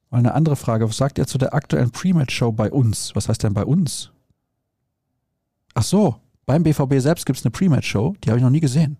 Mal 0.09 0.19
eine 0.19 0.33
andere 0.33 0.55
Frage. 0.55 0.87
Was 0.87 0.97
sagt 0.97 1.17
ihr 1.17 1.27
zu 1.27 1.37
der 1.37 1.53
aktuellen 1.53 1.91
Pre-Match-Show 1.91 2.51
bei 2.51 2.71
uns? 2.71 3.15
Was 3.15 3.29
heißt 3.29 3.43
denn 3.43 3.53
bei 3.53 3.65
uns? 3.65 4.11
Ach 5.73 5.83
so, 5.83 6.15
beim 6.45 6.63
BVB 6.63 6.99
selbst 6.99 7.25
gibt 7.25 7.39
es 7.39 7.45
eine 7.45 7.51
Pre-Match-Show. 7.51 8.15
Die 8.23 8.29
habe 8.29 8.39
ich 8.39 8.43
noch 8.43 8.49
nie 8.49 8.59
gesehen. 8.59 8.97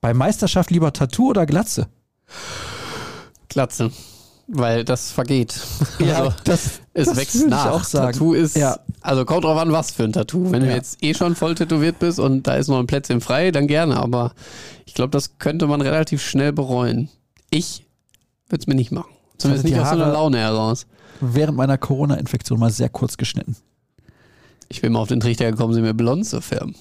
Bei 0.00 0.14
Meisterschaft 0.14 0.70
lieber 0.70 0.92
Tattoo 0.92 1.30
oder 1.30 1.46
Glatze? 1.46 1.88
Glatze. 3.48 3.90
Weil 4.48 4.84
das 4.84 5.10
vergeht. 5.10 5.58
Ja, 5.98 6.18
also, 6.24 6.34
das- 6.44 6.80
es 6.94 7.08
das 7.08 7.16
wächst 7.16 7.34
würde 7.34 7.46
ich 7.46 7.50
nach. 7.50 7.66
auch 7.72 7.84
sagen. 7.84 8.12
Tattoo 8.12 8.32
ist, 8.34 8.56
Ja. 8.56 8.78
also 9.00 9.24
kommt 9.24 9.44
drauf 9.44 9.58
an, 9.58 9.72
was 9.72 9.90
für 9.90 10.04
ein 10.04 10.12
Tattoo. 10.12 10.50
Wenn 10.52 10.62
du 10.62 10.68
Ja. 10.68 10.76
jetzt 10.76 11.02
eh 11.02 11.14
schon 11.14 11.34
voll 11.34 11.54
tätowiert 11.54 11.98
bist 11.98 12.18
und 12.20 12.46
da 12.46 12.54
ist 12.54 12.68
noch 12.68 12.78
ein 12.78 12.86
Plätzchen 12.86 13.20
frei, 13.20 13.50
dann 13.50 13.66
gerne. 13.66 13.96
Aber 13.96 14.32
ich 14.86 14.94
glaube, 14.94 15.10
das 15.10 15.38
könnte 15.38 15.66
man 15.66 15.80
relativ 15.80 16.22
schnell 16.22 16.52
bereuen. 16.52 17.08
Ich 17.50 17.84
würde 18.48 18.62
es 18.62 18.66
mir 18.66 18.74
nicht 18.76 18.92
machen. 18.92 19.10
Zumindest 19.38 19.64
nicht 19.66 19.78
aus 19.78 19.88
so 19.90 19.94
einer 19.96 20.12
Laune 20.12 20.38
heraus. 20.38 20.86
Während 21.20 21.56
meiner 21.56 21.76
Corona-Infektion 21.78 22.58
mal 22.60 22.70
sehr 22.70 22.88
kurz 22.88 23.16
geschnitten. 23.16 23.56
Ich 24.68 24.80
bin 24.80 24.92
mal 24.92 25.00
auf 25.00 25.08
den 25.08 25.20
Trichter 25.20 25.50
gekommen, 25.50 25.74
sie 25.74 25.80
mir 25.82 25.94
blond 25.94 26.24
zu 26.26 26.40
färben. 26.40 26.74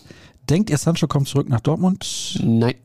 Denkt 0.50 0.70
ihr, 0.70 0.78
Sancho 0.78 1.08
kommt 1.08 1.28
zurück 1.28 1.50
nach 1.50 1.62
Dortmund? 1.62 2.40
Nein. 2.44 2.76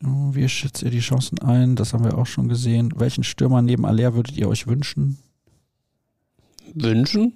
Wie 0.00 0.48
schätzt 0.48 0.82
ihr 0.82 0.90
die 0.90 1.00
Chancen 1.00 1.40
ein? 1.40 1.74
Das 1.74 1.92
haben 1.92 2.04
wir 2.04 2.16
auch 2.16 2.26
schon 2.26 2.48
gesehen. 2.48 2.92
Welchen 2.96 3.24
Stürmer 3.24 3.62
neben 3.62 3.84
Aller 3.84 4.14
würdet 4.14 4.36
ihr 4.36 4.48
euch 4.48 4.66
wünschen? 4.66 5.18
Wünschen? 6.74 7.32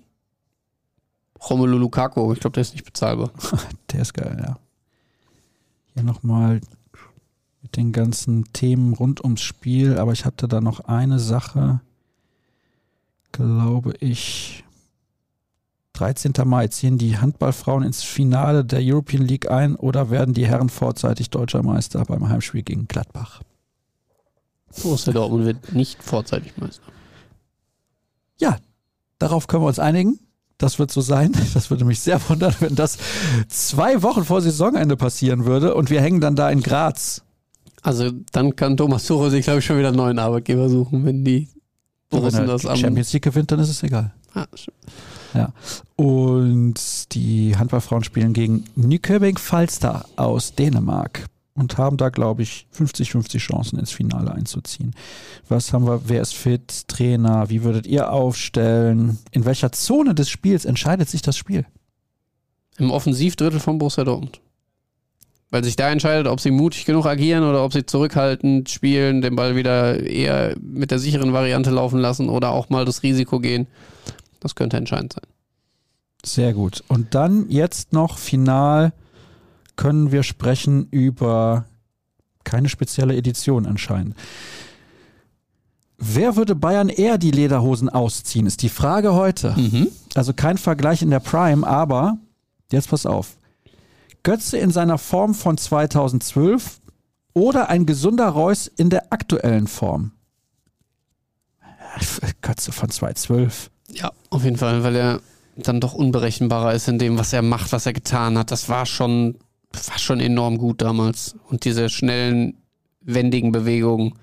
Romelu 1.49 1.77
Lukaku, 1.77 2.33
ich 2.33 2.41
glaube, 2.41 2.55
der 2.55 2.61
ist 2.61 2.75
nicht 2.75 2.85
bezahlbar. 2.85 3.31
Der 3.93 4.03
ist 4.03 4.15
geil, 4.15 4.41
ja. 4.47 4.59
Hier 5.95 6.05
nochmal 6.05 6.61
mit 7.63 7.77
den 7.77 7.93
ganzen 7.93 8.51
Themen 8.53 8.95
rund 8.95 9.23
ums 9.23 9.43
Spiel, 9.43 9.99
aber 9.99 10.13
ich 10.13 10.25
hatte 10.25 10.49
da 10.49 10.61
noch 10.61 10.81
eine 10.81 11.19
Sache, 11.19 11.81
glaube 13.33 13.95
ich. 14.01 14.62
13. 16.03 16.33
Mai 16.45 16.67
ziehen 16.67 16.99
die 16.99 17.19
Handballfrauen 17.19 17.85
ins 17.85 18.03
Finale 18.03 18.65
der 18.65 18.81
European 18.83 19.23
League 19.23 19.49
ein 19.49 19.77
oder 19.77 20.11
werden 20.11 20.35
die 20.35 20.45
Herren 20.45 20.69
vorzeitig 20.69 21.31
deutscher 21.31 21.63
Meister 21.63 22.03
beim 22.05 22.29
Heimspiel 22.29 22.65
gegen 22.65 22.89
Gladbach? 22.89 23.41
Borussia 24.83 25.13
Dortmund 25.13 25.45
wird 25.45 25.73
nicht 25.73 26.03
vorzeitig 26.03 26.57
Meister. 26.57 26.83
Ja, 28.41 28.57
darauf 29.21 29.47
können 29.47 29.63
wir 29.63 29.69
uns 29.69 29.79
einigen. 29.79 30.19
Das 30.59 30.81
wird 30.81 30.91
so 30.91 31.01
sein. 31.01 31.33
Das 31.55 31.71
würde 31.71 31.85
mich 31.85 32.01
sehr 32.01 32.21
wundern, 32.29 32.57
wenn 32.59 32.75
das 32.75 32.99
zwei 33.49 34.03
Wochen 34.03 34.25
vor 34.25 34.41
Saisonende 34.41 34.97
passieren 34.97 35.45
würde 35.45 35.77
und 35.77 35.89
wir 35.89 36.01
hängen 36.01 36.21
dann 36.21 36.35
da 36.35 36.51
in 36.51 36.63
Graz. 36.63 37.23
Also 37.81 38.11
dann 38.33 38.57
kann 38.57 38.77
Thomas 38.77 39.07
Tuchel 39.07 39.31
sich, 39.31 39.45
glaube 39.45 39.61
ich, 39.61 39.65
schon 39.65 39.79
wieder 39.79 39.89
einen 39.89 39.99
neuen 39.99 40.19
Arbeitgeber 40.19 40.69
suchen, 40.69 41.05
wenn 41.05 41.25
die 41.25 41.49
er 42.11 42.21
das 42.21 42.63
die 42.63 42.69
am... 42.69 42.77
Champions 42.77 43.13
League 43.13 43.23
gewinnt, 43.23 43.53
dann 43.53 43.61
ist 43.61 43.69
es 43.69 43.85
egal. 43.85 44.13
Ah, 44.35 44.47
stimmt. 45.33 45.83
Und 45.97 47.15
die 47.15 47.57
Handballfrauen 47.57 48.05
spielen 48.05 48.33
gegen 48.33 48.65
Nyköping 48.77 49.39
Falster 49.39 50.05
aus 50.17 50.55
Dänemark 50.55 51.27
und 51.55 51.77
haben 51.77 51.97
da, 51.97 52.09
glaube 52.09 52.43
ich, 52.43 52.67
50-50 52.77 53.39
Chancen 53.39 53.79
ins 53.79 53.93
Finale 53.93 54.33
einzuziehen. 54.33 54.95
Was 55.49 55.73
haben 55.73 55.87
wir? 55.87 56.03
Wer 56.07 56.23
ist 56.23 56.35
fit? 56.35 56.89
Trainer? 56.89 57.51
Wie 57.51 57.63
würdet 57.63 57.87
ihr 57.87 58.11
aufstellen? 58.11 59.19
In 59.33 59.45
welcher 59.45 59.73
Zone 59.73 60.15
des 60.15 60.31
Spiels 60.31 60.65
entscheidet 60.65 61.09
sich 61.09 61.23
das 61.23 61.37
Spiel? 61.37 61.67
Im 62.79 62.91
Offensivdrittel 62.91 63.61
von 63.61 63.79
Borussia 63.79 64.05
Dortmund. 64.05 64.41
Weil 65.51 65.63
sich 65.63 65.77
da 65.77 65.91
entscheidet, 65.91 66.27
ob 66.27 66.41
sie 66.41 66.51
mutig 66.51 66.87
genug 66.87 67.05
agieren 67.05 67.45
oder 67.45 67.63
ob 67.63 67.75
sie 67.75 67.85
zurückhaltend 67.85 68.71
spielen, 68.71 69.21
den 69.21 69.37
Ball 69.37 69.55
wieder 69.55 70.01
eher 70.03 70.57
mit 70.59 70.91
der 70.91 70.99
sicheren 70.99 71.35
Variante 71.35 71.71
laufen 71.71 71.99
lassen 71.99 72.31
oder 72.31 72.53
auch 72.53 72.71
mal 72.71 72.87
das 72.87 73.03
Risiko 73.03 73.39
gehen. 73.39 73.67
Das 74.43 74.57
könnte 74.57 74.77
entscheidend 74.77 75.13
sein. 75.13 75.27
Sehr 76.25 76.53
gut. 76.53 76.83
Und 76.89 77.15
dann 77.15 77.49
jetzt 77.49 77.93
noch 77.93 78.19
final 78.19 78.93
können 79.77 80.11
wir 80.11 80.25
sprechen 80.25 80.89
über 80.91 81.67
keine 82.43 82.69
spezielle 82.69 83.17
Edition 83.17 83.67
anscheinend. 83.67 84.17
Wer 85.97 86.35
würde 86.35 86.57
Bayern 86.57 86.89
eher 86.89 87.19
die 87.19 87.31
Lederhosen 87.31 87.89
ausziehen, 87.89 88.47
ist 88.47 88.63
die 88.63 88.69
Frage 88.69 89.15
heute. 89.15 89.55
Mhm. 89.57 89.89
Also 90.17 90.33
kein 90.33 90.59
Vergleich 90.59 91.03
in 91.03 91.11
der 91.11 91.21
Prime, 91.21 91.65
aber 91.65 92.19
jetzt 92.73 92.89
pass 92.89 93.07
auf. 93.07 93.37
Götze 94.25 94.59
in 94.59 94.73
seiner 94.73 94.99
Form 94.99 95.35
von 95.35 95.57
2012 95.57 96.81
oder 97.35 97.69
ein 97.69 97.87
gesunder 97.87 98.29
Reus 98.29 98.67
in 98.67 98.91
der 98.91 99.13
aktuellen 99.13 99.69
Form? 99.69 100.11
Götze 102.41 102.73
von 102.73 102.91
2012. 102.91 103.71
Ja, 103.93 104.13
auf 104.31 104.45
jeden 104.45 104.57
Fall, 104.57 104.83
weil 104.83 104.97
er 104.97 105.21
dann 105.57 105.81
doch 105.81 105.95
unberechenbarer 105.95 106.73
ist 106.75 106.89
in 106.89 106.99
dem, 106.99 107.19
was 107.19 107.33
er 107.33 107.43
macht, 107.43 107.73
was 107.73 107.87
er 107.87 107.93
getan 107.93 108.39
hat. 108.39 108.51
Das 108.51 108.69
war 108.69 108.87
schon, 108.87 109.37
war 109.73 109.99
schon 109.99 110.21
enorm 110.21 110.59
gut 110.59 110.81
damals. 110.81 111.37
Und 111.49 111.65
diese 111.65 111.91
schnellen, 111.91 112.57
wendigen 113.03 113.53
Bewegungen 113.53 114.15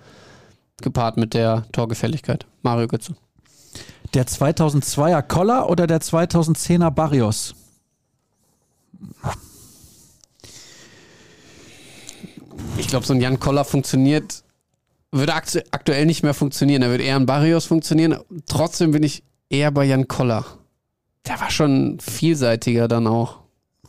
gepaart 0.82 1.18
mit 1.18 1.34
der 1.34 1.66
Torgefälligkeit. 1.72 2.46
Mario 2.64 2.88
Götze. 2.88 3.16
Der 4.14 4.26
2002er 4.26 5.22
Koller 5.22 5.70
oder 5.70 5.86
der 5.86 6.02
2010er 6.02 6.90
Barrios? 6.90 7.54
Ich 12.78 12.88
glaube, 12.88 13.06
so 13.06 13.14
ein 13.14 13.22
Jan 13.22 13.40
Koller 13.40 13.66
funktioniert, 13.66 14.44
würde 15.12 15.34
aktu 15.34 15.60
aktuell 15.72 16.06
nicht 16.06 16.24
mehr 16.24 16.34
funktionieren. 16.34 16.82
Er 16.82 16.90
würde 16.90 17.04
eher 17.04 17.18
ein 17.18 17.26
Barrios 17.26 17.66
funktionieren. 17.66 18.18
Trotzdem 18.48 18.92
bin 18.92 19.04
ich 19.04 19.24
eher 19.50 19.72
bei 19.72 19.86
Jan 19.86 20.08
Koller. 20.08 20.46
Der 21.28 21.40
war 21.40 21.50
schon 21.52 22.00
vielseitiger 22.00 22.88
dann 22.88 23.08
auch. 23.08 23.38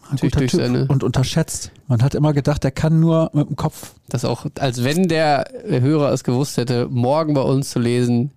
Ein 0.03 0.15
Natürlich 0.17 0.33
guter 0.35 0.47
Typ 0.47 0.61
seine- 0.61 0.87
und 0.89 1.05
unterschätzt. 1.05 1.71
Man 1.87 2.03
hat 2.03 2.15
immer 2.15 2.33
gedacht, 2.33 2.65
der 2.65 2.73
kann 2.73 2.99
nur 2.99 3.31
mit 3.33 3.49
dem 3.49 3.57
Kopf. 3.57 3.93
Das 4.09 4.25
auch, 4.25 4.47
als 4.59 4.83
wenn 4.83 5.07
der 5.09 5.45
Hörer 5.69 6.13
es 6.13 6.25
gewusst 6.25 6.57
hätte, 6.57 6.89
morgen 6.91 7.35
bei 7.35 7.43
uns 7.43 7.71
zu 7.71 7.79
lesen, 7.79 8.33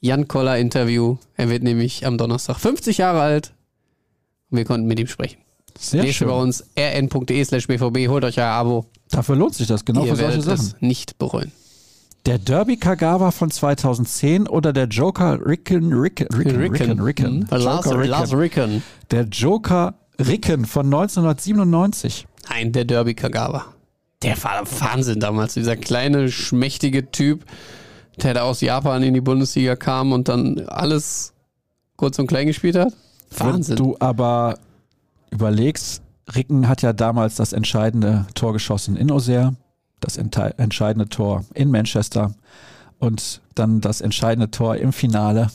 Jan 0.00 0.28
Koller 0.28 0.58
Interview. 0.58 1.16
Er 1.34 1.48
wird 1.48 1.62
nämlich 1.62 2.06
am 2.06 2.18
Donnerstag 2.18 2.58
50 2.58 2.98
Jahre 2.98 3.20
alt. 3.20 3.52
Und 4.50 4.58
wir 4.58 4.64
konnten 4.64 4.86
mit 4.86 5.00
ihm 5.00 5.06
sprechen. 5.06 5.38
Sehr 5.78 6.02
Lest 6.02 6.16
schön. 6.16 6.28
bei 6.28 6.34
uns 6.34 6.64
rn.de 6.78 7.44
slash 7.44 7.66
bvb, 7.68 8.08
holt 8.08 8.24
euch 8.24 8.38
euer 8.38 8.46
Abo. 8.46 8.86
Dafür 9.10 9.36
lohnt 9.36 9.54
sich 9.54 9.66
das, 9.66 9.84
genau 9.84 10.04
Ihr 10.04 10.14
für 10.16 10.22
solche 10.22 10.42
Sachen. 10.42 10.60
es 10.60 10.76
nicht 10.80 11.18
bereuen. 11.18 11.52
Der 12.28 12.36
Derby 12.36 12.76
Kagawa 12.76 13.30
von 13.30 13.50
2010 13.50 14.48
oder 14.48 14.74
der 14.74 14.84
Joker 14.84 15.38
Ricken, 15.46 15.94
Ricken, 15.94 16.26
Ricken, 16.26 16.56
Ricken, 16.56 17.00
Ricken. 17.00 17.48
Mhm. 17.50 17.56
Lars, 17.56 17.86
Joker 17.86 18.06
Lars 18.06 18.34
Ricken. 18.34 18.64
Ricken. 18.64 18.82
Der 19.10 19.22
Joker 19.22 19.94
Ricken 20.20 20.66
von 20.66 20.84
1997. 20.84 22.26
Nein, 22.50 22.72
der 22.72 22.84
Derby 22.84 23.14
Kagawa. 23.14 23.64
Der 24.20 24.36
war 24.44 24.62
Wahnsinn 24.78 25.20
damals. 25.20 25.54
Dieser 25.54 25.76
kleine, 25.76 26.30
schmächtige 26.30 27.10
Typ, 27.10 27.46
der 28.22 28.34
da 28.34 28.42
aus 28.42 28.60
Japan 28.60 29.02
in 29.02 29.14
die 29.14 29.22
Bundesliga 29.22 29.74
kam 29.74 30.12
und 30.12 30.28
dann 30.28 30.66
alles 30.68 31.32
kurz 31.96 32.18
und 32.18 32.26
klein 32.26 32.46
gespielt 32.46 32.76
hat. 32.76 32.92
Wahnsinn. 33.38 33.78
Wenn 33.78 33.84
du 33.86 33.96
aber 34.00 34.58
überlegst, 35.30 36.02
Ricken 36.34 36.68
hat 36.68 36.82
ja 36.82 36.92
damals 36.92 37.36
das 37.36 37.54
entscheidende 37.54 38.26
Tor 38.34 38.52
geschossen 38.52 38.98
in 38.98 39.10
Auxerre, 39.10 39.54
das 40.00 40.16
entscheidende 40.16 41.08
Tor 41.08 41.44
in 41.54 41.70
Manchester 41.70 42.34
und 42.98 43.40
dann 43.54 43.80
das 43.80 44.00
entscheidende 44.00 44.50
Tor 44.50 44.76
im 44.76 44.92
Finale. 44.92 45.50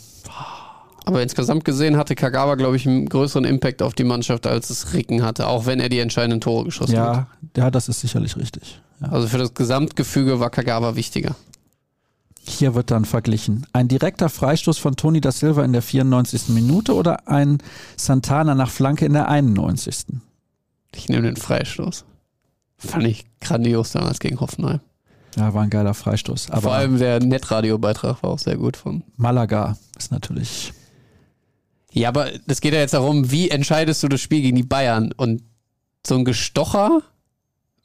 Aber 1.06 1.22
insgesamt 1.22 1.66
gesehen 1.66 1.98
hatte 1.98 2.16
Kagawa, 2.16 2.56
glaube 2.56 2.78
ich, 2.78 2.88
einen 2.88 3.10
größeren 3.10 3.44
Impact 3.44 3.82
auf 3.82 3.94
die 3.94 4.06
Mannschaft, 4.06 4.48
als 4.48 4.70
es 4.70 4.94
Ricken 4.94 5.24
hatte, 5.24 5.48
auch 5.48 5.66
wenn 5.66 5.80
er 5.80 5.90
die 5.90 6.00
entscheidenden 6.00 6.40
Tore 6.40 6.66
geschossen 6.66 6.98
hat. 6.98 7.28
Ja, 7.56 7.64
ja, 7.64 7.72
das 7.72 7.90
ist 7.90 8.00
sicherlich 8.00 8.38
richtig. 8.38 8.82
Ja. 9.02 9.10
Also 9.10 9.28
für 9.28 9.38
das 9.38 9.54
Gesamtgefüge 9.54 10.40
war 10.40 10.50
Kagawa 10.50 10.96
wichtiger. 10.96 11.36
Hier 12.46 12.76
wird 12.76 12.92
dann 12.92 13.06
verglichen. 13.06 13.66
Ein 13.74 13.88
direkter 13.88 14.30
Freistoß 14.30 14.78
von 14.78 14.96
Toni 14.96 15.22
da 15.22 15.32
Silva 15.32 15.64
in 15.64 15.74
der 15.74 15.82
94. 15.82 16.50
Minute 16.50 16.94
oder 16.94 17.28
ein 17.28 17.60
Santana 17.98 18.54
nach 18.56 18.70
Flanke 18.70 19.06
in 19.06 19.14
der 19.14 19.30
91. 19.30 20.06
Ich 20.96 21.10
nehme 21.10 21.24
den 21.24 21.38
Freistoß. 21.38 22.06
Fand 22.86 23.06
ich 23.08 23.26
grandios 23.40 23.92
damals 23.92 24.20
gegen 24.20 24.40
Hoffenheim. 24.40 24.80
Ja, 25.36 25.54
war 25.54 25.64
ein 25.64 25.70
geiler 25.70 25.94
Freistoß. 25.94 26.52
Aber 26.52 26.62
Vor 26.62 26.74
allem 26.74 27.00
der 27.00 27.20
Netradio-Beitrag 27.20 28.22
war 28.22 28.30
auch 28.32 28.40
sehr 28.40 28.58
gut 28.58 28.78
von. 28.78 29.04
Malaga 29.16 29.78
ist 29.98 30.12
natürlich. 30.12 30.74
Ja, 31.92 32.10
aber 32.10 32.28
es 32.48 32.62
geht 32.62 32.74
ja 32.74 32.80
jetzt 32.80 32.94
darum, 32.94 33.32
wie 33.32 33.50
entscheidest 33.50 34.04
du 34.04 34.08
das 34.08 34.22
Spiel 34.22 34.42
gegen 34.42 34.58
die 34.58 34.64
Bayern? 34.64 35.12
Und 35.16 35.44
so 36.06 36.16
ein 36.16 36.26
Gestocher 36.26 37.02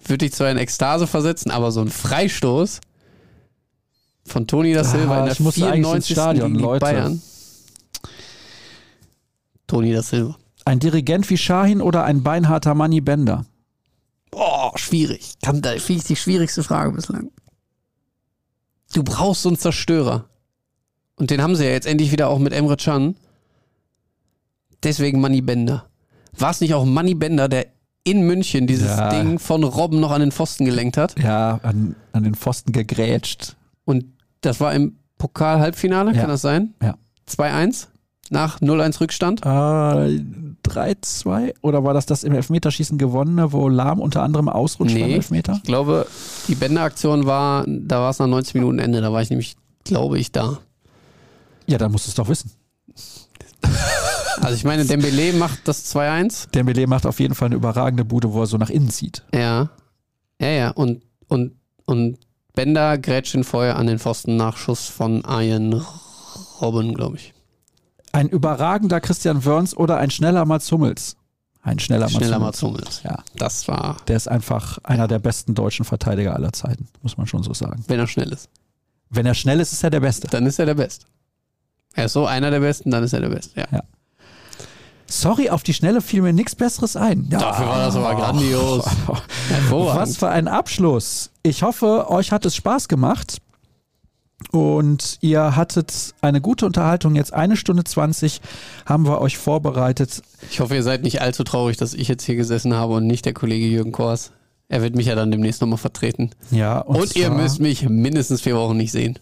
würde 0.04 0.18
dich 0.26 0.32
zwar 0.34 0.50
in 0.50 0.58
Ekstase 0.58 1.06
versetzen, 1.06 1.50
aber 1.50 1.72
so 1.72 1.80
ein 1.80 1.88
Freistoß 1.88 2.80
von 4.26 4.46
Toni 4.46 4.74
da 4.74 4.84
Silva 4.84 5.16
Ah, 5.16 5.18
in 5.20 5.24
der 5.24 5.32
ich 5.34 5.40
musste 5.40 5.66
eigentlich 5.66 5.94
ins 5.94 6.06
94. 6.06 6.14
Stadion, 6.16 6.46
gegen 6.48 6.58
die 6.58 6.62
Leute. 6.64 6.80
Bayern. 6.80 7.22
Toni 9.66 9.92
da 9.92 10.02
Silva. 10.02 10.36
Ein 10.64 10.80
Dirigent 10.80 11.28
wie 11.30 11.36
Shahin 11.38 11.80
oder 11.80 12.04
ein 12.04 12.22
beinharter 12.22 12.74
Manny 12.74 13.00
Bender? 13.00 13.46
Boah, 14.30 14.72
schwierig. 14.76 15.34
Kann, 15.42 15.62
da 15.62 15.70
finde 15.78 16.00
ich 16.02 16.06
die 16.06 16.16
schwierigste 16.16 16.62
Frage 16.62 16.92
bislang. 16.92 17.30
du 18.92 19.02
brauchst 19.02 19.42
so 19.42 19.48
einen 19.48 19.58
Zerstörer. 19.58 20.28
Und 21.16 21.30
den 21.30 21.42
haben 21.42 21.56
sie 21.56 21.64
ja 21.64 21.70
jetzt 21.70 21.86
endlich 21.86 22.12
wieder 22.12 22.28
auch 22.28 22.38
mit 22.38 22.52
Emre 22.52 22.76
Can. 22.76 23.16
Deswegen 24.82 25.20
Money 25.20 25.40
Bender. 25.40 25.86
War 26.36 26.50
es 26.50 26.60
nicht 26.60 26.74
auch 26.74 26.84
Money 26.84 27.14
Bender, 27.14 27.48
der 27.48 27.66
in 28.04 28.22
München 28.22 28.66
dieses 28.66 28.88
Ja. 28.88 29.10
Ding 29.10 29.38
von 29.38 29.64
Robben 29.64 30.00
noch 30.00 30.12
an 30.12 30.20
den 30.20 30.32
Pfosten 30.32 30.64
gelenkt 30.64 30.96
hat? 30.96 31.18
Ja, 31.18 31.58
an, 31.62 31.96
an 32.12 32.22
den 32.22 32.34
Pfosten 32.34 32.72
gegrätscht. 32.72 33.56
Und 33.84 34.04
das 34.40 34.60
war 34.60 34.72
im 34.74 34.98
Pokal-Halbfinale, 35.18 36.12
Ja. 36.14 36.20
kann 36.20 36.30
das 36.30 36.42
sein? 36.42 36.74
Ja. 36.82 36.96
2-1 37.28 37.88
nach 38.30 38.60
0-1 38.60 39.00
Rückstand. 39.00 39.40
Äh, 39.44 40.20
3-2? 40.68 41.54
Oder 41.62 41.84
war 41.84 41.94
das 41.94 42.06
das 42.06 42.24
im 42.24 42.34
Elfmeterschießen 42.34 42.98
gewonnene, 42.98 43.52
wo 43.52 43.68
Lahm 43.68 44.00
unter 44.00 44.22
anderem 44.22 44.48
ausrutscht 44.48 44.94
beim 44.94 45.06
Nee. 45.08 45.14
Elfmeter? 45.14 45.54
Ich 45.56 45.62
glaube, 45.62 46.06
die 46.48 46.54
Bender-Aktion 46.54 47.26
war, 47.26 47.64
da 47.66 48.00
war 48.00 48.10
es 48.10 48.18
nach 48.18 48.26
90 48.26 48.54
Minuten 48.54 48.78
Ende. 48.78 49.00
Da 49.00 49.12
war 49.12 49.22
ich 49.22 49.30
nämlich, 49.30 49.56
glaube 49.84 50.18
ich, 50.18 50.32
da. 50.32 50.58
Ja, 51.66 51.78
dann 51.78 51.92
musst 51.92 52.06
du 52.06 52.10
es 52.10 52.14
doch 52.14 52.28
wissen. 52.28 52.50
Also 54.40 54.54
ich 54.54 54.62
meine, 54.62 54.84
Dembele 54.84 55.32
macht 55.32 55.66
das 55.66 55.92
2-1. 55.92 56.50
Dembele 56.52 56.86
macht 56.86 57.06
auf 57.06 57.18
jeden 57.18 57.34
Fall 57.34 57.46
eine 57.46 57.56
überragende 57.56 58.04
Bude, 58.04 58.32
wo 58.32 58.42
er 58.42 58.46
so 58.46 58.56
nach 58.56 58.70
innen 58.70 58.88
zieht. 58.88 59.24
Ja. 59.34 59.70
Ja, 60.40 60.48
ja. 60.48 60.70
Und, 60.70 61.02
und, 61.26 61.56
und 61.86 62.18
Bender 62.54 62.98
grätscht 62.98 63.34
ihn 63.34 63.42
vorher 63.42 63.74
an 63.76 63.88
den 63.88 63.98
Pfosten 63.98 64.36
nach 64.36 64.56
Schuss 64.56 64.86
von 64.86 65.24
Ian 65.28 65.84
Robben, 66.60 66.94
glaube 66.94 67.16
ich. 67.16 67.34
Ein 68.12 68.28
überragender 68.28 69.00
Christian 69.00 69.44
Wörns 69.44 69.76
oder 69.76 69.98
ein 69.98 70.10
schneller 70.10 70.44
Mats 70.44 70.70
Hummels. 70.72 71.16
Ein 71.62 71.78
schneller 71.78 72.06
Mats 72.06 72.14
Schneller 72.14 72.36
Hummels. 72.36 72.62
Mats 72.62 72.62
Hummels. 72.62 73.00
Ja, 73.04 73.18
Das 73.36 73.68
war, 73.68 73.96
der 74.08 74.16
ist 74.16 74.28
einfach 74.28 74.78
einer 74.84 75.08
der 75.08 75.18
besten 75.18 75.54
deutschen 75.54 75.84
Verteidiger 75.84 76.34
aller 76.34 76.52
Zeiten, 76.52 76.88
muss 77.02 77.16
man 77.18 77.26
schon 77.26 77.42
so 77.42 77.52
sagen. 77.54 77.84
wenn 77.88 77.98
er 78.00 78.06
schnell 78.06 78.32
ist. 78.32 78.48
Wenn 79.10 79.26
er 79.26 79.34
schnell 79.34 79.60
ist, 79.60 79.72
ist 79.72 79.82
er 79.84 79.90
der 79.90 80.00
Beste. 80.00 80.28
Dann 80.28 80.46
ist 80.46 80.58
er 80.58 80.66
der 80.66 80.74
Beste. 80.74 81.06
Er 81.94 82.04
ist 82.06 82.12
so 82.12 82.26
einer 82.26 82.50
der 82.50 82.60
Besten, 82.60 82.90
dann 82.90 83.02
ist 83.04 83.12
er 83.12 83.20
der 83.20 83.30
Beste. 83.30 83.60
Ja. 83.72 83.80
Sorry, 85.10 85.48
auf 85.48 85.62
die 85.62 85.72
Schnelle 85.72 86.02
fiel 86.02 86.20
mir 86.20 86.34
nichts 86.34 86.54
Besseres 86.54 86.94
ein. 86.94 87.26
Ja. 87.30 87.38
Dafür 87.38 87.66
war 87.66 87.78
das 87.86 87.96
aber 87.96 88.14
grandios. 88.14 88.84
Hervorragend. 89.48 90.00
Was 90.02 90.16
für 90.18 90.28
ein 90.28 90.48
Abschluss. 90.48 91.30
Ich 91.42 91.62
hoffe, 91.62 92.10
euch 92.10 92.30
hat 92.30 92.44
es 92.44 92.54
Spaß 92.54 92.88
gemacht. 92.88 93.38
Und 94.52 95.18
ihr 95.20 95.56
hattet 95.56 96.14
eine 96.20 96.40
gute 96.40 96.64
Unterhaltung. 96.64 97.16
Jetzt 97.16 97.34
eine 97.34 97.56
Stunde 97.56 97.84
20 97.84 98.40
haben 98.86 99.06
wir 99.06 99.20
euch 99.20 99.36
vorbereitet. 99.36 100.22
Ich 100.50 100.60
hoffe, 100.60 100.76
ihr 100.76 100.82
seid 100.82 101.02
nicht 101.02 101.20
allzu 101.20 101.44
traurig, 101.44 101.76
dass 101.76 101.92
ich 101.92 102.08
jetzt 102.08 102.24
hier 102.24 102.36
gesessen 102.36 102.74
habe 102.74 102.94
und 102.94 103.06
nicht 103.06 103.26
der 103.26 103.34
Kollege 103.34 103.66
Jürgen 103.66 103.92
Kors. 103.92 104.32
Er 104.68 104.82
wird 104.82 104.94
mich 104.94 105.06
ja 105.06 105.14
dann 105.14 105.30
demnächst 105.30 105.60
nochmal 105.60 105.78
vertreten. 105.78 106.30
Ja, 106.50 106.80
und, 106.80 107.00
Und, 107.00 107.16
ihr 107.16 107.26
zwar, 107.26 107.36
müsst 107.36 107.60
mich 107.60 107.88
mindestens 107.88 108.40
vier 108.40 108.56
Wochen 108.56 108.76
nicht 108.76 108.92
sehen. 108.92 109.18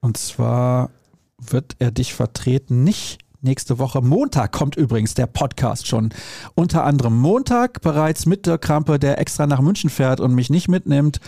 Und 0.00 0.16
zwar 0.16 0.90
wird 1.38 1.76
er 1.78 1.90
dich 1.90 2.14
vertreten, 2.14 2.84
nicht 2.84 3.18
nächste 3.40 3.78
Woche. 3.78 4.02
Montag 4.02 4.52
kommt 4.52 4.76
übrigens 4.76 5.14
der 5.14 5.26
Podcast 5.26 5.86
schon. 5.86 6.10
Unter 6.54 6.84
anderem 6.84 7.16
Montag 7.16 7.80
bereits 7.80 8.26
mit 8.26 8.46
der 8.46 8.58
Krampe, 8.58 8.98
der 8.98 9.18
extra 9.18 9.46
nach 9.46 9.60
München 9.60 9.90
fährt 9.90 10.20
und 10.20 10.34
mich 10.34 10.50
nicht 10.50 10.68
mitnimmt, 10.68 11.20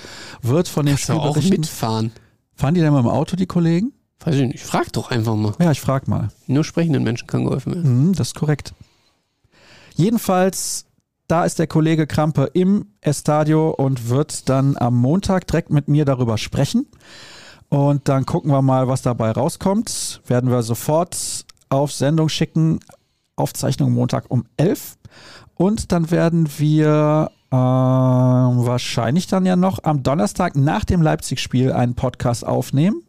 wird 0.42 0.68
von 0.68 0.86
dem 0.86 0.96
Spiel 0.96 1.14
auch 1.14 1.36
mitfahren? 1.36 2.12
Fahren 2.60 2.74
die 2.74 2.82
denn 2.82 2.92
mit 2.92 3.02
dem 3.02 3.08
Auto, 3.08 3.36
die 3.36 3.46
Kollegen? 3.46 3.94
Weiß 4.22 4.34
ich 4.34 4.46
nicht. 4.46 4.62
Frag 4.62 4.92
doch 4.92 5.10
einfach 5.10 5.34
mal. 5.34 5.54
Ja, 5.58 5.70
ich 5.70 5.80
frag 5.80 6.08
mal. 6.08 6.28
Nur 6.46 6.62
sprechenden 6.62 7.02
Menschen 7.02 7.26
kann 7.26 7.44
geholfen 7.44 7.74
werden. 7.74 8.08
Mhm, 8.08 8.12
das 8.12 8.28
ist 8.28 8.34
korrekt. 8.34 8.74
Jedenfalls, 9.94 10.84
da 11.26 11.46
ist 11.46 11.58
der 11.58 11.66
Kollege 11.66 12.06
Krampe 12.06 12.50
im 12.52 12.88
Estadio 13.00 13.70
und 13.70 14.10
wird 14.10 14.50
dann 14.50 14.76
am 14.76 14.94
Montag 14.94 15.46
direkt 15.46 15.70
mit 15.70 15.88
mir 15.88 16.04
darüber 16.04 16.36
sprechen. 16.36 16.86
Und 17.70 18.10
dann 18.10 18.26
gucken 18.26 18.50
wir 18.50 18.60
mal, 18.60 18.88
was 18.88 19.00
dabei 19.00 19.30
rauskommt. 19.30 20.20
Werden 20.26 20.50
wir 20.50 20.62
sofort 20.62 21.46
auf 21.70 21.92
Sendung 21.92 22.28
schicken. 22.28 22.80
Aufzeichnung 23.36 23.92
Montag 23.92 24.26
um 24.28 24.44
11. 24.58 24.98
Und 25.54 25.92
dann 25.92 26.10
werden 26.10 26.46
wir 26.58 27.30
äh, 27.50 27.56
wahrscheinlich 27.56 29.26
dann 29.26 29.46
ja 29.46 29.56
noch 29.56 29.82
am 29.82 30.02
Donnerstag 30.02 30.56
nach 30.56 30.84
dem 30.84 31.02
Leipzig-Spiel 31.02 31.72
einen 31.72 31.94
Podcast 31.94 32.46
aufnehmen 32.46 33.02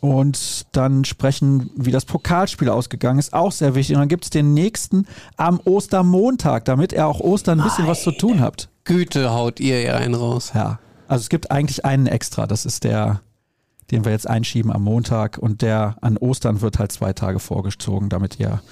und 0.00 0.66
dann 0.72 1.04
sprechen, 1.04 1.70
wie 1.76 1.90
das 1.90 2.06
Pokalspiel 2.06 2.70
ausgegangen 2.70 3.18
ist. 3.18 3.32
Auch 3.32 3.52
sehr 3.52 3.74
wichtig. 3.74 3.96
Und 3.96 4.00
dann 4.00 4.08
gibt 4.08 4.24
es 4.24 4.30
den 4.30 4.54
nächsten 4.54 5.06
am 5.36 5.60
Ostermontag, 5.64 6.64
damit 6.64 6.92
ihr 6.92 7.06
auch 7.06 7.20
Ostern 7.20 7.60
ein 7.60 7.64
bisschen 7.64 7.86
was 7.86 8.02
zu 8.02 8.12
tun 8.12 8.40
habt. 8.40 8.68
Güte 8.84 9.30
haut 9.30 9.60
ihr 9.60 9.82
ja 9.82 9.96
einen 9.96 10.14
raus. 10.14 10.52
Ja. 10.54 10.78
Also 11.06 11.22
es 11.22 11.28
gibt 11.28 11.50
eigentlich 11.50 11.84
einen 11.84 12.06
extra. 12.06 12.46
Das 12.46 12.64
ist 12.64 12.84
der, 12.84 13.20
den 13.90 14.04
wir 14.04 14.12
jetzt 14.12 14.28
einschieben 14.28 14.72
am 14.72 14.84
Montag. 14.84 15.36
Und 15.38 15.60
der 15.60 15.96
an 16.00 16.16
Ostern 16.16 16.62
wird 16.62 16.78
halt 16.78 16.92
zwei 16.92 17.12
Tage 17.12 17.38
vorgezogen, 17.38 18.08
damit 18.08 18.40
ihr 18.40 18.62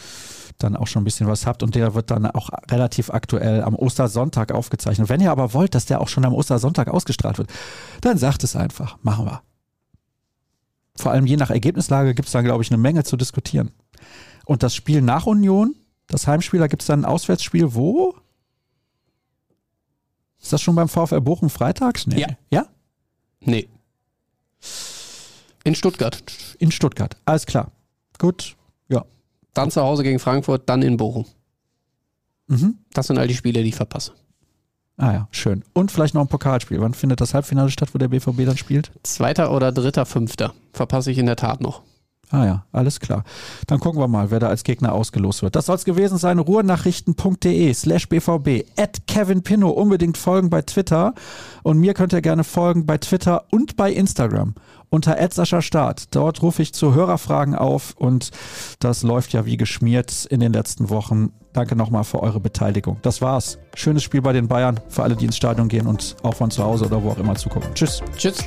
dann 0.59 0.77
auch 0.77 0.87
schon 0.87 1.03
ein 1.03 1.05
bisschen 1.05 1.27
was 1.27 1.47
habt. 1.47 1.63
Und 1.63 1.75
der 1.75 1.95
wird 1.95 2.11
dann 2.11 2.27
auch 2.27 2.51
relativ 2.71 3.11
aktuell 3.11 3.63
am 3.63 3.75
Ostersonntag 3.75 4.53
aufgezeichnet. 4.53 5.09
Wenn 5.09 5.21
ihr 5.21 5.31
aber 5.31 5.55
wollt, 5.55 5.75
dass 5.75 5.87
der 5.87 6.01
auch 6.01 6.09
schon 6.09 6.25
am 6.25 6.35
Ostersonntag 6.35 6.89
ausgestrahlt 6.89 7.39
wird, 7.39 7.51
dann 8.01 8.19
sagt 8.19 8.45
es 8.45 8.57
einfach. 8.57 8.99
Machen 9.03 9.27
wir. 9.27 9.43
Vor 10.97 11.13
allem 11.13 11.27
je 11.27 11.37
nach 11.37 11.51
Ergebnislage 11.51 12.15
gibt 12.15 12.27
es 12.27 12.33
da, 12.33 12.43
glaube 12.43 12.63
ich, 12.63 12.71
eine 12.71 12.79
Menge 12.79 13.05
zu 13.05 13.17
diskutieren. 13.17 13.71
Und 14.45 14.63
das 14.63 14.75
Spiel 14.75 15.01
nach 15.01 15.27
Union, 15.27 15.77
das 16.09 16.27
Heimspiel, 16.27 16.59
da 16.59 16.67
gibt 16.67 16.83
es 16.83 16.87
dann 16.87 17.03
ein 17.03 17.05
Auswärtsspiel, 17.05 17.75
wo? 17.75 18.17
Ist 20.41 20.53
das 20.53 20.61
schon 20.61 20.75
beim 20.75 20.89
VfL 20.89 21.21
Bochum 21.21 21.51
freitags? 21.51 22.07
Nee. 22.07 22.21
Ja. 22.21 22.29
Ja? 22.51 22.67
Nee. 23.41 23.69
In 25.65 25.75
Stuttgart. 25.75 26.23
In 26.59 26.73
Stuttgart. 26.73 27.17
Alles 27.25 27.47
klar. 27.47 27.71
Gut. 28.19 28.57
Dann 29.55 29.71
zu 29.71 29.83
Hause 29.83 30.03
gegen 30.03 30.19
Frankfurt, 30.19 30.69
dann 30.69 30.83
in 30.83 30.97
Bochum. 30.97 31.27
Mhm. 32.49 32.79
Das 32.93 33.07
sind 33.07 33.19
all 33.19 33.29
die 33.29 33.35
Spiele, 33.35 33.63
die 33.63 33.69
ich 33.69 33.77
verpasse. 33.77 34.13
Ah 34.97 35.13
ja, 35.13 35.29
schön. 35.31 35.65
Und 35.75 35.93
vielleicht 35.93 36.15
noch 36.15 36.23
ein 36.23 36.29
Pokalspiel. 36.29 36.81
Wann 36.81 36.95
findet 36.95 37.21
das 37.21 37.33
Halbfinale 37.33 37.71
statt, 37.71 37.91
wo 37.95 37.99
der 37.99 38.09
BVB 38.09 38.45
dann 38.45 38.57
spielt? 38.57 38.91
Zweiter 39.05 39.53
oder 39.53 39.71
dritter, 39.71 40.07
fünfter. 40.07 40.55
Verpasse 40.73 41.11
ich 41.13 41.19
in 41.19 41.27
der 41.27 41.37
Tat 41.37 41.61
noch. 41.61 41.83
Ah 42.31 42.45
ja, 42.45 42.65
alles 42.73 43.01
klar. 43.01 43.25
Dann 43.67 43.81
gucken 43.81 44.01
wir 44.01 44.09
mal, 44.09 44.31
wer 44.31 44.39
da 44.39 44.49
als 44.49 44.63
Gegner 44.63 44.93
ausgelost 44.93 45.43
wird. 45.43 45.57
Das 45.57 45.67
soll 45.67 45.77
es 45.77 45.85
gewesen 45.85 46.19
sein. 46.19 46.39
Ruhrnachrichten.de 46.39 47.73
slash 47.73 48.09
BVB. 48.09 48.67
At 48.77 49.07
Kevin 49.07 49.43
Pinno. 49.43 49.71
Unbedingt 49.71 50.19
folgen 50.19 50.51
bei 50.51 50.61
Twitter. 50.61 51.15
Und 51.63 51.79
mir 51.79 51.95
könnt 51.95 52.13
ihr 52.13 52.21
gerne 52.21 52.45
folgen 52.45 52.85
bei 52.85 52.99
Twitter 52.99 53.45
und 53.51 53.77
bei 53.77 53.91
Instagram. 53.91 54.55
Unter 54.91 55.17
Sascha 55.31 55.63
Start. 55.63 56.15
Dort 56.15 56.43
rufe 56.43 56.63
ich 56.63 56.75
zu 56.75 56.95
Hörerfragen 56.95 57.55
auf 57.55 57.95
und 57.97 58.31
das 58.79 59.03
läuft 59.03 59.33
ja 59.33 59.45
wie 59.45 59.59
geschmiert 59.59 60.25
in 60.27 60.41
den 60.41 60.53
letzten 60.53 60.89
Wochen. 60.89 61.33
Danke 61.53 61.77
nochmal 61.77 62.05
für 62.05 62.23
eure 62.23 62.41
Beteiligung. 62.41 62.99
Das 63.03 63.21
war's. 63.21 63.59
Schönes 63.75 64.03
Spiel 64.03 64.23
bei 64.23 64.33
den 64.33 64.49
Bayern. 64.49 64.81
Für 64.89 65.03
alle, 65.03 65.17
die 65.17 65.27
ins 65.27 65.37
Stadion 65.37 65.69
gehen 65.69 65.87
und 65.87 66.17
auch 66.23 66.35
von 66.35 66.51
zu 66.51 66.63
Hause 66.63 66.87
oder 66.87 67.03
wo 67.03 67.11
auch 67.11 67.19
immer 67.19 67.35
zugucken. 67.35 67.75
Tschüss. 67.75 68.03
Tschüss. 68.17 68.45